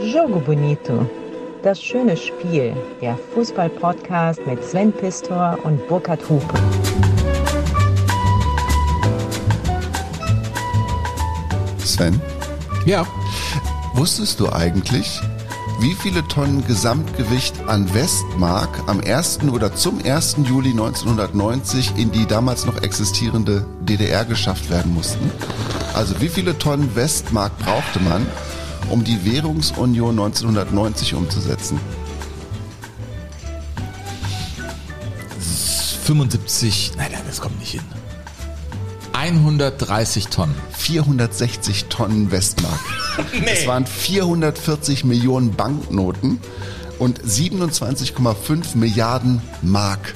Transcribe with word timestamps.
Jogo 0.00 0.40
Bonito. 0.40 1.06
Das 1.62 1.82
schöne 1.82 2.16
Spiel. 2.16 2.74
Der 3.02 3.18
Fußball-Podcast 3.34 4.46
mit 4.46 4.64
Sven 4.64 4.92
Pistor 4.92 5.58
und 5.62 5.86
Burkhard 5.88 6.26
Hupe. 6.28 6.54
Sven, 11.78 12.20
Ja, 12.84 13.06
wusstest 13.94 14.40
du 14.40 14.50
eigentlich, 14.50 15.20
wie 15.80 15.94
viele 15.94 16.26
Tonnen 16.28 16.66
Gesamtgewicht 16.66 17.54
an 17.66 17.92
Westmark 17.94 18.68
am 18.86 19.00
1. 19.00 19.40
oder 19.52 19.74
zum 19.74 20.02
1. 20.02 20.36
Juli 20.44 20.70
1990 20.70 21.98
in 21.98 22.10
die 22.10 22.26
damals 22.26 22.64
noch 22.64 22.82
existierende 22.82 23.66
DDR 23.80 24.24
geschafft 24.24 24.70
werden 24.70 24.94
mussten? 24.94 25.30
Also 25.94 26.20
wie 26.20 26.28
viele 26.28 26.58
Tonnen 26.58 26.94
Westmark 26.94 27.56
brauchte 27.58 28.00
man, 28.00 28.26
um 28.90 29.04
die 29.04 29.24
Währungsunion 29.24 30.18
1990 30.18 31.14
umzusetzen? 31.14 31.80
75, 36.04 36.92
nein, 36.96 37.10
nein, 37.12 37.22
das 37.26 37.40
kommt 37.40 37.58
nicht 37.58 37.72
hin. 37.72 37.82
130 39.12 40.28
Tonnen. 40.28 40.54
460 40.70 41.86
Tonnen 41.86 42.30
Westmark. 42.30 42.78
Es 43.46 43.66
waren 43.66 43.86
440 43.86 45.04
Millionen 45.04 45.52
Banknoten 45.52 46.38
und 46.98 47.20
27,5 47.22 48.76
Milliarden 48.76 49.40
Mark, 49.62 50.14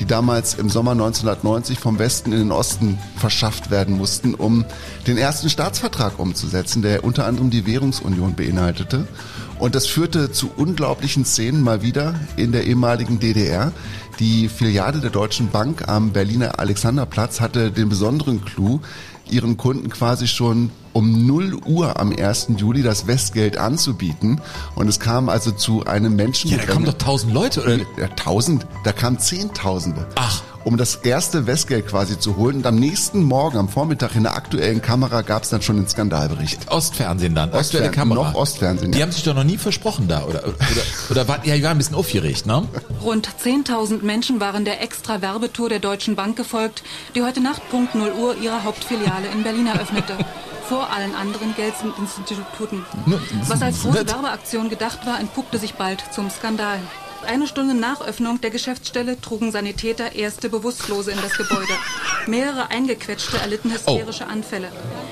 die 0.00 0.06
damals 0.06 0.54
im 0.54 0.70
Sommer 0.70 0.92
1990 0.92 1.78
vom 1.78 1.98
Westen 1.98 2.32
in 2.32 2.38
den 2.38 2.52
Osten 2.52 2.98
verschafft 3.16 3.70
werden 3.70 3.96
mussten, 3.96 4.34
um 4.34 4.64
den 5.06 5.18
ersten 5.18 5.50
Staatsvertrag 5.50 6.18
umzusetzen, 6.18 6.80
der 6.80 7.04
unter 7.04 7.26
anderem 7.26 7.50
die 7.50 7.66
Währungsunion 7.66 8.34
beinhaltete. 8.34 9.06
Und 9.58 9.74
das 9.74 9.86
führte 9.86 10.32
zu 10.32 10.50
unglaublichen 10.56 11.26
Szenen 11.26 11.62
mal 11.62 11.82
wieder 11.82 12.14
in 12.36 12.50
der 12.50 12.64
ehemaligen 12.64 13.20
DDR. 13.20 13.72
Die 14.18 14.48
Filiale 14.48 15.00
der 15.00 15.10
Deutschen 15.10 15.50
Bank 15.50 15.86
am 15.86 16.12
Berliner 16.12 16.58
Alexanderplatz 16.58 17.40
hatte 17.40 17.70
den 17.70 17.90
besonderen 17.90 18.42
Clou, 18.42 18.80
ihren 19.32 19.56
Kunden 19.56 19.88
quasi 19.88 20.26
schon 20.26 20.70
um 20.92 21.26
0 21.26 21.60
Uhr 21.66 22.00
am 22.00 22.12
1. 22.12 22.48
Juli 22.56 22.82
das 22.82 23.06
Westgeld 23.06 23.56
anzubieten. 23.56 24.40
Und 24.74 24.88
es 24.88 25.00
kam 25.00 25.28
also 25.28 25.52
zu 25.52 25.84
einem 25.86 26.16
Menschen. 26.16 26.50
Ja, 26.50 26.58
da 26.58 26.72
kommen 26.72 26.84
doch 26.84 26.94
1000 26.94 27.32
Leute, 27.32 27.62
oder? 27.62 27.76
Ja, 27.76 28.08
tausend, 28.16 28.66
da 28.84 28.92
kamen 28.92 29.18
Zehntausende. 29.18 30.06
Ach. 30.16 30.42
Um 30.62 30.76
das 30.76 30.96
erste 30.96 31.46
Westgeld 31.46 31.86
quasi 31.86 32.18
zu 32.18 32.36
holen. 32.36 32.56
Und 32.56 32.66
am 32.66 32.76
nächsten 32.76 33.22
Morgen, 33.22 33.56
am 33.56 33.68
Vormittag 33.68 34.14
in 34.14 34.24
der 34.24 34.36
aktuellen 34.36 34.82
Kamera 34.82 35.22
gab 35.22 35.44
es 35.44 35.48
dann 35.50 35.62
schon 35.62 35.76
den 35.76 35.88
Skandalbericht. 35.88 36.70
Ostfernsehen 36.70 37.34
dann, 37.34 37.44
aktuelle 37.44 37.60
Ostfernsehen, 37.88 37.92
Kamera. 37.92 38.22
noch 38.30 38.34
Ostfernsehen, 38.34 38.92
Die 38.92 38.98
ja. 38.98 39.04
haben 39.04 39.12
sich 39.12 39.24
doch 39.24 39.34
noch 39.34 39.44
nie 39.44 39.56
versprochen 39.56 40.06
da, 40.08 40.24
oder? 40.24 40.44
Oder, 40.44 40.56
oder 41.10 41.28
war, 41.28 41.46
ja, 41.46 41.54
die 41.56 41.62
waren 41.62 41.72
ein 41.72 41.78
bisschen 41.78 41.94
aufgeregt, 41.96 42.44
ne? 42.46 42.68
Rund 43.02 43.28
10.000 43.42 44.02
Menschen 44.02 44.40
waren 44.40 44.64
der 44.64 44.82
extra 44.82 45.22
Werbetour 45.22 45.68
der 45.70 45.78
Deutschen 45.78 46.14
Bank 46.14 46.36
gefolgt, 46.36 46.82
die 47.14 47.22
heute 47.22 47.40
Nacht 47.40 47.62
Punkt 47.70 47.94
0 47.94 48.12
Uhr 48.12 48.36
ihre 48.36 48.62
Hauptfiliale 48.64 49.28
in 49.32 49.42
Berlin 49.42 49.66
eröffnete. 49.66 50.14
Vor 50.68 50.88
allen 50.92 51.14
anderen 51.16 51.54
Geldinstituten. 51.56 52.84
Was 53.48 53.60
als 53.62 53.82
große 53.82 54.06
Werbeaktion 54.06 54.68
gedacht 54.68 55.04
war, 55.04 55.18
entpuppte 55.18 55.58
sich 55.58 55.74
bald 55.74 56.04
zum 56.12 56.30
Skandal. 56.30 56.78
Eine 57.26 57.46
Stunde 57.46 57.74
nach 57.74 58.00
Öffnung 58.00 58.40
der 58.40 58.50
Geschäftsstelle 58.50 59.20
trugen 59.20 59.52
Sanitäter 59.52 60.14
erste 60.16 60.48
Bewusstlose 60.48 61.12
in 61.12 61.18
das 61.22 61.34
Gebäude. 61.36 61.72
Mehrere 62.26 62.70
Eingequetschte 62.70 63.36
erlitten 63.38 63.70
hysterische 63.72 64.26
Anfälle. 64.26 64.68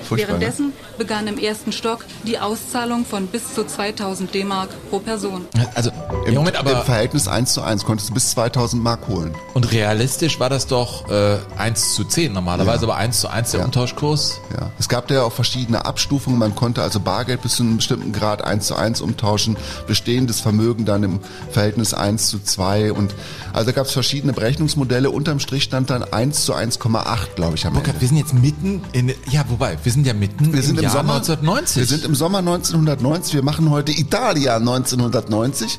Furchtbar, 0.09 0.17
ne? 0.17 0.41
Währenddessen 0.41 0.73
begann 0.97 1.27
im 1.29 1.39
ersten 1.39 1.71
Stock 1.71 2.05
die 2.25 2.39
Auszahlung 2.39 3.05
von 3.05 3.27
bis 3.29 3.55
zu 3.55 3.65
2000 3.65 4.35
D-Mark 4.35 4.71
pro 4.91 4.99
Person. 5.01 5.47
Also, 5.75 5.91
Im, 6.23 6.29
im 6.31 6.35
Moment 6.35 6.57
Im 6.57 6.67
aber, 6.67 6.83
Verhältnis 6.83 7.29
1 7.29 7.53
zu 7.53 7.63
1 7.63 7.85
konntest 7.85 8.11
du 8.11 8.15
bis 8.15 8.31
2000 8.31 8.83
Mark 8.83 9.07
holen. 9.07 9.35
und 9.55 9.71
realistisch 9.71 10.41
war 10.41 10.49
das 10.51 10.67
doch 10.67 11.09
äh, 11.11 11.39
1 11.57 11.95
zu 11.95 12.05
10 12.05 12.33
normalerweise, 12.33 12.87
Ja. 12.87 12.93
aber 12.93 12.97
1 12.97 13.21
zu 13.21 13.29
1 13.29 13.51
der 13.53 13.61
Ja. 13.61 13.67
Umtauschkurs. 13.67 14.41
Ja. 14.59 14.71
Es 14.79 14.89
gab 14.89 15.11
ja 15.11 15.23
auch 15.23 15.33
verschiedene 15.33 15.85
Abstufungen. 15.85 16.39
Man 16.39 16.55
konnte 16.55 16.83
also 16.83 17.01
Bargeld 17.01 17.43
bis 17.43 17.57
zu 17.57 17.63
einem 17.63 17.77
bestimmten 17.77 18.13
Grad 18.13 18.43
1 18.43 18.67
zu 18.67 18.75
1 18.75 19.01
umtauschen, 19.03 19.57
bestehendes 19.87 20.41
Vermögen 20.41 20.85
dann 20.85 21.03
im 21.05 21.21
Verhältnis 21.51 21.95
1 21.99 22.29
zu 22.29 22.39
2 22.43 22.93
und 22.93 23.15
also 23.53 23.67
da 23.67 23.73
gab 23.73 23.87
es 23.87 23.93
verschiedene 23.93 24.33
Berechnungsmodelle. 24.33 25.11
Unterm 25.11 25.41
Strich 25.41 25.65
stand 25.65 25.91
dann 25.91 26.03
1 26.03 26.45
zu 26.45 26.55
1,8, 26.55 27.35
glaube 27.35 27.57
ich, 27.57 27.67
am 27.67 27.73
Burkhard, 27.75 27.95
Ende. 27.95 28.01
wir 28.01 28.09
sind 28.09 28.17
jetzt 28.19 28.35
mitten 28.35 28.83
in, 28.93 29.13
ja, 29.31 29.45
wobei, 29.49 29.79
wir 29.83 29.93
sind 29.93 30.07
ja 30.07 30.15
mitten 30.15 30.53
Wir 30.53 30.63
sind 30.63 30.79
im, 30.79 30.85
Jahr 30.85 30.93
Sommer 30.93 31.15
1990. 31.15 31.77
Wir 31.77 31.87
sind 31.87 32.05
im 32.05 32.15
Sommer 32.15 32.39
1990. 32.39 33.35
Wir 33.35 33.43
machen 33.43 33.71
heute 33.71 33.93
Italia 33.93 34.57
1990. 34.57 35.79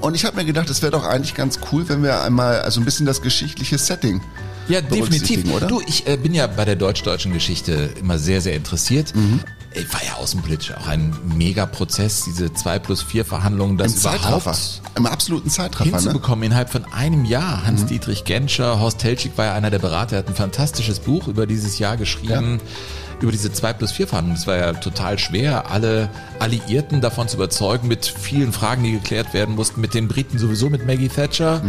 Und 0.00 0.16
ich 0.16 0.24
habe 0.24 0.36
mir 0.36 0.44
gedacht, 0.44 0.68
es 0.68 0.82
wäre 0.82 0.90
doch 0.92 1.04
eigentlich 1.04 1.34
ganz 1.34 1.60
cool, 1.70 1.88
wenn 1.88 2.02
wir 2.02 2.22
einmal 2.22 2.60
also 2.62 2.80
ein 2.80 2.84
bisschen 2.84 3.06
das 3.06 3.22
geschichtliche 3.22 3.78
Setting 3.78 4.20
Ja, 4.68 4.80
definitiv. 4.80 5.50
oder? 5.52 5.68
Du, 5.68 5.80
ich 5.86 6.06
äh, 6.08 6.16
bin 6.16 6.34
ja 6.34 6.46
bei 6.48 6.64
der 6.64 6.74
deutsch-deutschen 6.76 7.32
Geschichte 7.32 7.90
immer 8.00 8.18
sehr, 8.18 8.40
sehr 8.40 8.56
interessiert. 8.56 9.14
Mhm. 9.14 9.40
Äh, 9.74 9.84
War 9.92 10.04
ja 10.04 10.14
außenpolitisch 10.14 10.72
auch 10.72 10.86
ein 10.86 11.14
Megaprozess, 11.36 12.24
diese 12.24 12.52
2 12.52 12.78
plus 12.78 13.02
4 13.02 13.24
Verhandlungen, 13.24 13.76
das 13.78 13.94
Im 13.94 13.98
Zeitraffer. 13.98 14.50
überhaupt 14.50 14.82
Im 14.96 15.06
absoluten 15.06 15.50
Zeitraffer. 15.50 15.90
Ne? 15.90 15.96
hinzubekommen 15.96 16.44
innerhalb 16.44 16.70
von 16.70 16.84
einem 16.92 17.24
Jahr. 17.24 17.64
Hans-Dietrich 17.66 18.24
Genscher, 18.24 18.78
Horst 18.80 18.98
Telschik 18.98 19.36
war 19.38 19.46
ja 19.46 19.54
einer 19.54 19.70
der 19.70 19.78
Berater, 19.78 20.16
er 20.16 20.18
hat 20.20 20.28
ein 20.28 20.34
fantastisches 20.34 21.00
Buch 21.00 21.28
über 21.28 21.46
dieses 21.46 21.78
Jahr 21.78 21.96
geschrieben. 21.96 22.60
Über 23.22 23.32
diese 23.32 23.52
2 23.52 23.72
plus 23.74 23.92
4 23.92 24.08
Verhandlungen. 24.08 24.38
Es 24.38 24.46
war 24.46 24.56
ja 24.56 24.72
total 24.72 25.18
schwer, 25.18 25.70
alle 25.70 26.10
Alliierten 26.40 27.00
davon 27.00 27.28
zu 27.28 27.36
überzeugen, 27.36 27.88
mit 27.88 28.04
vielen 28.04 28.52
Fragen, 28.52 28.82
die 28.82 28.92
geklärt 28.92 29.32
werden 29.32 29.54
mussten, 29.54 29.80
mit 29.80 29.94
den 29.94 30.08
Briten 30.08 30.38
sowieso, 30.38 30.68
mit 30.68 30.86
Maggie 30.86 31.08
Thatcher. 31.08 31.62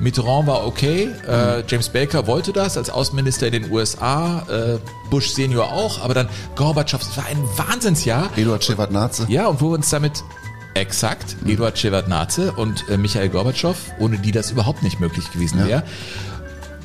Mitterrand 0.00 0.48
war 0.48 0.66
okay, 0.66 1.08
äh, 1.26 1.62
James 1.68 1.88
Baker 1.88 2.26
wollte 2.26 2.52
das 2.52 2.76
als 2.76 2.90
Außenminister 2.90 3.46
in 3.46 3.52
den 3.52 3.70
USA, 3.70 4.44
äh, 4.50 4.78
Bush 5.10 5.30
Senior 5.30 5.72
auch, 5.72 6.02
aber 6.02 6.14
dann 6.14 6.28
Gorbatschow, 6.56 7.00
es 7.00 7.16
war 7.16 7.26
ein 7.26 7.38
Wahnsinnsjahr. 7.56 8.30
Eduard 8.36 8.64
Shevardnadze. 8.64 9.26
Ja, 9.28 9.46
und 9.46 9.60
wo 9.60 9.70
wir 9.70 9.74
uns 9.74 9.88
damit 9.90 10.22
exakt 10.74 11.36
Eduard 11.44 11.78
Shevardnadze 11.78 12.52
und 12.52 12.88
äh, 12.88 12.96
Michael 12.96 13.28
Gorbatschow, 13.28 13.76
ohne 13.98 14.18
die 14.18 14.32
das 14.32 14.50
überhaupt 14.50 14.82
nicht 14.82 15.00
möglich 15.00 15.30
gewesen 15.32 15.66
wäre. 15.66 15.82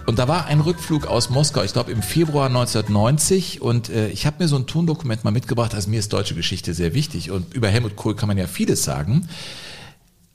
Und 0.06 0.20
da 0.20 0.28
war 0.28 0.46
ein 0.48 0.60
Rückflug 0.60 1.08
aus 1.08 1.30
Moskau, 1.30 1.64
ich 1.64 1.74
glaube 1.74 1.92
im 1.92 2.02
Februar 2.02 2.48
1990 2.48 3.62
und 3.62 3.90
äh, 3.90 4.10
ich 4.10 4.26
habe 4.26 4.44
mir 4.44 4.50
so 4.50 4.58
ein 4.58 4.68
Tondokument 4.68 5.24
mal 5.24 5.32
mitgebracht, 5.32 5.74
also 5.74 5.90
mir 5.90 6.00
ist 6.00 6.12
deutsche 6.12 6.36
Geschichte 6.36 6.74
sehr 6.74 6.94
wichtig 6.94 7.32
und 7.32 7.54
über 7.54 7.70
Helmut 7.70 7.96
Kohl 7.96 8.16
kann 8.16 8.28
man 8.28 8.38
ja 8.38 8.48
vieles 8.48 8.84
sagen. 8.84 9.30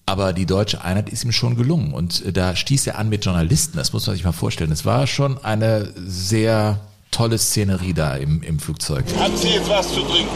Aber 0.06 0.32
die 0.32 0.46
deutsche 0.46 0.82
Einheit 0.82 1.10
ist 1.10 1.22
ihm 1.24 1.32
schon 1.32 1.54
gelungen. 1.54 1.92
Und 1.92 2.24
äh, 2.24 2.32
da 2.32 2.56
stieß 2.56 2.86
er 2.86 2.98
an 2.98 3.10
mit 3.10 3.26
Journalisten, 3.26 3.76
das 3.76 3.92
muss 3.92 4.06
man 4.06 4.16
sich 4.16 4.24
mal 4.24 4.32
vorstellen. 4.32 4.72
Es 4.72 4.86
war 4.86 5.06
schon 5.06 5.36
eine 5.44 5.92
sehr 5.96 6.80
tolle 7.10 7.36
Szenerie 7.36 7.92
da 7.92 8.14
im, 8.14 8.42
im 8.42 8.58
Flugzeug. 8.58 9.04
Haben 9.18 9.36
Sie 9.36 9.48
jetzt 9.48 9.68
was 9.68 9.88
zu 9.88 10.00
trinken? 10.00 10.30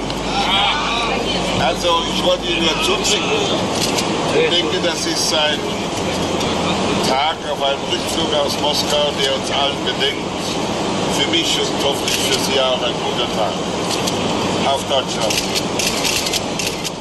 Also, 1.59 1.88
ich 2.15 2.22
wollte 2.22 2.47
Ihnen 2.48 2.65
ja 2.66 2.82
zutrinken. 2.82 3.31
Ich 4.34 4.50
denke, 4.50 4.76
das 4.84 5.06
ist 5.06 5.32
ein 5.32 5.59
Tag 7.12 7.37
auf 7.53 7.62
einem 7.62 7.81
Rückflug 7.91 8.33
aus 8.43 8.59
Moskau, 8.61 9.12
der 9.23 9.34
uns 9.37 9.50
allen 9.50 9.77
bedenkt. 9.84 10.25
Für 11.19 11.31
mich 11.31 11.59
und 11.61 11.84
hoffentlich 11.84 12.17
für 12.17 12.39
Sie 12.50 12.59
auch 12.59 12.83
ein 12.83 12.95
guter 13.05 13.28
Tag. 13.37 13.53
Auf 14.73 14.83
Deutschland. 14.89 15.34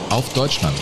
Auf 0.10 0.34
Deutschland. 0.34 0.76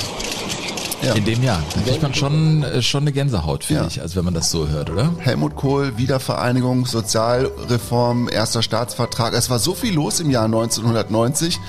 Ja. 1.03 1.13
In 1.13 1.23
dem 1.25 1.43
Jahr. 1.43 1.61
Da 1.75 1.81
kriegt 1.81 2.01
man 2.01 2.13
schon, 2.15 2.63
äh, 2.63 2.81
schon 2.81 3.03
eine 3.03 3.11
Gänsehaut, 3.11 3.63
finde 3.63 3.83
Ja. 3.83 3.87
ich, 3.87 4.01
als 4.01 4.15
wenn 4.15 4.25
man 4.25 4.33
das 4.33 4.49
so 4.49 4.67
hört, 4.67 4.89
oder? 4.89 5.11
Helmut 5.19 5.55
Kohl, 5.55 5.95
Wiedervereinigung, 5.97 6.85
Sozialreform, 6.87 8.29
erster 8.29 8.63
Staatsvertrag. 8.63 9.33
Es 9.33 9.49
war 9.51 9.59
so 9.59 9.75
viel 9.75 9.93
los 9.93 10.19
im 10.19 10.29
Jahr 10.31 10.45
1990. 10.45 11.59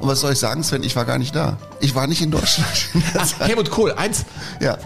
Und 0.00 0.08
was 0.08 0.20
soll 0.20 0.32
ich 0.34 0.38
sagen, 0.38 0.62
Sven? 0.62 0.84
Ich 0.84 0.94
war 0.94 1.04
gar 1.04 1.18
nicht 1.18 1.34
da. 1.34 1.56
Ich 1.80 1.96
war 1.96 2.06
nicht 2.06 2.22
in 2.22 2.30
Deutschland. 2.30 2.70
Ach, 3.18 3.40
Helmut 3.40 3.70
Kohl, 3.70 3.92
eins. 3.92 4.24
ja. 4.60 4.78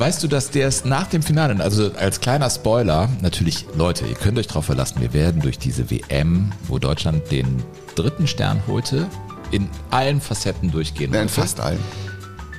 Weißt 0.00 0.22
du, 0.22 0.28
dass 0.28 0.50
der 0.50 0.66
es 0.66 0.86
nach 0.86 1.08
dem 1.08 1.22
Finale, 1.22 1.62
also 1.62 1.92
als 1.92 2.22
kleiner 2.22 2.48
Spoiler, 2.48 3.10
natürlich, 3.20 3.66
Leute, 3.76 4.06
ihr 4.06 4.14
könnt 4.14 4.38
euch 4.38 4.46
drauf 4.46 4.64
verlassen, 4.64 5.02
wir 5.02 5.12
werden 5.12 5.42
durch 5.42 5.58
diese 5.58 5.90
WM, 5.90 6.52
wo 6.68 6.78
Deutschland 6.78 7.30
den 7.30 7.62
dritten 7.96 8.26
Stern 8.26 8.62
holte, 8.66 9.06
in 9.50 9.68
allen 9.90 10.22
Facetten 10.22 10.70
durchgehen. 10.70 11.12
Ja, 11.12 11.20
in 11.20 11.28
fast 11.28 11.60
allen. 11.60 11.80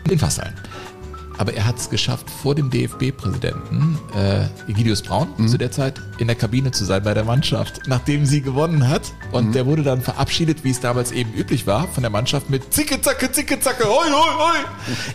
In 0.07 0.19
fast 0.19 0.39
allen. 0.39 0.53
Aber 1.41 1.55
er 1.55 1.65
hat 1.65 1.79
es 1.79 1.89
geschafft, 1.89 2.29
vor 2.29 2.53
dem 2.53 2.69
DFB-Präsidenten 2.69 3.97
äh, 4.15 4.45
Egidius 4.69 5.01
Braun 5.01 5.27
Mhm. 5.37 5.47
zu 5.47 5.57
der 5.57 5.71
Zeit 5.71 5.99
in 6.19 6.27
der 6.27 6.35
Kabine 6.35 6.69
zu 6.69 6.85
sein 6.85 7.01
bei 7.01 7.15
der 7.15 7.23
Mannschaft, 7.23 7.87
nachdem 7.87 8.27
sie 8.27 8.43
gewonnen 8.43 8.87
hat. 8.87 9.01
Und 9.31 9.47
mhm. 9.47 9.51
der 9.53 9.65
wurde 9.65 9.81
dann 9.81 10.01
verabschiedet, 10.03 10.63
wie 10.63 10.69
es 10.69 10.79
damals 10.81 11.11
eben 11.11 11.33
üblich 11.33 11.65
war, 11.65 11.87
von 11.87 12.03
der 12.03 12.11
Mannschaft 12.11 12.51
mit 12.51 12.71
Zicke, 12.71 13.01
Zacke, 13.01 13.31
Zicke, 13.31 13.59
Zacke, 13.59 13.85
hoi, 13.85 14.11
hoi, 14.11 14.33
hoi. 14.37 14.57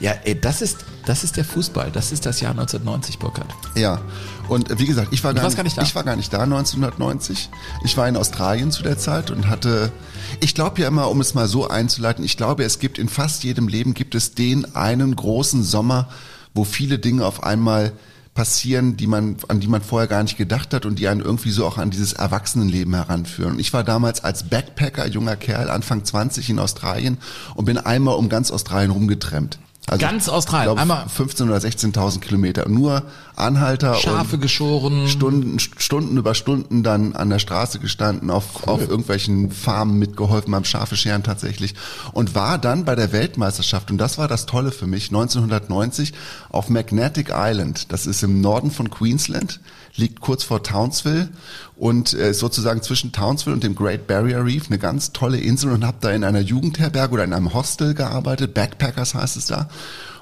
Ja, 0.01 0.15
ey, 0.25 0.41
das 0.41 0.63
ist, 0.63 0.85
das 1.05 1.23
ist 1.23 1.37
der 1.37 1.45
Fußball. 1.45 1.93
Das 1.93 2.11
ist 2.11 2.27
das 2.27 2.41
Jahr 2.41 2.51
1990, 2.51 3.21
Burkhard. 3.21 3.55
Ja. 3.77 4.01
Und 4.49 4.77
wie 4.81 4.87
gesagt, 4.87 5.13
ich 5.13 5.23
war, 5.23 5.33
gar 5.33 5.45
nicht, 5.45 5.57
gar 5.57 5.63
nicht, 5.63 5.79
da. 5.79 5.83
Ich 5.83 5.95
war 5.95 6.03
gar 6.03 6.17
nicht 6.17 6.33
da 6.33 6.41
1990. 6.41 7.51
Ich 7.85 7.97
war 7.97 8.09
in 8.09 8.17
Australien 8.17 8.73
zu 8.73 8.83
der 8.83 8.99
Zeit 8.99 9.31
und 9.31 9.49
hatte, 9.49 9.93
ich 10.41 10.55
glaube 10.55 10.81
ja 10.81 10.89
immer, 10.89 11.11
um 11.11 11.21
es 11.21 11.35
mal 11.35 11.49
so 11.49 11.69
einzuleiten, 11.69 12.25
ich 12.25 12.37
glaube, 12.37 12.65
es 12.65 12.79
gibt 12.79 12.99
in 12.99 13.09
fast 13.09 13.45
jedem 13.45 13.69
Leben 13.69 13.95
gibt 13.95 14.15
es 14.15 14.35
den 14.35 14.75
einen 14.75 15.15
großen 15.15 15.63
Sommer, 15.63 16.09
wo 16.55 16.65
viele 16.65 16.99
Dinge 16.99 17.25
auf 17.25 17.43
einmal 17.43 17.93
passieren, 18.35 18.97
die 18.97 19.07
man, 19.07 19.37
an 19.49 19.61
die 19.61 19.67
man 19.67 19.83
vorher 19.83 20.07
gar 20.07 20.23
nicht 20.23 20.37
gedacht 20.37 20.75
hat 20.75 20.87
und 20.87 20.99
die 20.99 21.09
einen 21.09 21.23
irgendwie 21.23 21.51
so 21.51 21.67
auch 21.67 21.79
an 21.79 21.91
dieses 21.91 22.13
Erwachsenenleben 22.13 22.95
heranführen. 22.95 23.55
Und 23.55 23.59
ich 23.59 23.73
war 23.73 23.83
damals 23.83 24.23
als 24.23 24.45
Backpacker, 24.45 25.07
junger 25.09 25.37
Kerl, 25.37 25.71
Anfang 25.71 26.05
20 26.05 26.51
in 26.51 26.59
Australien 26.59 27.19
und 27.55 27.65
bin 27.65 27.79
einmal 27.79 28.17
um 28.17 28.29
ganz 28.29 28.51
Australien 28.51 28.91
rumgetrennt. 28.91 29.59
Also 29.89 30.05
Ganz 30.05 30.29
Australien. 30.29 30.75
Glaub, 30.75 30.79
Einmal 30.81 31.09
15 31.09 31.49
oder 31.49 31.59
16.000 31.59 32.19
Kilometer. 32.19 32.69
Nur 32.69 33.05
Anhalter 33.37 33.95
Schafe 33.95 34.37
geschoren. 34.37 35.07
Stunden, 35.07 35.61
Stunden 35.61 36.17
über 36.17 36.35
Stunden 36.35 36.83
dann 36.83 37.15
an 37.15 37.31
der 37.31 37.39
Straße 37.39 37.79
gestanden, 37.79 38.31
auf, 38.31 38.67
cool. 38.67 38.73
auf 38.73 38.81
irgendwelchen 38.81 39.53
Farmen 39.53 39.99
mitgeholfen 39.99 40.51
beim 40.51 40.65
Schafe 40.65 40.97
scheren 40.97 41.23
tatsächlich. 41.23 41.75
Und 42.13 42.35
war 42.35 42.59
dann 42.59 42.85
bei 42.85 42.97
der 42.97 43.13
Weltmeisterschaft, 43.13 43.93
und 43.93 43.99
das 43.99 44.19
war 44.19 44.27
das 44.27 44.47
Tolle 44.47 44.73
für 44.73 44.89
mich, 44.89 45.09
1990 45.09 46.13
auf 46.51 46.69
Magnetic 46.69 47.31
Island. 47.33 47.93
Das 47.93 48.07
ist 48.07 48.25
im 48.25 48.41
Norden 48.41 48.73
von 48.73 48.91
Queensland 48.91 49.61
liegt 49.97 50.21
kurz 50.21 50.45
vor 50.45 50.63
Townsville 50.63 51.29
und 51.77 52.15
äh, 52.15 52.33
sozusagen 52.33 52.83
zwischen 52.83 53.13
Townsville 53.13 53.55
und 53.55 53.63
dem 53.63 53.75
Great 53.75 54.07
Barrier 54.07 54.45
Reef 54.45 54.69
eine 54.69 54.79
ganz 54.79 55.13
tolle 55.13 55.39
Insel 55.39 55.73
und 55.73 55.85
habe 55.85 55.99
da 56.01 56.11
in 56.11 56.25
einer 56.25 56.41
Jugendherberge 56.41 57.15
oder 57.15 57.25
in 57.25 57.33
einem 57.33 57.53
Hostel 57.53 57.95
gearbeitet, 57.95 58.55
Backpackers 58.55 59.15
heißt 59.15 59.37
es 59.37 59.47
da. 59.47 59.69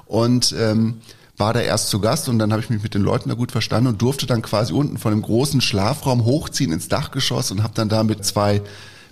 Und 0.07 0.55
ähm, 0.59 0.99
war 1.37 1.53
da 1.53 1.61
erst 1.61 1.89
zu 1.89 2.01
Gast 2.01 2.29
und 2.29 2.39
dann 2.39 2.53
habe 2.53 2.63
ich 2.63 2.71
mich 2.71 2.83
mit 2.83 2.95
den 2.95 3.03
Leuten 3.03 3.29
da 3.29 3.35
gut 3.35 3.53
verstanden 3.53 3.89
und 3.89 4.03
durfte 4.03 4.27
dann 4.27 4.43
quasi 4.43 4.73
unten 4.73 4.99
von 4.99 5.13
dem 5.13 5.23
großen 5.23 5.61
Schlafraum 5.61 6.25
hochziehen 6.25 6.73
ins 6.73 6.89
Dachgeschoss 6.89 7.51
und 7.51 7.63
habe 7.63 7.75
dann 7.75 7.89
da 7.89 8.05
mit 8.05 8.25
zwei 8.25 8.63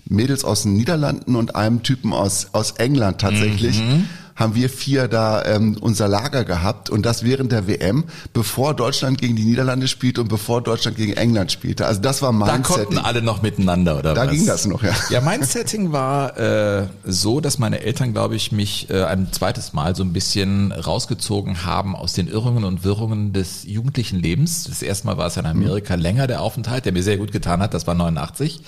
Mädels 0.05 0.43
aus 0.43 0.63
den 0.63 0.73
Niederlanden 0.73 1.35
und 1.35 1.55
einem 1.55 1.83
Typen 1.83 2.13
aus, 2.13 2.47
aus 2.51 2.71
England 2.71 3.21
tatsächlich 3.21 3.79
mhm 3.79 4.05
haben 4.35 4.55
wir 4.55 4.69
vier 4.69 5.07
da 5.07 5.43
ähm, 5.45 5.77
unser 5.79 6.07
Lager 6.07 6.43
gehabt 6.43 6.89
und 6.89 7.05
das 7.05 7.23
während 7.23 7.51
der 7.51 7.67
WM, 7.67 8.05
bevor 8.33 8.73
Deutschland 8.73 9.19
gegen 9.19 9.35
die 9.35 9.43
Niederlande 9.43 9.87
spielte 9.87 10.21
und 10.21 10.27
bevor 10.27 10.61
Deutschland 10.61 10.97
gegen 10.97 11.13
England 11.13 11.51
spielte. 11.51 11.85
Also 11.85 12.01
das 12.01 12.21
war 12.21 12.31
mein 12.31 12.47
Da 12.47 12.57
konnten 12.57 12.93
Setting. 12.93 13.05
alle 13.05 13.21
noch 13.21 13.41
miteinander, 13.41 13.99
oder 13.99 14.13
da 14.13 14.21
was? 14.21 14.27
Da 14.27 14.33
ging 14.33 14.45
das 14.45 14.65
noch, 14.65 14.83
ja. 14.83 14.93
Ja, 15.09 15.21
mein 15.21 15.43
Setting 15.43 15.91
war 15.91 16.37
äh, 16.37 16.87
so, 17.05 17.39
dass 17.39 17.59
meine 17.59 17.81
Eltern, 17.81 18.13
glaube 18.13 18.35
ich, 18.35 18.51
mich 18.51 18.89
äh, 18.89 19.03
ein 19.03 19.31
zweites 19.31 19.73
Mal 19.73 19.95
so 19.95 20.03
ein 20.03 20.13
bisschen 20.13 20.71
rausgezogen 20.71 21.65
haben 21.65 21.95
aus 21.95 22.13
den 22.13 22.27
Irrungen 22.27 22.63
und 22.63 22.83
Wirrungen 22.83 23.33
des 23.33 23.63
jugendlichen 23.65 24.19
Lebens. 24.19 24.63
Das 24.63 24.81
erste 24.81 25.07
Mal 25.07 25.17
war 25.17 25.27
es 25.27 25.37
in 25.37 25.45
Amerika 25.45 25.95
mhm. 25.95 26.01
länger 26.01 26.27
der 26.27 26.41
Aufenthalt, 26.41 26.85
der 26.85 26.93
mir 26.93 27.03
sehr 27.03 27.17
gut 27.17 27.31
getan 27.31 27.61
hat, 27.61 27.73
das 27.73 27.87
war 27.87 27.93
89. 27.93 28.61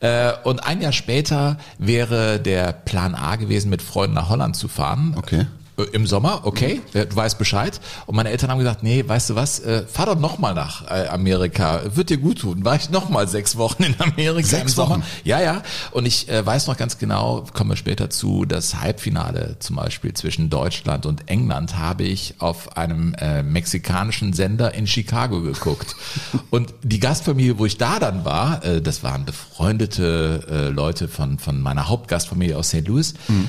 Äh, 0.00 0.32
und 0.44 0.66
ein 0.66 0.80
Jahr 0.80 0.92
später 0.92 1.58
wäre 1.78 2.40
der 2.40 2.72
Plan 2.72 3.14
A 3.14 3.36
gewesen, 3.36 3.70
mit 3.70 3.82
Freunden 3.82 4.14
nach 4.14 4.28
Holland 4.28 4.56
zu 4.56 4.68
fahren. 4.68 5.14
Okay. 5.16 5.46
Äh, 5.76 5.82
Im 5.92 6.06
Sommer, 6.06 6.40
okay, 6.44 6.80
mhm. 6.92 7.08
du 7.08 7.16
weißt 7.16 7.38
Bescheid. 7.38 7.80
Und 8.06 8.16
meine 8.16 8.30
Eltern 8.30 8.50
haben 8.50 8.58
gesagt, 8.58 8.82
nee, 8.82 9.04
weißt 9.06 9.30
du 9.30 9.34
was, 9.34 9.60
äh, 9.60 9.84
fahr 9.86 10.06
doch 10.06 10.18
nochmal 10.18 10.54
nach 10.54 10.88
äh, 10.90 11.08
Amerika, 11.08 11.80
wird 11.94 12.10
dir 12.10 12.18
gut 12.18 12.40
tun. 12.40 12.64
War 12.64 12.76
ich 12.76 12.90
nochmal 12.90 13.28
sechs 13.28 13.56
Wochen 13.56 13.82
in 13.82 13.94
Amerika 13.98 14.48
sechs. 14.48 14.76
Wochen? 14.76 15.02
Ja, 15.24 15.40
ja. 15.40 15.62
Und 15.90 16.06
ich 16.06 16.28
äh, 16.28 16.44
weiß 16.44 16.66
noch 16.66 16.76
ganz 16.76 16.98
genau, 16.98 17.44
kommen 17.52 17.70
wir 17.70 17.76
später 17.76 18.10
zu, 18.10 18.44
das 18.44 18.80
Halbfinale 18.80 19.56
zum 19.58 19.76
Beispiel 19.76 20.14
zwischen 20.14 20.50
Deutschland 20.50 21.06
und 21.06 21.28
England 21.28 21.76
habe 21.78 22.04
ich 22.04 22.34
auf 22.38 22.76
einem 22.76 23.14
äh, 23.14 23.42
mexikanischen 23.42 24.32
Sender 24.32 24.74
in 24.74 24.86
Chicago 24.86 25.40
geguckt. 25.40 25.96
und 26.50 26.74
die 26.82 27.00
Gastfamilie, 27.00 27.58
wo 27.58 27.66
ich 27.66 27.78
da 27.78 27.98
dann 27.98 28.24
war, 28.24 28.64
äh, 28.64 28.80
das 28.80 29.02
waren 29.02 29.24
befreundete 29.24 30.46
äh, 30.48 30.68
Leute 30.68 31.08
von, 31.08 31.38
von 31.38 31.60
meiner 31.60 31.88
Hauptgastfamilie 31.88 32.56
aus 32.56 32.68
St. 32.68 32.86
Louis. 32.86 33.14
Mhm 33.28 33.48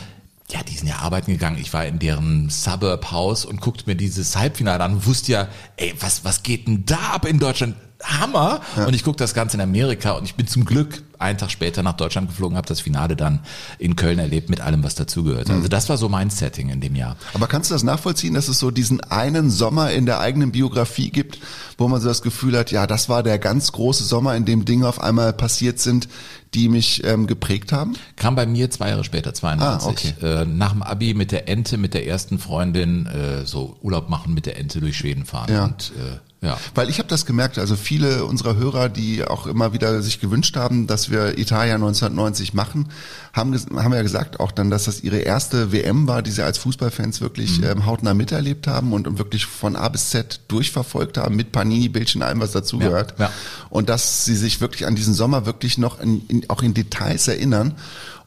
ja, 0.52 0.62
die 0.64 0.76
sind 0.76 0.88
ja 0.88 0.98
arbeiten 0.98 1.32
gegangen. 1.32 1.58
Ich 1.60 1.74
war 1.74 1.86
in 1.86 2.00
deren 2.00 2.50
Suburb-Haus 2.50 3.46
und 3.46 3.62
guckte 3.62 3.86
mir 3.88 3.96
dieses 3.96 4.36
Halbfinale 4.36 4.84
an 4.84 4.94
und 4.94 5.06
wusste 5.06 5.32
ja, 5.32 5.48
ey, 5.78 5.94
was, 6.00 6.24
was 6.24 6.44
geht 6.44 6.68
denn 6.68 6.86
da 6.86 7.14
ab 7.14 7.26
in 7.26 7.40
Deutschland? 7.40 7.76
Hammer. 8.04 8.62
Ja. 8.76 8.86
Und 8.86 8.94
ich 8.94 9.04
gucke 9.04 9.18
das 9.18 9.34
Ganze 9.34 9.58
in 9.58 9.62
Amerika 9.62 10.12
und 10.12 10.26
ich 10.26 10.36
bin 10.36 10.48
zum 10.48 10.66
Glück 10.66 11.02
einen 11.18 11.38
Tag 11.38 11.50
später 11.50 11.82
nach 11.82 11.94
Deutschland 11.94 12.28
geflogen, 12.28 12.58
habe 12.58 12.68
das 12.68 12.82
Finale 12.82 13.16
dann 13.16 13.40
in 13.80 13.96
Köln 13.96 14.20
erlebt 14.20 14.50
mit 14.50 14.62
allem, 14.62 14.84
was 14.84 14.96
dazugehört. 14.96 15.48
Mhm. 15.48 15.56
Also 15.56 15.68
das 15.70 15.90
war 15.90 15.98
so 15.98 16.10
mein 16.10 16.30
Setting 16.30 16.70
in 16.70 16.82
dem 16.82 16.96
Jahr. 16.96 17.16
Aber 17.34 17.48
kannst 17.48 17.72
du 17.72 17.74
das 17.74 17.84
nachvollziehen, 17.84 18.34
dass 18.34 18.48
es 18.48 18.60
so 18.60 18.70
diesen 18.70 19.02
einen 19.02 19.50
Sommer 19.50 19.92
in 19.92 20.06
der 20.06 20.20
eigenen 20.20 20.52
Biografie 20.52 21.10
gibt, 21.10 21.40
wo 21.78 21.88
man 21.88 22.02
so 22.02 22.08
das 22.08 22.22
Gefühl 22.22 22.58
hat, 22.58 22.72
ja, 22.72 22.86
das 22.86 23.10
war 23.10 23.24
der 23.24 23.40
ganz 23.40 23.72
große 23.72 24.04
Sommer, 24.04 24.36
in 24.36 24.46
dem 24.46 24.66
Dinge 24.66 24.88
auf 24.88 25.02
einmal 25.02 25.34
passiert 25.34 25.80
sind, 25.80 26.08
die 26.56 26.70
mich 26.70 27.04
ähm, 27.04 27.28
geprägt 27.28 27.72
haben? 27.72 27.94
Kam 28.16 28.36
bei 28.36 28.46
mir 28.46 28.72
zwei 28.72 28.90
Jahre 28.90 29.04
später, 29.04 29.34
92. 29.34 29.66
Ah, 29.68 29.90
okay. 29.90 30.42
äh, 30.42 30.46
nach 30.46 30.72
dem 30.72 30.82
Abi 30.82 31.14
mit 31.14 31.32
der 31.32 31.50
Ente, 31.50 31.78
mit 31.78 31.94
der 31.94 32.08
ersten 32.08 32.40
Freundin, 32.40 33.06
äh, 33.06 33.46
so 33.46 33.78
Urlaub 33.82 34.10
machen 34.10 34.34
mit 34.34 34.46
der 34.46 34.58
Ente 34.58 34.80
durch 34.80 34.98
Schweden 34.98 35.26
fahren. 35.26 35.52
Ja. 35.52 35.66
Und, 35.66 35.92
äh, 35.98 36.20
ja. 36.46 36.58
Weil 36.76 36.90
ich 36.90 37.00
habe 37.00 37.10
das 37.10 37.26
gemerkt, 37.26 37.58
also 37.58 37.76
viele 37.76 38.26
unserer 38.26 38.56
Hörer, 38.56 38.90
die 38.90 39.26
auch 39.26 39.48
immer 39.48 39.74
wieder 39.74 40.02
sich 40.02 40.20
gewünscht 40.20 40.56
haben, 40.56 40.88
dass 40.88 41.10
wir 41.10 41.38
Italia 41.38 41.76
1990 41.76 42.54
machen, 42.54 42.90
haben, 43.34 43.54
haben 43.76 43.94
ja 43.94 44.02
gesagt 44.02 44.40
auch 44.40 44.52
dann, 44.52 44.70
dass 44.70 44.86
das 44.86 45.02
ihre 45.02 45.18
erste 45.18 45.72
WM 45.72 46.08
war, 46.08 46.22
die 46.22 46.32
sie 46.32 46.44
als 46.44 46.58
Fußballfans 46.60 47.20
wirklich 47.20 47.60
mhm. 47.60 47.66
ähm, 47.66 47.86
hautnah 47.86 48.14
miterlebt 48.14 48.68
haben 48.68 48.94
und, 48.94 49.08
und 49.08 49.18
wirklich 49.18 49.46
von 49.46 49.76
A 49.76 49.90
bis 49.90 50.12
Z 50.12 50.42
durchverfolgt 50.48 51.18
haben, 51.18 51.36
mit 51.36 51.52
Panini-Bildchen, 51.52 52.22
allem, 52.22 52.40
was 52.40 52.52
dazugehört. 52.52 53.16
Ja, 53.18 53.26
ja. 53.26 53.32
Und 53.70 53.90
dass 53.90 54.26
sie 54.26 54.36
sich 54.36 54.62
wirklich 54.62 54.86
an 54.86 54.96
diesen 54.96 55.14
Sommer 55.14 55.46
wirklich 55.46 55.78
noch 55.78 56.00
in, 56.00 56.26
in, 56.28 56.50
auch 56.50 56.62
in 56.62 56.74
Details 56.74 57.28
erinnern. 57.28 57.74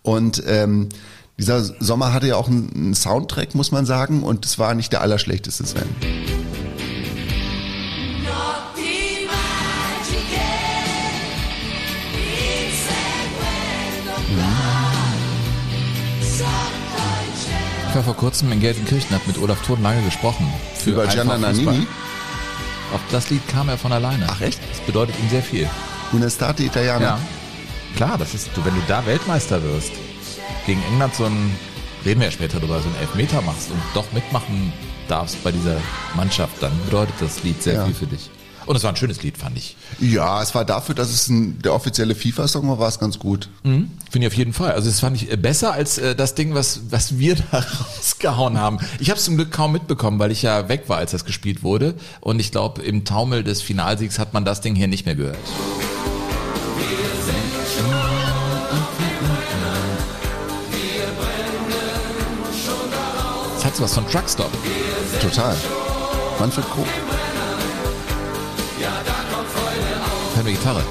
Und 0.02 0.42
ähm, 0.46 0.88
dieser 1.38 1.62
Sommer 1.62 2.12
hatte 2.12 2.26
ja 2.26 2.36
auch 2.36 2.48
einen 2.48 2.94
Soundtrack, 2.94 3.54
muss 3.54 3.70
man 3.70 3.86
sagen, 3.86 4.24
und 4.24 4.44
es 4.44 4.58
war 4.58 4.74
nicht 4.74 4.92
der 4.92 5.02
allerschlechteste 5.02 5.64
Sven. 5.64 6.47
War 17.98 18.04
vor 18.04 18.16
kurzem 18.16 18.52
in 18.52 18.60
Gelsenkirchen, 18.60 19.10
habe 19.10 19.24
mit 19.26 19.38
Olaf 19.38 19.60
Thon 19.62 19.82
lange 19.82 20.00
gesprochen. 20.02 20.46
Für 20.76 20.90
Über 20.90 21.06
Gianna 21.08 21.36
Nannini? 21.36 21.84
Auf 22.94 23.00
das 23.10 23.28
Lied 23.28 23.46
kam 23.48 23.68
er 23.68 23.76
von 23.76 23.90
alleine. 23.92 24.24
Ach 24.30 24.40
echt? 24.40 24.60
Das 24.70 24.80
bedeutet 24.80 25.16
ihm 25.18 25.28
sehr 25.28 25.42
viel. 25.42 25.68
Unestate 26.12 26.62
Italiana. 26.62 27.04
Ja. 27.04 27.18
Klar, 27.96 28.16
das 28.16 28.34
ist, 28.34 28.50
wenn 28.54 28.74
du 28.74 28.80
da 28.86 29.04
Weltmeister 29.04 29.60
wirst, 29.64 29.90
gegen 30.64 30.80
England 30.92 31.16
so 31.16 31.24
ein, 31.24 31.56
reden 32.04 32.20
wir 32.20 32.28
ja 32.28 32.30
später 32.30 32.60
drüber, 32.60 32.80
so 32.80 32.88
ein 32.88 32.94
Elfmeter 33.00 33.42
machst 33.42 33.68
und 33.72 33.82
doch 33.94 34.06
mitmachen 34.12 34.72
darfst 35.08 35.42
bei 35.42 35.50
dieser 35.50 35.78
Mannschaft, 36.14 36.62
dann 36.62 36.72
bedeutet 36.84 37.16
das 37.18 37.42
Lied 37.42 37.60
sehr 37.60 37.74
ja. 37.74 37.84
viel 37.84 37.94
für 37.94 38.06
dich. 38.06 38.30
Und 38.68 38.76
es 38.76 38.82
war 38.82 38.92
ein 38.92 38.96
schönes 38.96 39.22
Lied, 39.22 39.38
fand 39.38 39.56
ich. 39.56 39.78
Ja, 39.98 40.42
es 40.42 40.54
war 40.54 40.62
dafür, 40.62 40.94
dass 40.94 41.08
es 41.08 41.28
ein, 41.28 41.58
der 41.62 41.72
offizielle 41.72 42.14
FIFA-Song 42.14 42.68
war, 42.68 42.78
war 42.78 42.88
es 42.88 42.98
ganz 42.98 43.18
gut. 43.18 43.48
Mhm, 43.62 43.90
Finde 44.10 44.26
ich 44.26 44.32
auf 44.34 44.36
jeden 44.36 44.52
Fall. 44.52 44.72
Also 44.72 44.90
es 44.90 45.00
fand 45.00 45.16
ich 45.16 45.32
äh, 45.32 45.38
besser 45.38 45.72
als 45.72 45.96
äh, 45.96 46.14
das 46.14 46.34
Ding, 46.34 46.52
was, 46.52 46.80
was 46.90 47.16
wir 47.18 47.36
da 47.50 47.60
rausgehauen 47.60 48.58
haben. 48.58 48.78
Ich 48.98 49.08
habe 49.08 49.18
es 49.18 49.24
zum 49.24 49.36
Glück 49.36 49.52
kaum 49.52 49.72
mitbekommen, 49.72 50.18
weil 50.18 50.32
ich 50.32 50.42
ja 50.42 50.68
weg 50.68 50.84
war, 50.88 50.98
als 50.98 51.12
das 51.12 51.24
gespielt 51.24 51.62
wurde. 51.62 51.94
Und 52.20 52.40
ich 52.40 52.52
glaube, 52.52 52.82
im 52.82 53.06
Taumel 53.06 53.42
des 53.42 53.62
Finalsiegs 53.62 54.18
hat 54.18 54.34
man 54.34 54.44
das 54.44 54.60
Ding 54.60 54.74
hier 54.74 54.86
nicht 54.86 55.06
mehr 55.06 55.14
gehört. 55.14 55.38
Das 63.54 63.64
hat 63.64 63.76
so 63.76 63.82
was 63.82 63.94
von 63.94 64.06
Truckstop. 64.10 64.50
Total. 65.22 65.56
Manfred 66.38 66.66
Krug. 66.68 66.86
Keine 70.38 70.52
Gitarre. 70.52 70.82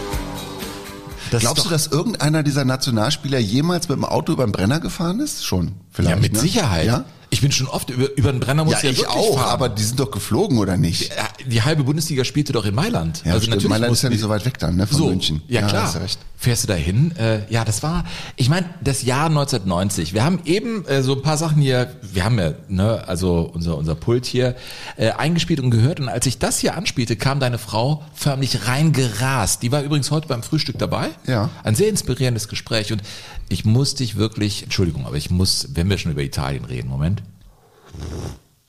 Das 1.31 1.41
Glaubst 1.41 1.65
du, 1.65 1.69
dass 1.69 1.87
irgendeiner 1.87 2.43
dieser 2.43 2.65
Nationalspieler 2.65 3.39
jemals 3.39 3.87
mit 3.87 3.97
dem 3.97 4.03
Auto 4.03 4.33
über 4.33 4.45
den 4.45 4.51
Brenner 4.51 4.79
gefahren 4.81 5.21
ist? 5.21 5.45
Schon, 5.45 5.73
vielleicht. 5.89 6.15
Ja, 6.15 6.21
mit 6.21 6.33
ne? 6.33 6.39
Sicherheit. 6.39 6.85
Ja? 6.85 7.05
Ich 7.37 7.41
bin 7.41 7.51
schon 7.51 7.67
oft 7.67 7.91
über, 7.91 8.07
über 8.17 8.31
den 8.31 8.39
Brenner 8.39 8.63
muss 8.65 8.73
Ja, 8.73 8.85
ja, 8.85 8.89
ich 8.89 8.97
wirklich 8.97 9.15
auch, 9.15 9.37
fahren. 9.37 9.49
aber 9.51 9.69
die 9.69 9.83
sind 9.83 9.99
doch 9.99 10.09
geflogen, 10.09 10.57
oder 10.57 10.75
nicht? 10.75 11.09
Ja, 11.15 11.27
die 11.45 11.61
halbe 11.61 11.83
Bundesliga 11.83 12.23
spielte 12.23 12.51
doch 12.51 12.65
in 12.65 12.73
Mailand. 12.73 13.21
Ja, 13.23 13.33
also 13.33 13.41
stimmt. 13.43 13.57
natürlich 13.57 13.69
Mailand 13.69 13.93
ist 13.93 14.01
ja 14.01 14.09
nicht 14.09 14.17
die- 14.17 14.23
so 14.23 14.29
weit 14.29 14.43
weg 14.43 14.57
dann, 14.57 14.75
ne, 14.75 14.87
von 14.87 14.97
so, 14.97 15.05
München. 15.09 15.43
Ja, 15.47 15.61
Ja, 15.61 15.67
klar. 15.67 15.93
Fährst 16.39 16.63
du 16.63 16.67
dahin? 16.67 17.15
Äh, 17.17 17.41
ja, 17.51 17.63
das 17.65 17.81
war, 17.83 18.05
ich 18.35 18.47
meine, 18.49 18.67
das 18.83 19.01
Jahr 19.03 19.25
1990. 19.27 20.13
Wir 20.13 20.23
haben 20.23 20.39
eben 20.45 20.85
äh, 20.85 21.01
so 21.03 21.13
ein 21.15 21.21
paar 21.23 21.37
Sachen 21.37 21.61
hier, 21.61 21.91
wir 22.01 22.23
haben 22.25 22.39
ja, 22.39 22.53
ne, 22.69 23.03
also 23.07 23.51
unser, 23.53 23.77
unser 23.77 23.93
Pult 23.95 24.25
hier, 24.25 24.55
äh, 24.97 25.11
eingespielt 25.11 25.59
und 25.59 25.69
gehört. 25.71 25.99
Und 25.99 26.09
als 26.09 26.25
ich 26.25 26.37
das 26.39 26.57
hier 26.59 26.75
anspielte, 26.75 27.15
kam 27.17 27.39
deine 27.39 27.57
Frau 27.59 28.03
förmlich 28.15 28.67
reingerast. 28.67 29.61
Die 29.63 29.71
war 29.71 29.81
übrigens 29.83 30.09
heute 30.11 30.27
beim 30.27 30.41
Frühstück 30.43 30.77
dabei. 30.79 31.09
Ja. 31.27 31.49
Ein 31.63 31.75
sehr 31.75 31.89
inspirierendes 31.89 32.47
Gespräch. 32.47 32.91
Und 32.91 33.01
ich 33.49 33.65
muss 33.65 33.95
dich 33.95 34.15
wirklich, 34.15 34.63
Entschuldigung, 34.63 35.05
aber 35.05 35.15
ich 35.17 35.29
muss, 35.29 35.69
wenn 35.73 35.89
wir 35.89 35.97
schon 35.97 36.11
über 36.11 36.23
Italien 36.23 36.65
reden, 36.65 36.89
Moment. 36.89 37.23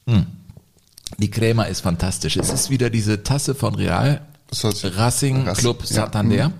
Hm. 0.07 0.27
Die 1.19 1.31
Crema 1.31 1.65
ist 1.65 1.81
fantastisch. 1.81 2.37
Es 2.37 2.51
ist 2.51 2.71
wieder 2.71 2.91
diese 2.91 3.23
Tasse 3.23 3.55
von 3.55 3.75
Real 3.75 4.21
Racing 4.53 5.47
Rac- 5.47 5.59
Club 5.59 5.81
ja, 5.85 5.91
mhm. 5.91 5.95
Santander. 5.95 6.53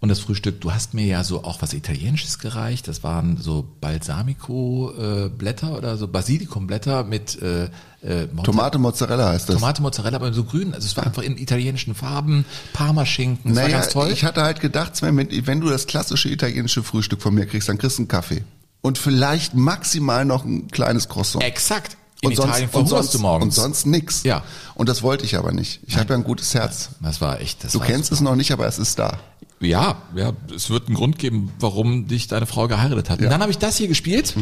Und 0.00 0.08
das 0.08 0.20
Frühstück, 0.20 0.62
du 0.62 0.72
hast 0.72 0.94
mir 0.94 1.04
ja 1.04 1.22
so 1.24 1.44
auch 1.44 1.60
was 1.60 1.74
Italienisches 1.74 2.38
gereicht. 2.38 2.88
Das 2.88 3.02
waren 3.02 3.36
so 3.36 3.68
Balsamico-Blätter 3.82 5.76
oder 5.76 5.98
so 5.98 6.08
Basilikum-Blätter 6.08 7.04
mit 7.04 7.40
äh, 7.42 7.64
äh, 8.02 8.26
Tomate 8.42 8.78
Mozzarella 8.78 9.28
heißt 9.28 9.50
das. 9.50 9.56
Tomate, 9.56 9.82
Mozzarella, 9.82 10.16
aber 10.16 10.32
so 10.32 10.44
grün. 10.44 10.72
Also 10.72 10.86
es 10.86 10.96
war 10.96 11.04
einfach 11.04 11.22
in 11.22 11.36
italienischen 11.36 11.94
Farben, 11.94 12.46
Parmaschinken. 12.72 13.52
Das 13.52 13.56
war 13.56 13.68
naja, 13.68 13.80
ganz 13.80 13.92
toll. 13.92 14.10
ich 14.10 14.24
hatte 14.24 14.42
halt 14.42 14.60
gedacht, 14.60 14.96
Sven, 14.96 15.16
wenn, 15.18 15.46
wenn 15.46 15.60
du 15.60 15.68
das 15.68 15.86
klassische 15.86 16.30
italienische 16.30 16.82
Frühstück 16.82 17.20
von 17.20 17.34
mir 17.34 17.44
kriegst, 17.44 17.68
dann 17.68 17.76
kriegst 17.76 17.98
du 17.98 18.02
einen 18.02 18.08
Kaffee. 18.08 18.42
Und 18.80 18.96
vielleicht 18.96 19.54
maximal 19.54 20.24
noch 20.24 20.44
ein 20.44 20.68
kleines 20.68 21.10
Croissant. 21.10 21.44
Exakt. 21.44 21.98
In 22.22 22.30
und 22.30 22.36
sonst, 22.36 22.74
und 22.74 22.86
sonst, 22.86 23.14
du 23.14 23.18
morgens. 23.18 23.44
und 23.44 23.50
sonst 23.62 23.86
nix. 23.86 24.22
Ja. 24.24 24.42
Und 24.74 24.88
das 24.88 25.02
wollte 25.02 25.24
ich 25.24 25.36
aber 25.36 25.52
nicht. 25.52 25.80
Ich 25.86 25.96
habe 25.96 26.10
ja 26.10 26.16
ein 26.16 26.24
gutes 26.24 26.54
Herz. 26.54 26.90
Das 27.00 27.20
war 27.20 27.40
echt. 27.40 27.64
Das 27.64 27.72
Du 27.72 27.80
war 27.80 27.86
kennst 27.86 28.12
es 28.12 28.20
noch 28.20 28.36
nicht, 28.36 28.52
aber 28.52 28.66
es 28.66 28.78
ist 28.78 28.98
da. 28.98 29.18
Ja, 29.62 29.96
ja, 30.16 30.32
es 30.54 30.70
wird 30.70 30.86
einen 30.86 30.96
Grund 30.96 31.18
geben, 31.18 31.52
warum 31.60 32.08
dich 32.08 32.28
deine 32.28 32.46
Frau 32.46 32.66
geheiratet 32.66 33.10
hat. 33.10 33.20
Und 33.20 33.28
dann 33.28 33.42
habe 33.42 33.50
ich 33.50 33.58
das 33.58 33.76
hier 33.76 33.88
gespielt 33.88 34.34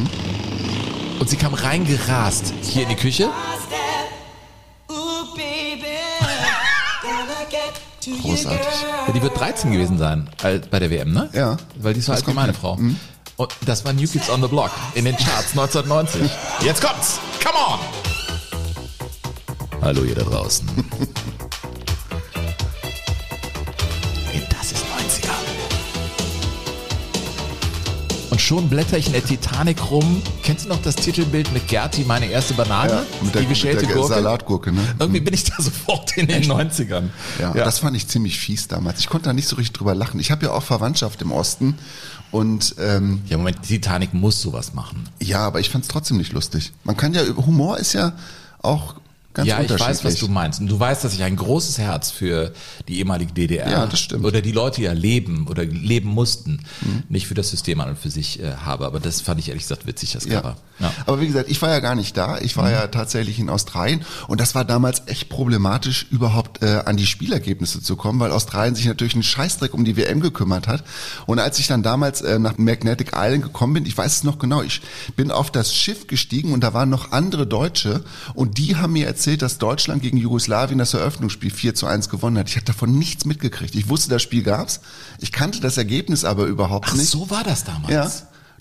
und 1.18 1.28
sie 1.28 1.36
kam 1.36 1.54
reingerast 1.54 2.54
hier 2.62 2.84
in 2.84 2.90
die 2.90 2.94
Küche. 2.94 3.28
Großartig. 8.22 8.66
Ja, 9.06 9.12
die 9.12 9.20
wird 9.20 9.38
13 9.38 9.72
gewesen 9.72 9.98
sein 9.98 10.30
bei 10.40 10.58
der 10.78 10.90
WM, 10.90 11.12
ne? 11.12 11.28
Ja. 11.32 11.56
Weil 11.76 11.94
die 11.94 12.00
ist 12.00 12.06
so 12.06 12.12
alt 12.12 12.26
wie 12.26 12.32
meine 12.32 12.54
Frau. 12.54 12.78
Und 13.36 13.52
das 13.66 13.84
war 13.84 13.92
New 13.92 14.06
Kids 14.06 14.30
on 14.30 14.40
the 14.40 14.48
Block 14.48 14.70
in 14.94 15.04
den 15.04 15.16
Charts 15.16 15.50
1990. 15.50 16.30
Jetzt 16.60 16.80
kommt's! 16.80 17.18
Come 17.42 17.58
on! 17.58 17.80
Hallo 19.82 20.04
ihr 20.04 20.14
da 20.14 20.22
draußen. 20.22 20.68
Und 28.30 28.40
schon 28.40 28.68
blätter 28.68 28.98
ich 28.98 29.06
in 29.06 29.12
der 29.12 29.24
Titanic 29.24 29.90
rum. 29.90 30.22
Kennst 30.42 30.66
du 30.66 30.68
noch 30.68 30.82
das 30.82 30.96
Titelbild 30.96 31.52
mit 31.52 31.66
Gerti, 31.66 32.04
meine 32.04 32.26
erste 32.26 32.52
Banane? 32.54 32.92
Ja, 32.92 33.04
mit 33.22 33.34
der, 33.34 33.42
die 33.42 33.48
geschälte 33.48 33.80
mit 33.80 33.90
der 33.90 33.96
Gurke? 33.96 34.14
Salatgurke, 34.14 34.72
ne? 34.72 34.82
Irgendwie 34.98 35.20
bin 35.20 35.32
ich 35.32 35.44
da 35.44 35.62
sofort 35.62 36.16
in 36.16 36.26
den 36.26 36.44
90ern. 36.44 37.04
Ja, 37.38 37.52
das 37.52 37.78
fand 37.78 37.96
ich 37.96 38.06
ziemlich 38.06 38.38
fies 38.38 38.68
damals. 38.68 39.00
Ich 39.00 39.08
konnte 39.08 39.26
da 39.26 39.32
nicht 39.32 39.48
so 39.48 39.56
richtig 39.56 39.78
drüber 39.78 39.94
lachen. 39.94 40.20
Ich 40.20 40.30
habe 40.30 40.44
ja 40.46 40.52
auch 40.52 40.62
Verwandtschaft 40.62 41.22
im 41.22 41.32
Osten 41.32 41.78
und 42.30 42.74
ähm, 42.78 43.22
ja, 43.26 43.38
Moment, 43.38 43.58
die 43.64 43.80
Titanic 43.80 44.12
muss 44.12 44.42
sowas 44.42 44.74
machen. 44.74 45.08
ja, 45.20 45.40
aber 45.40 45.60
ich 45.60 45.70
fand 45.70 45.84
es 45.84 45.88
trotzdem 45.88 46.18
nicht 46.18 46.32
lustig. 46.32 46.72
Man 46.84 46.96
kann 46.96 47.14
ja 47.14 47.22
Humor 47.34 47.78
ist 47.78 47.94
ja 47.94 48.12
auch 48.60 48.96
ganz 49.34 49.48
ja, 49.48 49.60
ich 49.60 49.70
weiß, 49.70 50.04
was 50.04 50.16
du 50.16 50.28
meinst. 50.28 50.60
Und 50.60 50.66
du 50.68 50.78
weißt, 50.80 51.04
dass 51.04 51.14
ich 51.14 51.22
ein 51.22 51.36
großes 51.36 51.78
Herz 51.78 52.10
für 52.10 52.52
die 52.88 52.98
ehemalige 52.98 53.32
DDR 53.32 53.70
Ja, 53.70 53.86
das 53.86 54.00
stimmt. 54.00 54.24
oder 54.24 54.40
die 54.40 54.52
Leute, 54.52 54.76
die 54.76 54.82
ja 54.82 54.92
leben 54.92 55.46
oder 55.48 55.64
leben 55.64 56.08
mussten, 56.08 56.60
Mhm. 56.80 57.04
nicht 57.08 57.26
für 57.26 57.34
das 57.34 57.50
System 57.50 57.80
an 57.80 57.90
und 57.90 57.98
für 57.98 58.10
sich 58.10 58.40
äh, 58.40 58.52
habe. 58.64 58.86
Aber 58.86 59.00
das 59.00 59.20
fand 59.20 59.38
ich 59.40 59.48
ehrlich 59.48 59.62
gesagt 59.64 59.86
witzig, 59.86 60.12
das 60.12 60.24
Ja. 60.24 60.40
Cover. 60.40 60.56
Ja. 60.80 60.92
Aber 61.06 61.20
wie 61.20 61.26
gesagt, 61.26 61.50
ich 61.50 61.60
war 61.62 61.70
ja 61.70 61.80
gar 61.80 61.94
nicht 61.96 62.16
da. 62.16 62.38
Ich 62.38 62.56
war 62.56 62.70
ja 62.70 62.86
tatsächlich 62.86 63.38
in 63.40 63.48
Australien 63.50 64.02
und 64.28 64.40
das 64.40 64.54
war 64.54 64.64
damals 64.64 65.02
echt 65.06 65.28
problematisch, 65.28 66.06
überhaupt 66.10 66.62
äh, 66.62 66.82
an 66.84 66.96
die 66.96 67.06
Spielergebnisse 67.06 67.82
zu 67.82 67.96
kommen, 67.96 68.20
weil 68.20 68.30
Australien 68.32 68.74
sich 68.76 68.86
natürlich 68.86 69.14
einen 69.14 69.24
Scheißdreck 69.24 69.74
um 69.74 69.84
die 69.84 69.96
WM 69.96 70.20
gekümmert 70.20 70.68
hat. 70.68 70.84
Und 71.26 71.38
als 71.40 71.58
ich 71.58 71.66
dann 71.66 71.82
damals 71.82 72.20
äh, 72.22 72.38
nach 72.38 72.58
Magnetic 72.58 73.12
Island 73.14 73.42
gekommen 73.42 73.74
bin, 73.74 73.86
ich 73.86 73.96
weiß 73.98 74.18
es 74.18 74.24
noch 74.24 74.38
genau, 74.38 74.62
ich 74.62 74.80
bin 75.16 75.30
auf 75.32 75.50
das 75.50 75.74
Schiff 75.74 76.06
gestiegen 76.06 76.52
und 76.52 76.60
da 76.62 76.74
waren 76.74 76.88
noch 76.90 77.10
andere 77.12 77.46
Deutsche 77.46 78.04
und 78.34 78.58
die 78.58 78.76
haben 78.76 78.92
mir 78.92 79.06
erzählt, 79.18 79.42
dass 79.42 79.58
Deutschland 79.58 80.00
gegen 80.00 80.16
Jugoslawien 80.16 80.78
das 80.78 80.94
Eröffnungsspiel 80.94 81.50
4 81.50 81.74
zu 81.74 81.86
1 81.86 82.08
gewonnen 82.08 82.38
hat. 82.38 82.48
Ich 82.48 82.54
habe 82.54 82.64
davon 82.64 82.96
nichts 82.96 83.24
mitgekriegt. 83.24 83.74
Ich 83.74 83.88
wusste, 83.88 84.08
das 84.10 84.22
Spiel 84.22 84.44
gab's. 84.44 84.80
Ich 85.18 85.32
kannte 85.32 85.60
das 85.60 85.76
Ergebnis 85.76 86.24
aber 86.24 86.44
überhaupt 86.46 86.86
Ach, 86.88 86.94
nicht. 86.94 87.10
so 87.10 87.28
war 87.28 87.42
das 87.42 87.64
damals. 87.64 87.92
Ja. 87.92 88.08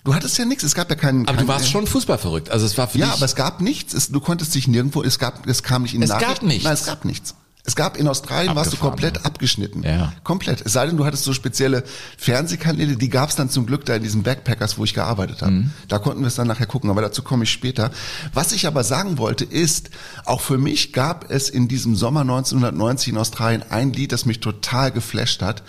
Du 0.02 0.14
hattest 0.14 0.36
ja 0.36 0.44
nichts, 0.44 0.64
es 0.64 0.74
gab 0.74 0.90
ja 0.90 0.96
keinen. 0.96 1.28
Aber 1.28 1.36
keinen 1.36 1.46
du 1.46 1.52
warst 1.52 1.68
schon 1.70 1.86
Fußball 1.86 2.18
verrückt. 2.18 2.50
Also 2.50 2.66
es 2.66 2.76
war 2.76 2.88
für 2.88 2.98
ja, 2.98 3.06
dich. 3.06 3.14
aber 3.14 3.24
es 3.24 3.36
gab 3.36 3.60
nichts. 3.60 3.94
Es, 3.94 4.08
du 4.10 4.18
konntest 4.20 4.54
dich 4.54 4.66
nirgendwo, 4.66 5.02
es 5.02 5.18
gab, 5.20 5.46
es 5.46 5.62
kam 5.62 5.82
nicht 5.82 5.94
in 5.94 6.02
Es 6.02 6.08
Nachrichten. 6.10 6.32
gab 6.34 6.42
nichts. 6.42 6.64
Nein, 6.64 6.74
es 6.74 6.86
gab 6.86 7.04
nichts. 7.04 7.34
Es 7.68 7.76
gab 7.76 7.98
in 7.98 8.08
Australien 8.08 8.56
warst 8.56 8.72
du 8.72 8.78
komplett 8.78 9.26
abgeschnitten. 9.26 9.82
Ja. 9.82 10.14
Komplett. 10.24 10.64
Es 10.64 10.72
sei 10.72 10.86
denn, 10.86 10.96
du 10.96 11.04
hattest 11.04 11.24
so 11.24 11.34
spezielle 11.34 11.84
Fernsehkanäle, 12.16 12.96
die 12.96 13.10
gab 13.10 13.28
es 13.28 13.36
dann 13.36 13.50
zum 13.50 13.66
Glück 13.66 13.84
da 13.84 13.96
in 13.96 14.02
diesen 14.02 14.22
Backpackers, 14.22 14.78
wo 14.78 14.84
ich 14.84 14.94
gearbeitet 14.94 15.42
habe. 15.42 15.52
Mhm. 15.52 15.70
Da 15.86 15.98
konnten 15.98 16.22
wir 16.22 16.28
es 16.28 16.36
dann 16.36 16.46
nachher 16.46 16.64
gucken, 16.64 16.88
aber 16.88 17.02
dazu 17.02 17.20
komme 17.22 17.44
ich 17.44 17.50
später. 17.50 17.90
Was 18.32 18.52
ich 18.52 18.66
aber 18.66 18.84
sagen 18.84 19.18
wollte 19.18 19.44
ist, 19.44 19.90
auch 20.24 20.40
für 20.40 20.56
mich 20.56 20.94
gab 20.94 21.30
es 21.30 21.50
in 21.50 21.68
diesem 21.68 21.94
Sommer 21.94 22.22
1990 22.22 23.08
in 23.08 23.18
Australien 23.18 23.62
ein 23.68 23.92
Lied, 23.92 24.12
das 24.12 24.24
mich 24.24 24.40
total 24.40 24.90
geflasht 24.90 25.42
hat. 25.42 25.62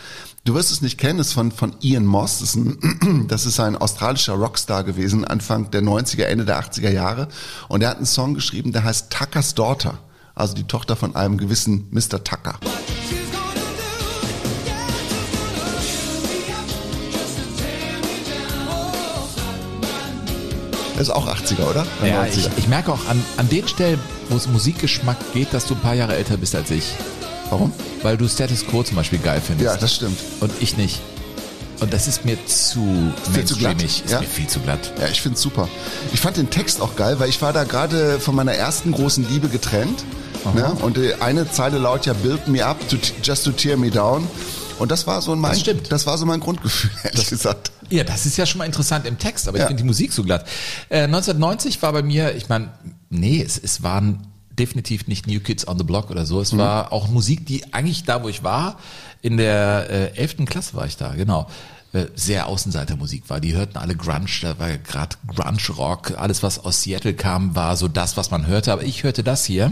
Du 0.46 0.54
wirst 0.54 0.72
es 0.72 0.82
nicht 0.82 0.98
kennen, 0.98 1.20
es 1.20 1.28
ist 1.28 1.34
von, 1.34 1.52
von 1.52 1.76
Ian 1.82 2.06
Moss. 2.06 2.40
Das 2.40 2.52
ist, 2.52 2.56
ein, 2.56 3.26
das 3.28 3.46
ist 3.46 3.60
ein 3.60 3.76
australischer 3.76 4.36
Rockstar 4.36 4.86
gewesen, 4.86 5.26
Anfang 5.26 5.70
der 5.72 5.82
90er, 5.82 6.24
Ende 6.24 6.46
der 6.46 6.64
80er 6.64 6.92
Jahre. 6.92 7.28
Und 7.68 7.84
er 7.84 7.90
hat 7.90 7.98
einen 7.98 8.06
Song 8.06 8.36
geschrieben, 8.36 8.72
der 8.72 8.86
heißt 8.86 9.12
Tucker's 9.12 9.54
Daughter. 9.54 10.00
Also 10.40 10.54
die 10.56 10.64
Tochter 10.64 10.96
von 10.96 11.18
einem 11.18 11.38
gewissen 11.38 11.90
Mr. 11.92 12.24
Tucker. 12.24 12.58
Ist 20.98 21.10
auch 21.10 21.28
80er, 21.28 21.70
oder? 21.70 21.86
ja, 22.06 22.24
90er. 22.24 22.38
ich, 22.38 22.50
ich 22.56 22.68
merke 22.70 22.94
auch 22.94 23.06
an, 23.10 23.22
an 23.36 23.50
den 23.50 23.68
Stellen, 23.68 24.00
wo 24.30 24.38
es 24.38 24.48
Musikgeschmack 24.48 25.18
geht, 25.34 25.54
dass 25.54 25.66
du 25.66 25.74
ein 25.74 25.82
paar 25.82 25.96
Jahre 25.96 26.16
älter 26.16 26.38
bist 26.38 26.56
als 26.56 26.72
ich. 26.72 26.94
Warum? 27.50 27.74
Weil 28.02 28.16
du 28.16 28.26
Status 28.30 28.66
Quo 28.66 28.82
zum 28.84 28.96
Beispiel 28.96 29.20
geil 29.20 29.42
findest. 29.46 29.66
Ja, 29.66 29.76
das 29.76 29.94
stimmt. 29.94 30.18
Und 30.40 30.54
ich 30.62 30.78
nicht. 30.78 31.02
Und 31.82 31.92
das 31.92 32.08
ist 32.08 32.24
mir 32.24 32.38
zu 32.46 33.14
Viel 33.34 33.44
zu 33.44 33.58
glatt. 33.58 33.84
Ist 33.84 34.10
ja? 34.10 34.22
mir 34.22 34.28
viel 34.28 34.48
zu 34.48 34.62
glatt. 34.62 34.94
Ja, 35.02 35.08
ich 35.10 35.22
find's 35.22 35.42
super. 35.42 35.68
Ich 36.14 36.22
fand 36.22 36.38
den 36.38 36.50
Text 36.50 36.80
auch 36.80 36.96
geil, 36.96 37.20
weil 37.20 37.28
ich 37.28 37.42
war 37.42 37.52
da 37.52 37.66
gerade 37.66 38.22
von 38.22 38.36
meiner 38.36 38.54
ersten 38.54 38.94
großen 38.94 39.28
Liebe 39.30 39.50
getrennt. 39.50 40.06
Ne? 40.56 40.72
Und 40.82 40.98
die 40.98 41.14
eine 41.16 41.50
Zeile 41.52 41.78
laut 41.78 42.06
ja 42.06 42.14
Build 42.14 42.48
me 42.48 42.66
up 42.66 42.78
to, 42.90 42.98
just 43.24 43.44
to 43.46 43.52
tear 43.52 43.78
me 43.78 43.90
down. 43.90 44.28
Und 44.80 44.92
das 44.92 45.06
war 45.08 45.22
so 45.22 45.36
mein, 45.36 45.52
Das 45.52 45.60
stimmt. 45.60 45.92
das 45.92 46.06
war 46.08 46.18
so 46.18 46.26
mein 46.26 46.40
Grundgefühl, 46.40 46.90
ehrlich 47.04 47.30
gesagt. 47.30 47.72
Ja, 47.90 48.04
das 48.06 48.26
ist 48.26 48.38
ja 48.38 48.46
schon 48.46 48.60
mal 48.60 48.66
interessant 48.66 49.06
im 49.06 49.18
Text, 49.18 49.48
aber 49.48 49.58
Ja. 49.58 49.64
ich 49.66 49.68
finde 49.68 49.84
die 49.84 49.88
Musik 49.88 50.14
so 50.14 50.24
glatt. 50.24 50.46
Äh, 50.90 51.04
1990 51.04 51.82
war 51.82 51.92
bei 51.92 52.02
mir, 52.04 52.36
ich 52.36 52.48
meine, 52.50 52.70
nee, 53.10 53.42
es, 53.46 53.58
es 53.58 53.84
waren 53.84 54.28
definitiv 54.58 55.08
nicht 55.08 55.28
New 55.28 55.40
Kids 55.42 55.68
on 55.68 55.78
the 55.78 55.84
Block 55.84 56.10
oder 56.12 56.26
so. 56.26 56.40
Es 56.42 56.56
war 56.58 56.92
auch 56.94 57.08
Musik, 57.10 57.46
die 57.46 57.74
eigentlich 57.74 58.04
da, 58.04 58.24
wo 58.24 58.30
ich 58.30 58.44
war, 58.44 58.78
in 59.22 59.38
der 59.38 59.88
äh, 60.16 60.18
11. 60.20 60.46
Klasse 60.46 60.76
war 60.76 60.86
ich 60.86 60.96
da, 60.98 61.14
genau. 61.16 61.48
äh, 61.94 62.06
Sehr 62.16 62.48
Außenseitermusik 62.48 63.30
war. 63.30 63.40
Die 63.42 63.54
hörten 63.56 63.78
alle 63.78 63.96
Grunge, 63.96 64.28
da 64.42 64.58
war 64.60 64.70
gerade 64.78 65.16
Grunge 65.28 65.60
Rock, 65.78 66.14
alles 66.18 66.44
was 66.44 66.60
aus 66.64 66.84
Seattle 66.84 67.14
kam, 67.14 67.56
war 67.56 67.76
so 67.76 67.88
das, 67.90 68.16
was 68.18 68.32
man 68.32 68.48
hörte. 68.48 68.72
Aber 68.72 68.84
ich 68.84 69.04
hörte 69.04 69.24
das 69.24 69.44
hier. 69.46 69.72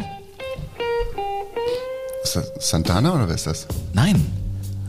Ist 2.28 2.36
das 2.36 2.70
Santana 2.70 3.14
oder 3.14 3.28
wer 3.28 3.36
ist 3.36 3.48
das? 3.48 3.68
Nein, 3.94 4.26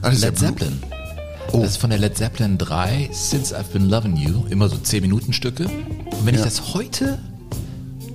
Ah, 0.02 0.10
das 0.10 0.14
ist 0.14 0.20
Led 0.24 0.40
ja 0.42 0.50
Blue. 0.50 0.58
Zeppelin. 0.68 0.82
Oh. 1.52 1.60
Das 1.62 1.70
ist 1.72 1.76
von 1.78 1.90
der 1.90 1.98
Led 1.98 2.16
Zeppelin 2.16 2.58
3, 2.58 3.10
Since 3.12 3.56
I've 3.56 3.64
Been 3.72 3.88
Loving 3.88 4.16
You, 4.16 4.44
immer 4.50 4.68
so 4.68 4.76
10 4.76 5.02
Minuten 5.02 5.32
Stücke. 5.32 5.64
Und 5.66 6.24
wenn 6.26 6.34
ich 6.34 6.40
Ja. 6.40 6.46
das 6.46 6.74
heute, 6.74 7.18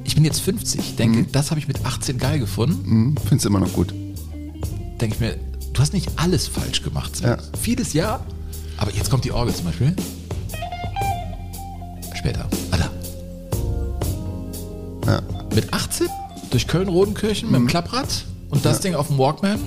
ich 0.04 0.16
bin 0.16 0.24
jetzt 0.26 0.42
50, 0.42 0.96
denke, 0.98 1.24
das 1.32 1.52
habe 1.52 1.60
ich 1.60 1.68
mit 1.68 1.86
18 1.86 2.18
geil 2.18 2.40
gefunden, 2.40 2.84
Hm, 2.86 3.16
find's 3.28 3.46
immer 3.46 3.60
noch 3.60 3.72
gut. 3.74 3.94
denke 5.02 5.16
ich 5.16 5.20
mir, 5.20 5.36
du 5.74 5.82
hast 5.82 5.94
nicht 5.94 6.10
alles 6.18 6.48
falsch 6.48 6.84
gemacht. 6.84 7.22
Ja. 7.22 7.38
Vieles 7.62 7.94
ja, 7.94 8.20
aber 8.78 8.92
jetzt 8.94 9.10
kommt 9.10 9.24
die 9.26 9.32
Orgel 9.32 9.54
zum 9.56 9.66
Beispiel. 9.66 9.96
Später. 12.16 12.48
Da. 12.72 12.90
Ja. 15.14 15.22
Mit 15.54 15.74
18 15.74 16.08
durch 16.52 16.68
Köln-Rodenkirchen 16.68 17.50
mit 17.52 17.60
dem 17.60 17.68
Klapprad 17.68 18.26
und 18.54 18.66
das 18.66 18.80
Ding 18.80 18.96
auf 18.96 19.08
dem 19.08 19.18
Walkman. 19.18 19.60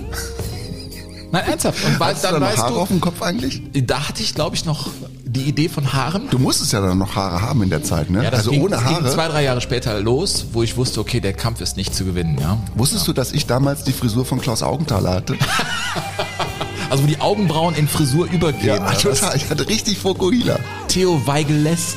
Nein, 1.31 1.43
ernsthaft. 1.45 1.83
Und 1.85 1.99
weil, 1.99 2.13
Hast 2.13 2.23
du 2.23 2.27
da 2.27 2.31
dann 2.33 2.41
noch 2.41 2.49
weißt 2.49 2.59
Haare 2.59 2.73
du, 2.73 2.79
auf 2.79 2.87
dem 2.87 3.01
Kopf 3.01 3.21
eigentlich? 3.21 3.61
Da 3.85 4.07
hatte 4.07 4.23
ich, 4.23 4.33
glaube 4.33 4.55
ich, 4.55 4.63
noch 4.65 4.89
die 5.25 5.41
Idee 5.41 5.67
von 5.67 5.91
Haaren. 5.91 6.29
Du 6.29 6.39
musstest 6.39 6.71
ja 6.71 6.79
dann 6.79 6.97
noch 6.97 7.15
Haare 7.15 7.41
haben 7.41 7.61
in 7.63 7.69
der 7.69 7.83
Zeit, 7.83 8.09
ne? 8.09 8.23
Ja, 8.23 8.31
das 8.31 8.39
also 8.39 8.51
ging, 8.51 8.61
ohne 8.61 8.75
das 8.77 8.85
ging 8.85 8.95
Haare. 8.95 9.09
zwei, 9.09 9.27
drei 9.27 9.43
Jahre 9.43 9.59
später 9.59 9.99
los, 9.99 10.47
wo 10.53 10.63
ich 10.63 10.77
wusste, 10.77 11.01
okay, 11.01 11.19
der 11.19 11.33
Kampf 11.33 11.59
ist 11.59 11.75
nicht 11.75 11.93
zu 11.93 12.05
gewinnen, 12.05 12.37
ja. 12.39 12.57
Wusstest 12.75 13.07
du, 13.07 13.13
dass 13.13 13.33
ich 13.33 13.45
damals 13.45 13.83
die 13.83 13.91
Frisur 13.91 14.23
von 14.25 14.39
Klaus 14.39 14.63
Augenthaler 14.63 15.11
hatte? 15.15 15.35
Also 16.89 17.03
wo 17.03 17.07
die 17.07 17.19
Augenbrauen 17.19 17.75
in 17.75 17.85
Frisur 17.85 18.31
übergehen. 18.31 18.67
Ja, 18.67 18.93
total. 18.93 19.35
Ich 19.35 19.49
hatte 19.49 19.67
richtig 19.67 19.97
Fokuhila. 19.99 20.57
Theo 20.87 21.21
Weigeles. 21.27 21.95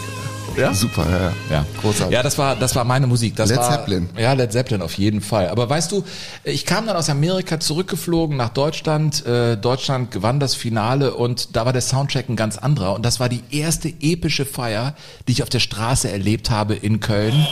Ja? 0.57 0.75
Super, 0.75 1.07
ja, 1.11 1.19
ja. 1.21 1.33
Ja, 1.51 1.67
Großartig. 1.81 2.13
Ja, 2.15 2.23
das 2.23 2.37
war, 2.39 2.57
das 2.57 2.75
war 2.77 2.85
meine 2.85 3.07
Musik. 3.07 3.37
Das 3.37 3.49
Led 3.49 3.59
war, 3.59 3.71
Zeppelin. 3.71 4.09
Ja, 4.19 4.33
Led 4.33 4.53
Zeppelin 4.53 4.83
auf 4.83 4.95
jeden 4.95 5.21
Fall. 5.21 5.49
Aber 5.49 5.69
weißt 5.71 5.91
du, 5.93 6.05
ich 6.45 6.67
kam 6.67 6.87
dann 6.87 6.97
aus 6.97 7.09
Amerika 7.09 7.61
zurückgeflogen 7.61 8.37
nach 8.37 8.51
Deutschland. 8.51 9.25
Äh, 9.27 9.57
Deutschland 9.57 10.11
gewann 10.11 10.41
das 10.41 10.55
Finale 10.55 11.15
und 11.15 11.57
da 11.57 11.65
war 11.67 11.73
der 11.73 11.83
Soundtrack 11.83 12.29
ein 12.29 12.37
ganz 12.37 12.59
anderer. 12.59 12.95
Und 12.95 13.05
das 13.05 13.21
war 13.21 13.29
die 13.29 13.43
erste 13.51 13.89
epische 14.01 14.45
Feier, 14.45 14.95
die 15.29 15.33
ich 15.33 15.43
auf 15.43 15.49
der 15.49 15.61
Straße 15.61 16.11
erlebt 16.11 16.51
habe 16.51 16.75
in 16.75 17.01
Köln. 17.01 17.35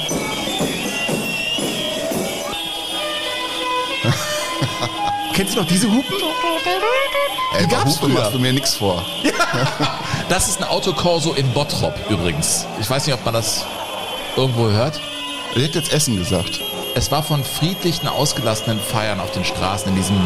Kennst 5.34 5.54
du 5.54 5.60
noch 5.60 5.68
diese 5.68 5.86
Hupen? 5.86 6.02
Ey, 7.58 7.64
bei 7.66 7.70
gab's 7.72 7.96
Hupe 7.96 8.06
früher. 8.12 8.20
machst 8.20 8.34
du 8.34 8.38
mir 8.38 8.52
nichts 8.52 8.74
vor. 8.74 9.04
Das 10.28 10.46
ist 10.46 10.60
ein 10.60 10.68
Autokorso 10.68 11.32
in 11.32 11.50
Bottrop 11.52 11.94
übrigens. 12.10 12.66
Ich 12.78 12.90
weiß 12.90 13.06
nicht, 13.06 13.14
ob 13.14 13.24
man 13.24 13.32
das 13.32 13.64
irgendwo 14.36 14.68
hört. 14.68 15.00
Ich 15.54 15.62
hätte 15.62 15.78
jetzt 15.78 15.90
Essen 15.90 16.18
gesagt. 16.18 16.60
Es 16.94 17.10
war 17.10 17.22
von 17.22 17.42
friedlichen, 17.42 18.08
ausgelassenen 18.08 18.78
Feiern 18.78 19.20
auf 19.20 19.30
den 19.30 19.46
Straßen 19.46 19.88
in 19.88 19.96
diesem 19.96 20.18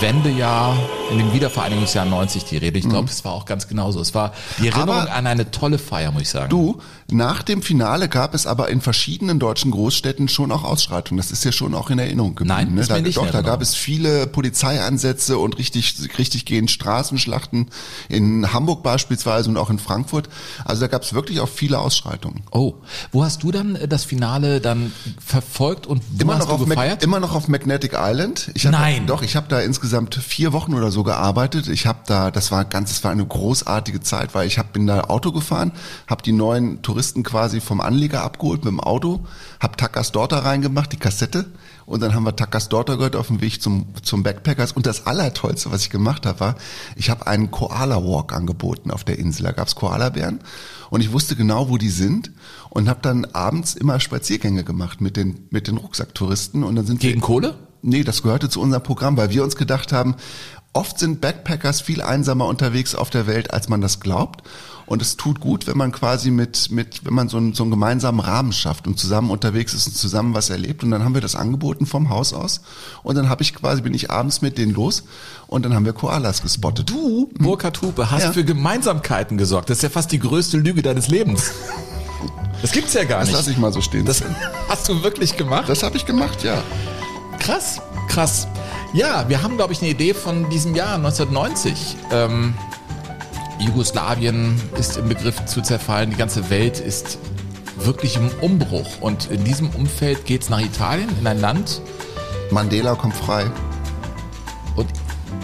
Wendejahr, 0.00 0.76
in 1.10 1.18
dem 1.18 1.32
Wiedervereinigungsjahr 1.32 2.04
90 2.04 2.44
die 2.44 2.56
Rede. 2.56 2.78
Ich 2.78 2.88
glaube, 2.88 3.08
es 3.10 3.24
war 3.24 3.32
auch 3.32 3.44
ganz 3.44 3.68
genauso. 3.68 4.00
Es 4.00 4.14
war 4.14 4.32
die 4.58 4.68
Erinnerung 4.68 4.90
Aber- 5.02 5.12
an 5.12 5.26
eine 5.26 5.50
tolle 5.50 5.78
Feier, 5.78 6.10
muss 6.10 6.22
ich 6.22 6.28
sagen. 6.30 6.48
Du, 6.50 6.78
nach 7.10 7.42
dem 7.42 7.62
Finale 7.62 8.08
gab 8.08 8.34
es 8.34 8.46
aber 8.46 8.70
in 8.70 8.80
verschiedenen 8.80 9.38
deutschen 9.38 9.70
Großstädten 9.70 10.28
schon 10.28 10.50
auch 10.52 10.64
Ausschreitungen. 10.64 11.18
Das 11.22 11.30
ist 11.30 11.44
ja 11.44 11.52
schon 11.52 11.74
auch 11.74 11.90
in 11.90 11.98
Erinnerung 11.98 12.34
geblieben. 12.34 12.56
Nein, 12.56 12.74
ne? 12.74 12.80
ist 12.80 12.90
da, 12.90 12.98
nicht 13.00 13.16
Doch, 13.18 13.26
in 13.26 13.32
da 13.32 13.42
gab 13.42 13.60
es 13.60 13.74
viele 13.74 14.26
Polizeieinsätze 14.26 15.38
und 15.38 15.58
richtig, 15.58 15.94
richtig 16.18 16.44
gehend 16.46 16.70
Straßenschlachten 16.70 17.68
in 18.08 18.52
Hamburg 18.52 18.82
beispielsweise 18.82 19.50
und 19.50 19.56
auch 19.58 19.70
in 19.70 19.78
Frankfurt. 19.78 20.28
Also 20.64 20.80
da 20.80 20.86
gab 20.88 21.02
es 21.02 21.12
wirklich 21.14 21.40
auch 21.40 21.48
viele 21.48 21.78
Ausschreitungen. 21.78 22.42
Oh, 22.50 22.74
wo 23.12 23.22
hast 23.24 23.42
du 23.42 23.52
dann 23.52 23.76
äh, 23.76 23.86
das 23.86 24.04
Finale 24.04 24.60
dann 24.60 24.92
verfolgt 25.24 25.86
und 25.86 26.02
wo 26.10 26.22
Immer 26.22 26.34
hast 26.34 26.40
noch, 26.40 26.48
du 26.48 26.52
auf 26.54 26.60
Mac, 26.60 26.68
gefeiert? 26.70 27.02
immer 27.02 27.20
noch 27.20 27.34
auf 27.34 27.48
Magnetic 27.48 27.92
Island. 27.94 28.50
Ich 28.54 28.64
Nein. 28.64 29.06
Doch, 29.06 29.22
ich 29.22 29.36
habe 29.36 29.46
da 29.48 29.60
insgesamt 29.74 30.14
vier 30.14 30.52
Wochen 30.52 30.72
oder 30.72 30.92
so 30.92 31.02
gearbeitet. 31.02 31.66
Ich 31.66 31.84
habe 31.86 31.98
da, 32.06 32.30
das 32.30 32.52
war 32.52 32.64
ganz, 32.64 32.90
das 32.90 33.02
war 33.02 33.10
eine 33.10 33.26
großartige 33.26 34.00
Zeit, 34.00 34.32
weil 34.32 34.46
ich 34.46 34.56
hab, 34.58 34.72
bin 34.72 34.86
da 34.86 35.00
Auto 35.02 35.32
gefahren, 35.32 35.72
habe 36.06 36.22
die 36.22 36.30
neuen 36.30 36.80
Touristen 36.82 37.24
quasi 37.24 37.60
vom 37.60 37.80
Anleger 37.80 38.22
abgeholt 38.22 38.64
mit 38.64 38.70
dem 38.72 38.78
Auto, 38.80 39.26
habe 39.60 39.76
Takas 39.76 40.12
Daughter 40.12 40.38
reingemacht, 40.44 40.92
die 40.92 40.96
Kassette. 40.96 41.46
Und 41.86 42.00
dann 42.02 42.14
haben 42.14 42.22
wir 42.22 42.36
Takas 42.36 42.68
Daughter 42.68 42.96
gehört 42.96 43.16
auf 43.16 43.26
dem 43.26 43.40
Weg 43.40 43.60
zum, 43.60 43.86
zum 44.02 44.22
Backpackers. 44.22 44.72
Und 44.72 44.86
das 44.86 45.06
Allertollste, 45.06 45.72
was 45.72 45.82
ich 45.82 45.90
gemacht 45.90 46.24
habe, 46.24 46.38
war, 46.40 46.54
ich 46.94 47.10
habe 47.10 47.26
einen 47.26 47.50
Koala-Walk 47.50 48.32
angeboten 48.32 48.92
auf 48.92 49.02
der 49.02 49.18
Insel. 49.18 49.42
Da 49.42 49.52
gab's 49.52 49.74
Koalabären 49.74 50.38
und 50.90 51.00
ich 51.00 51.12
wusste 51.12 51.34
genau, 51.34 51.68
wo 51.68 51.76
die 51.78 51.90
sind 51.90 52.30
und 52.70 52.88
habe 52.88 53.00
dann 53.02 53.24
abends 53.26 53.74
immer 53.74 53.98
Spaziergänge 53.98 54.62
gemacht 54.62 55.00
mit 55.00 55.16
den, 55.16 55.48
mit 55.50 55.66
den 55.66 55.76
Rucksacktouristen. 55.78 56.62
Und 56.62 56.76
dann 56.76 56.86
sind 56.86 57.02
wir- 57.02 57.10
Gegen 57.10 57.20
Kohle? 57.20 57.54
Nee, 57.86 58.02
das 58.04 58.22
gehörte 58.22 58.48
zu 58.48 58.60
unserem 58.60 58.82
Programm, 58.82 59.16
weil 59.16 59.30
wir 59.30 59.44
uns 59.44 59.56
gedacht 59.56 59.92
haben, 59.92 60.14
oft 60.72 60.98
sind 60.98 61.20
Backpackers 61.20 61.80
viel 61.82 62.00
einsamer 62.02 62.46
unterwegs 62.46 62.94
auf 62.94 63.10
der 63.10 63.26
Welt, 63.26 63.52
als 63.52 63.68
man 63.68 63.80
das 63.80 64.00
glaubt. 64.00 64.42
Und 64.86 65.00
es 65.00 65.16
tut 65.16 65.40
gut, 65.40 65.66
wenn 65.66 65.78
man 65.78 65.92
quasi 65.92 66.30
mit, 66.30 66.70
mit 66.70 67.04
wenn 67.06 67.14
man 67.14 67.28
so 67.30 67.36
einen, 67.38 67.54
so 67.54 67.62
einen 67.62 67.70
gemeinsamen 67.70 68.20
Rahmen 68.20 68.52
schafft 68.52 68.86
und 68.86 68.98
zusammen 68.98 69.30
unterwegs 69.30 69.72
ist 69.72 69.86
und 69.86 69.96
zusammen 69.96 70.34
was 70.34 70.50
erlebt. 70.50 70.82
Und 70.82 70.90
dann 70.90 71.04
haben 71.04 71.14
wir 71.14 71.22
das 71.22 71.36
angeboten 71.36 71.86
vom 71.86 72.10
Haus 72.10 72.34
aus. 72.34 72.60
Und 73.02 73.14
dann 73.16 73.28
habe 73.30 73.42
ich 73.42 73.54
quasi, 73.54 73.80
bin 73.82 73.94
ich 73.94 74.10
abends 74.10 74.42
mit 74.42 74.58
denen 74.58 74.74
los 74.74 75.04
und 75.46 75.64
dann 75.64 75.74
haben 75.74 75.86
wir 75.86 75.94
Koalas 75.94 76.42
gespottet. 76.42 76.90
Du, 76.90 77.30
Burkhard 77.38 77.80
Hupe, 77.80 78.10
hast 78.10 78.22
Ja. 78.24 78.32
für 78.32 78.44
Gemeinsamkeiten 78.44 79.38
gesorgt. 79.38 79.70
Das 79.70 79.78
ist 79.78 79.82
ja 79.82 79.88
fast 79.90 80.12
die 80.12 80.18
größte 80.18 80.56
Lüge 80.58 80.82
deines 80.82 81.08
Lebens. 81.08 81.52
Das 82.62 82.72
gibt's 82.72 82.94
ja 82.94 83.04
gar 83.04 83.18
Das 83.18 83.28
nicht. 83.28 83.36
lasse 83.36 83.50
ich 83.50 83.58
mal 83.58 83.74
so 83.74 83.82
stehen. 83.82 84.06
Das 84.06 84.20
Das, 84.20 84.28
hast 84.70 84.88
du 84.88 85.02
wirklich 85.02 85.36
gemacht? 85.36 85.68
das 85.68 85.82
habe 85.82 85.98
ich 85.98 86.06
gemacht, 86.06 86.42
ja. 86.44 86.62
Krass, 87.38 87.80
krass. 88.08 88.46
Ja, 88.92 89.28
wir 89.28 89.42
haben, 89.42 89.56
glaube 89.56 89.72
ich, 89.72 89.82
eine 89.82 89.90
Idee 89.90 90.14
von 90.14 90.48
diesem 90.50 90.74
Jahr, 90.74 90.94
1990. 90.96 91.96
Ähm, 92.12 92.54
Jugoslawien 93.58 94.60
ist 94.78 94.96
im 94.96 95.08
Begriff 95.08 95.44
zu 95.46 95.62
zerfallen, 95.62 96.10
die 96.10 96.16
ganze 96.16 96.50
Welt 96.50 96.80
ist 96.80 97.18
wirklich 97.76 98.16
im 98.16 98.30
Umbruch. 98.40 99.00
Und 99.00 99.30
in 99.30 99.44
diesem 99.44 99.70
Umfeld 99.70 100.26
geht's 100.26 100.48
nach 100.48 100.60
Italien, 100.60 101.08
in 101.20 101.26
ein 101.26 101.40
Land. 101.40 101.80
Mandela 102.50 102.94
kommt 102.94 103.16
frei. 103.16 103.50
Und 104.76 104.88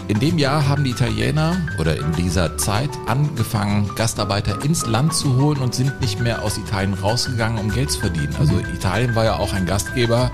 in 0.07 0.19
dem 0.19 0.37
Jahr 0.37 0.67
haben 0.67 0.83
die 0.83 0.91
Italiener 0.91 1.55
oder 1.79 1.97
in 1.97 2.11
dieser 2.13 2.57
Zeit 2.57 2.89
angefangen, 3.07 3.89
Gastarbeiter 3.95 4.63
ins 4.63 4.85
Land 4.85 5.13
zu 5.13 5.37
holen 5.37 5.59
und 5.59 5.73
sind 5.73 6.01
nicht 6.01 6.19
mehr 6.19 6.43
aus 6.43 6.57
Italien 6.57 6.93
rausgegangen, 6.93 7.57
um 7.59 7.71
Geld 7.71 7.91
zu 7.91 8.01
verdienen. 8.01 8.35
Also 8.39 8.57
Italien 8.59 9.15
war 9.15 9.23
ja 9.23 9.37
auch 9.37 9.53
ein 9.53 9.65
Gastgeber, 9.65 10.31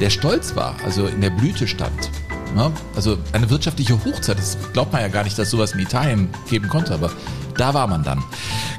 der 0.00 0.10
stolz 0.10 0.56
war, 0.56 0.76
also 0.84 1.06
in 1.06 1.20
der 1.20 1.30
Blüte 1.30 1.66
stand. 1.66 2.10
Ne? 2.54 2.72
Also 2.96 3.18
eine 3.32 3.50
wirtschaftliche 3.50 3.94
Hochzeit, 4.04 4.38
das 4.38 4.56
glaubt 4.72 4.92
man 4.92 5.02
ja 5.02 5.08
gar 5.08 5.24
nicht, 5.24 5.38
dass 5.38 5.50
sowas 5.50 5.72
in 5.72 5.80
Italien 5.80 6.28
geben 6.48 6.68
konnte, 6.68 6.94
aber 6.94 7.10
da 7.56 7.74
war 7.74 7.86
man 7.86 8.04
dann. 8.04 8.22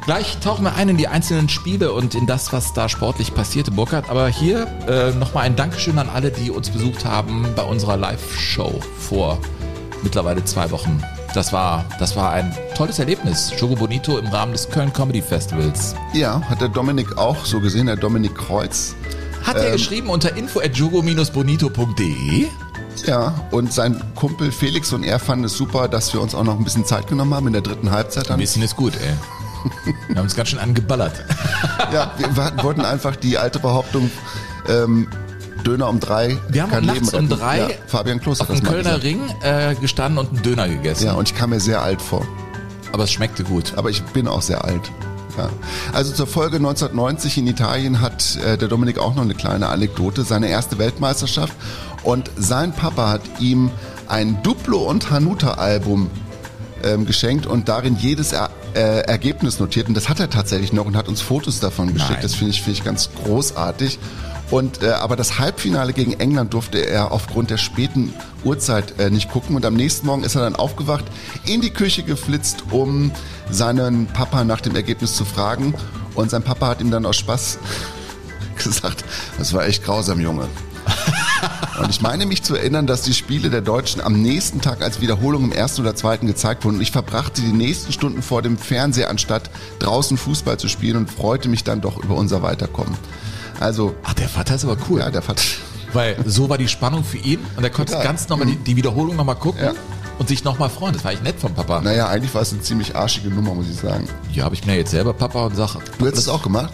Gleich 0.06 0.39
tauchen 0.39 0.63
wir 0.63 0.76
ein 0.76 0.89
in 0.89 0.98
die 0.98 1.08
einzelnen 1.08 1.50
Spiele 1.50 1.91
und 1.91 2.15
in 2.15 2.26
das, 2.26 2.52
was 2.54 2.74
da 2.74 2.89
sportlich 2.89 3.34
passierte, 3.36 3.72
Burkhard. 3.72 4.10
Aber 4.10 4.28
hier 4.28 4.67
äh, 4.88 5.12
nochmal 5.12 5.43
ein 5.43 5.56
Dankeschön 5.56 6.00
an 6.00 6.10
alle, 6.10 6.32
die 6.32 6.50
uns 6.50 6.70
besucht 6.70 7.06
haben 7.06 7.46
bei 7.56 7.63
unserer 7.63 7.98
Live-Show 7.98 8.80
vor 8.98 9.39
mittlerweile 10.02 10.43
zwei 10.46 10.72
Wochen. 10.72 11.04
Das 11.34 11.54
war, 11.54 11.86
das 12.00 12.15
war 12.15 12.32
ein 12.32 12.56
tolles 12.76 12.98
Erlebnis. 12.98 13.54
Jogo 13.60 13.76
Bonito 13.76 14.17
im 14.17 14.28
Rahmen 14.28 14.54
des 14.54 14.67
Köln 14.70 14.91
Comedy 14.91 15.22
Festivals. 15.22 15.93
Ja, 16.13 16.41
hat 16.50 16.62
der 16.62 16.70
Dominik 16.70 17.17
auch 17.17 17.46
so 17.46 17.60
gesehen, 17.60 17.86
der 17.86 17.98
Dominik 17.98 18.34
Kreuz. 18.34 18.96
Hat 19.43 19.56
er 19.58 19.67
Ähm. 19.67 19.71
geschrieben 19.73 20.10
unter 20.10 20.36
info 20.36 20.60
at 20.60 20.75
jogo-bonito.de. 20.75 22.47
Ja, 23.06 23.34
und 23.52 23.71
sein 23.71 24.02
Kumpel 24.15 24.52
Felix 24.52 24.91
und 24.91 25.04
er 25.04 25.19
fanden 25.19 25.45
es 25.45 25.56
super, 25.56 25.88
dass 25.88 26.13
wir 26.13 26.21
uns 26.21 26.36
auch 26.36 26.43
noch 26.43 26.58
ein 26.58 26.63
bisschen 26.63 26.86
Zeit 26.86 27.08
genommen 27.08 27.34
haben 27.34 27.47
in 27.47 27.54
der 27.54 27.62
dritten 27.62 27.91
Halbzeit. 27.91 28.25
Ein 28.25 28.30
Dann. 28.30 28.39
bisschen 28.39 28.62
ist 28.62 28.75
gut, 28.75 28.93
ey. 28.95 29.13
Wir 30.08 30.15
haben 30.17 30.23
uns 30.23 30.36
ganz 30.36 30.49
schön 30.49 30.60
angeballert. 30.60 31.13
Ja, 31.93 32.12
wir 32.17 32.63
wollten 32.63 32.82
einfach 32.82 33.15
die 33.15 33.38
alte 33.39 33.58
Behauptung, 33.58 34.12
ähm, 34.67 35.08
Döner 35.65 35.89
um 35.89 35.99
drei 35.99 36.38
Wir 36.49 36.62
haben 36.63 36.69
kann 36.71 36.86
nachts 36.86 37.12
Leben 37.13 37.17
um 37.17 37.30
drei 37.30 37.60
Ja, 37.60 37.67
Fabian 37.88 38.19
Kloß 38.21 38.41
auf 38.41 38.47
dem 38.47 38.62
Kölner. 38.62 39.02
Ring 39.02 39.21
äh, 39.41 39.73
gestanden 39.75 40.19
und 40.19 40.30
einen 40.30 40.41
Döner 40.43 40.67
gegessen. 40.69 41.06
Ja, 41.08 41.13
und 41.13 41.28
ich 41.30 41.36
kam 41.36 41.49
mir 41.49 41.60
sehr 41.60 41.82
alt 41.82 41.99
vor. 42.02 42.28
Aber 42.91 43.06
es 43.06 43.12
schmeckte 43.12 43.43
gut. 43.43 43.73
Aber 43.75 43.89
ich 43.89 44.04
bin 44.04 44.28
auch 44.28 44.41
sehr 44.43 44.63
alt. 44.63 44.91
Ja. 45.38 45.50
Also 45.94 46.13
zur 46.13 46.28
Folge 46.28 46.58
1990 46.58 47.38
in 47.38 47.48
Italien 47.48 48.02
hat 48.02 48.38
äh, 48.38 48.58
der 48.58 48.68
Dominik 48.68 48.98
auch 49.00 49.15
noch 49.15 49.24
eine 49.24 49.36
kleine 49.36 49.68
Anekdote. 49.68 50.24
Seine 50.24 50.50
erste 50.50 50.78
Weltmeisterschaft. 50.78 51.54
Und 52.04 52.32
sein 52.38 52.74
Papa 52.74 53.10
hat 53.10 53.22
ihm 53.39 53.72
ein 54.08 54.42
Duplo 54.44 54.80
und 54.80 55.12
Hanuta-Album 55.12 56.10
ähm, 56.84 57.06
geschenkt 57.06 57.46
und 57.46 57.70
darin 57.70 57.98
jedes 57.98 58.32
er 58.32 58.50
äh, 58.74 59.02
Ergebnis 59.02 59.60
notiert. 59.60 59.88
Und 59.88 59.96
das 59.96 60.10
hat 60.10 60.20
er 60.20 60.30
tatsächlich 60.30 60.74
noch 60.74 60.86
und 60.86 60.96
hat 60.96 61.08
uns 61.08 61.22
Fotos 61.22 61.60
davon 61.60 61.94
geschickt. 61.94 62.12
Nein. 62.12 62.22
Das 62.22 62.36
finde 62.36 62.52
ich, 62.52 62.62
finde 62.62 62.80
ich 62.80 62.84
ganz 62.84 63.10
großartig. 63.24 64.00
Und 64.52 64.82
äh, 64.82 64.90
aber 64.92 65.16
das 65.16 65.38
Halbfinale 65.38 65.94
gegen 65.94 66.14
England 66.14 66.54
durfte 66.54 66.80
er 66.80 67.12
aufgrund 67.12 67.52
der 67.52 67.58
späten 67.58 68.14
Uhrzeit 68.44 69.00
äh, 69.00 69.10
nicht 69.10 69.30
gucken. 69.30 69.56
Und 69.56 69.66
am 69.66 69.76
nächsten 69.76 70.08
Morgen 70.08 70.24
ist 70.24 70.36
er 70.36 70.42
dann 70.42 70.56
aufgewacht, 70.56 71.06
in 71.46 71.62
die 71.62 71.70
Küche 71.70 72.04
geflitzt, 72.04 72.64
um 72.72 73.12
seinen 73.52 74.08
Papa 74.08 74.44
nach 74.44 74.62
dem 74.62 74.76
Ergebnis 74.76 75.16
zu 75.16 75.26
fragen. 75.26 75.76
Und 76.16 76.32
sein 76.32 76.42
Papa 76.42 76.68
hat 76.68 76.82
ihm 76.82 76.90
dann 76.90 77.06
aus 77.06 77.18
Spaß 77.18 77.60
gesagt, 78.56 79.06
das 79.38 79.54
war 79.54 79.66
echt 79.66 79.84
grausam, 79.84 80.20
Junge. 80.20 80.48
Und 81.80 81.92
ich 81.92 82.02
meine 82.02 82.26
mich 82.26 82.44
zu 82.44 82.56
erinnern, 82.56 82.88
dass 82.88 83.04
die 83.04 83.14
Spiele 83.14 83.50
der 83.50 83.62
Deutschen 83.62 84.02
am 84.02 84.22
nächsten 84.22 84.62
Tag 84.62 84.82
als 84.82 85.00
Wiederholung 85.00 85.46
im 85.46 85.52
ersten 85.52 85.82
oder 85.82 85.96
zweiten 85.96 86.28
gezeigt 86.28 86.66
wurden. 86.66 86.78
Und 86.78 86.82
ich 86.82 86.92
verbrachte 86.92 87.42
die 87.42 87.54
nächsten 87.54 87.94
Stunden 87.94 88.22
vor 88.22 88.42
dem 88.42 88.58
Fernseher, 88.58 89.10
anstatt 89.10 89.50
draußen 89.78 90.18
Fußball 90.18 90.58
zu 90.58 90.68
spielen 90.68 90.98
und 90.98 91.12
freute 91.12 91.48
mich 91.48 91.64
dann 91.64 91.82
doch 91.82 92.04
über 92.04 92.16
unser 92.16 92.42
Weiterkommen. 92.42 92.98
Also, 93.60 93.95
Ach, 94.04 94.13
der 94.13 94.30
Vater 94.30 94.56
ist 94.56 94.63
aber 94.65 94.78
cool. 94.89 95.00
ja, 95.00 95.10
der 95.10 95.22
Vater. 95.22 95.41
Weil 95.93 96.15
so 96.26 96.50
war 96.50 96.58
die 96.58 96.67
Spannung 96.67 97.04
für 97.04 97.17
ihn 97.17 97.39
und 97.58 97.63
er 97.63 97.69
konnte 97.72 97.93
Total. 97.93 98.06
ganz 98.08 98.30
nochmal 98.30 98.45
die, 98.48 98.56
die 98.58 98.76
Wiederholung 98.76 99.15
nochmal 99.15 99.36
gucken 99.36 99.63
Ja. 99.63 99.72
und 100.19 100.28
sich 100.28 100.43
nochmal 100.43 100.69
freuen. 100.69 100.93
Das 100.93 101.04
war 101.04 101.10
eigentlich 101.12 101.24
nett 101.24 101.39
vom 101.39 101.54
Papa. 101.56 101.82
Naja, 101.82 102.08
eigentlich 102.08 102.34
war 102.36 102.43
es 102.43 102.54
eine 102.54 102.62
ziemlich 102.62 102.95
arschige 102.95 103.30
Nummer, 103.30 103.56
muss 103.56 103.67
ich 103.69 103.76
sagen. 103.76 104.08
Ja, 104.32 104.45
aber 104.45 104.54
ich 104.54 104.63
ja 104.65 104.74
jetzt 104.74 104.91
selber 104.91 105.13
Papa 105.13 105.45
und 105.48 105.56
sage, 105.56 105.80
Du 105.98 106.06
hättest 106.06 106.24
es 106.24 106.30
auch 106.30 106.43
gemacht? 106.43 106.72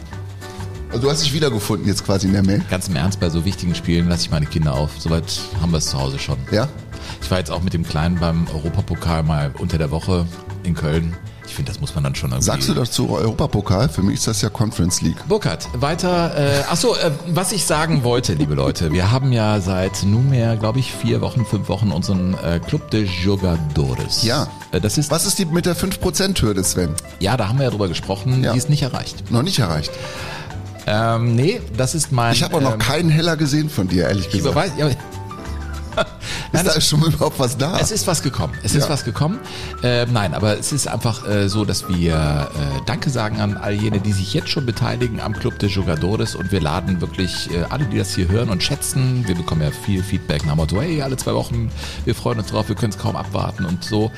Also 0.89 1.02
du 1.08 1.10
hast 1.12 1.24
dich 1.24 1.34
wiedergefunden 1.34 1.88
jetzt 1.88 2.06
quasi 2.06 2.28
in 2.28 2.34
der 2.34 2.43
Mail. 2.43 2.62
ganz 2.69 2.88
im 2.89 2.95
Ernst, 2.98 3.19
bei 3.21 3.30
so 3.30 3.43
wichtigen 3.45 3.74
Spielen 3.74 4.08
lasse 4.10 4.24
ich 4.24 4.32
meine 4.32 4.45
Kinder 4.45 4.74
auf. 4.74 4.91
Soweit 5.00 5.39
haben 5.62 5.71
wir 5.71 5.78
es 5.78 5.88
zu 5.88 5.98
Hause 6.00 6.19
schon. 6.19 6.38
Ja? 6.52 6.67
Ich 7.21 7.32
war 7.32 7.38
jetzt 7.38 7.52
auch 7.52 7.62
mit 7.63 7.74
dem 7.74 7.84
Kleinen 7.84 8.17
beim 8.19 8.48
Europapokal 8.54 9.24
mal 9.24 9.52
unter 9.58 9.78
der 9.78 9.91
Woche 9.91 10.26
in 10.63 10.74
Köln. 10.76 11.15
Ich 11.47 11.53
finde, 11.55 11.71
das 11.71 11.79
muss 11.79 11.95
man 11.95 12.03
dann 12.03 12.15
schon 12.15 12.31
irgendwie. 12.31 12.43
Sagst 12.45 12.67
du 12.69 12.73
das 12.73 12.91
zu 12.91 13.10
Europapokal? 13.10 13.88
Für 13.89 14.01
mich 14.01 14.15
ist 14.15 14.27
das 14.27 14.41
ja 14.41 14.49
Conference 14.49 15.01
League. 15.01 15.17
Burkhard, 15.27 15.67
weiter. 15.75 16.36
Äh, 16.38 16.63
achso, 16.69 16.95
äh, 16.95 17.12
was 17.27 17.51
ich 17.51 17.65
sagen 17.65 18.03
wollte, 18.03 18.34
liebe 18.34 18.55
Leute, 18.55 18.91
wir 18.91 19.12
haben 19.12 19.31
ja 19.31 19.60
seit 19.62 20.03
nunmehr, 20.03 20.58
glaube 20.58 20.79
ich, 20.79 20.91
vier 20.91 21.21
Wochen, 21.21 21.45
fünf 21.45 21.69
Wochen 21.69 21.91
unseren 21.91 22.34
äh, 22.43 22.60
Club 22.60 22.89
de 22.91 23.05
Jogadores. 23.05 24.23
Ja. 24.23 24.47
Äh, 24.71 24.81
das 24.81 24.97
ist, 24.97 25.12
Was 25.12 25.25
ist 25.25 25.39
die 25.39 25.45
mit 25.45 25.65
der 25.65 25.75
5%-Hürde, 25.77 26.63
Sven? 26.63 26.93
ja, 27.19 27.38
da 27.38 27.47
haben 27.47 27.58
wir 27.60 27.65
ja 27.65 27.71
drüber 27.71 27.88
gesprochen, 27.88 28.43
Ja. 28.43 28.51
die 28.51 28.58
ist 28.58 28.69
nicht 28.69 28.81
erreicht. 28.81 29.31
Noch 29.31 29.43
nicht 29.43 29.60
erreicht. 29.60 29.91
Ähm, 30.88 31.36
nee, 31.36 31.62
das 31.77 31.95
ist 31.95 32.12
mein. 32.12 32.34
Ich 32.34 32.43
habe 32.43 32.58
auch 32.58 32.62
noch 32.62 32.73
ähm, 32.73 32.79
keinen 32.79 33.10
Heller 33.10 33.38
gesehen 33.38 33.69
von 33.69 33.88
dir, 33.88 34.03
ehrlich 34.08 34.27
ich 34.27 34.34
gesagt. 34.34 34.53
überweis, 34.53 34.71
ja, 34.77 34.89
ist 36.51 36.65
da 36.67 36.81
schon 36.81 37.01
überhaupt 37.03 37.39
was 37.39 37.58
da? 37.58 37.77
Es 37.79 37.91
ist 37.91 38.08
was 38.08 38.21
gekommen. 38.21 38.53
Es 38.63 38.73
Ja. 38.73 38.79
ist 38.79 38.89
was 38.89 39.03
gekommen. 39.03 39.39
Ähm, 39.84 40.12
nein, 40.13 40.34
aber 40.34 40.58
es 40.60 40.71
ist 40.71 40.88
einfach 40.88 41.27
äh, 41.27 41.47
so, 41.49 41.65
dass 41.65 41.88
wir 41.89 42.13
äh, 42.15 42.81
Danke 42.86 43.10
sagen 43.10 43.39
an 43.39 43.58
all 43.58 43.73
jene, 43.73 43.99
die 43.99 44.13
sich 44.13 44.34
jetzt 44.34 44.49
schon 44.49 44.65
beteiligen 44.65 45.19
am 45.19 45.34
Club 45.34 45.60
de 45.60 45.69
Jugadores 45.69 46.36
und 46.36 46.51
wir 46.51 46.62
laden 46.62 47.01
wirklich 47.01 47.49
äh, 47.51 47.63
alle, 47.69 47.86
die 47.86 47.97
das 47.97 48.13
hier 48.15 48.27
hören 48.27 48.49
und 48.49 48.63
schätzen. 48.63 49.27
Wir 49.27 49.36
bekommen 49.36 49.62
ja 49.62 49.71
viel 49.71 50.03
Feedback 50.03 50.45
nach 50.45 50.55
Motto, 50.55 50.81
hey, 50.81 51.01
alle 51.01 51.17
zwei 51.17 51.34
Wochen, 51.34 51.69
wir 52.05 52.15
freuen 52.15 52.39
uns 52.39 52.47
drauf, 52.47 52.67
wir 52.69 52.75
können 52.75 52.91
es 52.93 52.97
kaum 52.97 53.15
abwarten 53.15 53.65
und 53.65 53.84
so. 53.84 54.12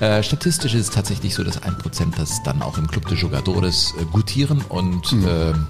Äh, 0.00 0.22
statistisch 0.22 0.74
ist 0.74 0.88
es 0.88 0.90
tatsächlich 0.90 1.34
so, 1.34 1.44
dass 1.44 1.62
ein 1.62 1.76
Prozent 1.78 2.18
das 2.18 2.42
dann 2.44 2.62
auch 2.62 2.78
im 2.78 2.86
Club 2.88 3.06
de 3.08 3.16
Jugadores 3.18 3.94
äh, 4.00 4.04
gutieren 4.04 4.62
und 4.68 5.12
ähm, 5.12 5.66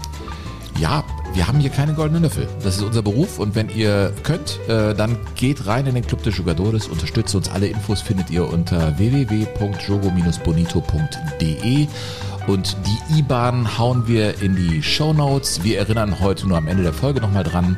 ja, 0.79 1.05
wir 1.35 1.47
haben 1.47 1.61
hier 1.61 1.69
keine 1.71 1.93
goldenen 1.95 2.23
Löffel. 2.23 2.49
Das 2.63 2.77
ist 2.77 2.83
unser 2.83 3.03
Beruf 3.03 3.39
und 3.39 3.55
wenn 3.55 3.69
ihr 3.69 4.13
könnt, 4.23 4.59
äh, 4.69 4.95
dann 4.95 5.19
geht 5.35 5.67
rein 5.67 5.87
in 5.87 5.95
den 5.95 6.07
Club 6.07 6.23
de 6.23 6.33
Jugadores, 6.33 6.89
unterstützt 6.89 7.35
uns. 7.35 7.49
Alle 7.49 7.69
Infos 7.69 8.03
findet 8.03 8.31
ihr 8.31 8.49
unter 8.49 8.99
www.jogo-bonito.de 8.99 11.89
und 12.47 12.77
die 12.87 13.19
IBAN 13.19 13.79
hauen 13.79 14.09
wir 14.09 14.43
in 14.43 14.57
die 14.57 14.83
Show 14.83 15.13
Notes. 15.13 15.63
Wir 15.63 15.79
erinnern 15.79 16.21
heute 16.21 16.49
nur 16.49 16.59
am 16.59 16.67
Ende 16.67 16.83
der 16.83 16.93
Folge 16.93 17.21
nochmal 17.21 17.45
dran. 17.45 17.77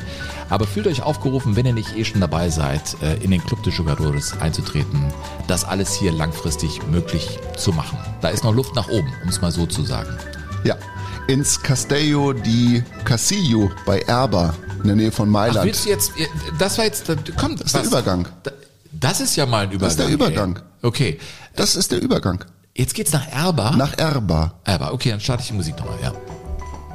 Aber 0.49 0.67
fühlt 0.67 0.87
euch 0.87 1.03
aufgerufen, 1.03 1.57
wenn 1.57 1.67
ihr 1.67 1.73
nicht 1.73 1.97
eh 1.97 2.05
schon 2.05 2.21
dabei 2.21 2.51
seid, 2.51 2.97
äh, 3.03 3.15
in 3.23 3.31
den 3.31 3.43
Club 3.43 3.63
de 3.63 3.73
Jugadores 3.73 4.39
einzutreten, 4.41 5.03
das 5.47 5.65
alles 5.65 5.95
hier 5.95 6.13
langfristig 6.13 6.81
möglich 6.91 7.39
zu 7.57 7.73
machen. 7.73 7.99
Da 8.21 8.29
ist 8.29 8.45
noch 8.45 8.55
Luft 8.55 8.75
nach 8.75 8.89
oben, 8.89 9.13
um 9.23 9.29
es 9.29 9.41
mal 9.41 9.51
so 9.51 9.67
zu 9.67 9.83
sagen. 9.83 10.11
Ja. 10.65 10.77
Ins 11.29 11.61
Castello 11.63 12.33
di 12.33 12.83
Casillo 13.05 13.71
bei 13.87 14.01
Erba 14.01 14.55
in 14.83 14.89
der 14.89 14.97
Nähe 14.97 15.13
von 15.13 15.29
Ach, 15.29 15.33
Mailand. 15.33 15.67
willst 15.67 15.85
du 15.85 15.91
jetzt, 15.91 16.13
das 16.59 16.77
war 16.79 16.85
jetzt, 16.85 17.05
komm, 17.39 17.57
das 17.57 17.67
ist 17.67 17.75
der 17.77 17.85
Übergang. 17.85 18.29
Das 18.93 19.21
ist 19.21 19.37
ja 19.37 19.47
mal 19.47 19.65
ein 19.65 19.71
Übergang. 19.71 19.89
ist 19.91 19.99
der 19.99 20.09
Übergang. 20.09 20.57
Ey. 20.57 20.63
Okay, 20.83 21.19
das 21.55 21.77
ist 21.77 21.93
der 21.93 22.03
Übergang. 22.03 22.45
jetzt 22.75 22.95
geht's 22.95 23.13
nach 23.13 23.27
Erba. 23.33 23.71
Nach 23.77 23.97
Erba. 23.97 24.55
Erba, 24.65 24.91
okay, 24.91 25.11
dann 25.11 25.21
starte 25.21 25.43
ich 25.43 25.49
die 25.49 25.55
Musik 25.55 25.79
nochmal, 25.79 25.99
ja. 26.03 26.13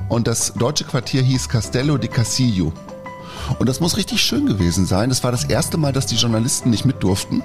Und 0.10 0.28
das 0.28 0.54
deutsche 0.54 0.84
Quartier 0.84 1.22
hieß 1.22 1.48
Castello 1.50 1.98
di 1.98 2.08
Casillo. 2.08 2.74
Und 3.60 3.70
das 3.70 3.80
muss 3.80 3.96
richtig 3.98 4.22
schön 4.22 4.46
gewesen 4.46 4.86
sein. 4.86 5.10
Das 5.10 5.24
war 5.24 5.32
das 5.32 5.46
erste 5.46 5.78
Mal, 5.78 5.94
dass 5.94 6.06
die 6.06 6.16
Journalisten 6.16 6.70
nicht 6.70 6.86
mit 6.86 7.02
durften 7.02 7.44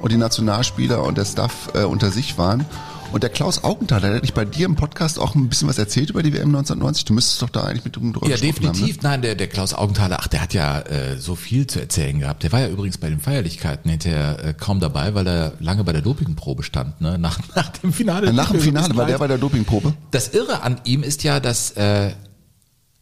und 0.00 0.12
die 0.12 0.16
Nationalspieler 0.16 1.02
und 1.02 1.18
der 1.18 1.24
Staff 1.24 1.70
äh, 1.74 1.82
unter 1.82 2.10
sich 2.10 2.38
waren. 2.38 2.64
Und 3.10 3.22
der 3.22 3.30
Klaus 3.30 3.64
Augenthaler, 3.64 4.08
der 4.08 4.16
hat 4.16 4.22
nicht 4.22 4.34
bei 4.34 4.44
dir 4.44 4.66
im 4.66 4.76
Podcast 4.76 5.18
auch 5.18 5.34
ein 5.34 5.48
bisschen 5.48 5.66
was 5.66 5.78
erzählt 5.78 6.10
über 6.10 6.22
die 6.22 6.32
WM 6.32 6.48
1990. 6.48 7.06
Du 7.06 7.14
müsstest 7.14 7.40
doch 7.40 7.48
da 7.48 7.62
eigentlich 7.62 7.84
mit 7.84 7.96
drüber 7.96 8.28
Ja, 8.28 8.36
definitiv. 8.36 8.82
Haben, 8.82 8.88
ne? 8.88 8.98
Nein, 9.02 9.22
der, 9.22 9.34
der 9.34 9.46
Klaus 9.46 9.72
Augenthaler, 9.72 10.18
ach, 10.20 10.28
der 10.28 10.42
hat 10.42 10.52
ja 10.52 10.80
äh, 10.80 11.16
so 11.16 11.34
viel 11.34 11.66
zu 11.66 11.80
erzählen 11.80 12.18
gehabt. 12.18 12.42
Der 12.42 12.52
war 12.52 12.60
ja 12.60 12.68
übrigens 12.68 12.98
bei 12.98 13.08
den 13.08 13.18
Feierlichkeiten 13.18 13.90
hinterher 13.90 14.44
äh, 14.44 14.54
kaum 14.54 14.78
dabei, 14.80 15.14
weil 15.14 15.26
er 15.26 15.52
lange 15.58 15.84
bei 15.84 15.92
der 15.92 16.02
Dopingprobe 16.02 16.62
stand, 16.62 17.00
ne? 17.00 17.18
Nach, 17.18 17.38
nach 17.54 17.70
dem 17.70 17.92
Finale. 17.94 18.26
ne? 18.26 18.32
Nach 18.34 18.50
dem 18.50 18.60
Finale 18.60 18.94
war 18.94 19.06
der 19.06 19.18
bei 19.18 19.26
der 19.26 19.38
Dopingprobe. 19.38 19.94
Das 20.10 20.28
Irre 20.34 20.62
an 20.62 20.78
ihm 20.84 21.02
ist 21.02 21.24
ja, 21.24 21.40
dass 21.40 21.70
äh, 21.72 22.10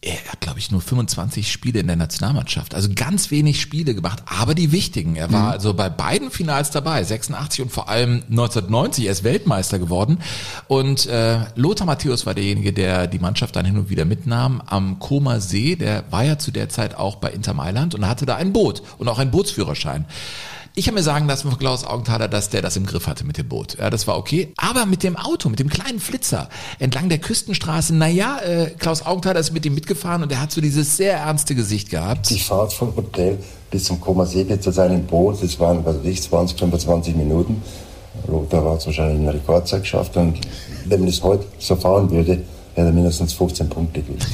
er 0.03 0.23
hat, 0.31 0.41
glaube 0.41 0.59
ich, 0.59 0.71
nur 0.71 0.81
25 0.81 1.51
Spiele 1.51 1.81
in 1.81 1.87
der 1.87 1.97
Nationalmannschaft. 1.97 2.75
Also 2.75 2.91
ganz 2.95 3.31
wenig 3.31 3.61
Spiele 3.61 3.95
gemacht, 3.95 4.23
aber 4.27 4.55
die 4.55 4.71
wichtigen. 4.71 5.17
Er 5.17 5.33
war 5.33 5.51
also 5.51 5.75
bei 5.75 5.89
beiden 5.89 6.31
Finals 6.31 6.71
dabei, 6.71 7.03
86 7.03 7.63
und 7.63 7.73
vor 7.73 7.89
allem 7.89 8.23
1990. 8.31 9.07
Er 9.07 9.13
ist 9.13 9.25
Weltmeister 9.25 9.79
geworden. 9.79 10.19
Und 10.69 11.07
äh, 11.07 11.39
Lothar 11.57 11.87
Matthäus 11.87 12.25
war 12.27 12.35
derjenige, 12.35 12.73
der 12.73 13.07
die 13.07 13.19
Mannschaft 13.19 13.57
dann 13.57 13.65
hin 13.65 13.79
und 13.79 13.91
wieder 13.91 14.05
mitnahm 14.05 14.63
am 14.67 14.99
Koma 14.99 15.41
See. 15.41 15.77
Der 15.77 16.05
war 16.11 16.25
ja 16.25 16.39
zu 16.39 16.53
der 16.53 16.69
Zeit 16.69 16.95
auch 16.95 17.17
bei 17.17 17.31
Inter 17.31 17.55
Mailand 17.55 17.95
und 17.95 18.07
hatte 18.07 18.27
da 18.27 18.37
ein 18.37 18.53
Boot 18.53 18.83
und 18.99 19.09
auch 19.09 19.19
einen 19.19 19.31
Bootsführerschein. 19.31 20.05
Ich 20.79 20.89
habe 20.89 20.97
mir 20.97 21.03
sagen 21.03 21.27
lassen 21.27 21.49
von 21.49 21.59
Klaus 21.59 21.85
Augenthaler, 21.85 22.29
dass 22.29 22.51
der 22.51 22.61
das 22.61 22.77
im 22.77 22.85
Griff 22.85 23.07
hatte 23.07 23.25
mit 23.25 23.39
dem 23.39 23.49
Boot. 23.49 23.79
Ja, 23.79 23.89
das 23.89 24.07
war 24.07 24.19
okay. 24.19 24.53
Aber 24.59 24.85
mit 24.85 25.03
dem 25.05 25.17
Auto, 25.17 25.49
mit 25.49 25.59
dem 25.59 25.71
kleinen 25.71 26.01
Flitzer 26.01 26.51
entlang 26.79 27.09
der 27.09 27.17
Küstenstraße, 27.17 27.95
naja, 27.95 28.39
äh, 28.41 28.67
Klaus 28.79 29.01
Augenthaler 29.07 29.41
ist 29.41 29.55
mit 29.55 29.65
ihm 29.65 29.75
mitgefahren 29.75 30.23
und 30.23 30.31
er 30.31 30.39
hat 30.39 30.53
so 30.53 30.61
dieses 30.61 30.99
sehr 30.99 31.17
ernste 31.17 31.55
Gesicht 31.55 31.89
gehabt. 31.89 32.29
Die 32.29 32.39
Fahrt 32.39 32.75
vom 32.75 32.95
Hotel 32.95 33.39
bis 33.71 33.85
zum 33.85 34.03
Komasee 34.03 34.61
zu 34.61 34.71
seinem 34.71 35.07
Boot, 35.07 35.43
das 35.43 35.59
waren, 35.59 35.83
was 35.83 35.97
weiß 35.97 36.05
ich, 36.05 36.21
20, 36.21 36.59
25 36.59 37.17
Minuten. 37.17 37.63
Lothar 38.29 38.71
hat 38.71 38.81
es 38.81 38.87
wahrscheinlich 38.87 39.19
in 39.19 39.29
Rekordzeit 39.31 39.81
geschafft 39.81 40.15
und 40.19 40.39
wenn 40.85 41.01
man 41.01 41.09
das 41.09 41.23
heute 41.23 41.47
so 41.59 41.75
fahren 41.77 42.11
würde, 42.11 42.33
hätte 42.33 42.45
er 42.75 42.93
mindestens 42.93 43.33
15 43.33 43.71
Punkte 43.71 44.03
gekriegt. 44.03 44.27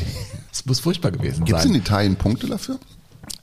Es 0.51 0.67
muss 0.67 0.81
furchtbar 0.81 1.13
gewesen 1.13 1.45
Gibt 1.45 1.57
es 1.57 1.67
in 1.67 1.73
sein. 1.75 1.81
Italien 1.81 2.17
Punkte 2.17 2.49
dafür? 2.49 2.81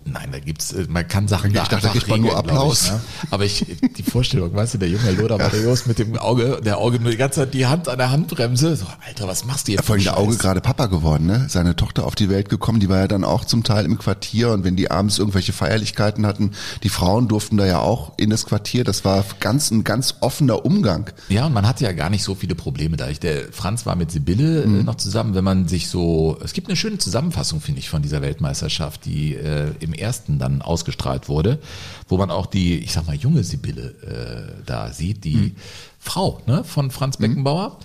Nein, 0.06 0.30
da 0.32 0.40
gibt's, 0.40 0.72
äh, 0.72 0.86
man 0.90 1.08
kann 1.08 1.28
Sachen 1.28 1.50
Ich 1.52 1.56
da 1.58 1.64
dachte, 1.66 1.82
da 1.82 1.92
einfach 1.92 2.08
man 2.08 2.22
nur 2.22 2.30
regeln, 2.32 2.44
glaub 2.48 2.58
Applaus. 2.58 2.86
Ich, 2.86 2.92
ne? 2.92 3.02
Aber 3.32 3.46
ich, 3.46 3.66
die 3.98 4.04
Vorstellung, 4.04 4.54
weißt 4.56 4.76
du, 4.76 4.78
der 4.78 4.90
junge 4.90 5.12
Lothar 5.12 5.38
Matthäus 5.38 5.86
mit 5.86 6.00
dem 6.00 6.18
Auge, 6.18 6.62
der 6.64 6.78
Auge 6.78 7.00
nur 7.00 7.12
die 7.12 7.18
ganze 7.18 7.42
Zeit 7.42 7.54
die 7.54 7.68
Hand 7.68 7.88
an 7.90 7.98
der 7.98 8.10
Handbremse. 8.10 8.76
So, 8.76 8.86
Alter, 9.06 9.28
was 9.28 9.46
machst 9.46 9.68
du 9.68 9.74
jetzt? 9.74 9.86
Vor 9.86 9.96
allem 9.96 10.04
der 10.04 10.18
Auge 10.18 10.36
gerade 10.38 10.62
Papa 10.62 10.86
geworden, 10.88 11.26
ne? 11.28 11.46
Seine 11.50 11.76
Tochter 11.76 12.06
auf 12.06 12.16
die 12.16 12.30
Welt 12.30 12.50
gekommen, 12.50 12.80
die 12.80 12.88
war 12.90 13.00
ja 13.00 13.08
dann 13.08 13.24
auch 13.24 13.46
zum 13.46 13.64
Teil 13.64 13.86
im 13.86 13.98
Quartier 13.98 14.52
und 14.52 14.64
wenn 14.64 14.76
die 14.76 14.90
abends 14.90 15.20
irgendwelche 15.20 15.52
Feierlichkeiten 15.54 16.26
hatten, 16.26 16.52
die 16.84 16.90
Frauen 16.90 17.28
durften 17.28 17.58
da 17.58 17.66
ja 17.66 17.80
auch 17.80 18.14
in 18.18 18.30
das 18.30 18.46
Quartier. 18.46 18.84
Das 18.86 19.04
war 19.06 19.24
ganz 19.42 19.70
ein 19.70 19.84
ganz 19.84 20.16
offener 20.22 20.66
Umgang. 20.66 21.10
Ja, 21.28 21.46
und 21.46 21.54
man 21.54 21.68
hatte 21.68 21.84
ja 21.84 21.92
gar 21.92 22.10
nicht 22.10 22.24
so 22.24 22.36
viele 22.36 22.56
Probleme 22.56 22.96
da. 22.98 23.10
Ich, 23.10 23.20
der 23.20 23.52
Franz 23.52 23.86
war 23.86 23.96
mit 23.96 24.12
Sibylle 24.12 24.66
Mhm. 24.66 24.80
äh, 24.80 24.84
noch 24.84 24.96
zusammen, 24.96 25.36
wenn 25.36 25.44
man 25.44 25.68
sich 25.68 25.90
so, 25.90 26.38
es 26.44 26.54
gibt 26.54 26.68
eine 26.68 26.76
schöne 26.78 26.98
Zusammenfassung, 26.98 27.60
finde 27.62 27.80
ich, 27.80 27.90
von 27.90 28.02
dieser 28.02 28.22
Weltmeisterschaft, 28.22 29.06
die 29.06 29.36
äh, 29.36 29.72
im 29.82 29.94
ersten 30.00 30.40
dann 30.40 30.62
ausgestrahlt 30.62 31.30
wurde, 31.30 31.60
wo 32.08 32.18
man 32.18 32.32
auch 32.32 32.46
die, 32.46 32.80
ich 32.80 32.94
sag 32.94 33.08
mal, 33.08 33.16
junge 33.16 33.44
Sibylle 33.44 34.56
äh, 34.60 34.64
da 34.66 34.92
sieht, 34.92 35.24
die 35.24 35.36
Mhm. 35.36 35.56
Frau 36.00 36.42
ne, 36.48 36.64
von 36.64 36.92
Franz 36.92 37.18
Beckenbauer. 37.18 37.78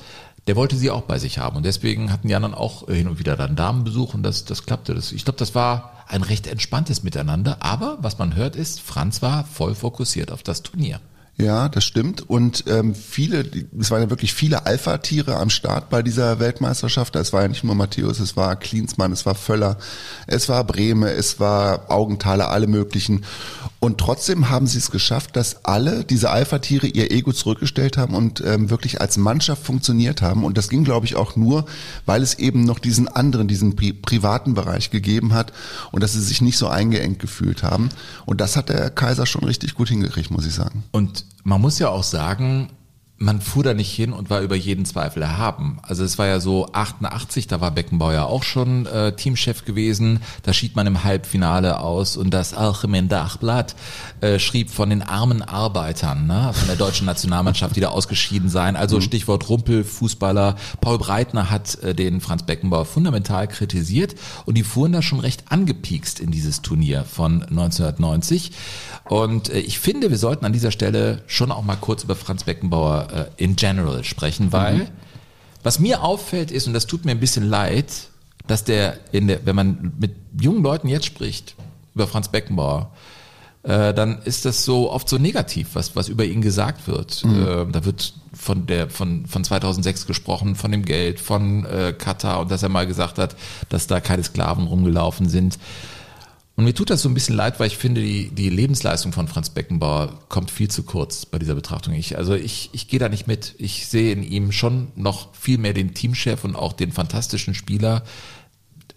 Der 0.46 0.56
wollte 0.56 0.76
sie 0.76 0.90
auch 0.90 1.02
bei 1.02 1.18
sich 1.18 1.38
haben 1.38 1.56
und 1.56 1.64
deswegen 1.64 2.12
hatten 2.12 2.28
die 2.28 2.34
anderen 2.34 2.54
auch 2.54 2.86
hin 2.86 3.08
und 3.08 3.18
wieder 3.18 3.34
dann 3.34 3.56
Damenbesuch 3.56 4.12
und 4.12 4.22
das, 4.22 4.44
das 4.44 4.66
klappte. 4.66 4.94
Das, 4.94 5.10
ich 5.10 5.24
glaube, 5.24 5.38
das 5.38 5.54
war 5.54 5.92
ein 6.06 6.22
recht 6.22 6.46
entspanntes 6.46 7.02
Miteinander, 7.02 7.56
aber 7.60 7.96
was 8.00 8.18
man 8.18 8.36
hört 8.36 8.54
ist, 8.54 8.80
Franz 8.80 9.22
war 9.22 9.44
voll 9.44 9.74
fokussiert 9.74 10.30
auf 10.30 10.42
das 10.42 10.62
Turnier. 10.62 11.00
Ja, 11.36 11.68
das 11.68 11.84
stimmt. 11.84 12.28
Und 12.30 12.64
ähm, 12.68 12.94
viele, 12.94 13.44
es 13.78 13.90
waren 13.90 14.02
ja 14.02 14.10
wirklich 14.10 14.32
viele 14.32 14.66
Alpha-Tiere 14.66 15.36
am 15.36 15.50
Start 15.50 15.90
bei 15.90 16.00
dieser 16.02 16.38
Weltmeisterschaft. 16.38 17.16
Es 17.16 17.32
war 17.32 17.42
ja 17.42 17.48
nicht 17.48 17.64
nur 17.64 17.74
Matthäus, 17.74 18.20
es 18.20 18.36
war 18.36 18.54
Klinsmann, 18.54 19.10
es 19.10 19.26
war 19.26 19.34
Völler, 19.34 19.76
es 20.28 20.48
war 20.48 20.62
Brehme, 20.62 21.10
es 21.10 21.40
war 21.40 21.90
Augenthaler, 21.90 22.50
alle 22.50 22.68
möglichen. 22.68 23.24
Und 23.80 23.98
trotzdem 23.98 24.48
haben 24.48 24.68
sie 24.68 24.78
es 24.78 24.92
geschafft, 24.92 25.34
dass 25.36 25.64
alle 25.64 26.04
diese 26.04 26.30
Alpha-Tiere 26.30 26.86
ihr 26.86 27.10
Ego 27.10 27.32
zurückgestellt 27.32 27.98
haben 27.98 28.14
und 28.14 28.40
ähm, 28.46 28.70
wirklich 28.70 29.00
als 29.00 29.16
Mannschaft 29.16 29.62
funktioniert 29.62 30.22
haben. 30.22 30.44
Und 30.44 30.56
das 30.56 30.68
ging, 30.68 30.84
glaube 30.84 31.04
ich, 31.04 31.16
auch 31.16 31.34
nur, 31.34 31.66
weil 32.06 32.22
es 32.22 32.34
eben 32.34 32.64
noch 32.64 32.78
diesen 32.78 33.08
anderen, 33.08 33.48
diesen 33.48 33.74
pri 33.74 33.92
privaten 33.92 34.54
Bereich 34.54 34.90
gegeben 34.90 35.34
hat 35.34 35.52
und 35.90 36.02
dass 36.02 36.12
sie 36.12 36.22
sich 36.22 36.40
nicht 36.40 36.56
so 36.56 36.68
eingeengt 36.68 37.18
gefühlt 37.18 37.62
haben. 37.64 37.88
Und 38.24 38.40
das 38.40 38.56
hat 38.56 38.68
der 38.68 38.88
Kaiser 38.88 39.26
schon 39.26 39.44
richtig 39.44 39.74
gut 39.74 39.88
hingekriegt, 39.88 40.30
muss 40.30 40.46
ich 40.46 40.54
sagen. 40.54 40.84
Und 40.92 41.23
man 41.42 41.60
muss 41.60 41.78
ja 41.78 41.88
auch 41.88 42.02
sagen, 42.02 42.68
man 43.16 43.40
fuhr 43.40 43.62
da 43.62 43.74
nicht 43.74 43.92
hin 43.92 44.12
und 44.12 44.28
war 44.28 44.40
über 44.40 44.56
jeden 44.56 44.84
Zweifel 44.84 45.22
erhaben. 45.22 45.78
Also 45.82 46.02
es 46.02 46.18
war 46.18 46.26
ja 46.26 46.40
so 46.40 46.68
88, 46.72 47.46
da 47.46 47.60
war 47.60 47.70
Beckenbauer 47.70 48.12
ja 48.12 48.24
auch 48.24 48.42
schon 48.42 48.86
äh, 48.86 49.14
Teamchef 49.14 49.64
gewesen. 49.64 50.20
Da 50.42 50.52
schied 50.52 50.74
man 50.74 50.88
im 50.88 51.04
Halbfinale 51.04 51.78
aus 51.78 52.16
und 52.16 52.30
das 52.34 52.54
Algemein 52.54 53.08
Dachblatt 53.08 53.76
äh, 54.20 54.40
schrieb 54.40 54.68
von 54.68 54.90
den 54.90 55.02
armen 55.02 55.42
Arbeitern 55.42 56.26
ne, 56.26 56.50
von 56.52 56.66
der 56.66 56.74
deutschen 56.74 57.06
Nationalmannschaft, 57.06 57.76
die 57.76 57.80
da 57.80 57.90
ausgeschieden 57.90 58.48
seien. 58.48 58.74
Also 58.74 59.00
Stichwort 59.00 59.48
Rumpelfußballer. 59.48 60.56
Paul 60.80 60.98
Breitner 60.98 61.50
hat 61.50 61.76
äh, 61.82 61.94
den 61.94 62.20
Franz 62.20 62.42
Beckenbauer 62.42 62.84
fundamental 62.84 63.46
kritisiert 63.46 64.16
und 64.44 64.56
die 64.56 64.64
fuhren 64.64 64.92
da 64.92 65.02
schon 65.02 65.20
recht 65.20 65.44
angepiekst 65.50 66.18
in 66.18 66.32
dieses 66.32 66.62
Turnier 66.62 67.04
von 67.04 67.44
1990. 67.44 68.50
Und 69.08 69.50
äh, 69.50 69.60
ich 69.60 69.78
finde, 69.78 70.10
wir 70.10 70.18
sollten 70.18 70.44
an 70.44 70.52
dieser 70.52 70.72
Stelle 70.72 71.22
schon 71.28 71.52
auch 71.52 71.62
mal 71.62 71.76
kurz 71.76 72.02
über 72.02 72.16
Franz 72.16 72.42
Beckenbauer 72.42 73.03
äh, 73.10 73.26
in 73.36 73.56
general 73.56 74.04
sprechen, 74.04 74.52
weil 74.52 74.88
was 75.62 75.78
mir 75.78 76.02
auffällt 76.02 76.50
ist, 76.50 76.66
und 76.66 76.74
das 76.74 76.86
tut 76.86 77.04
mir 77.04 77.12
ein 77.12 77.20
bisschen 77.20 77.48
leid, 77.48 78.08
dass 78.46 78.64
der, 78.64 78.98
in 79.12 79.28
der, 79.28 79.46
wenn 79.46 79.56
man 79.56 79.92
mit 79.98 80.14
jungen 80.38 80.62
Leuten 80.62 80.88
jetzt 80.88 81.06
spricht 81.06 81.56
über 81.94 82.06
Franz 82.06 82.28
Beckenbauer, 82.28 82.92
äh, 83.62 83.94
dann 83.94 84.20
ist 84.22 84.44
das 84.44 84.64
so 84.64 84.90
oft 84.92 85.08
so 85.08 85.16
negativ, 85.16 85.70
was, 85.72 85.96
was 85.96 86.08
über 86.08 86.24
ihn 86.24 86.42
gesagt 86.42 86.86
wird. 86.86 87.24
Mhm. 87.24 87.42
Äh, 87.42 87.72
da 87.72 87.84
wird 87.86 88.12
von 88.34 88.66
der 88.66 88.90
von 88.90 89.26
von 89.26 89.42
2006 89.42 90.06
gesprochen, 90.06 90.54
von 90.54 90.70
dem 90.70 90.84
Geld, 90.84 91.18
von 91.18 91.64
äh, 91.64 91.94
Katar 91.96 92.40
und 92.40 92.50
dass 92.50 92.62
er 92.62 92.68
mal 92.68 92.86
gesagt 92.86 93.18
hat, 93.18 93.34
dass 93.70 93.86
da 93.86 94.00
keine 94.00 94.22
Sklaven 94.22 94.66
rumgelaufen 94.66 95.30
sind. 95.30 95.58
Und 96.56 96.64
mir 96.64 96.74
tut 96.74 96.90
das 96.90 97.02
so 97.02 97.08
ein 97.08 97.14
bisschen 97.14 97.34
leid, 97.34 97.58
weil 97.58 97.66
ich 97.66 97.76
finde, 97.76 98.00
die, 98.00 98.30
die 98.30 98.48
Lebensleistung 98.48 99.12
von 99.12 99.26
Franz 99.26 99.50
Beckenbauer 99.50 100.20
kommt 100.28 100.52
viel 100.52 100.70
zu 100.70 100.84
kurz 100.84 101.26
bei 101.26 101.38
dieser 101.40 101.56
Betrachtung. 101.56 101.94
Ich, 101.94 102.16
also 102.16 102.34
ich, 102.34 102.70
ich 102.72 102.86
gehe 102.86 103.00
da 103.00 103.08
nicht 103.08 103.26
mit. 103.26 103.56
Ich 103.58 103.88
sehe 103.88 104.12
in 104.12 104.22
ihm 104.22 104.52
schon 104.52 104.92
noch 104.94 105.34
viel 105.34 105.58
mehr 105.58 105.72
den 105.72 105.94
Teamchef 105.94 106.44
und 106.44 106.54
auch 106.54 106.72
den 106.72 106.92
fantastischen 106.92 107.54
Spieler. 107.54 108.04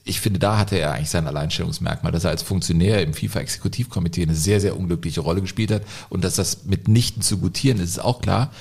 Ich 0.03 0.21
finde, 0.21 0.39
da 0.39 0.57
hatte 0.57 0.77
er 0.77 0.93
eigentlich 0.93 1.09
sein 1.09 1.25
Alleinstellungsmerkmal, 1.25 2.11
dass 2.11 2.25
er 2.25 2.29
als 2.29 2.43
Funktionär 2.43 3.01
im 3.01 3.15
FIFA-Exekutivkomitee 3.15 4.21
eine 4.21 4.35
sehr, 4.35 4.61
sehr 4.61 4.77
unglückliche 4.77 5.21
Rolle 5.21 5.41
gespielt 5.41 5.71
hat 5.71 5.81
und 6.09 6.23
dass 6.23 6.35
das 6.35 6.65
mitnichten 6.65 7.23
zu 7.23 7.39
gutieren 7.39 7.79
ist, 7.79 7.89
ist 7.89 7.99
auch 7.99 8.21
klar. 8.21 8.51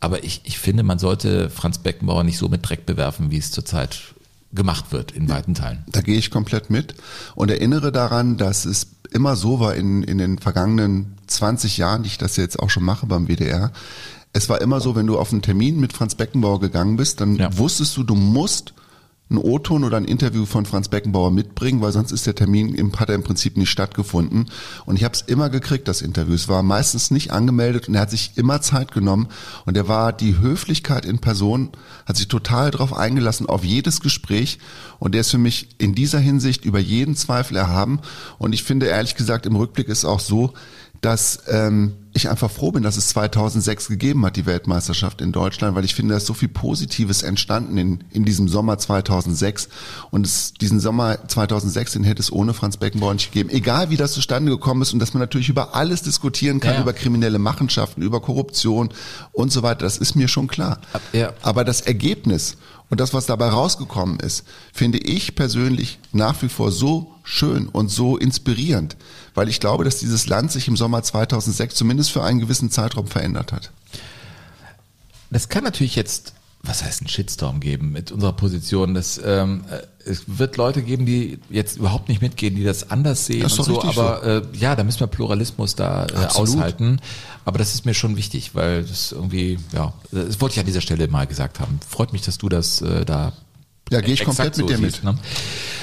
Aber 0.00 0.24
ich, 0.24 0.42
ich 0.44 0.58
finde, 0.58 0.82
man 0.82 0.98
sollte 0.98 1.48
Franz 1.48 1.78
Beckenbauer 1.78 2.24
nicht 2.24 2.38
so 2.38 2.48
mit 2.48 2.68
Dreck 2.68 2.86
bewerfen, 2.86 3.30
wie 3.30 3.38
es 3.38 3.52
zurzeit 3.52 4.14
gemacht 4.56 4.90
wird 4.90 5.12
in 5.12 5.28
weiten 5.28 5.54
Teilen. 5.54 5.84
Da 5.88 6.00
gehe 6.00 6.18
ich 6.18 6.30
komplett 6.30 6.70
mit 6.70 6.94
und 7.36 7.50
erinnere 7.50 7.92
daran, 7.92 8.36
dass 8.36 8.64
es 8.64 8.88
immer 9.12 9.36
so 9.36 9.60
war 9.60 9.76
in, 9.76 10.02
in 10.02 10.18
den 10.18 10.38
vergangenen 10.38 11.16
20 11.28 11.76
Jahren, 11.76 12.02
die 12.02 12.08
ich 12.08 12.18
das 12.18 12.36
jetzt 12.36 12.58
auch 12.58 12.70
schon 12.70 12.84
mache 12.84 13.06
beim 13.06 13.28
WDR. 13.28 13.72
Es 14.32 14.48
war 14.48 14.60
immer 14.60 14.80
so, 14.80 14.96
wenn 14.96 15.06
du 15.06 15.18
auf 15.18 15.32
einen 15.32 15.42
Termin 15.42 15.78
mit 15.78 15.92
Franz 15.92 16.14
Beckenbauer 16.14 16.60
gegangen 16.60 16.96
bist, 16.96 17.20
dann 17.20 17.36
ja. 17.36 17.56
wusstest 17.56 17.96
du, 17.96 18.02
du 18.02 18.14
musst 18.14 18.74
ein 19.28 19.38
O-Ton 19.38 19.82
oder 19.82 19.96
ein 19.96 20.04
Interview 20.04 20.46
von 20.46 20.66
Franz 20.66 20.88
Beckenbauer 20.88 21.32
mitbringen, 21.32 21.80
weil 21.80 21.90
sonst 21.90 22.12
ist 22.12 22.26
der 22.26 22.36
Termin 22.36 22.74
im, 22.74 22.92
hat 22.94 23.08
er 23.08 23.16
im 23.16 23.24
Prinzip 23.24 23.56
nicht 23.56 23.70
stattgefunden. 23.70 24.48
Und 24.84 24.96
ich 24.96 25.02
habe 25.02 25.14
es 25.14 25.22
immer 25.22 25.50
gekriegt, 25.50 25.88
das 25.88 26.00
Interview. 26.00 26.34
Es 26.34 26.48
war 26.48 26.62
meistens 26.62 27.10
nicht 27.10 27.32
angemeldet 27.32 27.88
und 27.88 27.96
er 27.96 28.02
hat 28.02 28.10
sich 28.10 28.32
immer 28.36 28.60
Zeit 28.60 28.92
genommen. 28.92 29.26
Und 29.64 29.76
er 29.76 29.88
war 29.88 30.12
die 30.12 30.38
Höflichkeit 30.38 31.04
in 31.04 31.18
Person, 31.18 31.70
hat 32.06 32.16
sich 32.16 32.28
total 32.28 32.70
darauf 32.70 32.92
eingelassen, 32.92 33.46
auf 33.46 33.64
jedes 33.64 34.00
Gespräch. 34.00 34.60
Und 35.00 35.12
der 35.12 35.22
ist 35.22 35.32
für 35.32 35.38
mich 35.38 35.70
in 35.78 35.96
dieser 35.96 36.20
Hinsicht 36.20 36.64
über 36.64 36.78
jeden 36.78 37.16
Zweifel 37.16 37.56
erhaben. 37.56 38.00
Und 38.38 38.52
ich 38.52 38.62
finde 38.62 38.86
ehrlich 38.86 39.16
gesagt, 39.16 39.44
im 39.44 39.56
Rückblick 39.56 39.88
ist 39.88 40.04
auch 40.04 40.20
so, 40.20 40.52
dass 41.00 41.40
ähm, 41.48 41.94
ich 42.12 42.28
einfach 42.28 42.50
froh 42.50 42.72
bin, 42.72 42.82
dass 42.82 42.96
es 42.96 43.08
2006 43.08 43.88
gegeben 43.88 44.24
hat, 44.24 44.36
die 44.36 44.46
Weltmeisterschaft 44.46 45.20
in 45.20 45.32
Deutschland, 45.32 45.76
weil 45.76 45.84
ich 45.84 45.94
finde, 45.94 46.12
da 46.12 46.16
ist 46.16 46.26
so 46.26 46.34
viel 46.34 46.48
Positives 46.48 47.22
entstanden 47.22 47.76
in, 47.76 48.04
in 48.10 48.24
diesem 48.24 48.48
Sommer 48.48 48.78
2006 48.78 49.68
und 50.10 50.26
es, 50.26 50.54
diesen 50.54 50.80
Sommer 50.80 51.28
2006, 51.28 51.92
den 51.92 52.04
hätte 52.04 52.22
es 52.22 52.32
ohne 52.32 52.54
Franz 52.54 52.78
Beckenbauer 52.78 53.14
nicht 53.14 53.32
gegeben. 53.32 53.50
Egal 53.50 53.90
wie 53.90 53.96
das 53.96 54.12
zustande 54.12 54.50
gekommen 54.50 54.82
ist 54.82 54.92
und 54.92 54.98
dass 54.98 55.14
man 55.14 55.20
natürlich 55.20 55.48
über 55.48 55.74
alles 55.74 56.02
diskutieren 56.02 56.60
kann, 56.60 56.74
ja. 56.74 56.80
über 56.80 56.92
kriminelle 56.92 57.38
Machenschaften, 57.38 58.02
über 58.02 58.20
Korruption 58.20 58.88
und 59.32 59.52
so 59.52 59.62
weiter, 59.62 59.80
das 59.80 59.98
ist 59.98 60.16
mir 60.16 60.28
schon 60.28 60.48
klar. 60.48 60.80
Ja. 61.12 61.34
Aber 61.42 61.64
das 61.64 61.82
Ergebnis 61.82 62.56
und 62.88 63.00
das, 63.00 63.12
was 63.12 63.26
dabei 63.26 63.48
rausgekommen 63.48 64.20
ist, 64.20 64.44
finde 64.72 64.98
ich 64.98 65.34
persönlich 65.34 65.98
nach 66.12 66.40
wie 66.42 66.48
vor 66.48 66.70
so 66.70 67.12
schön 67.24 67.68
und 67.68 67.88
so 67.88 68.16
inspirierend, 68.16 68.96
weil 69.36 69.48
ich 69.48 69.60
glaube, 69.60 69.84
dass 69.84 70.00
dieses 70.00 70.26
Land 70.26 70.50
sich 70.50 70.66
im 70.66 70.76
Sommer 70.76 71.02
2006 71.02 71.76
zumindest 71.76 72.10
für 72.10 72.24
einen 72.24 72.40
gewissen 72.40 72.70
Zeitraum 72.70 73.06
verändert 73.06 73.52
hat. 73.52 73.70
Das 75.30 75.48
kann 75.48 75.62
natürlich 75.62 75.94
jetzt 75.94 76.32
was 76.66 76.82
heißt 76.84 77.02
ein 77.02 77.08
Shitstorm 77.08 77.60
geben 77.60 77.92
mit 77.92 78.12
unserer 78.12 78.32
Position. 78.32 78.94
Das, 78.94 79.20
ähm, 79.24 79.64
äh, 79.70 80.08
es 80.08 80.24
wird 80.26 80.56
Leute 80.56 80.82
geben, 80.82 81.06
die 81.06 81.38
jetzt 81.50 81.76
überhaupt 81.76 82.08
nicht 82.08 82.22
mitgehen, 82.22 82.54
die 82.54 82.64
das 82.64 82.90
anders 82.90 83.26
sehen 83.26 83.42
das 83.42 83.58
und 83.58 83.64
so. 83.64 83.82
Aber 83.82 84.20
so. 84.22 84.28
Äh, 84.28 84.42
ja, 84.54 84.76
da 84.76 84.84
müssen 84.84 85.00
wir 85.00 85.06
Pluralismus 85.06 85.74
da 85.74 86.06
äh, 86.06 86.26
aushalten. 86.34 87.00
Aber 87.44 87.58
das 87.58 87.74
ist 87.74 87.86
mir 87.86 87.94
schon 87.94 88.16
wichtig, 88.16 88.54
weil 88.54 88.84
das 88.84 89.12
irgendwie, 89.12 89.58
ja, 89.72 89.92
das 90.10 90.40
wollte 90.40 90.54
ich 90.54 90.60
an 90.60 90.66
dieser 90.66 90.80
Stelle 90.80 91.08
mal 91.08 91.26
gesagt 91.26 91.60
haben. 91.60 91.78
Freut 91.88 92.12
mich, 92.12 92.22
dass 92.22 92.38
du 92.38 92.48
das 92.48 92.82
äh, 92.82 93.04
da 93.04 93.32
ja, 93.90 94.00
gehe 94.00 94.14
ich 94.14 94.24
komplett 94.24 94.56
mit 94.56 94.68
so 94.68 94.74
dir 94.74 94.78
siehst, 94.78 95.04
mit. 95.04 95.14
Ne? 95.14 95.18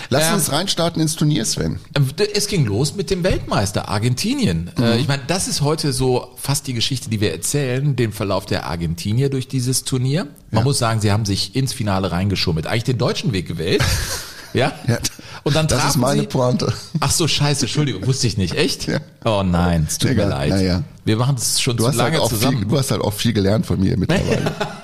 Lass 0.10 0.28
ähm, 0.28 0.36
uns 0.36 0.52
reinstarten 0.52 1.02
ins 1.02 1.16
Turnier, 1.16 1.46
Sven. 1.46 1.80
Äh, 1.94 2.28
es 2.36 2.48
ging 2.48 2.66
los 2.66 2.96
mit 2.96 3.10
dem 3.10 3.24
Weltmeister 3.24 3.90
Argentinien. 3.90 4.72
Äh, 4.78 4.82
mhm. 4.82 5.00
ich 5.00 5.08
meine, 5.08 5.24
das 5.28 5.48
ist 5.48 5.62
heute 5.62 5.94
so 5.94 6.34
fast 6.36 6.68
die 6.68 6.74
Geschichte, 6.74 7.10
die 7.10 7.22
wir 7.22 7.32
erzählen, 7.32 7.96
den 7.96 8.12
Verlauf 8.12 8.46
der 8.46 8.66
Argentinier 8.66 9.30
durch 9.30 9.48
dieses 9.48 9.84
Turnier. 9.86 10.26
Man 10.52 10.60
ja. 10.60 10.64
muss 10.64 10.78
sagen, 10.78 11.02
sie 11.02 11.12
haben 11.12 11.26
sich 11.26 11.56
ins 11.56 11.74
Finale 11.74 12.12
reingeschummelt. 12.12 12.68
Eigentlich 12.68 12.84
den 12.84 12.98
deutschen 12.98 13.32
Weg 13.34 13.48
gewählt. 13.48 13.82
ja? 14.54 14.74
ja. 14.88 15.00
Und 15.44 15.56
dann 15.56 15.68
das 15.68 15.86
ist 15.86 15.98
meine 15.98 16.22
sie, 16.22 16.28
Pointe. 16.28 16.74
Ach 17.00 17.12
so, 17.12 17.28
scheiße, 17.28 17.66
Entschuldigung, 17.66 18.06
wusste 18.06 18.28
ich 18.28 18.38
nicht. 18.38 18.56
Echt? 18.56 18.88
Ja. 18.88 19.00
Oh 19.26 19.44
nein, 19.44 19.86
es 19.88 19.98
tut 19.98 20.12
Egal, 20.12 20.26
mir 20.26 20.32
leid. 20.32 20.50
Naja. 20.50 20.84
Wir 21.06 21.18
machen 21.18 21.36
das 21.36 21.62
schon 21.62 21.76
du 21.78 21.90
zu 21.90 21.98
lange 21.98 22.20
halt 22.20 22.30
zusammen. 22.30 22.60
Viel, 22.60 22.68
du 22.68 22.78
hast 22.78 22.92
halt 22.92 23.02
auch 23.02 23.14
viel 23.14 23.34
gelernt 23.34 23.66
von 23.66 23.80
mir 23.80 23.98
mittlerweile. 23.98 24.52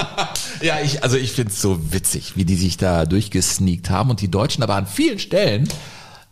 Ja, 0.62 0.80
ich, 0.80 1.04
also 1.04 1.18
ich 1.18 1.32
finde 1.32 1.52
es 1.52 1.62
so 1.62 1.92
witzig, 1.92 2.36
wie 2.36 2.46
die 2.46 2.56
sich 2.56 2.78
da 2.78 3.06
durchgesneakt 3.06 3.90
haben 3.90 4.10
und 4.10 4.22
die 4.22 4.30
Deutschen 4.30 4.64
aber 4.64 4.76
an 4.76 4.88
vielen 4.88 5.20
Stellen 5.20 5.68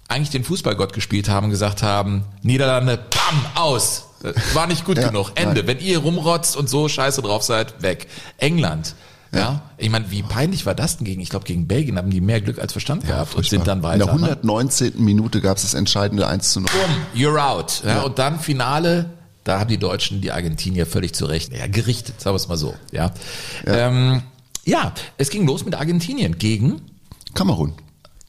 eigentlich 0.08 0.30
den 0.30 0.44
Fußballgott 0.44 0.94
gespielt 0.94 1.30
haben 1.30 1.46
und 1.46 1.50
gesagt 1.52 1.84
haben, 1.84 2.24
Niederlande, 2.42 2.98
bam, 2.98 3.46
aus. 3.56 4.06
War 4.54 4.68
nicht 4.68 4.86
gut 4.86 4.98
ja, 4.98 5.10
genug. 5.10 5.32
Ende. 5.36 5.56
Nein. 5.56 5.68
Wenn 5.68 5.80
ihr 5.80 6.00
rumrotzt 6.00 6.58
und 6.58 6.70
so 6.70 6.90
scheiße 6.90 7.22
drauf 7.22 7.44
seid, 7.44 7.82
weg. 7.82 8.08
England. 8.38 8.96
Ja, 9.34 9.40
ja. 9.40 9.62
ich 9.78 9.90
meine, 9.90 10.10
wie 10.10 10.24
peinlich 10.24 10.66
war 10.66 10.74
das 10.74 10.98
denn 10.98 11.06
gegen, 11.06 11.22
ich 11.22 11.30
glaube, 11.30 11.46
gegen 11.46 11.68
Belgien 11.68 11.98
haben 11.98 12.10
die 12.10 12.22
mehr 12.22 12.40
Glück 12.40 12.60
als 12.60 12.72
Verstand 12.72 13.04
ja, 13.04 13.10
gehabt 13.10 13.36
und 13.36 13.46
sind 13.46 13.68
dann 13.68 13.84
weiter. 13.84 13.96
In 13.96 14.22
der 14.22 14.30
119. 14.30 14.94
Ne? 14.96 15.02
Minute 15.02 15.42
gab 15.42 15.58
es 15.58 15.64
das 15.64 15.74
entscheidende 15.74 16.28
1 16.28 16.54
zu 16.54 16.62
0. 16.62 16.70
Boom, 16.72 17.22
you're 17.22 17.38
out. 17.38 17.84
Ja, 17.86 18.02
Und 18.04 18.20
dann 18.20 18.40
Finale, 18.40 19.17
da 19.48 19.60
haben 19.60 19.70
die 19.70 19.78
Deutschen 19.78 20.22
die 20.22 20.32
Argentinier 20.32 20.86
völlig 20.86 21.14
zurecht 21.14 21.54
ja, 21.54 21.68
gerichtet, 21.68 22.20
sagen 22.20 22.34
wir 22.34 22.38
es 22.38 22.48
mal 22.48 22.58
so. 22.58 22.76
Ja. 22.92 23.12
Ja. 23.66 23.88
Ähm, 23.88 24.22
ja, 24.66 24.94
es 25.18 25.30
ging 25.30 25.48
los 25.48 25.64
mit 25.64 25.76
Argentinien 25.76 26.38
gegen 26.38 26.82
Kamerun. 27.34 27.74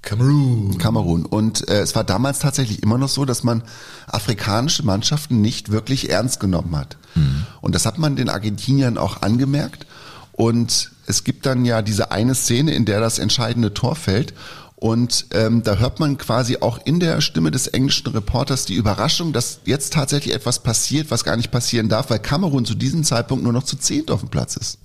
Kamerun. 0.03 0.79
Kamerun. 0.79 1.27
Und 1.27 1.69
äh, 1.69 1.81
es 1.81 1.97
war 1.97 2.05
damals 2.05 2.39
tatsächlich 2.39 2.83
immer 2.85 2.99
noch 2.99 3.09
so, 3.09 3.25
dass 3.25 3.43
man 3.43 3.65
afrikanische 4.07 4.85
Mannschaften 4.85 5.41
nicht 5.41 5.73
wirklich 5.73 6.11
ernst 6.11 6.39
genommen 6.39 6.77
hat. 6.77 6.97
Mhm. 7.17 7.45
Und 7.61 7.75
das 7.75 7.85
hat 7.85 7.99
man 7.99 8.15
den 8.15 8.29
Argentiniern 8.29 8.97
auch 8.97 9.23
angemerkt. 9.23 9.87
Und 10.33 10.93
es 11.07 11.25
gibt 11.25 11.47
dann 11.47 11.65
ja 11.65 11.83
diese 11.83 12.13
eine 12.13 12.37
Szene, 12.37 12.73
in 12.73 12.85
der 12.85 13.01
das 13.01 13.19
entscheidende 13.19 13.75
Tor 13.75 13.97
fällt. 13.97 14.35
Und 14.81 15.27
ähm, 15.33 15.65
da 15.65 15.75
hört 15.75 15.99
man 15.99 16.19
quasi 16.19 16.59
auch 16.61 16.79
in 16.85 17.01
der 17.01 17.21
Stimme 17.21 17.51
des 17.51 17.67
englischen 17.67 18.13
Reporters 18.13 18.65
die 18.65 18.75
Überraschung, 18.75 19.33
dass 19.33 19.59
jetzt 19.65 19.93
tatsächlich 19.93 20.33
etwas 20.33 20.61
passiert, 20.61 21.11
was 21.11 21.25
gar 21.25 21.37
nicht 21.37 21.51
passieren 21.51 21.89
darf, 21.89 22.11
weil 22.11 22.21
Kamerun 22.21 22.65
zu 22.65 22.77
diesem 22.77 23.03
Zeitpunkt 23.03 23.43
nur 23.43 23.53
noch 23.53 23.65
zu 23.65 23.77
zehnt 23.77 24.09
auf 24.13 24.21
dem 24.21 24.29
Platz 24.29 24.57
ist. 24.57 24.79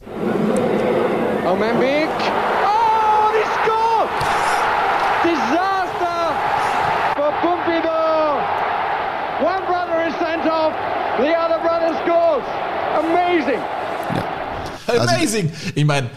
Oh, 1.46 1.56
Membic. 1.56 2.10
Oh, 2.66 3.30
he 3.34 3.44
scored! 3.62 4.10
Disaster 5.24 6.34
for 7.16 7.32
Pompidou. 7.44 8.42
One 9.46 9.64
brother 9.68 10.08
is 10.08 10.16
sent 10.18 10.52
off, 10.52 10.74
the 11.20 11.36
other 11.38 11.60
brother 11.60 11.94
scores. 12.04 12.44
Amazing. 12.98 13.62
Ja. 14.88 15.02
Amazing. 15.04 15.52
Also, 15.52 15.72
ich 15.76 15.86
meine, 15.86 16.10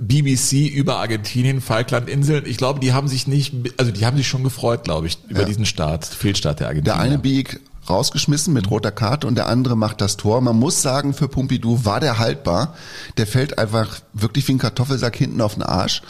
BBC 0.00 0.68
über 0.68 0.96
Argentinien, 0.98 1.60
Falklandinseln. 1.60 2.44
Ich 2.46 2.56
glaube, 2.56 2.80
die 2.80 2.92
haben 2.92 3.08
sich 3.08 3.26
nicht, 3.26 3.54
also 3.76 3.92
die 3.92 4.06
haben 4.06 4.16
sich 4.16 4.28
schon 4.28 4.44
gefreut, 4.44 4.84
glaube 4.84 5.06
ich, 5.06 5.18
über 5.28 5.40
ja. 5.40 5.46
diesen 5.46 5.66
Start, 5.66 6.04
Fehlstart 6.04 6.60
der 6.60 6.68
Argentinier. 6.68 6.94
Der 6.94 7.02
eine 7.02 7.18
biegt 7.18 7.60
rausgeschmissen 7.88 8.52
mit 8.52 8.70
roter 8.70 8.90
Karte 8.90 9.26
und 9.26 9.36
der 9.36 9.46
andere 9.46 9.76
macht 9.76 10.00
das 10.00 10.16
Tor. 10.16 10.40
Man 10.40 10.58
muss 10.58 10.82
sagen, 10.82 11.14
für 11.14 11.28
Pompidou 11.28 11.84
war 11.84 12.00
der 12.00 12.18
haltbar. 12.18 12.74
Der 13.16 13.26
fällt 13.26 13.58
einfach 13.58 14.00
wirklich 14.12 14.46
wie 14.48 14.52
ein 14.52 14.58
Kartoffelsack 14.58 15.16
hinten 15.16 15.40
auf 15.40 15.54
den 15.54 15.62
Arsch. 15.62 16.02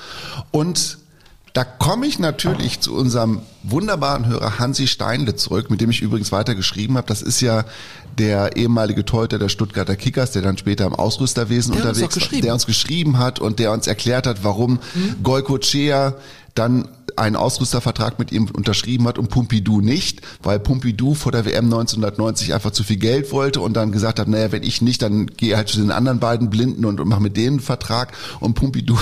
Und 0.50 0.98
da 1.56 1.64
komme 1.64 2.06
ich 2.06 2.18
natürlich 2.18 2.80
zu 2.80 2.94
unserem 2.94 3.40
wunderbaren 3.62 4.26
Hörer 4.26 4.58
Hansi 4.58 4.86
Steinle 4.86 5.36
zurück, 5.36 5.70
mit 5.70 5.80
dem 5.80 5.88
ich 5.88 6.02
übrigens 6.02 6.30
weiter 6.30 6.54
geschrieben 6.54 6.98
habe. 6.98 7.06
Das 7.06 7.22
ist 7.22 7.40
ja 7.40 7.64
der 8.18 8.58
ehemalige 8.58 9.06
Torhüter 9.06 9.38
der 9.38 9.48
Stuttgarter 9.48 9.96
Kickers, 9.96 10.32
der 10.32 10.42
dann 10.42 10.58
später 10.58 10.84
im 10.84 10.92
Ausrüsterwesen 10.92 11.72
der 11.72 11.86
unterwegs 11.86 12.30
war, 12.30 12.40
der 12.42 12.52
uns 12.52 12.66
geschrieben 12.66 13.16
hat 13.16 13.38
und 13.38 13.58
der 13.58 13.72
uns 13.72 13.86
erklärt 13.86 14.26
hat, 14.26 14.44
warum 14.44 14.80
mhm. 14.94 15.22
Goicochea 15.22 16.12
dann 16.54 16.88
einen 17.16 17.36
Ausrüstervertrag 17.36 18.18
mit 18.18 18.32
ihm 18.32 18.50
unterschrieben 18.52 19.08
hat 19.08 19.16
und 19.16 19.30
Pompidou 19.30 19.80
nicht, 19.80 20.20
weil 20.42 20.58
Pompidou 20.58 21.14
vor 21.14 21.32
der 21.32 21.46
WM 21.46 21.64
1990 21.64 22.52
einfach 22.52 22.72
zu 22.72 22.84
viel 22.84 22.98
Geld 22.98 23.32
wollte 23.32 23.62
und 23.62 23.72
dann 23.72 23.92
gesagt 23.92 24.18
hat, 24.18 24.28
naja, 24.28 24.52
wenn 24.52 24.62
ich 24.62 24.82
nicht, 24.82 25.00
dann 25.00 25.26
gehe 25.26 25.56
halt 25.56 25.68
zu 25.68 25.78
den 25.78 25.90
anderen 25.90 26.20
beiden 26.20 26.50
Blinden 26.50 26.84
und, 26.84 27.00
und 27.00 27.08
mache 27.08 27.22
mit 27.22 27.38
denen 27.38 27.56
einen 27.56 27.60
Vertrag 27.60 28.12
und 28.40 28.52
Pompidou 28.52 28.98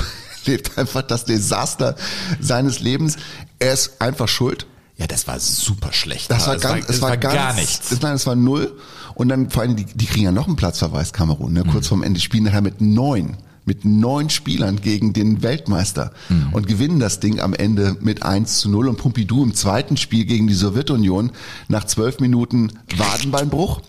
lebt 0.46 0.78
einfach 0.78 1.02
das 1.02 1.24
Desaster 1.24 1.96
seines 2.40 2.80
Lebens. 2.80 3.16
Er 3.58 3.72
ist 3.72 4.00
einfach 4.00 4.28
schuld. 4.28 4.66
Ja, 4.96 5.08
das 5.08 5.26
war 5.26 5.40
super 5.40 5.92
schlecht. 5.92 6.30
Das 6.30 6.46
war, 6.46 6.56
ganz, 6.56 6.86
war, 6.86 6.90
es 6.90 7.02
war, 7.02 7.10
war 7.10 7.16
ganz, 7.16 7.34
gar 7.34 7.54
nichts. 7.54 8.00
Nein, 8.00 8.14
es 8.14 8.26
war 8.26 8.36
null. 8.36 8.78
Und 9.14 9.28
dann 9.28 9.50
vor 9.50 9.62
allem, 9.62 9.74
die, 9.74 9.86
die 9.86 10.06
kriegen 10.06 10.24
ja 10.24 10.32
noch 10.32 10.46
einen 10.46 10.56
Platzverweis, 10.56 11.12
Kamerun, 11.12 11.52
ne? 11.52 11.64
kurz 11.64 11.86
mhm. 11.86 11.88
vorm 11.88 12.02
Ende. 12.04 12.20
Spielen 12.20 12.44
nachher 12.44 12.62
mit 12.62 12.80
neun 12.80 13.36
mit 13.64 13.84
neun 13.84 14.30
Spielern 14.30 14.80
gegen 14.80 15.12
den 15.12 15.42
Weltmeister 15.42 16.12
mhm. 16.28 16.52
und 16.52 16.66
gewinnen 16.66 17.00
das 17.00 17.20
Ding 17.20 17.40
am 17.40 17.54
Ende 17.54 17.96
mit 18.00 18.22
1 18.22 18.58
zu 18.58 18.68
0 18.68 18.88
und 18.88 18.96
Pompidou 18.96 19.42
im 19.42 19.54
zweiten 19.54 19.96
Spiel 19.96 20.24
gegen 20.26 20.46
die 20.46 20.54
Sowjetunion 20.54 21.32
nach 21.68 21.84
zwölf 21.84 22.20
Minuten 22.20 22.72
Wadenbeinbruch. 22.96 23.80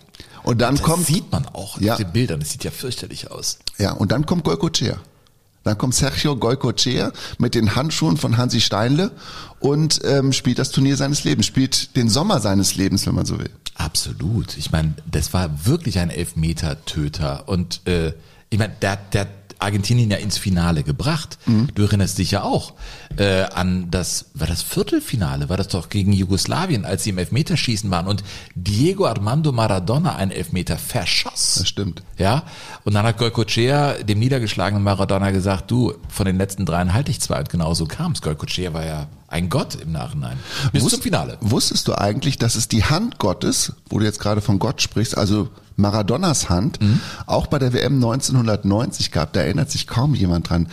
Und 0.42 0.60
dann 0.60 0.76
das 0.76 0.84
kommt. 0.84 1.06
sieht 1.06 1.30
man 1.32 1.46
auch 1.46 1.80
ja. 1.80 1.92
auf 1.92 1.98
den 1.98 2.12
Bildern. 2.12 2.40
Das 2.40 2.52
sieht 2.52 2.64
ja 2.64 2.70
fürchterlich 2.70 3.30
aus. 3.30 3.58
Ja, 3.78 3.92
und 3.92 4.12
dann 4.12 4.26
kommt 4.26 4.44
Goikochea. 4.44 4.96
Dann 5.66 5.78
kommt 5.78 5.96
Sergio 5.96 6.36
Goikochea 6.36 7.10
mit 7.38 7.56
den 7.56 7.74
Handschuhen 7.74 8.16
von 8.16 8.36
Hansi 8.36 8.60
Steinle 8.60 9.10
und 9.58 10.00
ähm, 10.04 10.32
spielt 10.32 10.60
das 10.60 10.70
Turnier 10.70 10.96
seines 10.96 11.24
Lebens, 11.24 11.46
spielt 11.46 11.96
den 11.96 12.08
Sommer 12.08 12.38
seines 12.38 12.76
Lebens, 12.76 13.04
wenn 13.04 13.16
man 13.16 13.26
so 13.26 13.40
will. 13.40 13.50
Absolut. 13.74 14.56
Ich 14.56 14.70
meine, 14.70 14.94
das 15.10 15.34
war 15.34 15.66
wirklich 15.66 15.98
ein 15.98 16.10
Elfmeter-Töter. 16.10 17.48
Und 17.48 17.80
äh, 17.88 18.12
ich 18.48 18.60
meine, 18.60 18.74
der, 18.80 18.94
der 18.96 19.26
Argentinien 19.58 20.10
ja 20.10 20.16
ins 20.18 20.38
Finale 20.38 20.82
gebracht. 20.82 21.38
Mhm. 21.46 21.68
Du 21.74 21.82
erinnerst 21.82 22.18
dich 22.18 22.30
ja 22.30 22.42
auch 22.42 22.74
äh, 23.16 23.42
an 23.42 23.90
das, 23.90 24.26
war 24.34 24.46
das 24.46 24.62
Viertelfinale, 24.62 25.48
war 25.48 25.56
das 25.56 25.68
doch 25.68 25.88
gegen 25.88 26.12
Jugoslawien, 26.12 26.84
als 26.84 27.04
sie 27.04 27.10
im 27.10 27.18
Elfmeterschießen 27.18 27.90
waren 27.90 28.06
und 28.06 28.22
Diego 28.54 29.06
Armando 29.06 29.52
Maradona 29.52 30.16
einen 30.16 30.30
Elfmeter 30.30 30.78
verschoss. 30.78 31.56
Das 31.58 31.68
stimmt. 31.68 32.02
Ja, 32.18 32.44
und 32.84 32.94
dann 32.94 33.06
hat 33.06 33.18
Goicochea 33.18 33.94
dem 34.02 34.18
niedergeschlagenen 34.18 34.82
Maradona 34.82 35.30
gesagt, 35.30 35.70
du, 35.70 35.94
von 36.08 36.26
den 36.26 36.38
letzten 36.38 36.66
dreien 36.66 36.92
halte 36.92 37.10
ich 37.10 37.20
zwei 37.20 37.38
und 37.38 37.48
genauso 37.48 37.86
kam 37.86 38.12
es. 38.12 38.22
Goicochea 38.22 38.72
war 38.72 38.84
ja 38.84 39.08
ein 39.28 39.48
Gott 39.48 39.74
im 39.74 39.92
Nachhinein. 39.92 40.38
Bis 40.72 40.82
Wusst, 40.82 40.94
zum 40.94 41.02
Finale. 41.02 41.38
Wusstest 41.40 41.88
du 41.88 41.94
eigentlich, 41.94 42.38
dass 42.38 42.54
es 42.54 42.68
die 42.68 42.84
Hand 42.84 43.18
Gottes, 43.18 43.72
wo 43.88 43.98
du 43.98 44.04
jetzt 44.04 44.20
gerade 44.20 44.40
von 44.40 44.58
Gott 44.58 44.82
sprichst, 44.82 45.16
also 45.16 45.48
Maradonas 45.76 46.48
Hand, 46.48 46.80
mhm. 46.80 47.00
auch 47.26 47.48
bei 47.48 47.58
der 47.58 47.72
WM 47.72 47.94
1990 47.96 49.10
gab, 49.10 49.32
da 49.32 49.40
erinnert 49.40 49.70
sich 49.70 49.86
kaum 49.86 50.14
jemand 50.14 50.48
dran. 50.48 50.68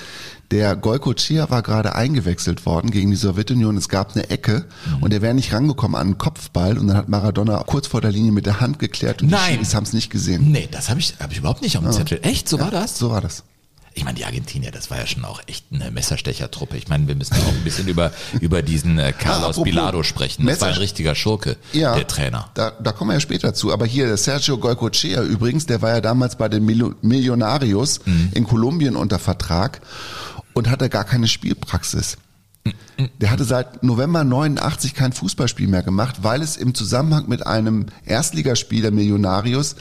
Der 0.51 0.75
Goicochea 0.75 1.49
war 1.49 1.63
gerade 1.63 1.95
eingewechselt 1.95 2.65
worden 2.65 2.91
gegen 2.91 3.09
die 3.09 3.17
Sowjetunion. 3.17 3.75
Es 3.75 3.89
gab 3.89 4.15
eine 4.15 4.29
Ecke 4.29 4.65
mhm. 4.85 5.03
und 5.03 5.13
er 5.13 5.21
wäre 5.21 5.33
nicht 5.33 5.51
rangekommen 5.51 5.95
an 5.95 6.07
einen 6.07 6.17
Kopfball 6.19 6.77
und 6.77 6.87
dann 6.87 6.97
hat 6.97 7.09
Maradona 7.09 7.57
kurz 7.65 7.87
vor 7.87 8.01
der 8.01 8.11
Linie 8.11 8.31
mit 8.31 8.45
der 8.45 8.59
Hand 8.59 8.77
geklärt 8.77 9.23
und 9.23 9.31
Nein. 9.31 9.59
die 9.59 9.75
haben 9.75 9.83
es 9.83 9.93
nicht 9.93 10.11
gesehen. 10.11 10.51
Nee, 10.51 10.69
das 10.69 10.89
habe 10.89 10.99
ich, 10.99 11.15
hab 11.19 11.31
ich 11.31 11.39
überhaupt 11.39 11.63
nicht 11.63 11.75
auf 11.77 11.83
dem 11.83 11.91
ja. 11.91 11.97
Zettel. 11.97 12.19
Echt? 12.21 12.47
So 12.47 12.57
ja, 12.57 12.65
war 12.65 12.71
das? 12.71 12.97
So 12.97 13.09
war 13.09 13.21
das. 13.21 13.43
Ich 13.95 14.03
meine, 14.03 14.17
die 14.17 14.25
Argentinier, 14.25 14.71
das 14.71 14.89
war 14.89 14.97
ja 14.97 15.05
schon 15.05 15.23
auch 15.23 15.41
echt 15.47 15.65
eine 15.71 15.91
Messerstechertruppe. 15.91 16.77
Ich 16.77 16.87
meine, 16.87 17.07
wir 17.07 17.15
müssen 17.15 17.35
auch 17.35 17.47
ein 17.47 17.63
bisschen 17.63 17.87
über, 17.87 18.11
über 18.41 18.61
diesen 18.61 18.97
äh, 18.97 19.13
Carlos 19.13 19.59
ah, 19.59 19.61
Bilado 19.61 20.03
sprechen. 20.03 20.45
Das 20.45 20.61
war 20.61 20.69
ein 20.69 20.75
richtiger 20.75 21.15
Schurke, 21.15 21.57
ja, 21.73 21.95
der 21.95 22.07
Trainer. 22.07 22.49
Da, 22.55 22.71
da 22.71 22.91
kommen 22.91 23.11
wir 23.11 23.15
ja 23.15 23.19
später 23.19 23.53
zu. 23.53 23.71
Aber 23.71 23.85
hier, 23.85 24.07
der 24.07 24.17
Sergio 24.17 24.57
Goicochea 24.57 25.21
übrigens, 25.23 25.65
der 25.65 25.81
war 25.81 25.91
ja 25.91 26.01
damals 26.01 26.37
bei 26.37 26.49
den 26.49 26.65
Millonarios 26.65 27.99
mhm. 28.05 28.31
in 28.33 28.45
Kolumbien 28.45 28.95
unter 28.95 29.19
Vertrag 29.19 29.81
und 30.53 30.69
hatte 30.69 30.89
gar 30.89 31.03
keine 31.03 31.27
Spielpraxis. 31.27 32.17
Der 33.19 33.31
hatte 33.31 33.43
seit 33.43 33.83
November 33.83 34.23
89 34.23 34.93
kein 34.93 35.11
Fußballspiel 35.11 35.67
mehr 35.67 35.83
gemacht, 35.83 36.17
weil 36.21 36.41
es 36.41 36.57
im 36.57 36.73
Zusammenhang 36.73 37.27
mit 37.27 37.45
einem 37.45 37.87
Erstligaspiel 38.05 38.81
der 38.81 38.91
Millonarios 38.91 39.75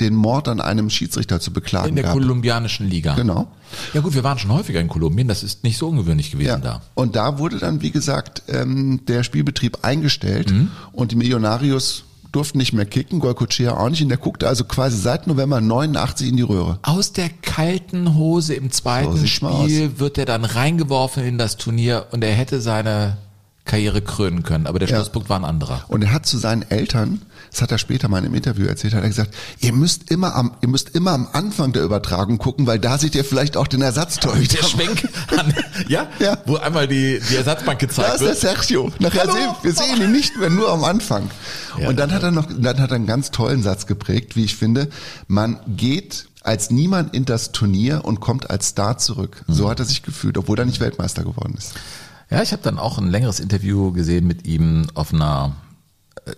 den 0.00 0.14
Mord 0.14 0.48
an 0.48 0.60
einem 0.60 0.90
Schiedsrichter 0.90 1.40
zu 1.40 1.52
beklagen 1.52 1.90
In 1.90 1.94
der 1.94 2.04
gab. 2.04 2.14
kolumbianischen 2.14 2.88
Liga. 2.88 3.14
Genau. 3.14 3.48
Ja 3.92 4.00
gut, 4.00 4.14
wir 4.14 4.24
waren 4.24 4.38
schon 4.38 4.52
häufiger 4.52 4.80
in 4.80 4.88
Kolumbien, 4.88 5.28
das 5.28 5.42
ist 5.42 5.64
nicht 5.64 5.78
so 5.78 5.88
ungewöhnlich 5.88 6.30
gewesen 6.30 6.48
ja. 6.48 6.58
da. 6.58 6.82
Und 6.94 7.16
da 7.16 7.38
wurde 7.38 7.58
dann, 7.58 7.82
wie 7.82 7.90
gesagt, 7.90 8.42
ähm, 8.48 9.00
der 9.06 9.22
Spielbetrieb 9.22 9.78
eingestellt 9.82 10.50
mhm. 10.50 10.70
und 10.92 11.12
die 11.12 11.16
Millonarios 11.16 12.04
durften 12.32 12.58
nicht 12.58 12.72
mehr 12.72 12.86
kicken, 12.86 13.20
Goicochea 13.20 13.76
auch 13.76 13.88
nicht 13.88 14.02
und 14.02 14.08
der 14.08 14.18
guckte 14.18 14.48
also 14.48 14.64
quasi 14.64 14.96
seit 14.96 15.28
November 15.28 15.60
89 15.60 16.28
in 16.28 16.36
die 16.36 16.42
Röhre. 16.42 16.80
Aus 16.82 17.12
der 17.12 17.28
kalten 17.28 18.16
Hose 18.16 18.54
im 18.54 18.72
zweiten 18.72 19.16
so 19.16 19.26
Spiel 19.26 20.00
wird 20.00 20.18
er 20.18 20.24
dann 20.24 20.44
reingeworfen 20.44 21.24
in 21.24 21.38
das 21.38 21.56
Turnier 21.56 22.08
und 22.10 22.24
er 22.24 22.32
hätte 22.32 22.60
seine 22.60 23.18
Karriere 23.64 24.02
krönen 24.02 24.42
können, 24.42 24.66
aber 24.66 24.78
der 24.78 24.88
ja. 24.88 24.96
Schlusspunkt 24.96 25.30
war 25.30 25.38
ein 25.38 25.44
anderer. 25.44 25.84
Und 25.88 26.02
er 26.02 26.12
hat 26.12 26.26
zu 26.26 26.36
seinen 26.36 26.62
Eltern 26.62 27.22
das 27.54 27.62
hat 27.62 27.70
er 27.70 27.78
später 27.78 28.08
mal 28.08 28.18
in 28.18 28.24
einem 28.24 28.34
Interview 28.34 28.66
erzählt, 28.66 28.94
hat 28.94 29.04
er 29.04 29.08
gesagt, 29.08 29.32
ihr 29.60 29.72
müsst 29.72 30.10
immer 30.10 30.34
am, 30.34 30.56
ihr 30.60 30.68
müsst 30.68 30.90
immer 30.90 31.12
am 31.12 31.28
Anfang 31.32 31.72
der 31.72 31.84
Übertragung 31.84 32.38
gucken, 32.38 32.66
weil 32.66 32.80
da 32.80 32.98
seht 32.98 33.14
ihr 33.14 33.24
vielleicht 33.24 33.56
auch 33.56 33.68
den 33.68 33.80
Ersatztorhüter. 33.80 34.56
Der 34.56 34.66
Schwenk 34.66 35.08
an, 35.36 35.54
ja? 35.88 36.08
ja, 36.18 36.38
wo 36.46 36.56
einmal 36.56 36.88
die, 36.88 37.20
die 37.30 37.36
Ersatzbank 37.36 37.78
gezeigt 37.78 38.20
wird. 38.20 38.28
Da 38.28 38.32
ist 38.32 38.42
der 38.42 38.54
Sergio. 38.56 38.90
Nachher 38.98 39.30
sehen, 39.30 39.50
wir 39.62 39.72
sehen 39.72 40.02
ihn 40.02 40.10
nicht 40.10 40.36
mehr, 40.36 40.50
nur 40.50 40.68
am 40.68 40.82
Anfang. 40.82 41.30
Ja, 41.78 41.88
und 41.88 41.96
dann 41.96 42.10
hat 42.10 42.24
er 42.24 42.32
noch, 42.32 42.48
dann 42.50 42.80
hat 42.80 42.90
er 42.90 42.96
einen 42.96 43.06
ganz 43.06 43.30
tollen 43.30 43.62
Satz 43.62 43.86
geprägt, 43.86 44.34
wie 44.34 44.44
ich 44.44 44.56
finde. 44.56 44.88
Man 45.28 45.60
geht 45.68 46.26
als 46.42 46.72
niemand 46.72 47.14
in 47.14 47.24
das 47.24 47.52
Turnier 47.52 48.04
und 48.04 48.18
kommt 48.18 48.50
als 48.50 48.68
Star 48.68 48.98
zurück. 48.98 49.44
So 49.46 49.66
mhm. 49.66 49.70
hat 49.70 49.78
er 49.78 49.86
sich 49.86 50.02
gefühlt, 50.02 50.36
obwohl 50.38 50.58
er 50.58 50.64
nicht 50.64 50.80
Weltmeister 50.80 51.22
geworden 51.22 51.54
ist. 51.56 51.74
Ja, 52.30 52.42
ich 52.42 52.50
habe 52.50 52.62
dann 52.62 52.80
auch 52.80 52.98
ein 52.98 53.10
längeres 53.10 53.38
Interview 53.38 53.92
gesehen 53.92 54.26
mit 54.26 54.44
ihm 54.44 54.86
auf 54.94 55.14
einer 55.14 55.54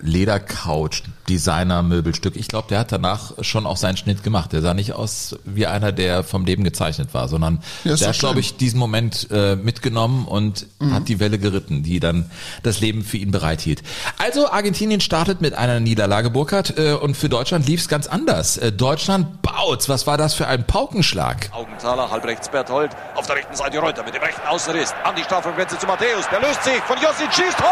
Ledercouch, 0.00 1.02
Designer-Möbelstück. 1.28 2.34
Ich 2.36 2.48
glaube, 2.48 2.68
der 2.68 2.80
hat 2.80 2.90
danach 2.90 3.32
schon 3.42 3.66
auch 3.66 3.76
seinen 3.76 3.96
Schnitt 3.96 4.24
gemacht. 4.24 4.52
Der 4.52 4.60
sah 4.60 4.74
nicht 4.74 4.94
aus 4.94 5.36
wie 5.44 5.66
einer, 5.66 5.92
der 5.92 6.24
vom 6.24 6.44
Leben 6.44 6.64
gezeichnet 6.64 7.14
war, 7.14 7.28
sondern 7.28 7.62
ja, 7.84 7.94
der 7.94 8.08
hat, 8.08 8.18
glaube 8.18 8.40
ich, 8.40 8.56
diesen 8.56 8.80
Moment 8.80 9.28
äh, 9.30 9.54
mitgenommen 9.54 10.26
und 10.26 10.66
mhm. 10.80 10.92
hat 10.92 11.08
die 11.08 11.20
Welle 11.20 11.38
geritten, 11.38 11.84
die 11.84 12.00
dann 12.00 12.30
das 12.64 12.80
Leben 12.80 13.04
für 13.04 13.16
ihn 13.16 13.30
bereithielt. 13.30 13.82
Also 14.18 14.50
Argentinien 14.50 15.00
startet 15.00 15.40
mit 15.40 15.54
einer 15.54 15.78
Niederlage, 15.78 16.30
Burkhardt, 16.30 16.78
äh, 16.78 16.94
und 16.94 17.16
für 17.16 17.28
Deutschland 17.28 17.66
lief 17.68 17.80
es 17.80 17.88
ganz 17.88 18.08
anders. 18.08 18.56
Äh, 18.56 18.72
Deutschland 18.72 19.40
baut. 19.42 19.88
Was 19.88 20.06
war 20.06 20.16
das 20.16 20.34
für 20.34 20.48
ein 20.48 20.66
Paukenschlag? 20.66 21.50
Augenthaler, 21.52 22.10
halb 22.10 22.24
rechts 22.24 22.48
Berthold, 22.48 22.90
auf 23.14 23.26
der 23.26 23.36
rechten 23.36 23.54
Seite 23.54 23.78
Reuter 23.78 24.02
mit 24.02 24.14
dem 24.14 24.22
rechten 24.22 24.46
Außenriss. 24.48 24.92
An 25.04 25.14
die 25.14 25.22
Strafraumgrenze 25.22 25.78
zu 25.78 25.86
Matthäus. 25.86 26.24
Der 26.32 26.40
löst 26.40 26.64
sich 26.64 26.80
von 26.82 26.96
Jossi, 26.96 27.24
schießt. 27.30 27.62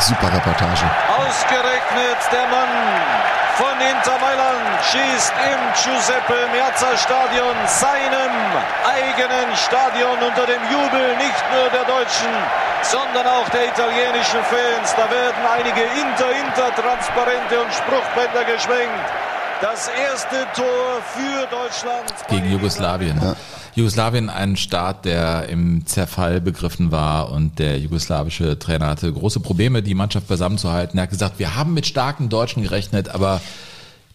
Super 0.00 0.32
Reportage. 0.32 0.86
Ausgerechnet 1.16 2.18
der 2.32 2.46
Mann 2.48 2.72
von 3.54 3.76
Inter 3.78 4.18
Mailand 4.18 4.82
schießt 4.90 5.32
im 5.52 5.60
Giuseppe 5.76 6.48
Meazza 6.52 6.96
Stadion, 6.96 7.54
seinem 7.66 8.32
eigenen 8.82 9.54
Stadion 9.56 10.16
unter 10.26 10.46
dem 10.46 10.62
Jubel 10.70 11.16
nicht 11.16 11.44
nur 11.52 11.68
der 11.70 11.84
Deutschen, 11.84 12.32
sondern 12.82 13.26
auch 13.26 13.48
der 13.50 13.68
italienischen 13.68 14.42
Fans. 14.44 14.94
Da 14.96 15.08
werden 15.10 15.42
einige 15.54 15.82
Inter-Inter-Transparente 15.82 17.60
und 17.60 17.72
Spruchbänder 17.72 18.44
geschwenkt. 18.44 19.06
Das 19.60 19.88
erste 19.88 20.46
Tor 20.56 21.00
für 21.14 21.46
Deutschland. 21.46 22.12
Gegen 22.28 22.50
Jugoslawien. 22.50 23.20
Ja. 23.22 23.34
Jugoslawien 23.74 24.28
ein 24.28 24.56
Staat, 24.56 25.06
der 25.06 25.48
im 25.48 25.86
Zerfall 25.86 26.40
begriffen 26.40 26.92
war 26.92 27.30
und 27.30 27.58
der 27.58 27.78
jugoslawische 27.78 28.58
Trainer 28.58 28.88
hatte 28.88 29.10
große 29.10 29.40
Probleme, 29.40 29.82
die 29.82 29.94
Mannschaft 29.94 30.28
beisammenzuhalten. 30.28 30.98
Er 30.98 31.04
hat 31.04 31.10
gesagt, 31.10 31.38
wir 31.38 31.56
haben 31.56 31.72
mit 31.72 31.86
starken 31.86 32.28
Deutschen 32.28 32.62
gerechnet, 32.62 33.08
aber 33.08 33.40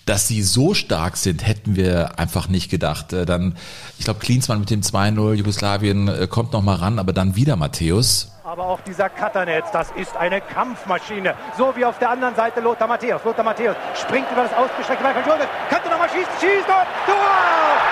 dass 0.06 0.28
sie 0.28 0.42
so 0.42 0.74
stark 0.74 1.18
sind, 1.18 1.46
hätten 1.46 1.76
wir 1.76 2.18
einfach 2.18 2.48
nicht 2.48 2.70
gedacht. 2.70 3.14
Äh, 3.14 3.26
dann, 3.26 3.58
ich 4.00 4.06
glaube, 4.06 4.20
Klinsmann 4.20 4.60
mit 4.60 4.70
dem 4.70 4.82
2-0, 4.82 5.34
Jugoslawien 5.34 6.08
äh, 6.08 6.28
kommt 6.28 6.54
noch 6.54 6.62
mal 6.62 6.76
ran, 6.76 6.98
aber 6.98 7.12
dann 7.12 7.36
wieder 7.36 7.56
Matthäus. 7.56 8.32
Aber 8.46 8.64
auch 8.64 8.80
dieser 8.82 9.10
Katanetz, 9.10 9.66
das 9.74 9.92
ist 9.98 10.16
eine 10.16 10.40
Kampfmaschine. 10.40 11.34
So 11.58 11.74
wie 11.76 11.84
auf 11.84 12.00
der 12.00 12.12
anderen 12.12 12.36
Seite 12.36 12.62
Lothar 12.62 12.88
Matthäus. 12.88 13.22
Lothar 13.26 13.44
Matthäus 13.44 13.76
springt 14.02 14.32
über 14.32 14.44
das 14.44 14.54
ausgestreckte 14.54 15.04
Bein 15.04 15.16
von 15.16 15.24
Schulze. 15.26 15.48
Könnte 15.70 15.90
nochmal 15.90 16.10
schießen, 16.10 16.34
schießt 16.40 16.68
und 16.70 16.88
Tor! 17.06 17.87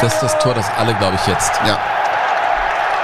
Das 0.00 0.14
ist 0.14 0.22
das 0.22 0.38
Tor, 0.38 0.54
das 0.54 0.66
alle, 0.78 0.94
glaube 0.94 1.16
ich, 1.16 1.26
jetzt 1.26 1.52
ja. 1.66 1.78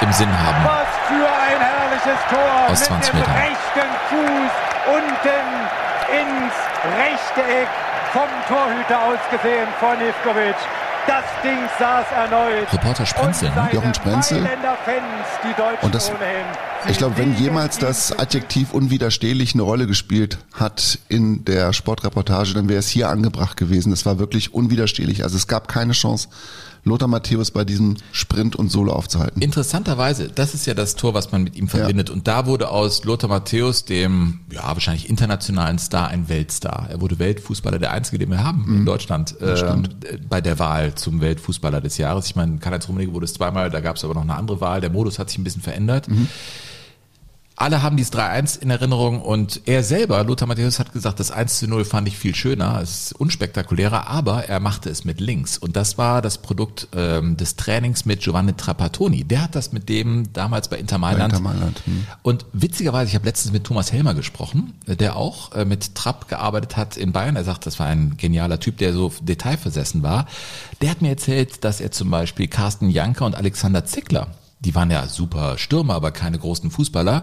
im 0.00 0.12
Sinn 0.12 0.28
haben. 0.28 0.64
Was 0.64 0.88
für 1.06 1.28
ein 1.28 1.60
herrliches 1.60 2.20
Tor! 2.30 2.70
Aus 2.70 2.82
20 2.84 3.14
Metern. 3.14 3.32
Mit 3.32 3.36
dem 3.36 3.44
rechten 3.44 3.90
Fuß 4.08 4.68
unten 4.94 5.68
ins 6.08 6.54
rechte 6.96 7.42
Eck 7.42 7.68
vom 8.12 8.28
Torhüter 8.48 8.98
ausgesehen 9.02 9.68
von 9.78 10.00
Ivkovic. 10.00 10.56
Das 11.06 11.24
Ding 11.42 11.58
saß 11.78 12.04
erneut. 12.14 12.70
Reporter 12.70 13.06
Sprenzel, 13.06 13.50
ne? 13.50 13.70
Jochen 13.72 13.94
Sprenzel. 13.94 14.46
Und 15.80 15.94
das, 15.94 16.12
ich 16.86 16.98
glaube, 16.98 17.16
wenn 17.16 17.34
jemals 17.34 17.78
das 17.78 18.18
Adjektiv 18.18 18.74
unwiderstehlich 18.74 19.54
eine 19.54 19.62
Rolle 19.62 19.86
gespielt 19.86 20.36
hat 20.52 20.98
in 21.08 21.46
der 21.46 21.72
Sportreportage, 21.72 22.52
dann 22.52 22.68
wäre 22.68 22.80
es 22.80 22.88
hier 22.88 23.08
angebracht 23.08 23.56
gewesen. 23.56 23.88
Das 23.88 24.04
war 24.04 24.18
wirklich 24.18 24.52
unwiderstehlich. 24.52 25.22
Also 25.22 25.38
es 25.38 25.48
gab 25.48 25.66
keine 25.68 25.94
Chance, 25.94 26.28
Lothar 26.88 27.08
Matthäus 27.08 27.50
bei 27.50 27.64
diesem 27.64 27.96
Sprint 28.12 28.56
und 28.56 28.70
Solo 28.70 28.92
aufzuhalten. 28.92 29.40
Interessanterweise, 29.40 30.28
das 30.28 30.54
ist 30.54 30.66
ja 30.66 30.74
das 30.74 30.96
Tor, 30.96 31.14
was 31.14 31.32
man 31.32 31.44
mit 31.44 31.56
ihm 31.56 31.68
verbindet. 31.68 32.08
Ja. 32.08 32.14
Und 32.14 32.26
da 32.26 32.46
wurde 32.46 32.70
aus 32.70 33.04
Lothar 33.04 33.28
Matthäus, 33.28 33.84
dem 33.84 34.40
ja 34.50 34.66
wahrscheinlich 34.66 35.08
internationalen 35.08 35.78
Star, 35.78 36.08
ein 36.08 36.28
Weltstar. 36.28 36.88
Er 36.90 37.00
wurde 37.00 37.18
Weltfußballer, 37.18 37.78
der 37.78 37.92
einzige, 37.92 38.18
den 38.18 38.30
wir 38.30 38.42
haben 38.42 38.64
mhm. 38.66 38.76
in 38.78 38.84
Deutschland 38.84 39.40
äh, 39.40 39.78
bei 40.28 40.40
der 40.40 40.58
Wahl 40.58 40.94
zum 40.94 41.20
Weltfußballer 41.20 41.80
des 41.80 41.98
Jahres. 41.98 42.26
Ich 42.26 42.36
meine, 42.36 42.58
Karl-Heinz 42.58 42.88
Rummenigge 42.88 43.12
wurde 43.12 43.24
es 43.24 43.34
zweimal, 43.34 43.70
da 43.70 43.80
gab 43.80 43.96
es 43.96 44.04
aber 44.04 44.14
noch 44.14 44.22
eine 44.22 44.34
andere 44.34 44.60
Wahl. 44.60 44.80
Der 44.80 44.90
Modus 44.90 45.18
hat 45.18 45.30
sich 45.30 45.38
ein 45.38 45.44
bisschen 45.44 45.62
verändert. 45.62 46.08
Mhm. 46.08 46.28
Alle 47.58 47.82
haben 47.82 47.96
dieses 47.96 48.12
3-1 48.12 48.60
in 48.60 48.70
Erinnerung 48.70 49.20
und 49.20 49.62
er 49.66 49.82
selber, 49.82 50.22
Lothar 50.22 50.46
Matthäus, 50.46 50.78
hat 50.78 50.92
gesagt, 50.92 51.18
das 51.18 51.30
1 51.30 51.62
0 51.62 51.84
fand 51.84 52.06
ich 52.06 52.16
viel 52.16 52.34
schöner, 52.34 52.80
es 52.80 53.06
ist 53.06 53.12
unspektakulärer, 53.14 54.06
aber 54.06 54.44
er 54.44 54.60
machte 54.60 54.90
es 54.90 55.04
mit 55.04 55.20
links. 55.20 55.58
Und 55.58 55.76
das 55.76 55.98
war 55.98 56.22
das 56.22 56.38
Produkt 56.38 56.88
ähm, 56.94 57.36
des 57.36 57.56
Trainings 57.56 58.04
mit 58.04 58.20
Giovanni 58.20 58.52
Trapattoni. 58.52 59.24
Der 59.24 59.42
hat 59.42 59.54
das 59.56 59.72
mit 59.72 59.88
dem 59.88 60.32
damals 60.32 60.68
bei 60.68 60.78
Inter 60.78 60.98
Mailand. 60.98 61.32
Inter 61.32 61.42
Mailand, 61.42 61.82
hm. 61.84 62.06
Und 62.22 62.46
witzigerweise, 62.52 63.08
ich 63.08 63.14
habe 63.14 63.26
letztens 63.26 63.52
mit 63.52 63.64
Thomas 63.64 63.92
Helmer 63.92 64.14
gesprochen, 64.14 64.74
der 64.86 65.16
auch 65.16 65.52
äh, 65.52 65.64
mit 65.64 65.94
Trapp 65.94 66.28
gearbeitet 66.28 66.76
hat 66.76 66.96
in 66.96 67.12
Bayern. 67.12 67.36
Er 67.36 67.44
sagt, 67.44 67.66
das 67.66 67.78
war 67.78 67.86
ein 67.86 68.16
genialer 68.16 68.60
Typ, 68.60 68.78
der 68.78 68.92
so 68.92 69.12
detailversessen 69.20 70.02
war. 70.02 70.26
Der 70.80 70.90
hat 70.90 71.02
mir 71.02 71.10
erzählt, 71.10 71.64
dass 71.64 71.80
er 71.80 71.90
zum 71.90 72.10
Beispiel 72.10 72.46
Carsten 72.46 72.88
Janker 72.88 73.26
und 73.26 73.34
Alexander 73.34 73.84
Zickler 73.84 74.28
die 74.60 74.74
waren 74.74 74.90
ja 74.90 75.06
super 75.06 75.56
Stürmer, 75.56 75.94
aber 75.94 76.10
keine 76.10 76.38
großen 76.38 76.70
Fußballer, 76.70 77.22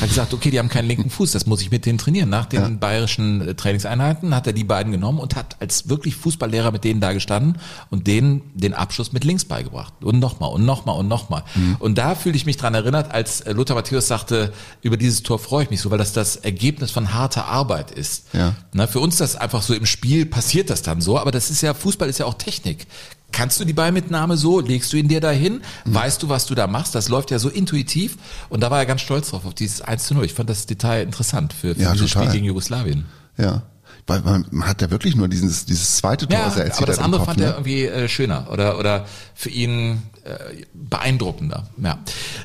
hat 0.00 0.08
gesagt, 0.08 0.32
okay, 0.32 0.50
die 0.50 0.58
haben 0.60 0.68
keinen 0.68 0.86
linken 0.86 1.10
Fuß, 1.10 1.32
das 1.32 1.46
muss 1.46 1.60
ich 1.60 1.72
mit 1.72 1.84
denen 1.84 1.98
trainieren. 1.98 2.28
Nach 2.28 2.46
den 2.46 2.60
ja. 2.60 2.68
bayerischen 2.68 3.40
äh, 3.40 3.54
Trainingseinheiten 3.54 4.34
hat 4.34 4.46
er 4.46 4.52
die 4.52 4.62
beiden 4.62 4.92
genommen 4.92 5.18
und 5.18 5.34
hat 5.34 5.56
als 5.60 5.88
wirklich 5.88 6.14
Fußballlehrer 6.14 6.70
mit 6.70 6.84
denen 6.84 7.00
da 7.00 7.12
gestanden 7.12 7.58
und 7.90 8.06
denen 8.06 8.42
den 8.54 8.72
Abschluss 8.72 9.12
mit 9.12 9.24
links 9.24 9.44
beigebracht. 9.44 9.94
Und 10.04 10.20
nochmal 10.20 10.50
und 10.50 10.64
nochmal 10.64 10.96
und 10.98 11.08
nochmal. 11.08 11.42
Mhm. 11.56 11.76
Und 11.80 11.98
da 11.98 12.14
fühle 12.14 12.36
ich 12.36 12.46
mich 12.46 12.56
dran 12.56 12.74
erinnert, 12.74 13.10
als 13.10 13.40
äh, 13.40 13.52
Lothar 13.52 13.74
Matthäus 13.74 14.06
sagte, 14.06 14.52
über 14.82 14.96
dieses 14.96 15.24
Tor 15.24 15.40
freue 15.40 15.64
ich 15.64 15.70
mich 15.70 15.80
so, 15.80 15.90
weil 15.90 15.98
das 15.98 16.12
das 16.12 16.36
Ergebnis 16.36 16.92
von 16.92 17.12
harter 17.12 17.46
Arbeit 17.46 17.90
ist. 17.90 18.26
Ja. 18.32 18.54
Na, 18.72 18.86
für 18.86 19.00
uns 19.00 19.16
das 19.16 19.34
einfach 19.34 19.62
so 19.62 19.74
im 19.74 19.86
Spiel 19.86 20.24
passiert 20.24 20.70
das 20.70 20.82
dann 20.82 21.00
so, 21.00 21.18
aber 21.18 21.32
das 21.32 21.50
ist 21.50 21.62
ja, 21.62 21.74
Fußball 21.74 22.08
ist 22.08 22.18
ja 22.18 22.26
auch 22.26 22.34
Technik. 22.34 22.86
Kannst 23.32 23.60
du 23.60 23.64
die 23.64 23.72
Ballmitnahme 23.72 24.36
so? 24.36 24.60
Legst 24.60 24.92
du 24.92 24.96
ihn 24.96 25.08
dir 25.08 25.20
dahin? 25.20 25.60
Mhm. 25.84 25.94
Weißt 25.94 26.22
du, 26.22 26.28
was 26.28 26.46
du 26.46 26.54
da 26.54 26.66
machst? 26.66 26.94
Das 26.94 27.08
läuft 27.08 27.30
ja 27.30 27.38
so 27.38 27.48
intuitiv. 27.48 28.16
Und 28.48 28.60
da 28.60 28.70
war 28.70 28.78
er 28.78 28.86
ganz 28.86 29.02
stolz 29.02 29.30
drauf, 29.30 29.44
auf 29.44 29.54
dieses 29.54 29.82
1 29.82 30.06
zu 30.06 30.14
0. 30.14 30.24
Ich 30.24 30.34
fand 30.34 30.48
das 30.48 30.66
Detail 30.66 31.02
interessant 31.02 31.52
für, 31.52 31.74
für 31.74 31.82
ja, 31.82 31.92
dieses 31.92 32.10
total. 32.10 32.24
Spiel 32.24 32.34
gegen 32.34 32.46
Jugoslawien. 32.46 33.04
Ja. 33.36 33.62
Weil 34.08 34.20
man 34.20 34.46
hat 34.60 34.82
ja 34.82 34.90
wirklich 34.90 35.16
nur 35.16 35.26
dieses, 35.26 35.64
dieses 35.64 35.96
zweite 35.96 36.28
Tor, 36.28 36.38
ja, 36.38 36.46
was 36.46 36.56
er 36.56 36.66
erzielt 36.66 36.78
Aber 36.78 36.86
das 36.86 36.98
andere 37.00 37.20
Kopf, 37.20 37.28
fand 37.28 37.40
ne? 37.40 37.46
er 37.46 37.52
irgendwie 37.54 37.86
äh, 37.86 38.08
schöner 38.08 38.46
oder, 38.52 38.78
oder 38.78 39.04
für 39.34 39.48
ihn 39.48 40.02
äh, 40.22 40.64
beeindruckender. 40.74 41.64
Ja. 41.78 41.98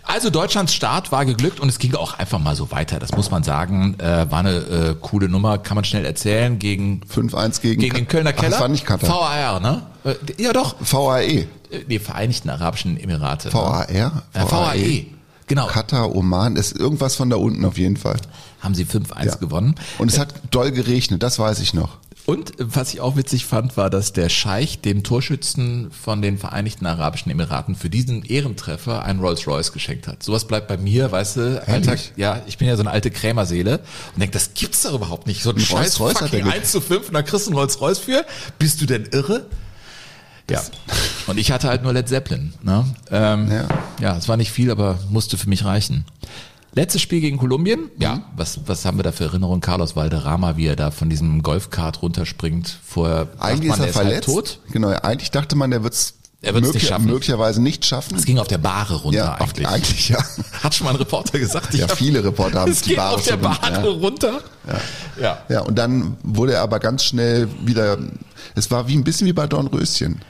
Also 0.03 0.31
Deutschlands 0.31 0.73
Start 0.73 1.11
war 1.11 1.23
geglückt 1.23 1.59
und 1.59 1.69
es 1.69 1.77
ging 1.77 1.93
auch 1.93 2.17
einfach 2.17 2.39
mal 2.39 2.55
so 2.55 2.71
weiter. 2.71 2.97
Das 2.97 3.11
muss 3.11 3.29
man 3.29 3.43
sagen. 3.43 3.95
Äh, 3.99 4.31
war 4.31 4.39
eine 4.39 4.55
äh, 4.55 4.95
coole 4.99 5.29
Nummer, 5.29 5.59
kann 5.59 5.75
man 5.75 5.83
schnell 5.83 6.03
erzählen. 6.03 6.57
Gegen 6.57 7.01
5-1 7.13 7.61
gegen, 7.61 7.79
gegen 7.79 7.95
den 7.95 8.07
Kölner 8.07 8.33
Keller. 8.33 8.47
Ach, 8.47 8.51
das 8.53 8.61
war 8.61 8.67
nicht 8.67 8.85
Katar. 8.85 9.09
VAR, 9.09 9.59
ne? 9.59 9.83
Äh, 10.03 10.15
ja 10.41 10.53
doch. 10.53 10.75
VAE. 10.79 11.47
Die 11.87 11.99
Vereinigten 11.99 12.49
Arabischen 12.49 12.97
Emirate. 12.97 13.53
VAR? 13.53 13.87
Ne? 13.91 14.11
VAE. 14.33 15.05
Genau. 15.51 15.67
Katar, 15.67 16.15
Oman, 16.15 16.55
ist 16.55 16.79
irgendwas 16.79 17.15
von 17.15 17.29
da 17.29 17.35
unten 17.35 17.65
auf 17.65 17.77
jeden 17.77 17.97
Fall. 17.97 18.15
Haben 18.61 18.73
sie 18.73 18.85
5-1 18.85 19.25
ja. 19.25 19.35
gewonnen. 19.35 19.75
Und 19.97 20.09
es 20.09 20.17
hat 20.17 20.33
doll 20.49 20.71
geregnet, 20.71 21.21
das 21.21 21.39
weiß 21.39 21.59
ich 21.59 21.73
noch. 21.73 21.97
Und 22.25 22.53
was 22.57 22.93
ich 22.93 23.01
auch 23.01 23.17
witzig 23.17 23.45
fand, 23.45 23.75
war, 23.75 23.89
dass 23.89 24.13
der 24.13 24.29
Scheich 24.29 24.79
dem 24.79 25.03
Torschützen 25.03 25.91
von 25.91 26.21
den 26.21 26.37
Vereinigten 26.37 26.85
Arabischen 26.85 27.29
Emiraten 27.33 27.75
für 27.75 27.89
diesen 27.89 28.23
Ehrentreffer 28.23 29.03
einen 29.03 29.19
Rolls-Royce 29.19 29.73
geschenkt 29.73 30.07
hat. 30.07 30.23
Sowas 30.23 30.45
bleibt 30.45 30.69
bei 30.69 30.77
mir, 30.77 31.11
weißt 31.11 31.35
du, 31.35 31.67
Alltag, 31.67 31.99
ja, 32.15 32.41
ich 32.47 32.57
bin 32.57 32.69
ja 32.69 32.77
so 32.77 32.83
eine 32.83 32.91
alte 32.91 33.11
Krämerseele 33.11 33.79
und 34.13 34.21
denke, 34.21 34.31
das 34.31 34.53
gibt's 34.53 34.83
doch 34.83 34.93
überhaupt 34.93 35.27
nicht. 35.27 35.43
So 35.43 35.49
ein, 35.49 35.57
ein 35.57 35.61
scheiß 35.61 35.97
fucking 35.97 36.47
1 36.47 36.71
zu 36.71 36.79
5 36.79 37.09
und 37.09 37.13
da 37.13 37.23
kriegst 37.23 37.47
du 37.47 37.51
einen 37.51 37.57
Rolls-Royce 37.57 37.99
für. 37.99 38.25
Bist 38.57 38.79
du 38.79 38.85
denn 38.85 39.09
irre? 39.11 39.47
Ja. 40.51 40.61
Und 41.27 41.37
ich 41.37 41.51
hatte 41.51 41.67
halt 41.67 41.83
nur 41.83 41.93
Led 41.93 42.09
Zeppelin. 42.09 42.53
Ne? 42.63 42.85
Ähm, 43.11 43.51
ja. 43.51 43.67
ja, 43.99 44.17
es 44.17 44.27
war 44.27 44.37
nicht 44.37 44.51
viel, 44.51 44.71
aber 44.71 44.99
musste 45.09 45.37
für 45.37 45.49
mich 45.49 45.65
reichen. 45.65 46.05
Letztes 46.73 47.01
Spiel 47.01 47.19
gegen 47.19 47.37
Kolumbien. 47.37 47.89
Ja, 47.99 48.15
mhm. 48.15 48.23
was, 48.35 48.61
was 48.65 48.85
haben 48.85 48.97
wir 48.97 49.03
da 49.03 49.11
für 49.11 49.25
Erinnerungen? 49.25 49.59
Carlos 49.59 49.95
Valderrama, 49.95 50.55
wie 50.55 50.67
er 50.67 50.77
da 50.77 50.91
von 50.91 51.09
diesem 51.09 51.43
Golfkart 51.43 52.01
runterspringt. 52.01 52.77
Vorher 52.85 53.27
eigentlich 53.39 53.69
man, 53.69 53.79
ist 53.79 53.83
er, 53.83 53.87
er 53.87 53.93
verletzt. 53.93 54.27
Halt 54.27 54.35
tot. 54.35 54.59
Genau, 54.71 54.89
eigentlich 54.89 55.31
dachte 55.31 55.55
man, 55.55 55.71
der 55.71 55.83
wird's 55.83 56.15
er 56.43 56.55
wird 56.55 56.65
es 56.65 56.73
nicht 56.73 56.87
schaffen. 56.87 57.05
Möglicherweise 57.05 57.61
nicht 57.61 57.85
schaffen. 57.85 58.17
Es 58.17 58.25
ging 58.25 58.39
auf 58.39 58.47
der 58.47 58.57
Bahre 58.57 58.95
runter 58.95 59.17
ja, 59.17 59.35
eigentlich. 59.35 59.67
Eigentlich 59.67 60.09
ja. 60.09 60.17
Hat 60.63 60.73
schon 60.73 60.85
mal 60.85 60.91
ein 60.91 60.95
Reporter 60.95 61.37
gesagt. 61.37 61.73
ja, 61.75 61.87
viele 61.87 62.23
Reporter 62.23 62.61
haben 62.61 62.71
es 62.71 62.81
die 62.81 62.95
Bahre 62.95 63.15
auf 63.15 63.23
der 63.23 63.37
Bahre 63.37 63.71
ja. 63.71 63.81
runter. 63.81 64.41
Ja. 64.67 65.21
ja. 65.21 65.37
Ja, 65.49 65.59
und 65.61 65.75
dann 65.75 66.17
wurde 66.23 66.53
er 66.53 66.61
aber 66.61 66.79
ganz 66.79 67.03
schnell 67.03 67.47
wieder, 67.63 67.99
es 68.55 68.71
war 68.71 68.87
wie 68.87 68.95
ein 68.95 69.03
bisschen 69.03 69.27
wie 69.27 69.33
bei 69.33 69.45
Dornröschen. 69.45 70.21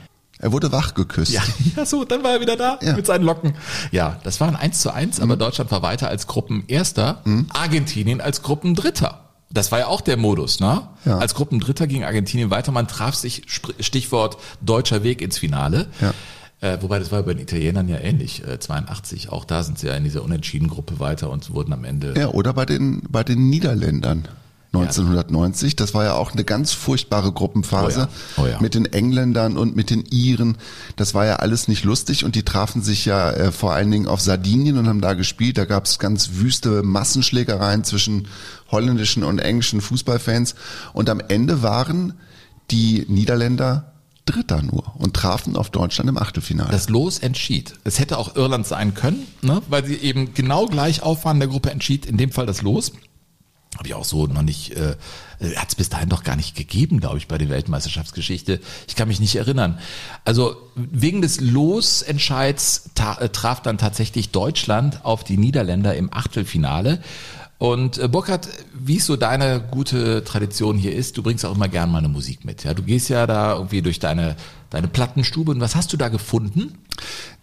Er 0.42 0.52
wurde 0.52 0.72
wach 0.72 0.96
geküsst. 0.96 1.32
Ja, 1.32 1.44
ja 1.78 1.86
so, 1.86 2.04
dann 2.04 2.24
war 2.24 2.32
er 2.32 2.42
wieder 2.42 2.58
da 2.58 2.80
ja. 2.82 2.96
mit 2.96 3.06
seinen 3.06 3.24
Locken. 3.24 3.54
Ja, 3.92 4.20
das 4.24 4.42
war 4.42 4.48
ein 4.48 4.56
1 4.56 4.82
zu 4.82 4.92
1, 4.92 5.20
aber 5.20 5.36
mhm. 5.36 5.40
Deutschland 5.40 5.72
war 5.72 5.84
weiter 5.84 6.10
als 6.10 6.26
Gruppenerster, 6.26 7.22
mhm. 7.24 7.46
Argentinien 7.54 8.22
als 8.22 8.42
Gruppendritter. 8.42 9.20
Das 9.52 9.72
war 9.72 9.80
ja 9.80 9.88
auch 9.88 10.02
der 10.02 10.18
Modus, 10.18 10.60
ne? 10.60 10.88
Ja. 11.06 11.20
Als 11.20 11.36
Gruppendritter 11.36 11.86
ging 11.86 12.04
Argentinien 12.04 12.50
weiter. 12.50 12.72
Man 12.72 12.88
traf 12.88 13.16
sich, 13.16 13.44
Stichwort 13.80 14.38
deutscher 14.62 15.04
Weg 15.04 15.22
ins 15.22 15.38
Finale. 15.38 15.88
Ja. 16.00 16.14
Äh, 16.62 16.82
wobei 16.82 17.00
das 17.00 17.12
war 17.12 17.22
bei 17.24 17.34
den 17.34 17.44
Italienern 17.44 17.90
ja 17.90 17.98
ähnlich, 17.98 18.48
äh, 18.48 18.60
82. 18.60 19.30
Auch 19.30 19.46
da 19.46 19.64
sind 19.64 19.78
sie 19.78 19.88
ja 19.88 19.96
in 19.96 20.04
dieser 20.04 20.24
unentschieden 20.24 20.70
Gruppe 20.70 21.00
weiter 21.00 21.30
und 21.30 21.54
wurden 21.54 21.74
am 21.74 21.84
Ende. 21.84 22.14
Ja, 22.18 22.30
oder 22.30 22.54
bei 22.54 22.66
den, 22.66 23.02
bei 23.10 23.24
den 23.24 23.50
Niederländern. 23.50 24.28
1990. 24.74 25.76
Das 25.76 25.94
war 25.94 26.06
ja 26.06 26.14
auch 26.14 26.32
eine 26.32 26.46
ganz 26.46 26.72
furchtbare 26.72 27.34
Gruppenphase 27.34 28.08
oh 28.38 28.42
ja. 28.42 28.44
Oh 28.44 28.48
ja. 28.48 28.62
mit 28.62 28.74
den 28.74 28.86
Engländern 28.86 29.58
und 29.58 29.76
mit 29.76 29.90
den 29.90 30.06
Iren. 30.06 30.58
Das 30.96 31.14
war 31.14 31.26
ja 31.26 31.38
alles 31.38 31.68
nicht 31.68 31.84
lustig 31.84 32.24
und 32.24 32.36
die 32.36 32.44
trafen 32.44 32.82
sich 32.82 33.06
ja 33.06 33.32
äh, 33.32 33.52
vor 33.52 33.74
allen 33.74 33.92
Dingen 33.92 34.08
auf 34.08 34.22
Sardinien 34.22 34.78
und 34.78 34.88
haben 34.88 35.02
da 35.02 35.14
gespielt. 35.14 35.58
Da 35.58 35.66
gab 35.66 35.86
es 35.86 36.00
ganz 36.00 36.32
wüste 36.36 36.84
Massenschlägereien 36.84 37.84
zwischen 37.84 38.28
holländischen 38.72 39.24
und 39.24 39.40
englischen 39.40 39.82
Fußballfans 39.82 40.56
und 40.94 41.10
am 41.10 41.20
Ende 41.20 41.62
waren 41.62 42.14
die 42.72 43.06
Niederländer 43.10 43.92
Dritter 44.26 44.62
nur 44.62 44.96
und 44.98 45.16
trafen 45.16 45.56
auf 45.56 45.72
Deutschland 45.72 46.10
im 46.10 46.18
Achtelfinale. 46.18 46.72
Das 46.72 46.90
Los 46.90 47.20
entschied. 47.20 47.74
Es 47.84 48.00
hätte 48.00 48.18
auch 48.18 48.36
Irland 48.36 48.68
sein 48.68 48.94
können, 48.94 49.28
ne? 49.42 49.62
weil 49.68 49.84
sie 49.84 49.96
eben 49.96 50.34
genau 50.34 50.68
gleich 50.68 51.02
auf 51.02 51.26
waren. 51.26 51.40
Der 51.40 51.50
Gruppe 51.50 51.72
entschied 51.72 52.06
in 52.06 52.18
dem 52.18 52.32
Fall 52.32 52.46
das 52.46 52.62
Los. 52.62 52.94
Habe 53.78 53.88
ich 53.88 53.94
auch 53.94 54.04
so 54.04 54.28
noch 54.28 54.42
nicht, 54.42 54.76
äh, 54.76 54.96
hat 55.56 55.70
es 55.70 55.76
bis 55.76 55.90
dahin 55.90 56.10
doch 56.10 56.24
gar 56.24 56.36
nicht 56.36 56.56
gegeben, 56.56 57.00
glaube 57.00 57.18
ich, 57.18 57.28
bei 57.28 57.38
der 57.38 57.50
Weltmeisterschaftsgeschichte. 57.50 58.60
Ich 58.88 58.96
kann 58.96 59.08
mich 59.08 59.20
nicht 59.20 59.36
erinnern. 59.36 59.80
Also 60.26 60.58
wegen 60.76 61.22
des 61.22 61.40
Losentscheids 61.40 62.90
äh, 63.20 63.30
traf 63.30 63.62
dann 63.62 63.78
tatsächlich 63.78 64.32
Deutschland 64.32 65.06
auf 65.06 65.24
die 65.24 65.38
Niederländer 65.38 65.96
im 65.96 66.14
Achtelfinale. 66.14 67.02
Und 67.60 67.98
äh, 67.98 68.08
Burkhard, 68.08 68.50
wie 68.74 68.98
es 68.98 69.06
so 69.06 69.16
deine 69.16 69.62
gute 69.62 70.24
Tradition 70.24 70.78
hier 70.78 70.94
ist, 70.94 71.18
du 71.18 71.24
bringst 71.24 71.46
auch 71.46 71.56
immer 71.56 71.70
gern 71.70 71.92
mal 71.92 72.00
eine 72.00 72.10
Musik 72.10 72.44
mit. 72.44 72.64
Ja, 72.64 72.74
du 72.74 72.84
gehst 72.84 73.08
ja 73.08 73.26
da 73.26 73.54
irgendwie 73.54 73.82
durch 73.82 74.00
deine 74.00 74.36
deine 74.72 74.88
Plattenstube. 74.88 75.52
Und 75.52 75.60
was 75.60 75.76
hast 75.76 75.94
du 75.94 75.98
da 75.98 76.10
gefunden? 76.10 76.74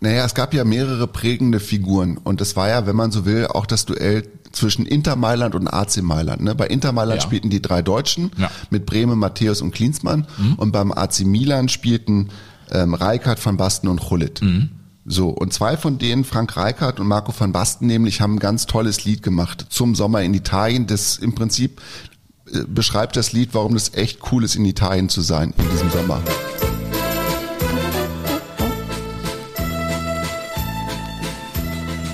Naja, 0.01 0.25
es 0.25 0.35
gab 0.35 0.53
ja 0.55 0.65
mehrere 0.65 1.07
prägende 1.07 1.61
Figuren. 1.61 2.17
Und 2.17 2.41
es 2.41 2.57
war 2.57 2.69
ja, 2.69 2.87
wenn 2.87 2.97
man 2.97 3.13
so 3.13 3.25
will, 3.25 3.47
auch 3.47 3.67
das 3.67 3.87
Duell 3.87 4.23
zwischen 4.53 4.87
Inter 4.87 5.17
Mailand 5.17 5.55
und 5.55 5.69
AC 5.69 6.03
Mailand. 6.03 6.43
Ne? 6.43 6.55
Bei 6.55 6.67
Inter 6.67 6.93
Mailand 6.93 7.23
ja. 7.23 7.27
spielten 7.27 7.51
die 7.51 7.63
drei 7.63 7.83
Deutschen 7.83 8.31
ja. 8.37 8.51
mit 8.71 8.87
Bremen, 8.87 9.19
Matthäus 9.19 9.63
und 9.63 9.73
Klinsmann. 9.73 10.27
Mhm. 10.37 10.55
Und 10.55 10.73
beim 10.73 10.93
AC 10.93 11.21
Milan 11.21 11.69
spielten 11.69 12.29
ähm, 12.71 12.95
Reikert, 12.95 13.45
Van 13.45 13.57
Basten 13.57 13.89
und 13.89 14.01
Chullit. 14.01 14.43
Mhm. 14.43 14.71
So, 15.11 15.31
und 15.31 15.55
zwei 15.55 15.79
von 15.79 15.97
denen, 15.97 16.25
Frank 16.25 16.55
Reichardt 16.57 17.01
und 17.01 17.07
Marco 17.07 17.33
van 17.37 17.51
Basten 17.51 17.87
nämlich, 17.87 18.21
haben 18.21 18.35
ein 18.35 18.39
ganz 18.39 18.67
tolles 18.67 19.07
Lied 19.07 19.23
gemacht 19.23 19.65
zum 19.71 19.95
Sommer 19.95 20.23
in 20.23 20.35
Italien. 20.35 20.87
Das 20.87 21.17
im 21.17 21.35
Prinzip 21.35 21.81
äh, 22.53 22.65
beschreibt 22.69 23.17
das 23.17 23.33
Lied, 23.33 23.51
warum 23.55 23.75
es 23.75 23.95
echt 23.95 24.21
cool 24.31 24.45
ist, 24.45 24.55
in 24.55 24.67
Italien 24.67 25.09
zu 25.09 25.23
sein 25.23 25.55
in 25.57 25.71
diesem 25.71 25.91
Sommer. 25.91 26.21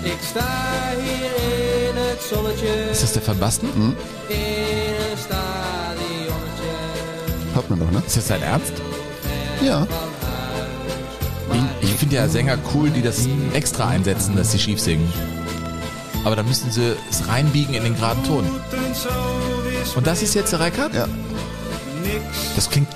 Ich 0.05 0.35
Ist 3.25 3.29
das 3.29 3.37
der 3.37 3.41
Van 3.41 3.41
Basten? 3.41 3.69
Mhm. 3.75 3.97
Hat 7.55 7.71
man 7.71 7.81
doch, 7.81 7.91
ne? 7.91 8.03
Ist 8.07 8.17
das 8.19 8.27
dein 8.27 8.43
Ernst? 8.43 8.73
Ja. 9.65 9.87
Ich, 11.81 11.89
ich 11.89 11.95
finde 11.95 12.17
ja 12.17 12.29
Sänger 12.29 12.59
cool, 12.75 12.91
die 12.91 13.01
das 13.01 13.27
extra 13.55 13.89
einsetzen, 13.89 14.37
dass 14.37 14.53
sie 14.53 14.59
schief 14.59 14.79
singen. 14.79 15.11
Aber 16.25 16.37
dann 16.37 16.47
müssen 16.47 16.71
sie 16.71 16.97
es 17.11 17.27
reinbiegen 17.27 17.75
in 17.75 17.85
den 17.85 17.95
geraden 17.95 18.23
Ton. 18.25 18.45
Und 19.95 20.07
das 20.07 20.23
ist 20.23 20.35
jetzt 20.35 20.53
der 20.53 20.61
Reikert? 20.61 20.95
Ja. 20.95 21.07
Das 22.57 22.69
klingt 22.69 22.89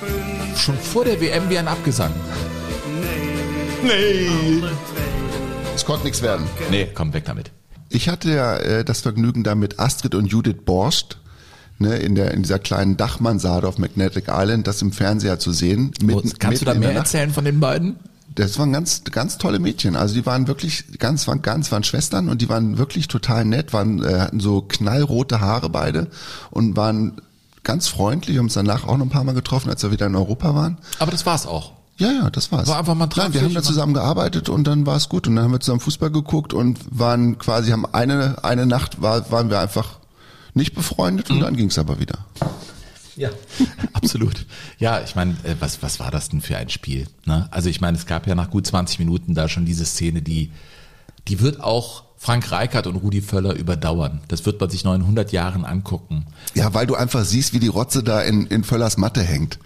schon 0.59 0.77
vor 0.77 1.07
der 1.07 1.21
WM 1.23 1.49
wie 1.49 1.57
ein 1.57 1.69
Abgesang. 1.69 2.13
Nee. 3.83 4.29
Es 5.75 5.87
konnte 5.87 6.05
nichts 6.05 6.21
werden. 6.21 6.47
Nee, 6.71 6.89
komm 6.95 7.15
weg 7.15 7.25
damit. 7.25 7.51
Ich 7.91 8.09
hatte 8.09 8.31
ja 8.31 8.57
äh, 8.57 8.85
das 8.85 9.01
Vergnügen 9.01 9.45
da 9.45 9.55
mit 9.55 9.79
Astrid 9.79 10.15
und 10.15 10.27
Judith 10.27 10.59
Borscht 10.65 11.19
ne, 11.79 11.97
in, 11.97 12.15
der, 12.15 12.33
in 12.33 12.43
dieser 12.43 12.59
kleinen 12.59 12.97
Dachmansarde 12.97 13.67
auf 13.67 13.79
Magnetic 13.79 14.25
Island, 14.29 14.67
das 14.67 14.83
im 14.83 14.93
Fernseher 14.93 15.39
zu 15.39 15.53
sehen. 15.53 15.93
Mitten, 16.03 16.33
Kannst 16.39 16.63
du 16.63 16.67
da 16.67 16.75
mehr 16.75 16.95
erzählen 16.95 17.31
von 17.31 17.45
den 17.45 17.61
beiden? 17.61 17.97
das 18.35 18.59
waren 18.59 18.73
ganz, 18.73 19.03
ganz 19.11 19.39
tolle 19.39 19.59
Mädchen. 19.59 19.97
Also 19.97 20.15
die 20.15 20.25
waren 20.25 20.47
wirklich 20.47 20.85
ganz, 20.99 21.27
waren 21.27 21.43
ganz, 21.43 21.73
waren 21.73 21.83
Schwestern 21.83 22.29
und 22.29 22.41
die 22.41 22.49
waren 22.49 22.79
wirklich 22.79 23.09
total 23.09 23.45
nett, 23.45 23.73
waren, 23.73 24.05
äh, 24.05 24.21
hatten 24.21 24.41
so 24.41 24.63
knallrote 24.63 25.41
Haare 25.41 25.71
beide 25.71 26.07
und 26.51 26.77
waren 26.77 27.21
ganz 27.65 27.89
freundlich, 27.89 28.39
haben 28.39 28.47
uns 28.47 28.55
danach 28.55 28.87
auch 28.87 28.97
noch 28.97 29.07
ein 29.07 29.11
paar 29.11 29.25
Mal 29.25 29.35
getroffen, 29.35 29.71
als 29.71 29.83
wir 29.83 29.91
wieder 29.91 30.07
in 30.07 30.15
Europa 30.15 30.55
waren. 30.55 30.79
Aber 31.01 31.11
das 31.11 31.27
war's 31.27 31.47
auch. 31.47 31.73
Ja, 31.99 32.13
ja, 32.13 32.31
das 32.31 32.53
war's. 32.53 32.69
War 32.69 32.79
einfach 32.79 32.95
mal 32.95 33.09
Nein, 33.17 33.35
wir 33.35 33.43
haben 33.43 33.55
da 33.55 33.63
zusammen 33.63 33.93
gearbeitet 33.93 34.49
und 34.49 34.65
dann 34.65 34.87
war 34.87 34.97
es 34.97 35.09
gut 35.09 35.27
und 35.27 35.35
dann 35.37 35.45
haben 35.45 35.53
wir 35.53 35.61
zusammen 35.61 35.81
Fußball 35.81 36.11
geguckt 36.11 36.53
und 36.53 36.79
waren 36.91 37.39
quasi, 37.39 37.73
haben 37.73 37.87
eine, 37.87 38.45
eine 38.45 38.67
Nacht 38.67 39.03
war, 39.03 39.31
waren 39.33 39.51
wir 39.51 39.59
einfach 39.59 39.99
nicht 40.55 40.75
befreundet 40.75 41.31
und 41.31 41.41
dann 41.41 41.57
ging's 41.57 41.79
aber 41.79 41.99
wieder. 41.99 42.19
Ja, 43.17 43.31
absolut. 43.95 44.47
Ja, 44.79 45.01
ich 45.03 45.17
meine, 45.17 45.33
äh, 45.43 45.57
was, 45.59 45.83
was 45.83 45.99
war 45.99 46.13
das 46.13 46.29
denn 46.29 46.41
für 46.41 46.57
ein 46.57 46.69
Spiel? 46.69 47.09
Ne? 47.27 47.49
Also 47.51 47.69
ich 47.69 47.81
meine, 47.81 47.99
es 47.99 48.07
gab 48.07 48.29
ja 48.29 48.37
nach 48.37 48.51
gut 48.51 48.67
20 48.67 49.01
Minuten 49.01 49.35
da 49.35 49.49
schon 49.49 49.67
diese 49.67 49.85
Szene, 49.85 50.23
die, 50.23 50.53
die 51.27 51.41
wird 51.41 51.61
auch 51.61 52.05
Frank 52.17 52.51
Reichert 52.53 52.87
und 52.87 52.97
Rudi 52.97 53.23
Völler 53.23 53.55
überdauern. 53.55 54.21
Das 54.29 54.47
wird 54.47 54.61
man 54.61 54.71
sich 54.71 54.85
noch 54.85 54.95
in 54.95 55.03
100 55.03 55.33
Jahren 55.33 55.65
angucken. 55.65 56.27
Ja, 56.55 56.75
weil 56.75 56.87
du 56.87 56.95
einfach 56.95 57.25
siehst, 57.25 57.53
wie 57.53 57.61
die 57.61 57.69
Rotze 57.69 58.05
da 58.05 58.23
in, 58.23 58.47
in 58.47 58.63
Völlers 58.63 58.97
Matte 58.97 59.23
hängt. 59.23 59.59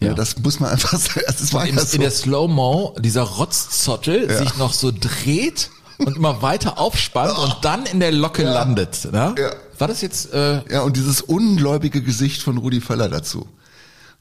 Ja, 0.00 0.08
Ja. 0.08 0.14
das 0.14 0.38
muss 0.38 0.60
man 0.60 0.70
einfach 0.70 0.98
sagen. 0.98 1.22
Das 1.26 1.52
war 1.52 1.66
Im, 1.66 1.76
ja 1.76 1.84
so. 1.84 1.94
In 1.96 2.02
der 2.02 2.10
Slow-Mo 2.10 2.96
dieser 3.00 3.22
Rotzzottel 3.22 4.28
Ja. 4.30 4.38
sich 4.38 4.56
noch 4.56 4.72
so 4.72 4.92
dreht 4.92 5.70
und 5.98 6.16
immer 6.16 6.42
weiter 6.42 6.78
aufspannt 6.78 7.36
und 7.38 7.56
dann 7.62 7.86
in 7.86 8.00
der 8.00 8.12
Locke 8.12 8.42
landet. 8.44 9.08
Ne? 9.10 9.34
Ja. 9.38 9.50
War 9.78 9.88
das 9.88 10.00
jetzt... 10.02 10.32
Äh, 10.32 10.60
Ja, 10.70 10.82
und 10.82 10.96
dieses 10.96 11.22
ungläubige 11.22 12.02
Gesicht 12.02 12.42
von 12.42 12.58
Rudi 12.58 12.80
Völler 12.80 13.08
dazu. 13.08 13.46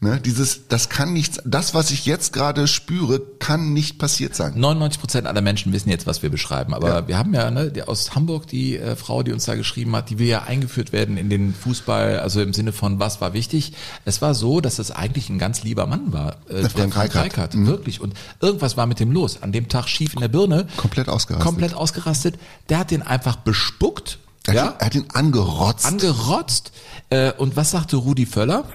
Ne, 0.01 0.19
dieses, 0.19 0.67
das 0.67 0.89
kann 0.89 1.13
nichts, 1.13 1.39
das, 1.45 1.73
was 1.73 1.89
ich 1.89 2.05
jetzt 2.05 2.33
gerade 2.33 2.67
spüre, 2.67 3.21
kann 3.39 3.71
nicht 3.71 3.97
passiert 3.97 4.35
sein. 4.35 4.53
99 4.59 4.99
Prozent 4.99 5.25
aller 5.25 5.39
Menschen 5.41 5.71
wissen 5.71 5.89
jetzt, 5.89 6.05
was 6.05 6.21
wir 6.21 6.29
beschreiben. 6.29 6.73
Aber 6.73 6.87
Ja. 6.89 7.07
wir 7.07 7.17
haben 7.17 7.33
ja 7.33 7.49
ne, 7.49 7.71
die, 7.71 7.81
aus 7.81 8.13
Hamburg 8.13 8.45
die 8.47 8.77
äh, 8.77 8.97
Frau, 8.97 9.23
die 9.23 9.31
uns 9.31 9.45
da 9.45 9.55
geschrieben 9.55 9.95
hat, 9.95 10.09
die 10.09 10.19
will 10.19 10.27
ja 10.27 10.43
eingeführt 10.43 10.91
werden 10.91 11.15
in 11.17 11.29
den 11.29 11.53
Fußball, 11.53 12.19
also 12.19 12.41
im 12.41 12.53
Sinne 12.53 12.73
von 12.73 12.99
was 12.99 13.21
war 13.21 13.31
wichtig. 13.33 13.71
Es 14.03 14.21
war 14.21 14.35
so, 14.35 14.59
dass 14.59 14.79
es 14.79 14.91
eigentlich 14.91 15.29
ein 15.29 15.39
ganz 15.39 15.63
lieber 15.63 15.87
Mann 15.87 16.11
war, 16.11 16.35
äh, 16.49 16.61
der 16.61 16.69
Frank 16.69 16.93
Frank 16.93 17.15
Reichert. 17.15 17.37
Reichert, 17.37 17.65
wirklich. 17.65 18.01
Und 18.01 18.13
irgendwas 18.41 18.75
war 18.75 18.87
mit 18.87 18.99
dem 18.99 19.11
los. 19.13 19.41
An 19.43 19.53
dem 19.53 19.69
Tag 19.69 19.87
schief 19.87 20.13
in 20.13 20.19
der 20.19 20.27
Birne. 20.27 20.67
Komplett 20.75 21.07
ausgerastet. 21.07 21.45
Komplett 21.47 21.73
ausgerastet. 21.73 22.35
Der 22.67 22.79
hat 22.79 22.91
den 22.91 23.01
einfach 23.01 23.37
bespuckt. 23.37 24.19
Er 24.47 24.53
hat, 24.53 24.55
ja, 24.55 24.65
ihn, 24.67 24.75
er 24.77 24.85
hat 24.85 24.95
ihn 24.95 25.05
angerotzt. 25.13 25.85
angerotzt. 25.85 26.71
Äh, 27.09 27.31
und 27.31 27.55
was 27.55 27.71
sagte 27.71 27.95
Rudi 27.95 28.25
Völler? 28.27 28.65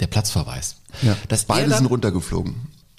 Der 0.00 0.06
Platzverweis. 0.06 0.76
ja. 1.02 1.16
Dass 1.28 1.44
Beide 1.44 1.68
dann- 1.70 1.78
sind 1.78 1.86
runtergeflogen. 1.86 2.54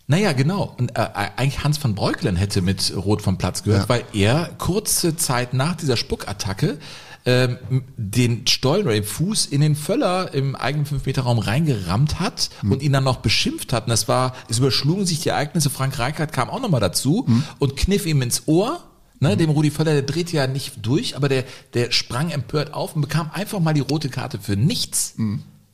Naja, 0.08 0.34
genau. 0.34 0.74
Und 0.80 0.98
äh, 0.98 1.08
eigentlich 1.38 1.64
Hans 1.64 1.84
van 1.84 1.94
Breukelen 1.94 2.36
hätte 2.36 2.62
mit 2.64 2.94
Rot 2.96 3.22
vom 3.22 3.38
Platz 3.38 3.62
gehört, 3.64 3.84
Ja. 3.84 3.90
weil 3.90 4.04
er 4.14 4.50
kurze 4.58 5.16
Zeit 5.16 5.54
nach 5.54 5.76
dieser 5.76 5.98
Spuckattacke 5.98 6.80
ähm, 7.26 7.58
den 7.98 8.48
Stollen 8.48 8.86
oder 8.86 8.94
den 8.96 9.04
Fuß 9.04 9.46
in 9.46 9.62
den 9.62 9.76
Völler 9.76 10.34
im 10.34 10.56
eigenen 10.56 10.86
5-Meter-Raum 10.88 11.38
reingerammt 11.38 12.20
hat 12.20 12.50
Hm. 12.62 12.72
und 12.72 12.82
ihn 12.82 12.92
dann 12.94 13.04
noch 13.04 13.18
beschimpft 13.18 13.72
hat. 13.72 13.84
Und 13.84 13.90
das 13.92 14.08
war, 14.08 14.34
es 14.50 14.58
überschlugen 14.58 15.06
sich 15.06 15.20
die 15.20 15.30
Ereignisse. 15.30 15.70
Frank 15.70 16.00
Reichert 16.00 16.34
kam 16.34 16.50
auch 16.50 16.62
nochmal 16.62 16.80
dazu 16.82 17.26
Hm. 17.28 17.44
und 17.60 17.76
kniff 17.78 18.06
ihm 18.08 18.22
ins 18.24 18.44
Ohr. 18.48 18.84
Ne, 19.20 19.36
dem 19.36 19.50
Rudi 19.50 19.70
Völler, 19.70 19.92
der 19.92 20.02
drehte 20.04 20.38
ja 20.38 20.48
nicht 20.48 20.76
durch, 20.82 21.18
aber 21.18 21.28
der, 21.28 21.44
der 21.74 21.92
sprang 21.92 22.30
empört 22.32 22.74
auf 22.74 22.96
und 22.96 23.02
bekam 23.02 23.30
einfach 23.34 23.60
mal 23.60 23.74
die 23.74 23.82
rote 23.82 24.08
Karte 24.10 24.40
für 24.40 24.56
nichts. 24.56 25.16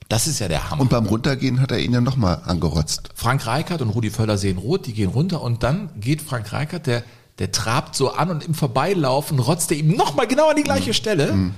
Das 0.07 0.27
ist 0.27 0.39
ja 0.39 0.47
der 0.47 0.69
Hammer. 0.69 0.81
Und 0.81 0.89
beim 0.89 1.05
Runtergehen 1.05 1.61
hat 1.61 1.71
er 1.71 1.79
ihn 1.79 1.93
ja 1.93 2.01
nochmal 2.01 2.41
angerotzt. 2.45 3.09
Frank 3.15 3.47
Reichert 3.47 3.81
und 3.81 3.89
Rudi 3.89 4.11
Völler 4.11 4.37
sehen 4.37 4.57
rot, 4.57 4.85
die 4.85 4.93
gehen 4.93 5.09
runter 5.09 5.41
und 5.41 5.63
dann 5.63 5.89
geht 5.99 6.21
Frank 6.21 6.51
Reichert, 6.53 6.85
der, 6.85 7.03
der 7.39 7.51
trabt 7.51 7.95
so 7.95 8.11
an 8.13 8.29
und 8.29 8.43
im 8.45 8.53
Vorbeilaufen 8.53 9.39
rotzt 9.39 9.71
er 9.71 9.77
ihm 9.77 9.95
nochmal 9.95 10.27
genau 10.27 10.49
an 10.49 10.55
die 10.55 10.63
gleiche 10.63 10.89
Mhm. 10.91 10.93
Stelle 10.93 11.51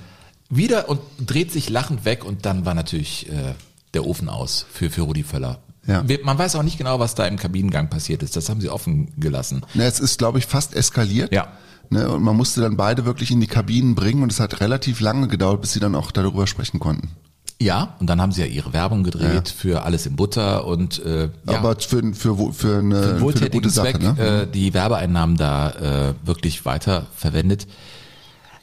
wieder 0.50 0.88
und 0.88 1.00
dreht 1.24 1.52
sich 1.52 1.68
lachend 1.68 2.04
weg 2.06 2.24
und 2.24 2.46
dann 2.46 2.64
war 2.64 2.72
natürlich 2.74 3.28
äh, 3.28 3.54
der 3.92 4.06
Ofen 4.06 4.30
aus 4.30 4.64
für, 4.72 4.88
für 4.88 5.02
Rudi 5.02 5.24
Völler. 5.24 5.58
Ja. 5.86 6.04
Man 6.22 6.38
weiß 6.38 6.56
auch 6.56 6.62
nicht 6.62 6.78
genau, 6.78 7.00
was 7.00 7.14
da 7.14 7.26
im 7.26 7.36
Kabinengang 7.36 7.88
passiert 7.88 8.22
ist. 8.22 8.36
Das 8.36 8.48
haben 8.50 8.60
sie 8.60 8.68
offen 8.68 9.12
gelassen. 9.18 9.64
Ne, 9.74 9.84
es 9.84 10.00
ist, 10.00 10.18
glaube 10.18 10.38
ich, 10.38 10.46
fast 10.46 10.74
eskaliert. 10.74 11.32
Ja. 11.32 11.48
Ne, 11.90 12.08
und 12.10 12.22
man 12.22 12.36
musste 12.36 12.60
dann 12.60 12.76
beide 12.76 13.06
wirklich 13.06 13.30
in 13.30 13.40
die 13.40 13.46
Kabinen 13.46 13.94
bringen 13.94 14.22
und 14.22 14.30
es 14.30 14.40
hat 14.40 14.60
relativ 14.60 15.00
lange 15.00 15.28
gedauert, 15.28 15.62
bis 15.62 15.72
sie 15.72 15.80
dann 15.80 15.94
auch 15.94 16.10
darüber 16.10 16.46
sprechen 16.46 16.78
konnten. 16.78 17.10
Ja, 17.60 17.96
und 17.98 18.06
dann 18.06 18.20
haben 18.20 18.30
sie 18.30 18.42
ja 18.42 18.46
ihre 18.46 18.72
Werbung 18.72 19.02
gedreht 19.02 19.48
für 19.48 19.82
alles 19.82 20.06
in 20.06 20.14
Butter 20.14 20.64
und 20.64 21.04
äh, 21.04 21.24
ja. 21.24 21.58
Aber 21.58 21.74
für, 21.80 22.14
für, 22.14 22.36
für, 22.52 22.78
eine, 22.78 23.02
für 23.02 23.10
eine 23.10 23.20
wohltätigen 23.20 23.62
gute 23.62 23.70
Sache. 23.70 23.98
Zweck 23.98 24.02
Ne? 24.02 24.42
äh, 24.42 24.46
die 24.46 24.74
Werbeeinnahmen 24.74 25.36
da 25.36 25.70
äh, 26.10 26.14
wirklich 26.24 26.64
weiter 26.64 27.06
verwendet. 27.16 27.66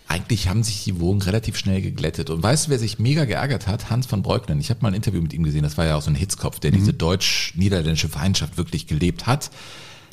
Eigentlich 0.07 0.47
haben 0.47 0.63
sich 0.63 0.83
die 0.85 0.99
Wogen 1.01 1.21
relativ 1.21 1.57
schnell 1.57 1.81
geglättet. 1.81 2.29
Und 2.29 2.41
weißt 2.41 2.67
du, 2.67 2.71
wer 2.71 2.79
sich 2.79 2.99
mega 2.99 3.25
geärgert 3.25 3.67
hat? 3.67 3.89
Hans 3.89 4.05
von 4.05 4.21
Breukelen. 4.21 4.61
Ich 4.61 4.69
habe 4.69 4.79
mal 4.81 4.89
ein 4.89 4.93
Interview 4.93 5.21
mit 5.21 5.33
ihm 5.33 5.43
gesehen. 5.43 5.63
Das 5.63 5.77
war 5.77 5.85
ja 5.85 5.95
auch 5.95 6.01
so 6.01 6.11
ein 6.11 6.15
Hitzkopf, 6.15 6.59
der 6.59 6.71
diese 6.71 6.93
deutsch-niederländische 6.93 8.07
Feindschaft 8.07 8.57
wirklich 8.57 8.87
gelebt 8.87 9.25
hat. 9.25 9.49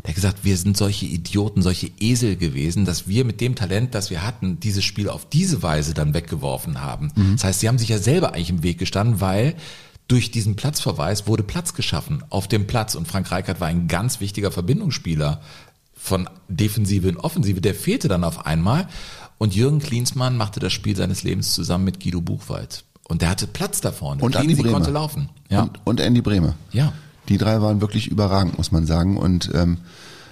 Der 0.02 0.08
hat 0.08 0.14
gesagt, 0.16 0.38
wir 0.44 0.56
sind 0.56 0.76
solche 0.76 1.06
Idioten, 1.06 1.62
solche 1.62 1.90
Esel 2.00 2.36
gewesen, 2.36 2.84
dass 2.84 3.06
wir 3.06 3.24
mit 3.24 3.40
dem 3.40 3.54
Talent, 3.54 3.94
das 3.94 4.10
wir 4.10 4.24
hatten, 4.26 4.58
dieses 4.58 4.84
Spiel 4.84 5.08
auf 5.08 5.28
diese 5.28 5.62
Weise 5.62 5.94
dann 5.94 6.12
weggeworfen 6.12 6.80
haben. 6.80 7.12
Das 7.34 7.44
heißt, 7.44 7.60
sie 7.60 7.68
haben 7.68 7.78
sich 7.78 7.88
ja 7.90 7.98
selber 7.98 8.34
eigentlich 8.34 8.50
im 8.50 8.62
Weg 8.64 8.78
gestanden, 8.78 9.20
weil 9.20 9.54
durch 10.08 10.30
diesen 10.32 10.56
Platzverweis 10.56 11.26
wurde 11.28 11.44
Platz 11.44 11.72
geschaffen 11.74 12.24
auf 12.30 12.48
dem 12.48 12.66
Platz. 12.66 12.96
Und 12.96 13.06
Frank 13.06 13.30
Reichert 13.30 13.60
war 13.60 13.68
ein 13.68 13.86
ganz 13.86 14.20
wichtiger 14.20 14.50
Verbindungsspieler 14.50 15.40
von 15.94 16.28
Defensive 16.48 17.08
in 17.08 17.16
Offensive. 17.16 17.60
Der 17.60 17.74
fehlte 17.74 18.08
dann 18.08 18.24
auf 18.24 18.44
einmal. 18.44 18.88
Und 19.38 19.54
Jürgen 19.54 19.78
Klinsmann 19.78 20.36
machte 20.36 20.60
das 20.60 20.72
Spiel 20.72 20.96
seines 20.96 21.22
Lebens 21.22 21.54
zusammen 21.54 21.84
mit 21.84 22.00
Guido 22.02 22.20
Buchwald. 22.20 22.84
Und 23.08 23.22
der 23.22 23.30
hatte 23.30 23.46
Platz 23.46 23.80
da 23.80 23.92
vorne. 23.92 24.22
Und 24.22 24.32
Cleansy 24.32 24.56
Bremer. 24.56 24.72
konnte 24.74 24.90
laufen. 24.90 25.28
Ja. 25.48 25.62
Und, 25.62 25.80
und 25.84 26.00
Andy 26.00 26.20
Brehme. 26.20 26.54
ja. 26.72 26.92
Die 27.28 27.38
drei 27.38 27.60
waren 27.62 27.80
wirklich 27.80 28.08
überragend, 28.08 28.58
muss 28.58 28.72
man 28.72 28.86
sagen. 28.86 29.16
Und 29.16 29.50
ähm, 29.54 29.78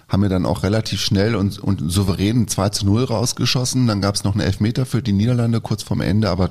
haben 0.09 0.23
wir 0.23 0.29
dann 0.29 0.45
auch 0.45 0.65
relativ 0.65 1.01
schnell 1.01 1.37
und, 1.37 1.59
und 1.61 1.91
souverän 1.91 2.43
ein 2.43 2.49
2 2.49 2.69
zu 2.71 2.87
0 2.87 3.05
rausgeschossen. 3.05 3.87
Dann 3.87 4.01
gab 4.01 4.17
es 4.17 4.25
noch 4.25 4.33
einen 4.33 4.41
Elfmeter 4.41 4.85
für 4.85 5.03
die 5.03 5.13
Niederlande 5.13 5.61
kurz 5.61 5.83
vorm 5.85 6.01
Ende. 6.01 6.31
Aber 6.31 6.51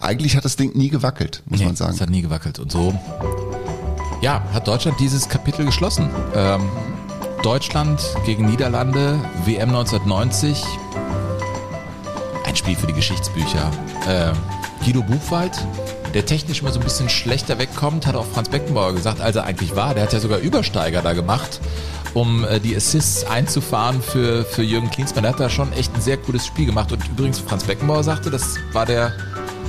eigentlich 0.00 0.36
hat 0.36 0.44
das 0.44 0.56
Ding 0.56 0.74
nie 0.74 0.88
gewackelt, 0.88 1.42
muss 1.46 1.60
Nee, 1.60 1.66
man 1.66 1.76
sagen. 1.76 1.94
Es 1.94 2.00
hat 2.00 2.08
nie 2.10 2.22
gewackelt. 2.22 2.58
Und 2.58 2.72
so, 2.72 2.98
ja, 4.22 4.42
hat 4.54 4.66
Deutschland 4.66 4.98
dieses 5.00 5.28
Kapitel 5.28 5.66
geschlossen. 5.66 6.08
Ähm, 6.34 6.62
Deutschland 7.42 8.00
gegen 8.24 8.46
Niederlande, 8.46 9.18
WM 9.44 9.68
1990. 9.68 10.64
Ein 12.46 12.56
Spiel 12.56 12.74
für 12.74 12.86
die 12.86 12.94
Geschichtsbücher. 12.94 13.70
Äh, 14.08 14.32
Guido 14.82 15.02
Buchwald, 15.02 15.52
der 16.14 16.24
technisch 16.24 16.62
mal 16.62 16.72
so 16.72 16.78
ein 16.78 16.84
bisschen 16.84 17.08
schlechter 17.08 17.58
wegkommt, 17.58 18.06
hat 18.06 18.14
auch 18.14 18.26
Franz 18.26 18.48
Beckenbauer 18.48 18.94
gesagt, 18.94 19.20
als 19.20 19.36
er 19.36 19.44
eigentlich 19.44 19.74
war. 19.74 19.94
Der 19.94 20.04
hat 20.04 20.12
ja 20.12 20.20
sogar 20.20 20.38
Übersteiger 20.38 21.02
da 21.02 21.12
gemacht, 21.12 21.60
um 22.14 22.44
äh, 22.44 22.60
die 22.60 22.74
Assists 22.74 23.24
einzufahren 23.24 24.00
für, 24.00 24.44
für 24.44 24.62
Jürgen 24.62 24.90
Klinsmann. 24.90 25.24
Der 25.24 25.32
hat 25.32 25.40
da 25.40 25.50
schon 25.50 25.72
echt 25.72 25.94
ein 25.94 26.00
sehr 26.00 26.16
gutes 26.16 26.46
Spiel 26.46 26.66
gemacht. 26.66 26.92
Und 26.92 27.06
übrigens, 27.08 27.40
Franz 27.40 27.64
Beckenbauer 27.64 28.04
sagte, 28.04 28.30
das 28.30 28.56
war 28.72 28.86
der 28.86 29.12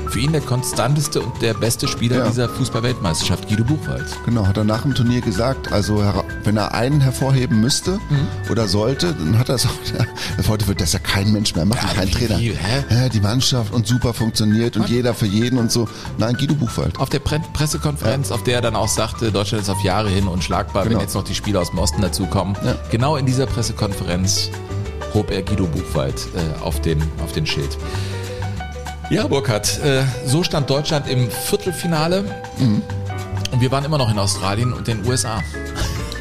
für 0.10 0.20
ihn 0.20 0.32
der 0.32 0.42
konstanteste 0.42 1.22
und 1.22 1.42
der 1.42 1.54
beste 1.54 1.88
Spieler 1.88 2.18
Ja. 2.18 2.28
dieser 2.28 2.50
Fußball-Weltmeisterschaft, 2.50 3.48
Guido 3.50 3.64
Buchwald. 3.64 4.06
Genau, 4.26 4.46
hat 4.48 4.58
er 4.58 4.64
nach 4.64 4.84
dem 4.84 4.94
Turnier 4.96 5.22
gesagt, 5.22 5.72
also 5.72 6.04
wenn 6.44 6.58
er 6.58 6.74
einen 6.74 7.02
hervorheben 7.02 7.60
müsste 7.62 7.92
Mhm. 7.94 8.28
oder 8.50 8.68
sollte, 8.68 9.14
dann 9.14 9.38
hat 9.38 9.50
er 9.50 9.56
es 9.56 9.66
auch, 9.66 10.48
heute 10.48 10.68
wird 10.68 10.82
das 10.82 10.94
ja 10.94 11.00
kein 11.00 11.32
Mensch 11.32 11.56
mehr 11.56 11.66
machen, 11.66 11.88
Ja, 11.88 11.94
kein 11.94 12.12
Trainer. 12.12 12.38
hä? 12.38 12.54
Ja, 12.90 13.10
die 13.10 13.20
Mannschaft 13.20 13.74
und 13.74 13.88
super 13.88 14.14
funktioniert 14.14 14.78
und 14.78 14.90
jeder 14.90 15.14
für 15.14 15.26
jeden 15.26 15.58
und 15.58 15.72
so. 15.72 15.88
Nein, 16.18 16.36
Guido 16.38 16.56
Buchwald. 16.56 16.98
Auf 17.00 17.10
der 17.10 17.20
Pre 17.20 17.40
Pressekonferenz, 17.54 18.32
auf 18.32 18.44
der 18.44 18.56
er 18.56 18.62
dann 18.62 18.76
auch 18.76 18.88
sagte, 18.88 19.32
Deutschland 19.32 19.64
ist 19.64 19.70
auf 19.70 19.82
Jahre 19.84 20.10
hin 20.10 20.28
unschlagbar, 20.28 20.84
Genau. 20.84 20.96
wenn 20.96 21.02
jetzt 21.02 21.16
noch 21.16 21.24
die 21.24 21.36
Spieler 21.36 21.62
aus 21.62 21.72
dem 21.72 21.80
Osten 21.80 22.02
dazukommen. 22.02 22.56
Genau 22.92 23.18
in 23.18 23.26
dieser 23.26 23.46
Pressekonferenz 23.46 24.50
hob 25.14 25.32
er 25.32 25.42
Guido 25.42 25.66
Buchwald 25.68 26.16
äh, 26.36 26.62
auf, 26.64 26.82
den, 26.82 27.02
auf 27.24 27.32
den 27.32 27.46
Schild. 27.46 27.78
Ja, 29.10 29.28
Burkhard, 29.28 29.80
äh, 29.84 30.04
so 30.26 30.44
stand 30.44 30.70
Deutschland 30.70 31.08
im 31.08 31.30
Viertelfinale 31.30 32.24
Mhm. 32.58 32.82
und 33.52 33.62
wir 33.62 33.72
waren 33.72 33.86
immer 33.86 33.98
noch 33.98 34.10
in 34.12 34.18
Australien 34.18 34.74
und 34.74 34.88
den 34.88 35.06
USA. 35.06 35.42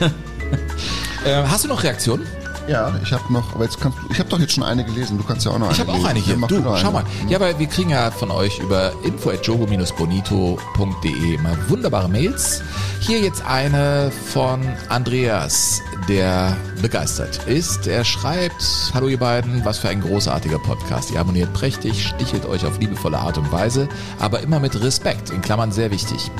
äh, 1.24 1.42
hast 1.44 1.64
du 1.64 1.68
noch 1.68 1.82
Reaktionen? 1.82 2.26
Ja, 2.66 2.94
ich 3.02 3.12
habe 3.12 3.30
noch, 3.32 3.54
aber 3.54 3.64
jetzt 3.64 3.78
kannst 3.80 3.98
du, 3.98 4.02
ich 4.10 4.18
habe 4.18 4.28
doch 4.30 4.38
jetzt 4.38 4.52
schon 4.54 4.62
eine 4.64 4.84
gelesen. 4.84 5.18
Du 5.18 5.24
kannst 5.24 5.44
ja 5.44 5.52
auch 5.52 5.58
noch 5.58 5.70
Ich 5.70 5.78
eine 5.80 5.92
habe 5.92 6.00
auch 6.00 6.04
eine 6.08 6.18
hier. 6.18 6.34
Du, 6.34 6.40
noch 6.60 6.78
schau 6.78 6.88
eine. 6.88 7.02
mal. 7.02 7.04
Ja, 7.28 7.38
weil 7.40 7.58
wir 7.58 7.66
kriegen 7.66 7.90
ja 7.90 8.10
von 8.10 8.30
euch 8.30 8.58
über 8.58 8.92
info@jogo-bonito.de 9.02 11.38
mal 11.38 11.58
wunderbare 11.68 12.08
Mails. 12.08 12.62
Hier 13.00 13.20
jetzt 13.20 13.44
eine 13.44 14.10
von 14.32 14.62
Andreas, 14.88 15.82
der 16.08 16.56
begeistert 16.80 17.46
ist. 17.46 17.86
Er 17.86 18.02
schreibt: 18.04 18.90
Hallo 18.94 19.08
ihr 19.08 19.18
beiden, 19.18 19.62
was 19.64 19.78
für 19.78 19.90
ein 19.90 20.00
großartiger 20.00 20.58
Podcast. 20.58 21.10
Ihr 21.10 21.20
abonniert 21.20 21.52
prächtig, 21.52 22.06
stichelt 22.06 22.46
euch 22.46 22.64
auf 22.64 22.78
liebevolle 22.80 23.18
Art 23.18 23.36
und 23.36 23.52
Weise, 23.52 23.88
aber 24.18 24.40
immer 24.40 24.58
mit 24.58 24.80
Respekt. 24.82 25.28
In 25.30 25.42
Klammern 25.42 25.70
sehr 25.70 25.90
wichtig. 25.90 26.30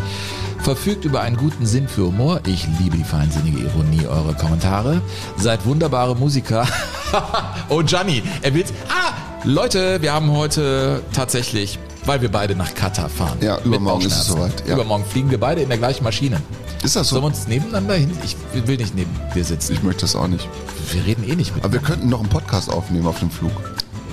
Verfügt 0.65 1.05
über 1.05 1.21
einen 1.21 1.37
guten 1.37 1.67
Sinn 1.67 1.87
für 1.87 2.07
Humor. 2.07 2.41
Ich 2.47 2.67
liebe 2.81 2.97
die 2.97 3.05
feinsinnige 3.05 3.59
Ironie 3.59 4.07
eurer 4.07 4.33
Kommentare. 4.33 5.03
Seid 5.37 5.67
wunderbare 5.67 6.17
Musiker. 6.17 6.67
oh, 7.69 7.83
Gianni, 7.83 8.23
er 8.41 8.55
will. 8.55 8.65
Ah, 8.89 9.12
Leute, 9.45 10.01
wir 10.01 10.15
haben 10.15 10.31
heute 10.33 11.03
tatsächlich, 11.12 11.79
weil 12.07 12.23
wir 12.23 12.31
beide 12.33 12.57
nach 12.57 12.75
Katar 12.75 13.11
fahren. 13.11 13.37
Ja, 13.43 13.59
übermorgen 13.62 14.07
ist 14.07 14.17
es 14.17 14.27
soweit, 14.29 14.67
ja. 14.67 14.73
Übermorgen 14.73 15.05
fliegen 15.05 15.31
wir 15.31 15.39
beide 15.39 15.61
in 15.61 15.69
der 15.69 15.77
gleichen 15.77 16.03
Maschine. 16.03 16.41
Ist 16.83 16.97
das 16.97 17.09
so? 17.09 17.17
Sollen 17.17 17.25
wir 17.25 17.37
uns 17.37 17.47
nebeneinander 17.47 17.97
hin? 17.97 18.11
Ich 18.25 18.35
will 18.67 18.79
nicht 18.79 18.95
neben 18.95 19.11
dir 19.35 19.45
sitzen. 19.45 19.75
Ich 19.75 19.83
möchte 19.83 20.01
das 20.01 20.17
auch 20.17 20.29
nicht. 20.29 20.49
Wir 20.93 21.05
reden 21.05 21.25
eh 21.25 21.37
nicht 21.37 21.55
mit. 21.55 21.62
Aber 21.62 21.75
wir 21.75 21.81
könnten 21.81 22.09
noch 22.09 22.21
einen 22.21 22.31
Podcast 22.31 22.71
aufnehmen 22.71 23.07
auf 23.07 23.19
dem 23.19 23.31
Flug. 23.31 23.53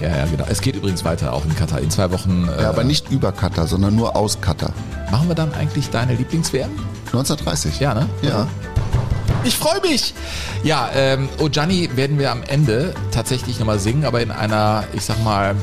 Ja, 0.02 0.10
ja, 0.10 0.26
genau. 0.26 0.46
Es 0.50 0.62
geht 0.62 0.76
übrigens 0.76 1.06
weiter, 1.06 1.32
auch 1.34 1.46
in 1.46 1.56
Katar. 1.56 1.80
In 1.80 1.92
zwei 1.92 2.12
Wochen. 2.12 2.50
Äh, 2.58 2.64
Ja, 2.64 2.70
aber 2.70 2.84
nicht 2.84 3.12
über 3.12 3.32
Katar, 3.32 3.68
sondern 3.68 3.96
nur 3.96 4.16
aus 4.16 4.42
Katar. 4.42 4.74
Machen 5.12 5.28
wir 5.28 5.36
dann 5.36 5.54
eigentlich 5.54 5.90
deine 5.90 6.16
Lieblings-WM? 6.16 6.70
1930. 7.08 7.80
Ja, 7.80 7.94
ne? 7.94 8.08
Ja. 8.22 8.48
Ich 9.44 9.58
freue 9.58 9.82
mich. 9.82 10.14
Ja, 10.64 10.90
ähm, 10.96 11.30
Oh 11.40 11.50
Gianni 11.50 11.90
werden 11.96 12.18
wir 12.20 12.32
am 12.32 12.44
Ende 12.44 12.94
tatsächlich 13.12 13.60
nochmal 13.60 13.80
singen, 13.80 14.06
aber 14.06 14.22
in 14.22 14.32
einer, 14.32 14.84
ich 14.94 15.04
sag 15.06 15.24
mal, 15.24 15.56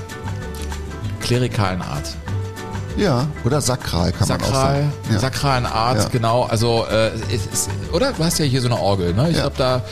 klerikalen 1.20 1.82
Art. 1.82 2.16
Ja. 2.96 3.28
Oder 3.44 3.60
sakral 3.60 4.10
kann 4.12 4.26
man 4.26 4.40
auch 4.40 4.44
Sakral, 4.46 4.74
sagen. 4.74 4.92
Ja. 5.12 5.18
sakralen 5.20 5.66
Art, 5.66 5.98
Ja. 5.98 6.08
genau. 6.10 6.42
Also, 6.44 6.84
äh, 6.90 7.10
ist, 7.32 7.70
oder? 7.92 8.12
Du 8.12 8.24
hast 8.24 8.38
ja 8.38 8.44
hier 8.44 8.60
so 8.60 8.66
eine 8.66 8.78
Orgel, 8.78 9.14
ne? 9.14 9.30
Ich 9.30 9.36
Ja. 9.36 9.42
glaube, 9.42 9.56
da 9.56 9.82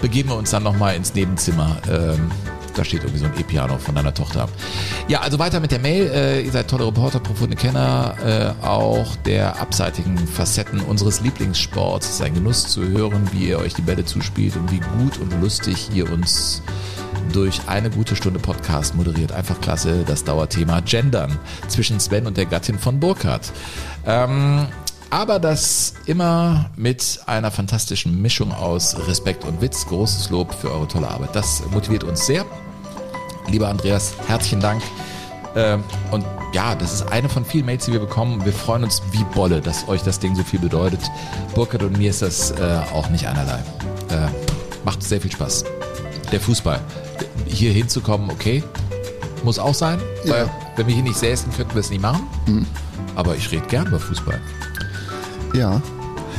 begeben 0.00 0.30
wir 0.30 0.36
uns 0.36 0.50
dann 0.50 0.62
nochmal 0.62 0.94
ins 0.96 1.12
Nebenzimmer. 1.14 1.76
Ähm, 1.90 2.30
da 2.74 2.84
steht 2.84 3.02
irgendwie 3.02 3.20
so 3.20 3.26
ein 3.26 3.32
E-Piano 3.38 3.78
von 3.78 3.94
deiner 3.94 4.14
Tochter. 4.14 4.48
Ja, 5.08 5.20
also 5.20 5.38
weiter 5.38 5.60
mit 5.60 5.70
der 5.70 5.78
Mail. 5.78 6.10
Äh, 6.12 6.42
ihr 6.42 6.52
seid 6.52 6.68
tolle 6.68 6.86
Reporter, 6.86 7.20
profunde 7.20 7.56
Kenner, 7.56 8.14
äh, 8.62 8.66
auch 8.66 9.16
der 9.24 9.60
abseitigen 9.60 10.18
Facetten 10.18 10.80
unseres 10.80 11.20
Lieblingssports. 11.20 12.06
Es 12.06 12.14
ist 12.14 12.22
ein 12.22 12.34
Genuss 12.34 12.66
zu 12.66 12.86
hören, 12.86 13.28
wie 13.32 13.48
ihr 13.48 13.58
euch 13.58 13.74
die 13.74 13.82
Bälle 13.82 14.04
zuspielt 14.04 14.56
und 14.56 14.70
wie 14.70 14.80
gut 14.98 15.18
und 15.18 15.40
lustig 15.40 15.90
ihr 15.94 16.10
uns 16.10 16.62
durch 17.32 17.60
eine 17.66 17.90
gute 17.90 18.16
Stunde 18.16 18.38
Podcast 18.38 18.94
moderiert. 18.94 19.32
Einfach 19.32 19.60
klasse, 19.60 20.04
das 20.06 20.24
Dauerthema 20.24 20.80
Gendern 20.80 21.38
zwischen 21.68 21.98
Sven 22.00 22.26
und 22.26 22.36
der 22.36 22.46
Gattin 22.46 22.78
von 22.78 23.00
Burkhardt. 23.00 23.52
Ähm, 24.06 24.66
aber 25.10 25.38
das 25.38 25.94
immer 26.06 26.70
mit 26.76 27.20
einer 27.26 27.50
fantastischen 27.50 28.20
Mischung 28.20 28.52
aus 28.52 28.96
Respekt 29.06 29.44
und 29.44 29.60
Witz. 29.60 29.86
Großes 29.86 30.30
Lob 30.30 30.52
für 30.52 30.72
eure 30.72 30.88
tolle 30.88 31.08
Arbeit. 31.08 31.36
Das 31.36 31.62
motiviert 31.70 32.02
uns 32.02 32.26
sehr. 32.26 32.44
Lieber 33.48 33.68
Andreas, 33.68 34.14
herzlichen 34.26 34.60
Dank. 34.60 34.82
Ähm, 35.56 35.84
und 36.10 36.24
ja, 36.52 36.74
das 36.74 36.92
ist 36.92 37.12
eine 37.12 37.28
von 37.28 37.44
vielen 37.44 37.66
Mails, 37.66 37.84
die 37.84 37.92
wir 37.92 38.00
bekommen. 38.00 38.44
Wir 38.44 38.52
freuen 38.52 38.84
uns 38.84 39.02
wie 39.12 39.24
Bolle, 39.34 39.60
dass 39.60 39.86
euch 39.88 40.02
das 40.02 40.18
Ding 40.18 40.34
so 40.34 40.42
viel 40.42 40.58
bedeutet. 40.58 41.00
Burkhard 41.54 41.82
und 41.82 41.98
mir 41.98 42.10
ist 42.10 42.22
das 42.22 42.50
äh, 42.52 42.80
auch 42.92 43.08
nicht 43.10 43.26
einerlei. 43.26 43.58
Äh, 44.10 44.28
macht 44.84 45.02
sehr 45.02 45.20
viel 45.20 45.30
Spaß. 45.30 45.64
Der 46.32 46.40
Fußball. 46.40 46.80
Hier 47.46 47.72
hinzukommen, 47.72 48.30
okay, 48.30 48.62
muss 49.44 49.58
auch 49.58 49.74
sein. 49.74 50.00
Weil 50.24 50.50
wenn 50.76 50.86
wir 50.86 50.94
hier 50.94 51.04
nicht 51.04 51.18
säßen, 51.18 51.52
könnten 51.52 51.74
wir 51.74 51.80
es 51.80 51.90
nicht 51.90 52.02
machen. 52.02 52.26
Aber 53.14 53.36
ich 53.36 53.50
rede 53.52 53.66
gern 53.66 53.86
über 53.86 54.00
Fußball. 54.00 54.40
Ja. 55.54 55.80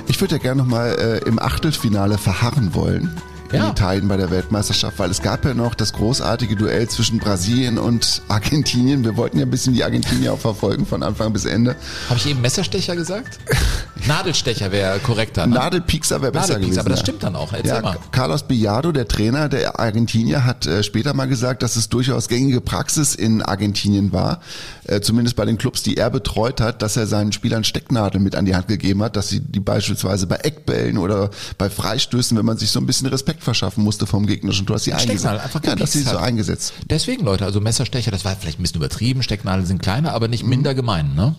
Ich 0.08 0.20
würde 0.22 0.36
ja 0.36 0.42
gerne 0.42 0.62
nochmal 0.62 0.96
äh, 1.00 1.28
im 1.28 1.40
Achtelfinale 1.40 2.18
verharren 2.18 2.76
wollen. 2.76 3.16
In 3.52 3.60
Ja. 3.60 3.70
Italien 3.70 4.08
bei 4.08 4.18
der 4.18 4.32
Weltmeisterschaft, 4.32 4.98
weil 5.00 5.10
es 5.12 5.22
gab 5.22 5.46
ja 5.46 5.54
noch 5.54 5.76
das 5.76 5.94
großartige 5.94 6.56
Duell 6.56 6.90
zwischen 6.90 7.20
Brasilien 7.20 7.78
und 7.78 8.22
Argentinien. 8.28 9.04
Wir 9.04 9.16
wollten 9.18 9.38
ja 9.40 9.46
ein 9.46 9.52
bisschen 9.52 9.74
die 9.74 9.84
Argentinier 9.84 10.34
auch 10.34 10.40
verfolgen 10.40 10.86
von 10.86 11.04
Anfang 11.04 11.32
bis 11.32 11.46
Ende. 11.46 11.76
Habe 12.10 12.18
ich 12.18 12.28
eben 12.28 12.42
Messerstecher 12.42 12.96
gesagt? 12.96 13.40
Nadelstecher 14.08 14.72
wäre 14.72 15.00
korrekter. 15.00 15.48
Ne? 15.48 15.56
Nadelpiekser 15.56 16.22
wäre 16.22 16.32
besser 16.32 16.54
Nadelpiekser, 16.54 16.68
gewesen. 16.68 16.80
aber 16.82 16.90
das 16.90 17.00
stimmt 17.00 17.24
dann 17.24 17.36
auch. 17.36 17.54
Erzähl 17.54 17.70
Ja, 17.76 17.82
mal. 17.82 17.98
Carlos 18.12 18.44
Billado, 18.44 18.92
der 18.92 19.08
Trainer 19.08 19.48
der 19.50 19.80
Argentinier, 19.80 20.44
hat 20.44 20.66
äh, 20.68 20.84
später 20.84 21.14
mal 21.14 21.28
gesagt, 21.28 21.64
dass 21.64 21.76
es 21.76 21.90
durchaus 21.90 22.28
gängige 22.28 22.62
Praxis 22.62 23.16
in 23.16 23.42
Argentinien 23.42 24.12
war, 24.12 24.42
äh, 24.88 25.02
zumindest 25.02 25.36
bei 25.36 25.46
den 25.46 25.58
Clubs, 25.58 25.84
die 25.84 25.98
er 25.98 26.10
betreut 26.10 26.62
hat, 26.62 26.82
dass 26.82 26.98
er 26.98 27.08
seinen 27.08 27.32
Spielern 27.32 27.64
Stecknadeln 27.64 28.24
mit 28.24 28.36
an 28.36 28.46
die 28.46 28.56
Hand 28.56 28.68
gegeben 28.68 29.04
hat, 29.04 29.16
dass 29.16 29.30
sie 29.30 29.40
die 29.40 29.60
beispielsweise 29.60 30.28
bei 30.28 30.36
Eckbällen 30.38 30.98
oder 30.98 31.30
bei 31.58 31.70
Freistößen, 31.70 32.38
wenn 32.38 32.46
man 32.46 32.58
sich 32.58 32.72
so 32.72 32.80
ein 32.80 32.86
bisschen 32.86 33.08
Respekt 33.08 33.44
verschaffen 33.44 33.84
musste 33.84 34.06
vom 34.06 34.26
gegnerischen 34.26 34.66
Tor, 34.66 34.76
dass 34.76 34.84
sie 34.84 34.94
eingesetzt, 34.94 35.26
einfach 35.26 35.64
ja, 35.64 35.76
dass 35.76 35.94
sie 35.94 36.02
so 36.02 36.18
eingesetzt. 36.18 36.74
Deswegen, 36.90 37.26
Leute, 37.26 37.46
also 37.46 37.62
Messerstecher, 37.62 38.12
das 38.12 38.26
war 38.26 38.36
vielleicht 38.36 38.60
ein 38.60 38.62
bisschen 38.64 38.78
übertrieben. 38.78 39.24
Stecknadeln 39.24 39.66
sind 39.66 39.82
kleiner, 39.82 40.14
aber 40.14 40.28
nicht 40.28 40.46
minder 40.46 40.76
gemein, 40.76 41.16
ne? 41.16 41.36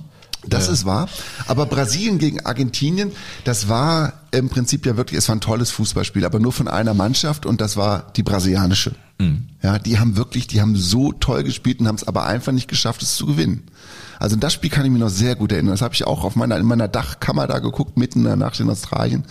Das 0.48 0.68
Äh, 0.68 0.72
ist 0.72 0.84
wahr. 0.84 1.08
Aber 1.46 1.66
Brasilien 1.66 2.18
gegen 2.18 2.44
Argentinien, 2.44 3.12
das 3.44 3.68
war 3.68 4.14
im 4.30 4.48
Prinzip 4.48 4.86
ja 4.86 4.96
wirklich, 4.96 5.18
es 5.18 5.28
war 5.28 5.36
ein 5.36 5.40
tolles 5.40 5.70
Fußballspiel, 5.70 6.24
aber 6.24 6.38
nur 6.40 6.52
von 6.52 6.68
einer 6.68 6.94
Mannschaft 6.94 7.46
und 7.46 7.60
das 7.60 7.76
war 7.76 8.12
die 8.16 8.22
brasilianische. 8.22 8.94
Ja, 9.62 9.78
die 9.78 9.98
haben 9.98 10.16
wirklich, 10.16 10.46
die 10.46 10.60
haben 10.60 10.76
so 10.76 11.12
toll 11.12 11.42
gespielt 11.42 11.80
und 11.80 11.88
haben 11.88 11.94
es 11.94 12.06
aber 12.06 12.26
einfach 12.26 12.52
nicht 12.52 12.68
geschafft, 12.68 13.02
es 13.02 13.16
zu 13.16 13.24
gewinnen. 13.24 13.62
Also 14.18 14.36
das 14.36 14.52
Spiel 14.52 14.70
kann 14.70 14.84
ich 14.84 14.90
mich 14.90 15.00
noch 15.00 15.08
sehr 15.08 15.34
gut 15.34 15.52
erinnern. 15.52 15.72
Das 15.72 15.82
habe 15.82 15.94
ich 15.94 16.06
auch 16.06 16.24
auf 16.24 16.36
meiner, 16.36 16.56
in 16.56 16.66
meiner 16.66 16.88
Dachkammer 16.88 17.46
da 17.46 17.58
geguckt, 17.58 17.96
mitten 17.96 18.20
in 18.20 18.24
der 18.24 18.36
Nacht 18.36 18.58
in 18.60 18.70
Australien. 18.70 19.24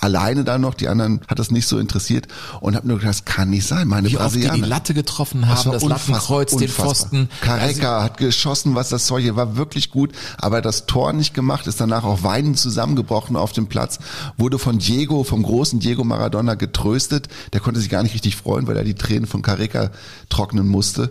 Alleine 0.00 0.44
da 0.44 0.58
noch, 0.58 0.74
die 0.74 0.88
anderen 0.88 1.20
hat 1.28 1.38
das 1.38 1.50
nicht 1.50 1.66
so 1.66 1.78
interessiert 1.78 2.26
und 2.60 2.76
habe 2.76 2.88
nur 2.88 2.98
gedacht, 2.98 3.10
das 3.10 3.24
kann 3.24 3.50
nicht 3.50 3.66
sein. 3.66 3.88
Meine 3.88 4.08
Wie 4.10 4.16
oft 4.16 4.34
die 4.34 4.40
Brasilianer. 4.40 4.62
die 4.64 4.68
Latte 4.68 4.94
getroffen 4.94 5.42
Das 5.42 5.64
haben, 5.64 5.72
das 5.72 5.82
unfassbar, 5.82 6.16
Lattenkreuz, 6.16 6.56
den. 6.56 6.68
Pfosten. 6.68 7.28
Careca 7.40 8.02
hat 8.02 8.16
geschossen, 8.18 8.74
was 8.74 8.88
das 8.88 9.06
Zeug 9.06 9.22
hier 9.22 9.36
war 9.36 9.56
wirklich 9.56 9.90
gut, 9.90 10.12
aber 10.38 10.62
das 10.62 10.86
Tor 10.86 11.12
nicht 11.12 11.34
gemacht, 11.34 11.66
ist 11.66 11.80
danach 11.80 12.04
auch 12.04 12.22
weinend 12.22 12.58
zusammengebrochen 12.58 13.36
auf 13.36 13.52
dem 13.52 13.66
Platz, 13.66 13.98
wurde 14.36 14.58
von 14.58 14.78
Diego, 14.78 15.24
vom 15.24 15.42
großen 15.42 15.80
Diego 15.80 16.04
Maradona 16.04 16.54
getröstet. 16.54 17.28
Der 17.52 17.60
konnte 17.60 17.80
sich 17.80 17.90
gar 17.90 18.02
nicht 18.02 18.14
richtig 18.14 18.36
freuen, 18.36 18.66
weil 18.66 18.76
er 18.76 18.84
die 18.84 18.94
Tränen 18.94 19.26
von 19.26 19.42
Careca 19.42 19.90
trocknen 20.28 20.68
musste. 20.68 21.10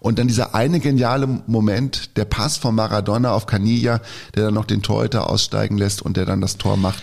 Und 0.00 0.18
dann 0.18 0.28
dieser 0.28 0.54
eine 0.54 0.80
geniale 0.80 1.26
Moment, 1.46 2.16
der 2.16 2.24
Pass 2.24 2.56
von 2.56 2.74
Maradona 2.74 3.32
auf 3.32 3.46
Canilla, 3.46 4.00
der 4.34 4.46
dann 4.46 4.54
noch 4.54 4.64
den 4.64 4.82
Torhüter 4.82 5.28
aussteigen 5.28 5.78
lässt 5.78 6.02
und 6.02 6.16
der 6.16 6.24
dann 6.24 6.40
das 6.40 6.56
Tor 6.56 6.76
macht. 6.76 7.02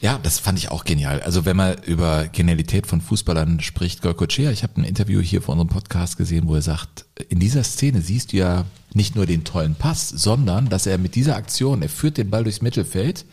Ja, 0.00 0.20
das 0.22 0.38
fand 0.38 0.58
ich 0.58 0.70
auch 0.70 0.84
genial. 0.84 1.22
Also 1.22 1.44
wenn 1.44 1.56
man 1.56 1.76
über 1.84 2.28
Genialität 2.28 2.86
von 2.86 3.00
Fußballern 3.00 3.60
spricht, 3.60 4.02
Golcochea, 4.02 4.50
ich 4.50 4.62
habe 4.62 4.80
ein 4.80 4.84
Interview 4.84 5.20
hier 5.20 5.42
vor 5.42 5.52
unserem 5.52 5.68
Podcast 5.68 6.16
gesehen, 6.16 6.46
wo 6.46 6.54
er 6.54 6.62
sagt, 6.62 7.06
in 7.28 7.40
dieser 7.40 7.64
Szene 7.64 8.02
siehst 8.02 8.32
du 8.32 8.36
ja 8.36 8.64
nicht 8.92 9.16
nur 9.16 9.26
den 9.26 9.44
tollen 9.44 9.74
Pass, 9.74 10.08
sondern 10.08 10.68
dass 10.68 10.86
er 10.86 10.98
mit 10.98 11.14
dieser 11.14 11.36
Aktion, 11.36 11.82
er 11.82 11.88
führt 11.88 12.18
den 12.18 12.30
Ball 12.30 12.44
durchs 12.44 12.62
Mittelfeld 12.62 13.24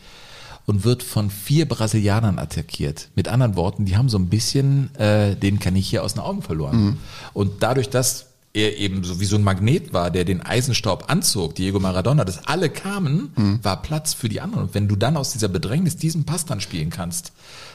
und 0.66 0.84
wird 0.84 1.02
von 1.02 1.30
vier 1.30 1.68
Brasilianern 1.68 2.38
attackiert. 2.38 3.08
Mit 3.14 3.28
anderen 3.28 3.56
Worten, 3.56 3.84
die 3.84 3.96
haben 3.96 4.08
so 4.08 4.18
ein 4.18 4.30
bisschen 4.30 4.94
äh, 4.96 5.36
den 5.36 5.58
Kaniche 5.58 6.02
aus 6.02 6.14
den 6.14 6.22
Augen 6.22 6.40
verloren. 6.40 6.98
Und 7.34 7.62
dadurch, 7.62 7.90
dass 7.90 8.33
er 8.54 8.78
eben 8.78 9.02
so 9.02 9.18
wie 9.20 9.24
so 9.24 9.36
ein 9.36 9.42
Magnet 9.42 9.92
war, 9.92 10.12
der 10.12 10.24
den 10.24 10.40
Eisenstaub 10.40 11.10
anzog, 11.10 11.56
Diego 11.56 11.80
Maradona, 11.80 12.24
dass 12.24 12.46
alle 12.46 12.70
kamen, 12.70 13.58
war 13.62 13.82
Platz 13.82 14.14
für 14.14 14.28
die 14.28 14.40
anderen. 14.40 14.64
Und 14.66 14.74
wenn 14.74 14.86
du 14.86 14.94
dann 14.94 15.16
aus 15.16 15.32
dieser 15.32 15.48
Bedrängnis 15.48 15.96
diesen 15.96 16.24
Pass 16.24 16.46
dann 16.46 16.60
spielen 16.60 16.88
kannst, 16.88 17.32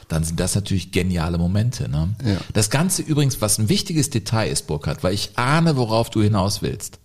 dann 0.08 0.24
sind 0.24 0.40
das 0.40 0.54
natürlich 0.54 0.90
geniale 0.90 1.36
Momente. 1.36 1.88
Ne? 1.88 2.14
Ja. 2.24 2.38
Das 2.54 2.70
Ganze 2.70 3.02
übrigens, 3.02 3.42
was 3.42 3.58
ein 3.58 3.68
wichtiges 3.68 4.08
Detail 4.08 4.50
ist, 4.50 4.66
Burkhard, 4.66 5.04
weil 5.04 5.12
ich 5.12 5.38
ahne, 5.38 5.76
worauf 5.76 6.08
du 6.08 6.22
hinaus 6.22 6.62
willst. 6.62 6.98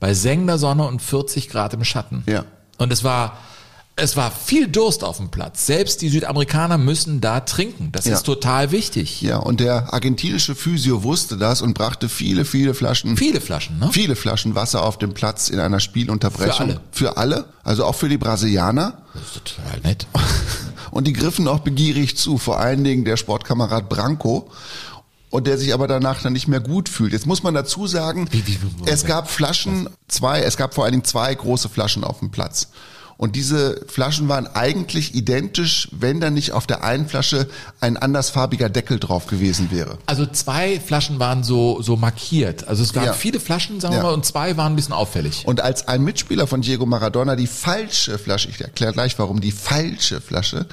Bei 0.00 0.12
sengender 0.12 0.58
Sonne 0.58 0.86
und 0.86 1.00
40 1.00 1.48
Grad 1.48 1.72
im 1.72 1.84
Schatten. 1.84 2.24
Ja. 2.26 2.44
Und 2.78 2.92
es 2.92 3.04
war, 3.04 3.38
es 3.96 4.16
war 4.16 4.30
viel 4.32 4.66
Durst 4.66 5.04
auf 5.04 5.18
dem 5.18 5.30
Platz. 5.30 5.66
Selbst 5.66 6.02
die 6.02 6.08
Südamerikaner 6.08 6.78
müssen 6.78 7.20
da 7.20 7.40
trinken. 7.40 7.90
Das 7.92 8.06
Ja. 8.06 8.14
ist 8.14 8.24
total 8.24 8.72
wichtig. 8.72 9.22
Ja, 9.22 9.36
und 9.36 9.60
der 9.60 9.92
argentinische 9.94 10.56
Physio 10.56 11.04
wusste 11.04 11.36
das 11.36 11.62
und 11.62 11.74
brachte 11.74 12.08
viele, 12.08 12.44
viele 12.44 12.74
Flaschen 12.74 13.16
Viele 13.16 13.40
Flaschen, 13.40 13.78
ne? 13.78 13.90
viele 13.92 14.16
Flaschen 14.16 14.54
Wasser 14.56 14.82
auf 14.82 14.98
dem 14.98 15.14
Platz 15.14 15.48
in 15.48 15.60
einer 15.60 15.78
Spielunterbrechung. 15.78 16.54
Für 16.54 16.60
alle. 16.62 16.80
Für 16.90 17.16
alle, 17.16 17.44
also 17.62 17.84
auch 17.84 17.94
für 17.94 18.08
die 18.08 18.18
Brasilianer. 18.18 18.98
Das 19.14 19.22
ist 19.22 19.44
total 19.44 19.80
nett. 19.84 20.06
Und 20.90 21.06
die 21.06 21.12
griffen 21.12 21.46
auch 21.48 21.60
begierig 21.60 22.16
zu, 22.16 22.38
vor 22.38 22.58
allen 22.60 22.84
Dingen 22.84 23.04
der 23.04 23.16
Sportkamerad 23.16 23.88
Branco. 23.88 24.50
Und 25.30 25.48
der 25.48 25.58
sich 25.58 25.74
aber 25.74 25.88
danach 25.88 26.22
dann 26.22 26.32
nicht 26.32 26.46
mehr 26.46 26.60
gut 26.60 26.88
fühlt. 26.88 27.12
Jetzt 27.12 27.26
muss 27.26 27.42
man 27.42 27.54
dazu 27.54 27.88
sagen, 27.88 28.28
es 28.86 29.04
gab 29.04 29.28
Flaschen, 29.28 29.88
zwei, 30.06 30.40
es 30.42 30.56
gab 30.56 30.74
vor 30.74 30.84
allen 30.84 30.92
Dingen 30.92 31.04
zwei 31.04 31.34
große 31.34 31.68
Flaschen 31.68 32.04
auf 32.04 32.20
dem 32.20 32.30
Platz. 32.30 32.68
Und 33.16 33.36
diese 33.36 33.80
Flaschen 33.86 34.28
waren 34.28 34.46
eigentlich 34.48 35.14
identisch, 35.14 35.88
wenn 35.92 36.20
da 36.20 36.30
nicht 36.30 36.52
auf 36.52 36.66
der 36.66 36.82
einen 36.82 37.08
Flasche 37.08 37.48
ein 37.80 37.96
andersfarbiger 37.96 38.68
Deckel 38.68 38.98
drauf 38.98 39.26
gewesen 39.28 39.70
wäre. 39.70 39.98
Also 40.06 40.26
zwei 40.26 40.80
Flaschen 40.80 41.18
waren 41.20 41.44
so, 41.44 41.80
so 41.80 41.96
markiert. 41.96 42.66
Also 42.66 42.82
es 42.82 42.94
waren 42.94 43.04
Ja. 43.06 43.12
viele 43.12 43.38
Flaschen, 43.38 43.80
sagen 43.80 43.94
wir 43.94 43.98
Ja. 43.98 44.02
mal, 44.04 44.14
und 44.14 44.24
zwei 44.26 44.56
waren 44.56 44.72
ein 44.72 44.76
bisschen 44.76 44.94
auffällig. 44.94 45.42
Und 45.46 45.60
als 45.60 45.86
ein 45.86 46.02
Mitspieler 46.02 46.46
von 46.48 46.60
Diego 46.62 46.86
Maradona 46.86 47.36
die 47.36 47.46
falsche 47.46 48.18
Flasche, 48.18 48.48
ich 48.48 48.60
erkläre 48.60 48.92
gleich 48.92 49.18
warum, 49.18 49.40
die 49.40 49.52
falsche 49.52 50.20
Flasche 50.20 50.66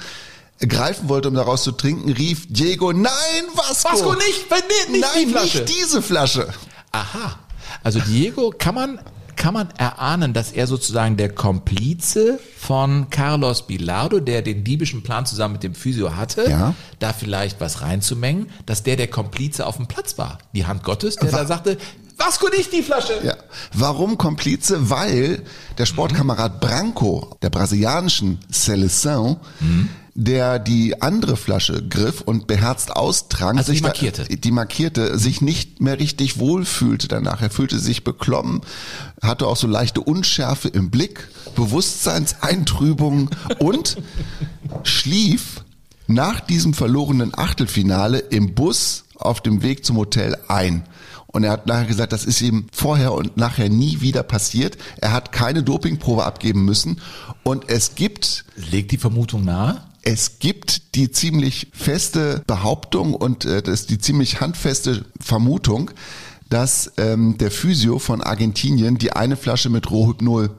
greifen 0.58 1.08
wollte, 1.08 1.28
um 1.28 1.34
daraus 1.34 1.62
zu 1.64 1.72
trinken, 1.72 2.10
rief 2.12 2.46
Diego, 2.48 2.92
nein, 2.92 3.12
Vasco! 3.54 3.88
Vasco 3.92 4.12
nicht, 4.14 4.50
nicht, 4.50 4.90
nicht 4.90 5.00
nein, 5.00 5.26
die 5.26 5.30
Flasche. 5.32 5.58
nicht 5.58 5.68
diese 5.80 6.02
Flasche. 6.02 6.48
Aha. 6.92 7.38
Also 7.84 8.00
Diego, 8.00 8.52
kann 8.56 8.74
man, 8.74 9.00
kann 9.36 9.54
man 9.54 9.68
erahnen, 9.76 10.32
dass 10.32 10.52
er 10.52 10.66
sozusagen 10.66 11.16
der 11.16 11.30
Komplize 11.34 12.38
von 12.58 13.08
Carlos 13.10 13.66
Bilardo, 13.66 14.20
der 14.20 14.42
den 14.42 14.64
diebischen 14.64 15.02
Plan 15.02 15.26
zusammen 15.26 15.54
mit 15.54 15.62
dem 15.62 15.74
Physio 15.74 16.16
hatte, 16.16 16.48
Ja. 16.48 16.74
da 16.98 17.12
vielleicht 17.12 17.60
was 17.60 17.82
reinzumengen, 17.82 18.48
dass 18.66 18.82
der 18.82 18.96
der 18.96 19.08
Komplize 19.08 19.66
auf 19.66 19.76
dem 19.76 19.86
Platz 19.86 20.18
war. 20.18 20.38
Die 20.54 20.66
Hand 20.66 20.84
Gottes, 20.84 21.16
der 21.16 21.30
da 21.30 21.44
sagte, 21.46 21.78
Vasco 22.18 22.48
nicht 22.56 22.72
die 22.72 22.82
Flasche. 22.82 23.14
Ja. 23.24 23.34
Warum 23.72 24.16
Komplize? 24.18 24.90
Weil 24.90 25.42
der 25.78 25.86
Sportkamerad 25.86 26.60
Branco, 26.60 27.36
der 27.42 27.50
brasilianischen 27.50 28.38
Seleção, 28.52 29.38
der 30.14 30.58
die 30.58 31.00
andere 31.00 31.36
Flasche 31.38 31.82
griff 31.88 32.20
und 32.20 32.46
beherzt 32.46 32.94
austrank, 32.94 33.58
Also 33.58 33.72
die 33.72 33.76
sich 33.78 33.82
da- 33.82 33.88
markierte. 33.88 34.24
die 34.36 34.50
markierte, 34.50 35.18
sich 35.18 35.40
nicht 35.40 35.80
mehr 35.80 35.98
richtig 35.98 36.38
wohlfühlte 36.38 37.08
danach. 37.08 37.40
Er 37.40 37.50
fühlte 37.50 37.78
sich 37.78 38.04
beklommen, 38.04 38.60
hatte 39.22 39.46
auch 39.46 39.56
so 39.56 39.66
leichte 39.66 40.00
Unschärfe 40.02 40.68
im 40.68 40.90
Blick, 40.90 41.28
Bewusstseinseintrübung 41.56 43.30
und 43.58 43.96
schlief 44.82 45.64
nach 46.06 46.40
diesem 46.40 46.74
verlorenen 46.74 47.32
Achtelfinale 47.36 48.18
im 48.18 48.54
Bus 48.54 49.04
auf 49.16 49.40
dem 49.40 49.62
Weg 49.62 49.84
zum 49.84 49.96
Hotel 49.96 50.36
ein. 50.48 50.84
Und 51.28 51.44
er 51.44 51.52
hat 51.52 51.66
nachher 51.66 51.86
gesagt, 51.86 52.12
das 52.12 52.26
ist 52.26 52.42
ihm 52.42 52.66
vorher 52.72 53.12
und 53.14 53.38
nachher 53.38 53.70
nie 53.70 54.02
wieder 54.02 54.22
passiert. 54.22 54.76
Er 55.00 55.12
hat 55.12 55.32
keine 55.32 55.62
Dopingprobe 55.62 56.24
abgeben 56.26 56.66
müssen. 56.66 57.00
Und 57.42 57.70
es 57.70 57.94
gibt 57.94 58.44
Legt 58.70 58.90
die 58.92 58.98
Vermutung 58.98 59.42
nahe? 59.44 59.80
Es 60.02 60.38
gibt 60.40 60.94
die 60.94 61.10
ziemlich 61.10 61.68
feste 61.72 62.42
Behauptung 62.46 63.14
und 63.14 63.44
äh, 63.44 63.62
das 63.62 63.80
ist 63.82 63.90
die 63.90 63.98
ziemlich 63.98 64.40
handfeste 64.40 65.04
Vermutung, 65.20 65.90
dass 66.48 66.92
ähm, 66.98 67.38
der 67.38 67.50
Physio 67.50 67.98
von 67.98 68.20
Argentinien 68.20 68.98
die 68.98 69.12
eine 69.12 69.36
Flasche 69.36 69.70
mit 69.70 69.90
Rohhypnol 69.90 70.50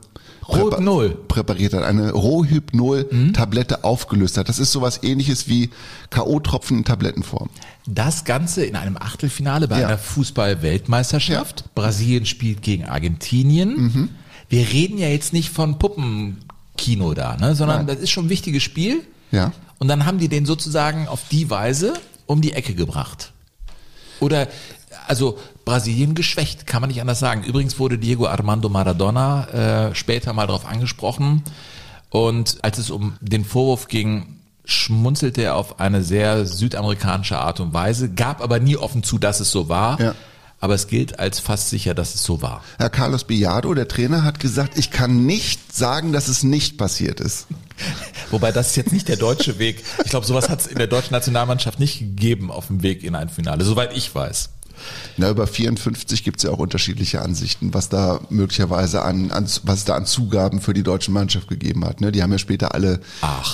präpa- 0.42 0.60
Rohhypnol? 0.76 1.10
präpariert 1.28 1.74
hat, 1.74 1.84
eine 1.84 2.12
Rohhypnol-Tablette 2.12 3.84
aufgelöst 3.84 4.38
hat. 4.38 4.50
Das 4.50 4.60
ist 4.60 4.72
sowas 4.72 5.02
ähnliches 5.04 5.48
wie 5.48 5.70
K.O.-Tropfen 6.10 6.78
in 6.80 6.84
Tablettenform. 6.86 7.50
Das 7.86 8.24
Ganze 8.26 8.66
in 8.66 8.76
einem 8.76 8.98
Achtelfinale 8.98 9.68
bei 9.68 9.82
Ja. 9.82 9.88
einer 9.88 9.98
Fußball-Weltmeisterschaft. 9.98 11.66
Brasilien 11.76 12.26
spielt 12.26 12.62
gegen 12.62 12.86
Argentinien. 12.86 13.76
Mhm. 13.76 14.10
Wir 14.50 14.68
reden 14.70 14.98
ja 14.98 15.08
jetzt 15.08 15.34
nicht 15.34 15.50
von 15.50 15.80
Puppenkino 15.80 17.14
da, 17.14 17.38
ne? 17.38 17.56
sondern 17.56 17.86
Nein. 17.86 17.88
das 17.88 18.00
ist 18.00 18.10
schon 18.12 18.26
ein 18.26 18.30
wichtiges 18.30 18.64
Spiel. 18.64 19.02
Ja. 19.34 19.52
Und 19.80 19.88
dann 19.90 20.06
haben 20.06 20.20
die 20.20 20.30
den 20.30 20.46
sozusagen 20.46 21.08
auf 21.08 21.22
die 21.30 21.50
Weise 21.50 21.94
um 22.26 22.40
die 22.40 22.54
Ecke 22.54 22.74
gebracht. 22.74 23.34
Oder, 24.20 24.48
also 25.08 25.38
Brasilien 25.66 26.16
geschwächt, 26.16 26.68
kann 26.68 26.82
man 26.82 26.90
nicht 26.90 27.02
anders 27.02 27.20
sagen. 27.20 27.44
Übrigens 27.44 27.80
wurde 27.80 27.98
Diego 27.98 28.28
Armando 28.28 28.70
Maradona 28.70 29.90
äh, 29.90 29.96
später 29.96 30.32
mal 30.34 30.48
darauf 30.48 30.66
angesprochen. 30.66 31.44
Und 32.10 32.60
als 32.62 32.78
es 32.78 32.92
um 32.92 33.18
den 33.20 33.44
Vorwurf 33.44 33.88
ging, 33.88 34.40
schmunzelte 34.66 35.42
er 35.42 35.56
auf 35.56 35.80
eine 35.80 36.04
sehr 36.04 36.46
südamerikanische 36.46 37.38
Art 37.38 37.60
und 37.60 37.74
Weise, 37.74 38.14
gab 38.14 38.42
aber 38.42 38.60
nie 38.60 38.78
offen 38.78 39.04
zu, 39.04 39.18
dass 39.18 39.40
es 39.40 39.52
so 39.52 39.68
war. 39.68 40.00
Ja. 40.00 40.16
Aber 40.64 40.76
es 40.76 40.88
gilt 40.88 41.20
als 41.20 41.42
fast 41.42 41.70
sicher, 41.72 41.94
dass 41.94 42.16
es 42.16 42.24
so 42.24 42.42
war. 42.42 42.64
Herr 42.78 42.90
Carlos 42.90 43.26
Biado, 43.26 43.74
der 43.74 43.90
Trainer, 43.90 44.24
hat 44.24 44.40
gesagt, 44.40 44.78
ich 44.78 44.92
kann 44.92 45.26
nicht 45.26 45.76
sagen, 45.76 46.14
dass 46.14 46.30
es 46.30 46.44
nicht 46.44 46.78
passiert 46.78 47.20
ist. 47.20 47.48
Wobei 48.32 48.54
das 48.54 48.70
ist 48.70 48.78
jetzt 48.78 48.94
nicht 48.94 49.10
der 49.10 49.18
deutsche 49.18 49.60
Weg. 49.60 49.84
Ich 50.06 50.10
glaube, 50.10 50.26
sowas 50.26 50.48
hat 50.48 50.62
es 50.62 50.68
in 50.68 50.78
der 50.78 50.88
deutschen 50.88 51.12
Nationalmannschaft 51.12 51.82
nicht 51.82 52.00
gegeben 52.00 52.50
auf 52.50 52.68
dem 52.68 52.82
Weg 52.82 53.04
in 53.04 53.14
ein 53.14 53.28
Finale, 53.28 53.66
soweit 53.66 53.92
ich 53.98 54.16
weiß. 54.16 54.52
Na, 55.18 55.30
über 55.30 55.48
54 55.48 56.24
gibt 56.24 56.38
es 56.38 56.44
ja 56.44 56.52
auch 56.52 56.60
unterschiedliche 56.60 57.22
Ansichten, 57.22 57.74
was 57.74 57.90
da 57.90 58.20
möglicherweise 58.30 59.04
an, 59.04 59.32
an 59.32 59.48
was 59.64 59.86
da 59.86 59.96
an 59.96 60.06
Zugaben 60.06 60.62
für 60.62 60.74
die 60.74 60.84
deutsche 60.84 61.12
Mannschaft 61.12 61.48
gegeben 61.48 61.86
hat. 61.86 62.02
Ne? 62.02 62.12
Die 62.12 62.24
haben 62.24 62.32
ja 62.32 62.38
später 62.38 62.74
alle 62.74 63.00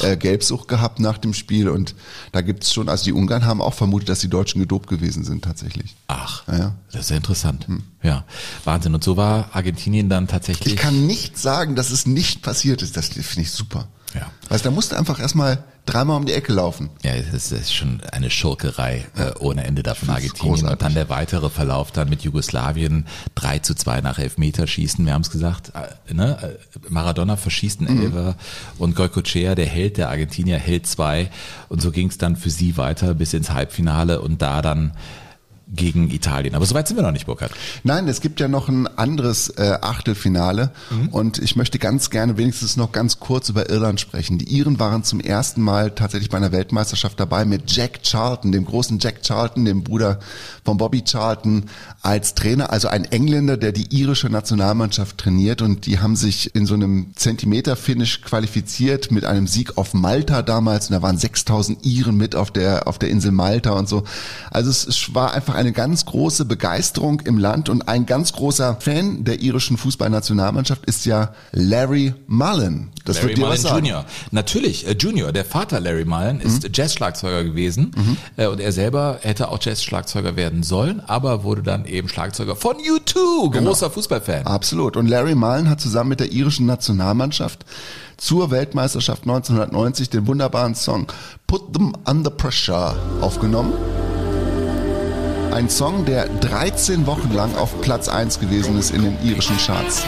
äh, 0.03 0.17
Gelbsucht 0.17 0.67
gehabt 0.67 0.99
nach 0.99 1.17
dem 1.17 1.33
Spiel 1.33 1.69
und 1.69 1.95
da 2.31 2.41
gibt 2.41 2.63
es 2.63 2.73
schon, 2.73 2.89
also 2.89 3.03
die 3.05 3.13
Ungarn 3.13 3.45
haben 3.45 3.61
auch 3.61 3.73
vermutet, 3.73 4.09
dass 4.09 4.19
die 4.19 4.29
Deutschen 4.29 4.59
gedopt 4.59 4.87
gewesen 4.87 5.23
sind 5.23 5.43
tatsächlich. 5.43 5.95
Ach, 6.07 6.43
Ja, 6.47 6.75
das 6.91 7.01
ist 7.01 7.09
ja 7.09 7.17
interessant. 7.17 7.67
Ja, 8.01 8.23
Wahnsinn. 8.63 8.95
Und 8.95 9.03
so 9.03 9.17
war 9.17 9.49
Argentinien 9.53 10.09
dann 10.09 10.27
tatsächlich. 10.27 10.73
Ich 10.73 10.79
kann 10.79 11.05
nicht 11.05 11.37
sagen, 11.37 11.75
dass 11.75 11.91
es 11.91 12.05
nicht 12.05 12.41
passiert 12.41 12.81
ist. 12.81 12.95
Das 12.95 13.09
finde 13.09 13.41
ich 13.41 13.51
super. 13.51 13.87
Ja. 14.13 14.31
Weißt, 14.49 14.65
da 14.65 14.71
musst 14.71 14.91
du 14.91 14.95
einfach 14.95 15.19
erstmal 15.19 15.63
dreimal 15.85 16.17
um 16.17 16.25
die 16.25 16.33
Ecke 16.33 16.53
laufen. 16.53 16.89
Ja, 17.03 17.13
das 17.31 17.51
ist 17.51 17.73
schon 17.73 18.01
eine 18.11 18.29
Schurkerei 18.29 19.05
äh, 19.15 19.31
ohne 19.39 19.63
Ende 19.63 19.83
da 19.83 19.95
von 19.95 20.09
Argentinien. 20.09 20.67
Und 20.67 20.81
dann 20.81 20.93
der 20.93 21.09
weitere 21.09 21.49
Verlauf 21.49 21.91
dann 21.91 22.09
mit 22.09 22.21
Jugoslawien 22.21 23.05
3 23.35 23.59
zu 23.59 23.75
2 23.75 24.01
nach 24.01 24.19
Elfmeterschießen. 24.19 25.05
Wir 25.05 25.13
haben 25.13 25.21
es 25.21 25.31
gesagt, 25.31 25.71
äh, 25.75 26.13
ne? 26.13 26.37
äh, 26.41 26.79
Maradona 26.89 27.37
verschießt 27.37 27.81
einen 27.81 28.03
Elfer 28.03 28.35
und 28.77 28.95
Goicoechea, 28.95 29.55
der 29.55 29.67
Held 29.67 29.97
der 29.97 30.09
Argentinier, 30.09 30.57
hält 30.57 30.87
zwei. 30.87 31.29
Und 31.67 31.81
so 31.81 31.91
ging 31.91 32.09
es 32.09 32.17
dann 32.17 32.35
für 32.35 32.49
sie 32.49 32.77
weiter 32.77 33.13
bis 33.13 33.33
ins 33.33 33.51
Halbfinale 33.51 34.21
und 34.21 34.41
da 34.41 34.61
dann 34.61 34.93
gegen 35.75 36.09
Italien. 36.09 36.55
Aber 36.55 36.65
soweit 36.65 36.87
sind 36.87 36.97
wir 36.97 37.03
noch 37.03 37.11
nicht, 37.11 37.25
Burkhard. 37.27 37.51
Nein, 37.83 38.07
es 38.07 38.21
gibt 38.21 38.39
ja 38.39 38.47
noch 38.47 38.69
ein 38.69 38.87
anderes 38.87 39.49
äh, 39.49 39.77
Achtelfinale 39.81 40.71
Mhm. 40.89 41.09
und 41.09 41.37
ich 41.39 41.55
möchte 41.55 41.77
ganz 41.79 42.09
gerne 42.09 42.37
wenigstens 42.37 42.75
noch 42.77 42.91
ganz 42.91 43.19
kurz 43.19 43.49
über 43.49 43.69
Irland 43.69 43.99
sprechen. 43.99 44.37
Die 44.37 44.45
Iren 44.57 44.79
waren 44.79 45.03
zum 45.03 45.19
ersten 45.19 45.61
Mal 45.61 45.91
tatsächlich 45.91 46.29
bei 46.29 46.37
einer 46.37 46.51
Weltmeisterschaft 46.51 47.19
dabei 47.19 47.45
mit 47.45 47.71
Jack 47.71 48.01
Charlton, 48.03 48.51
dem 48.51 48.65
großen 48.65 48.99
Jack 48.99 49.21
Charlton, 49.23 49.65
dem 49.65 49.83
Bruder 49.83 50.19
von 50.65 50.77
Bobby 50.77 51.03
Charlton 51.03 51.65
als 52.01 52.33
Trainer, 52.35 52.71
also 52.71 52.87
ein 52.87 53.05
Engländer, 53.05 53.57
der 53.57 53.71
die 53.71 53.93
irische 53.95 54.29
Nationalmannschaft 54.29 55.17
trainiert 55.17 55.61
und 55.61 55.85
die 55.85 55.99
haben 55.99 56.15
sich 56.15 56.55
in 56.55 56.65
so 56.65 56.73
einem 56.73 57.11
Zentimeter-Finish 57.15 58.21
qualifiziert 58.21 59.11
mit 59.11 59.25
einem 59.25 59.47
Sieg 59.47 59.77
auf 59.77 59.93
Malta 59.93 60.41
damals 60.41 60.87
und 60.87 60.93
da 60.93 61.01
waren 61.01 61.17
6000 61.17 61.85
Iren 61.85 62.15
mit 62.17 62.35
auf 62.35 62.51
der, 62.51 62.87
auf 62.87 62.99
der 62.99 63.09
Insel 63.09 63.31
Malta 63.31 63.71
und 63.71 63.87
so. 63.89 64.03
Also 64.51 64.69
es, 64.69 64.87
es 64.87 65.13
war 65.13 65.33
einfach 65.33 65.55
eine 65.59 65.73
ganz 65.73 66.05
große 66.05 66.45
Begeisterung 66.45 67.19
im 67.21 67.37
Land 67.37 67.67
und 67.69 67.87
ein 67.87 68.05
ganz 68.05 68.31
großer 68.33 68.77
Fan 68.79 69.25
der 69.25 69.41
irischen 69.41 69.77
Fußballnationalmannschaft 69.77 70.85
ist 70.85 71.05
ja 71.05 71.33
Larry 71.51 72.13
Mullen. 72.27 72.89
Das 73.03 73.17
Larry 73.17 73.27
wird 73.29 73.37
dir 73.39 73.41
was 73.43 73.63
Mullen 73.63 73.73
sagen. 73.73 73.85
Jr. 73.85 74.05
Natürlich, 74.31 74.87
äh, 74.87 74.95
Junior, 74.97 75.31
der 75.33 75.43
Vater 75.43 75.79
Larry 75.81 76.05
Mullen 76.05 76.39
ist 76.39 76.63
Mhm. 76.63 76.69
Jazz-Schlagzeuger 76.73 77.43
gewesen 77.43 77.91
äh, 78.37 78.47
und 78.47 78.59
er 78.61 78.71
selber 78.71 79.19
hätte 79.21 79.49
auch 79.49 79.59
Jazz-Schlagzeuger 79.61 80.35
werden 80.37 80.63
sollen, 80.63 81.01
aber 81.05 81.43
wurde 81.43 81.61
dann 81.61 81.85
eben 81.85 82.07
Schlagzeuger 82.07 82.55
von 82.55 82.77
U2, 82.77 83.51
Genau. 83.51 83.69
großer 83.71 83.91
Fußballfan. 83.91 84.47
Absolut. 84.47 84.95
Und 84.95 85.07
Larry 85.07 85.35
Mullen 85.35 85.69
hat 85.69 85.81
zusammen 85.81 86.09
mit 86.09 86.21
der 86.21 86.31
irischen 86.31 86.65
Nationalmannschaft 86.67 87.65
zur 88.17 88.49
Weltmeisterschaft 88.51 89.23
1990 89.23 90.09
den 90.09 90.25
wunderbaren 90.27 90.75
Song 90.75 91.07
Put 91.47 91.73
Them 91.73 91.93
Under 92.05 92.29
Pressure 92.29 92.95
aufgenommen. 93.21 93.73
Ein 95.51 95.67
Song, 95.67 96.05
der 96.05 96.27
13 96.29 97.07
Wochen 97.07 97.33
lang 97.33 97.55
auf 97.55 97.81
Platz 97.81 98.07
1 98.07 98.39
gewesen 98.39 98.77
ist 98.77 98.91
in 98.91 99.01
den 99.01 99.17
irischen 99.23 99.57
Charts. 99.57 100.03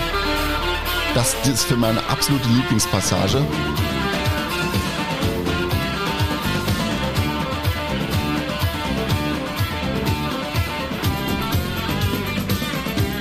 Das 1.15 1.35
ist 1.51 1.63
für 1.63 1.75
meine 1.75 1.99
absolute 2.09 2.47
Lieblingspassage. 2.47 3.43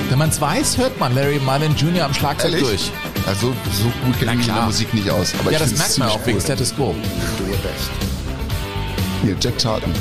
Wenn 0.08 0.18
man 0.18 0.28
es 0.28 0.40
weiß, 0.40 0.76
hört 0.76 0.98
man 1.00 1.14
Larry 1.14 1.40
Mullen 1.40 1.74
Jr. 1.76 2.04
am 2.04 2.12
Schlagzeug 2.14 2.52
Ehrlich? 2.52 2.68
durch. 2.68 2.90
Also 3.26 3.54
so 3.72 3.84
gut 4.04 4.18
kenne 4.18 4.40
ich 4.40 4.46
der 4.46 4.62
Musik 4.62 4.92
nicht 4.92 5.08
aus. 5.08 5.32
Aber 5.40 5.50
ja, 5.52 5.58
ich 5.58 5.70
das 5.70 5.78
merkt 5.78 5.98
man 5.98 6.08
auch 6.08 6.26
wegen 6.26 6.36
cool. 6.36 6.44
Status 6.44 6.74
Quo. 6.74 6.94
Hier, 9.22 9.36
Jack 9.40 9.58
Charlton. 9.58 9.92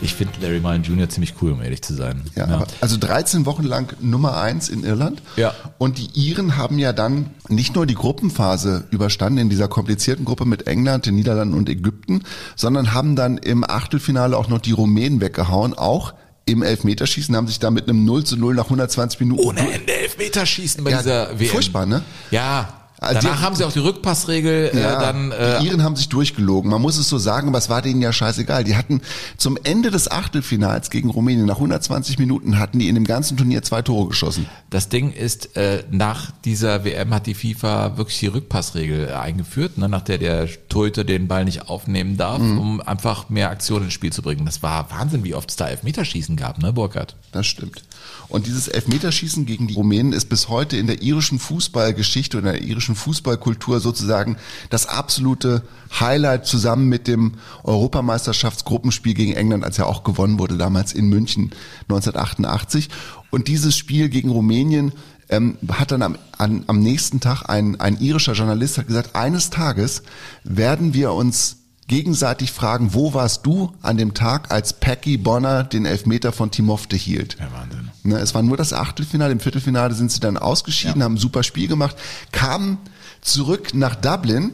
Ich 0.00 0.14
finde 0.14 0.32
Larry 0.42 0.60
Mullen 0.60 0.82
Jr. 0.82 1.08
ziemlich 1.08 1.34
cool, 1.40 1.52
um 1.52 1.62
ehrlich 1.62 1.82
zu 1.82 1.94
sein. 1.94 2.22
Ja, 2.36 2.44
Aber, 2.46 2.66
also 2.80 2.96
13 2.98 3.46
Wochen 3.46 3.62
lang 3.64 3.92
Nummer 4.00 4.36
eins 4.36 4.68
in 4.68 4.84
Irland. 4.84 5.22
Ja. 5.36 5.54
Und 5.78 5.98
die 5.98 6.08
Iren 6.14 6.56
haben 6.56 6.78
ja 6.78 6.92
dann 6.92 7.30
nicht 7.48 7.74
nur 7.74 7.86
die 7.86 7.94
Gruppenphase 7.94 8.84
überstanden 8.90 9.38
in 9.38 9.48
dieser 9.48 9.68
komplizierten 9.68 10.24
Gruppe 10.24 10.44
mit 10.44 10.66
England, 10.66 11.06
den 11.06 11.14
Niederlanden 11.14 11.54
und 11.56 11.68
Ägypten, 11.70 12.22
sondern 12.54 12.92
haben 12.92 13.16
dann 13.16 13.38
im 13.38 13.64
Achtelfinale 13.64 14.36
auch 14.36 14.48
noch 14.48 14.60
die 14.60 14.72
Rumänen 14.72 15.20
weggehauen, 15.20 15.72
auch 15.74 16.12
im 16.46 16.62
Elfmeterschießen, 16.62 17.34
haben 17.34 17.48
sich 17.48 17.58
da 17.58 17.70
mit 17.70 17.88
einem 17.88 18.04
0 18.04 18.24
zu 18.24 18.36
0 18.36 18.54
nach 18.54 18.64
120 18.64 19.20
Minuten. 19.20 19.40
Ohne 19.42 19.60
Ende 19.72 19.94
Elfmeterschießen 19.94 20.84
bei 20.84 20.90
Ja, 20.90 20.98
dieser 20.98 21.40
WM. 21.40 21.48
furchtbar, 21.48 21.86
ne? 21.86 22.02
Ja. 22.30 22.68
Also 23.00 23.20
Danach 23.20 23.38
die- 23.38 23.42
haben 23.44 23.56
sie 23.56 23.64
auch 23.64 23.72
die 23.72 23.80
Rückpassregel 23.80 24.70
äh, 24.72 24.80
Ja, 24.80 24.98
dann 25.00 25.32
äh, 25.32 25.58
die 25.60 25.66
Iren 25.66 25.82
haben 25.82 25.96
sich 25.96 26.08
durchgelogen. 26.08 26.70
Man 26.70 26.80
muss 26.80 26.96
es 26.96 27.08
so 27.08 27.18
sagen, 27.18 27.48
aber 27.48 27.58
es 27.58 27.68
war 27.68 27.82
denen 27.82 28.00
ja 28.00 28.12
scheißegal. 28.12 28.64
Die 28.64 28.76
hatten 28.76 29.00
zum 29.36 29.58
Ende 29.62 29.90
des 29.90 30.10
Achtelfinals 30.10 30.90
gegen 30.90 31.10
Rumänien 31.10 31.44
nach 31.46 31.56
120 31.56 32.18
Minuten 32.18 32.58
hatten 32.58 32.78
die 32.78 32.88
in 32.88 32.94
dem 32.94 33.04
ganzen 33.04 33.36
Turnier 33.36 33.62
zwei 33.62 33.82
Tore 33.82 34.08
geschossen. 34.08 34.46
Das 34.70 34.88
Ding 34.88 35.12
ist, 35.12 35.56
äh, 35.56 35.82
nach 35.90 36.30
dieser 36.44 36.84
WM 36.84 37.12
hat 37.12 37.26
die 37.26 37.34
FIFA 37.34 37.96
wirklich 37.98 38.18
die 38.20 38.28
Rückpassregel 38.28 39.08
äh, 39.08 39.12
eingeführt, 39.12 39.76
ne, 39.76 39.88
nach 39.88 40.02
der 40.02 40.18
der 40.18 40.48
Torhüter 40.68 41.04
den 41.04 41.28
Ball 41.28 41.44
nicht 41.44 41.68
aufnehmen 41.68 42.16
darf, 42.16 42.38
Mhm. 42.38 42.58
um 42.58 42.80
einfach 42.80 43.28
mehr 43.28 43.50
Aktion 43.50 43.82
ins 43.82 43.92
Spiel 43.92 44.12
zu 44.12 44.22
bringen. 44.22 44.46
Das 44.46 44.62
war 44.62 44.90
Wahnsinn, 44.90 45.24
wie 45.24 45.34
oft 45.34 45.50
es 45.50 45.56
da 45.56 45.68
Elfmeterschießen 45.68 46.36
gab, 46.36 46.58
ne, 46.58 46.72
Burkhard? 46.72 47.16
Das 47.32 47.46
stimmt. 47.46 47.82
Und 48.28 48.46
dieses 48.46 48.68
Elfmeterschießen 48.68 49.46
gegen 49.46 49.66
die 49.66 49.74
Rumänen 49.74 50.12
ist 50.12 50.28
bis 50.28 50.48
heute 50.48 50.76
in 50.76 50.86
der 50.86 51.02
irischen 51.02 51.38
Fußballgeschichte 51.38 52.38
und 52.38 52.44
der 52.44 52.62
irischen 52.62 52.94
Fußballkultur 52.94 53.80
sozusagen 53.80 54.36
das 54.70 54.86
absolute 54.86 55.62
Highlight 55.98 56.46
zusammen 56.46 56.88
mit 56.88 57.06
dem 57.06 57.34
Europameisterschaftsgruppenspiel 57.62 59.14
gegen 59.14 59.34
England, 59.34 59.64
als 59.64 59.76
ja 59.76 59.86
auch 59.86 60.04
gewonnen 60.04 60.38
wurde 60.38 60.56
damals 60.56 60.92
in 60.92 61.08
München 61.08 61.50
1988. 61.88 62.88
Und 63.30 63.48
dieses 63.48 63.76
Spiel 63.76 64.08
gegen 64.08 64.30
Rumänien 64.30 64.92
ähm, 65.28 65.58
hat 65.68 65.90
dann 65.90 66.02
am, 66.02 66.18
an, 66.38 66.64
am 66.66 66.80
nächsten 66.80 67.20
Tag 67.20 67.48
ein, 67.48 67.80
ein 67.80 67.98
irischer 68.00 68.32
Journalist 68.32 68.78
hat 68.78 68.86
gesagt, 68.86 69.16
eines 69.16 69.50
Tages 69.50 70.02
werden 70.44 70.94
wir 70.94 71.12
uns 71.12 71.63
gegenseitig 71.88 72.52
fragen, 72.52 72.94
wo 72.94 73.14
warst 73.14 73.44
du 73.46 73.72
an 73.82 73.96
dem 73.96 74.14
Tag, 74.14 74.50
als 74.50 74.72
Packy 74.72 75.16
Bonner 75.16 75.64
den 75.64 75.84
Elfmeter 75.84 76.32
von 76.32 76.50
Timofte 76.50 76.96
hielt? 76.96 77.36
Ja, 77.38 77.52
Wahnsinn. 77.52 77.90
Ne, 78.02 78.18
es 78.18 78.34
war 78.34 78.42
nur 78.42 78.56
das 78.56 78.72
Achtelfinale, 78.72 79.32
im 79.32 79.40
Viertelfinale 79.40 79.94
sind 79.94 80.10
sie 80.10 80.20
dann 80.20 80.36
ausgeschieden, 80.36 81.02
haben 81.02 81.14
ein 81.14 81.18
super 81.18 81.42
Spiel 81.42 81.68
gemacht, 81.68 81.96
kamen 82.32 82.78
zurück 83.20 83.74
nach 83.74 83.94
Dublin, 83.94 84.52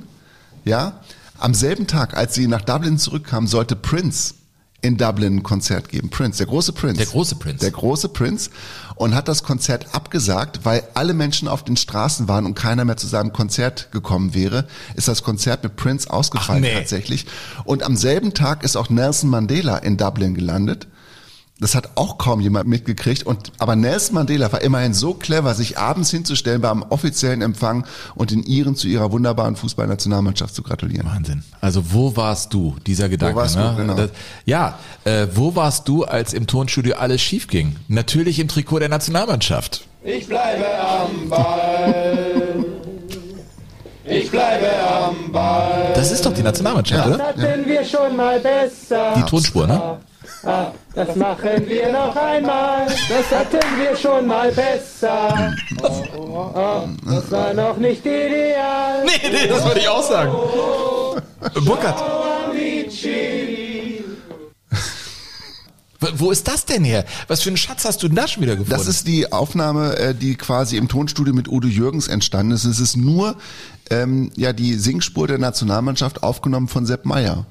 ja, 0.64 1.00
am 1.38 1.54
selben 1.54 1.86
Tag, 1.86 2.16
als 2.16 2.34
sie 2.34 2.46
nach 2.46 2.62
Dublin 2.62 2.98
zurückkamen, 2.98 3.46
sollte 3.46 3.76
Prince 3.76 4.34
in 4.82 4.96
Dublin 4.96 5.36
ein 5.36 5.42
Konzert 5.42 5.88
geben. 5.88 6.10
Prince, 6.10 6.38
der 6.38 6.46
große 6.46 6.72
Prince. 6.72 6.96
Der 6.96 7.06
große 7.06 7.34
Prince. 7.36 7.58
Der 7.58 7.70
große 7.70 8.08
Prince 8.08 8.50
und 8.96 9.14
hat 9.14 9.28
das 9.28 9.42
Konzert 9.42 9.94
abgesagt, 9.94 10.60
weil 10.64 10.82
alle 10.94 11.14
Menschen 11.14 11.48
auf 11.48 11.64
den 11.64 11.76
Straßen 11.76 12.28
waren 12.28 12.44
und 12.44 12.54
keiner 12.54 12.84
mehr 12.84 12.96
zu 12.96 13.06
seinem 13.06 13.32
Konzert 13.32 13.90
gekommen 13.92 14.34
wäre, 14.34 14.66
ist 14.94 15.08
das 15.08 15.22
Konzert 15.22 15.62
mit 15.62 15.76
Prince 15.76 16.10
ausgefallen 16.10 16.62
nee. 16.62 16.74
tatsächlich. 16.74 17.26
Und 17.64 17.82
am 17.82 17.96
selben 17.96 18.34
Tag 18.34 18.62
ist 18.62 18.76
auch 18.76 18.90
Nelson 18.90 19.30
Mandela 19.30 19.78
in 19.78 19.96
Dublin 19.96 20.34
gelandet. 20.34 20.86
Das 21.60 21.74
hat 21.74 21.90
auch 21.96 22.16
kaum 22.16 22.40
jemand 22.40 22.66
mitgekriegt. 22.68 23.24
Und, 23.24 23.52
aber 23.58 23.76
Nelson 23.76 24.14
Mandela 24.14 24.50
war 24.50 24.62
immerhin 24.62 24.94
so 24.94 25.12
clever, 25.12 25.54
sich 25.54 25.78
abends 25.78 26.10
hinzustellen 26.10 26.62
beim 26.62 26.82
offiziellen 26.82 27.42
Empfang 27.42 27.84
und 28.14 28.30
den 28.30 28.42
Iren 28.42 28.76
zu 28.76 28.88
ihrer 28.88 29.12
wunderbaren 29.12 29.56
Fußballnationalmannschaft 29.56 30.54
zu 30.54 30.62
gratulieren. 30.62 31.06
Wahnsinn. 31.06 31.44
Also 31.60 31.92
wo 31.92 32.16
warst 32.16 32.54
du, 32.54 32.76
dieser 32.86 33.10
Gedanke? 33.10 33.36
warst 33.36 33.56
ne? 33.56 33.74
du, 33.76 33.82
genau. 33.82 33.94
das, 33.94 34.10
ja, 34.46 34.78
äh, 35.04 35.26
wo 35.34 35.54
warst 35.54 35.86
du, 35.86 36.04
als 36.04 36.32
im 36.32 36.46
Tonstudio 36.46 36.96
alles 36.96 37.20
schief 37.20 37.46
ging? 37.46 37.76
Natürlich 37.88 38.38
im 38.38 38.48
Trikot 38.48 38.78
der 38.78 38.88
Nationalmannschaft. 38.88 39.86
Ich 40.02 40.26
bleibe 40.26 40.64
am 40.78 41.28
Ball. 41.28 42.64
Ich 44.04 44.30
bleibe 44.30 44.66
am 44.88 45.30
Ball. 45.30 45.92
Das 45.94 46.10
ist 46.10 46.24
doch 46.24 46.32
die 46.32 46.42
Nationalmannschaft, 46.42 47.06
oder? 47.06 47.26
hatten 47.26 47.66
wir 47.66 47.84
schon 47.84 48.16
mal 48.16 48.40
besser. 48.40 49.12
Die 49.16 49.22
Tonspur, 49.22 49.66
ne? 49.66 49.98
Ah, 50.44 50.72
das 50.94 51.16
machen 51.16 51.68
wir 51.68 51.92
noch 51.92 52.16
einmal. 52.16 52.86
Das 52.86 53.38
hatten 53.38 53.60
wir 53.78 53.94
schon 53.94 54.26
mal 54.26 54.50
besser. 54.50 55.52
Oh, 55.82 56.50
oh, 56.54 56.88
das 57.06 57.30
war 57.30 57.52
noch 57.52 57.76
nicht 57.76 58.04
ideal. 58.06 59.04
Nee, 59.04 59.28
nee, 59.30 59.46
das 59.46 59.64
wollte 59.64 59.80
ich 59.80 59.88
auch 59.88 60.02
sagen. 60.02 60.32
Burkhard, 61.64 62.02
wo 66.16 66.30
ist 66.30 66.48
das 66.48 66.64
denn 66.64 66.84
her? 66.84 67.04
Was 67.28 67.42
für 67.42 67.50
einen 67.50 67.56
Schatz 67.56 67.84
hast 67.84 68.02
du 68.02 68.08
denn 68.08 68.16
da 68.16 68.26
schon 68.26 68.42
wieder 68.42 68.56
gefunden? 68.56 68.76
Das 68.76 68.86
ist 68.86 69.06
die 69.06 69.32
Aufnahme, 69.32 69.96
äh, 69.96 70.14
die 70.14 70.34
quasi 70.34 70.76
im 70.76 70.88
Tonstudio 70.88 71.34
mit 71.34 71.48
Udo 71.48 71.68
Jürgens 71.68 72.08
entstanden 72.08 72.52
ist. 72.52 72.64
Es 72.64 72.80
ist 72.80 72.96
nur 72.96 73.36
ähm, 73.90 74.30
ja 74.36 74.52
die 74.52 74.74
Singspur 74.74 75.26
der 75.26 75.38
Nationalmannschaft 75.38 76.22
aufgenommen 76.22 76.68
von 76.68 76.86
Sepp 76.86 77.04
Meyer. 77.04 77.46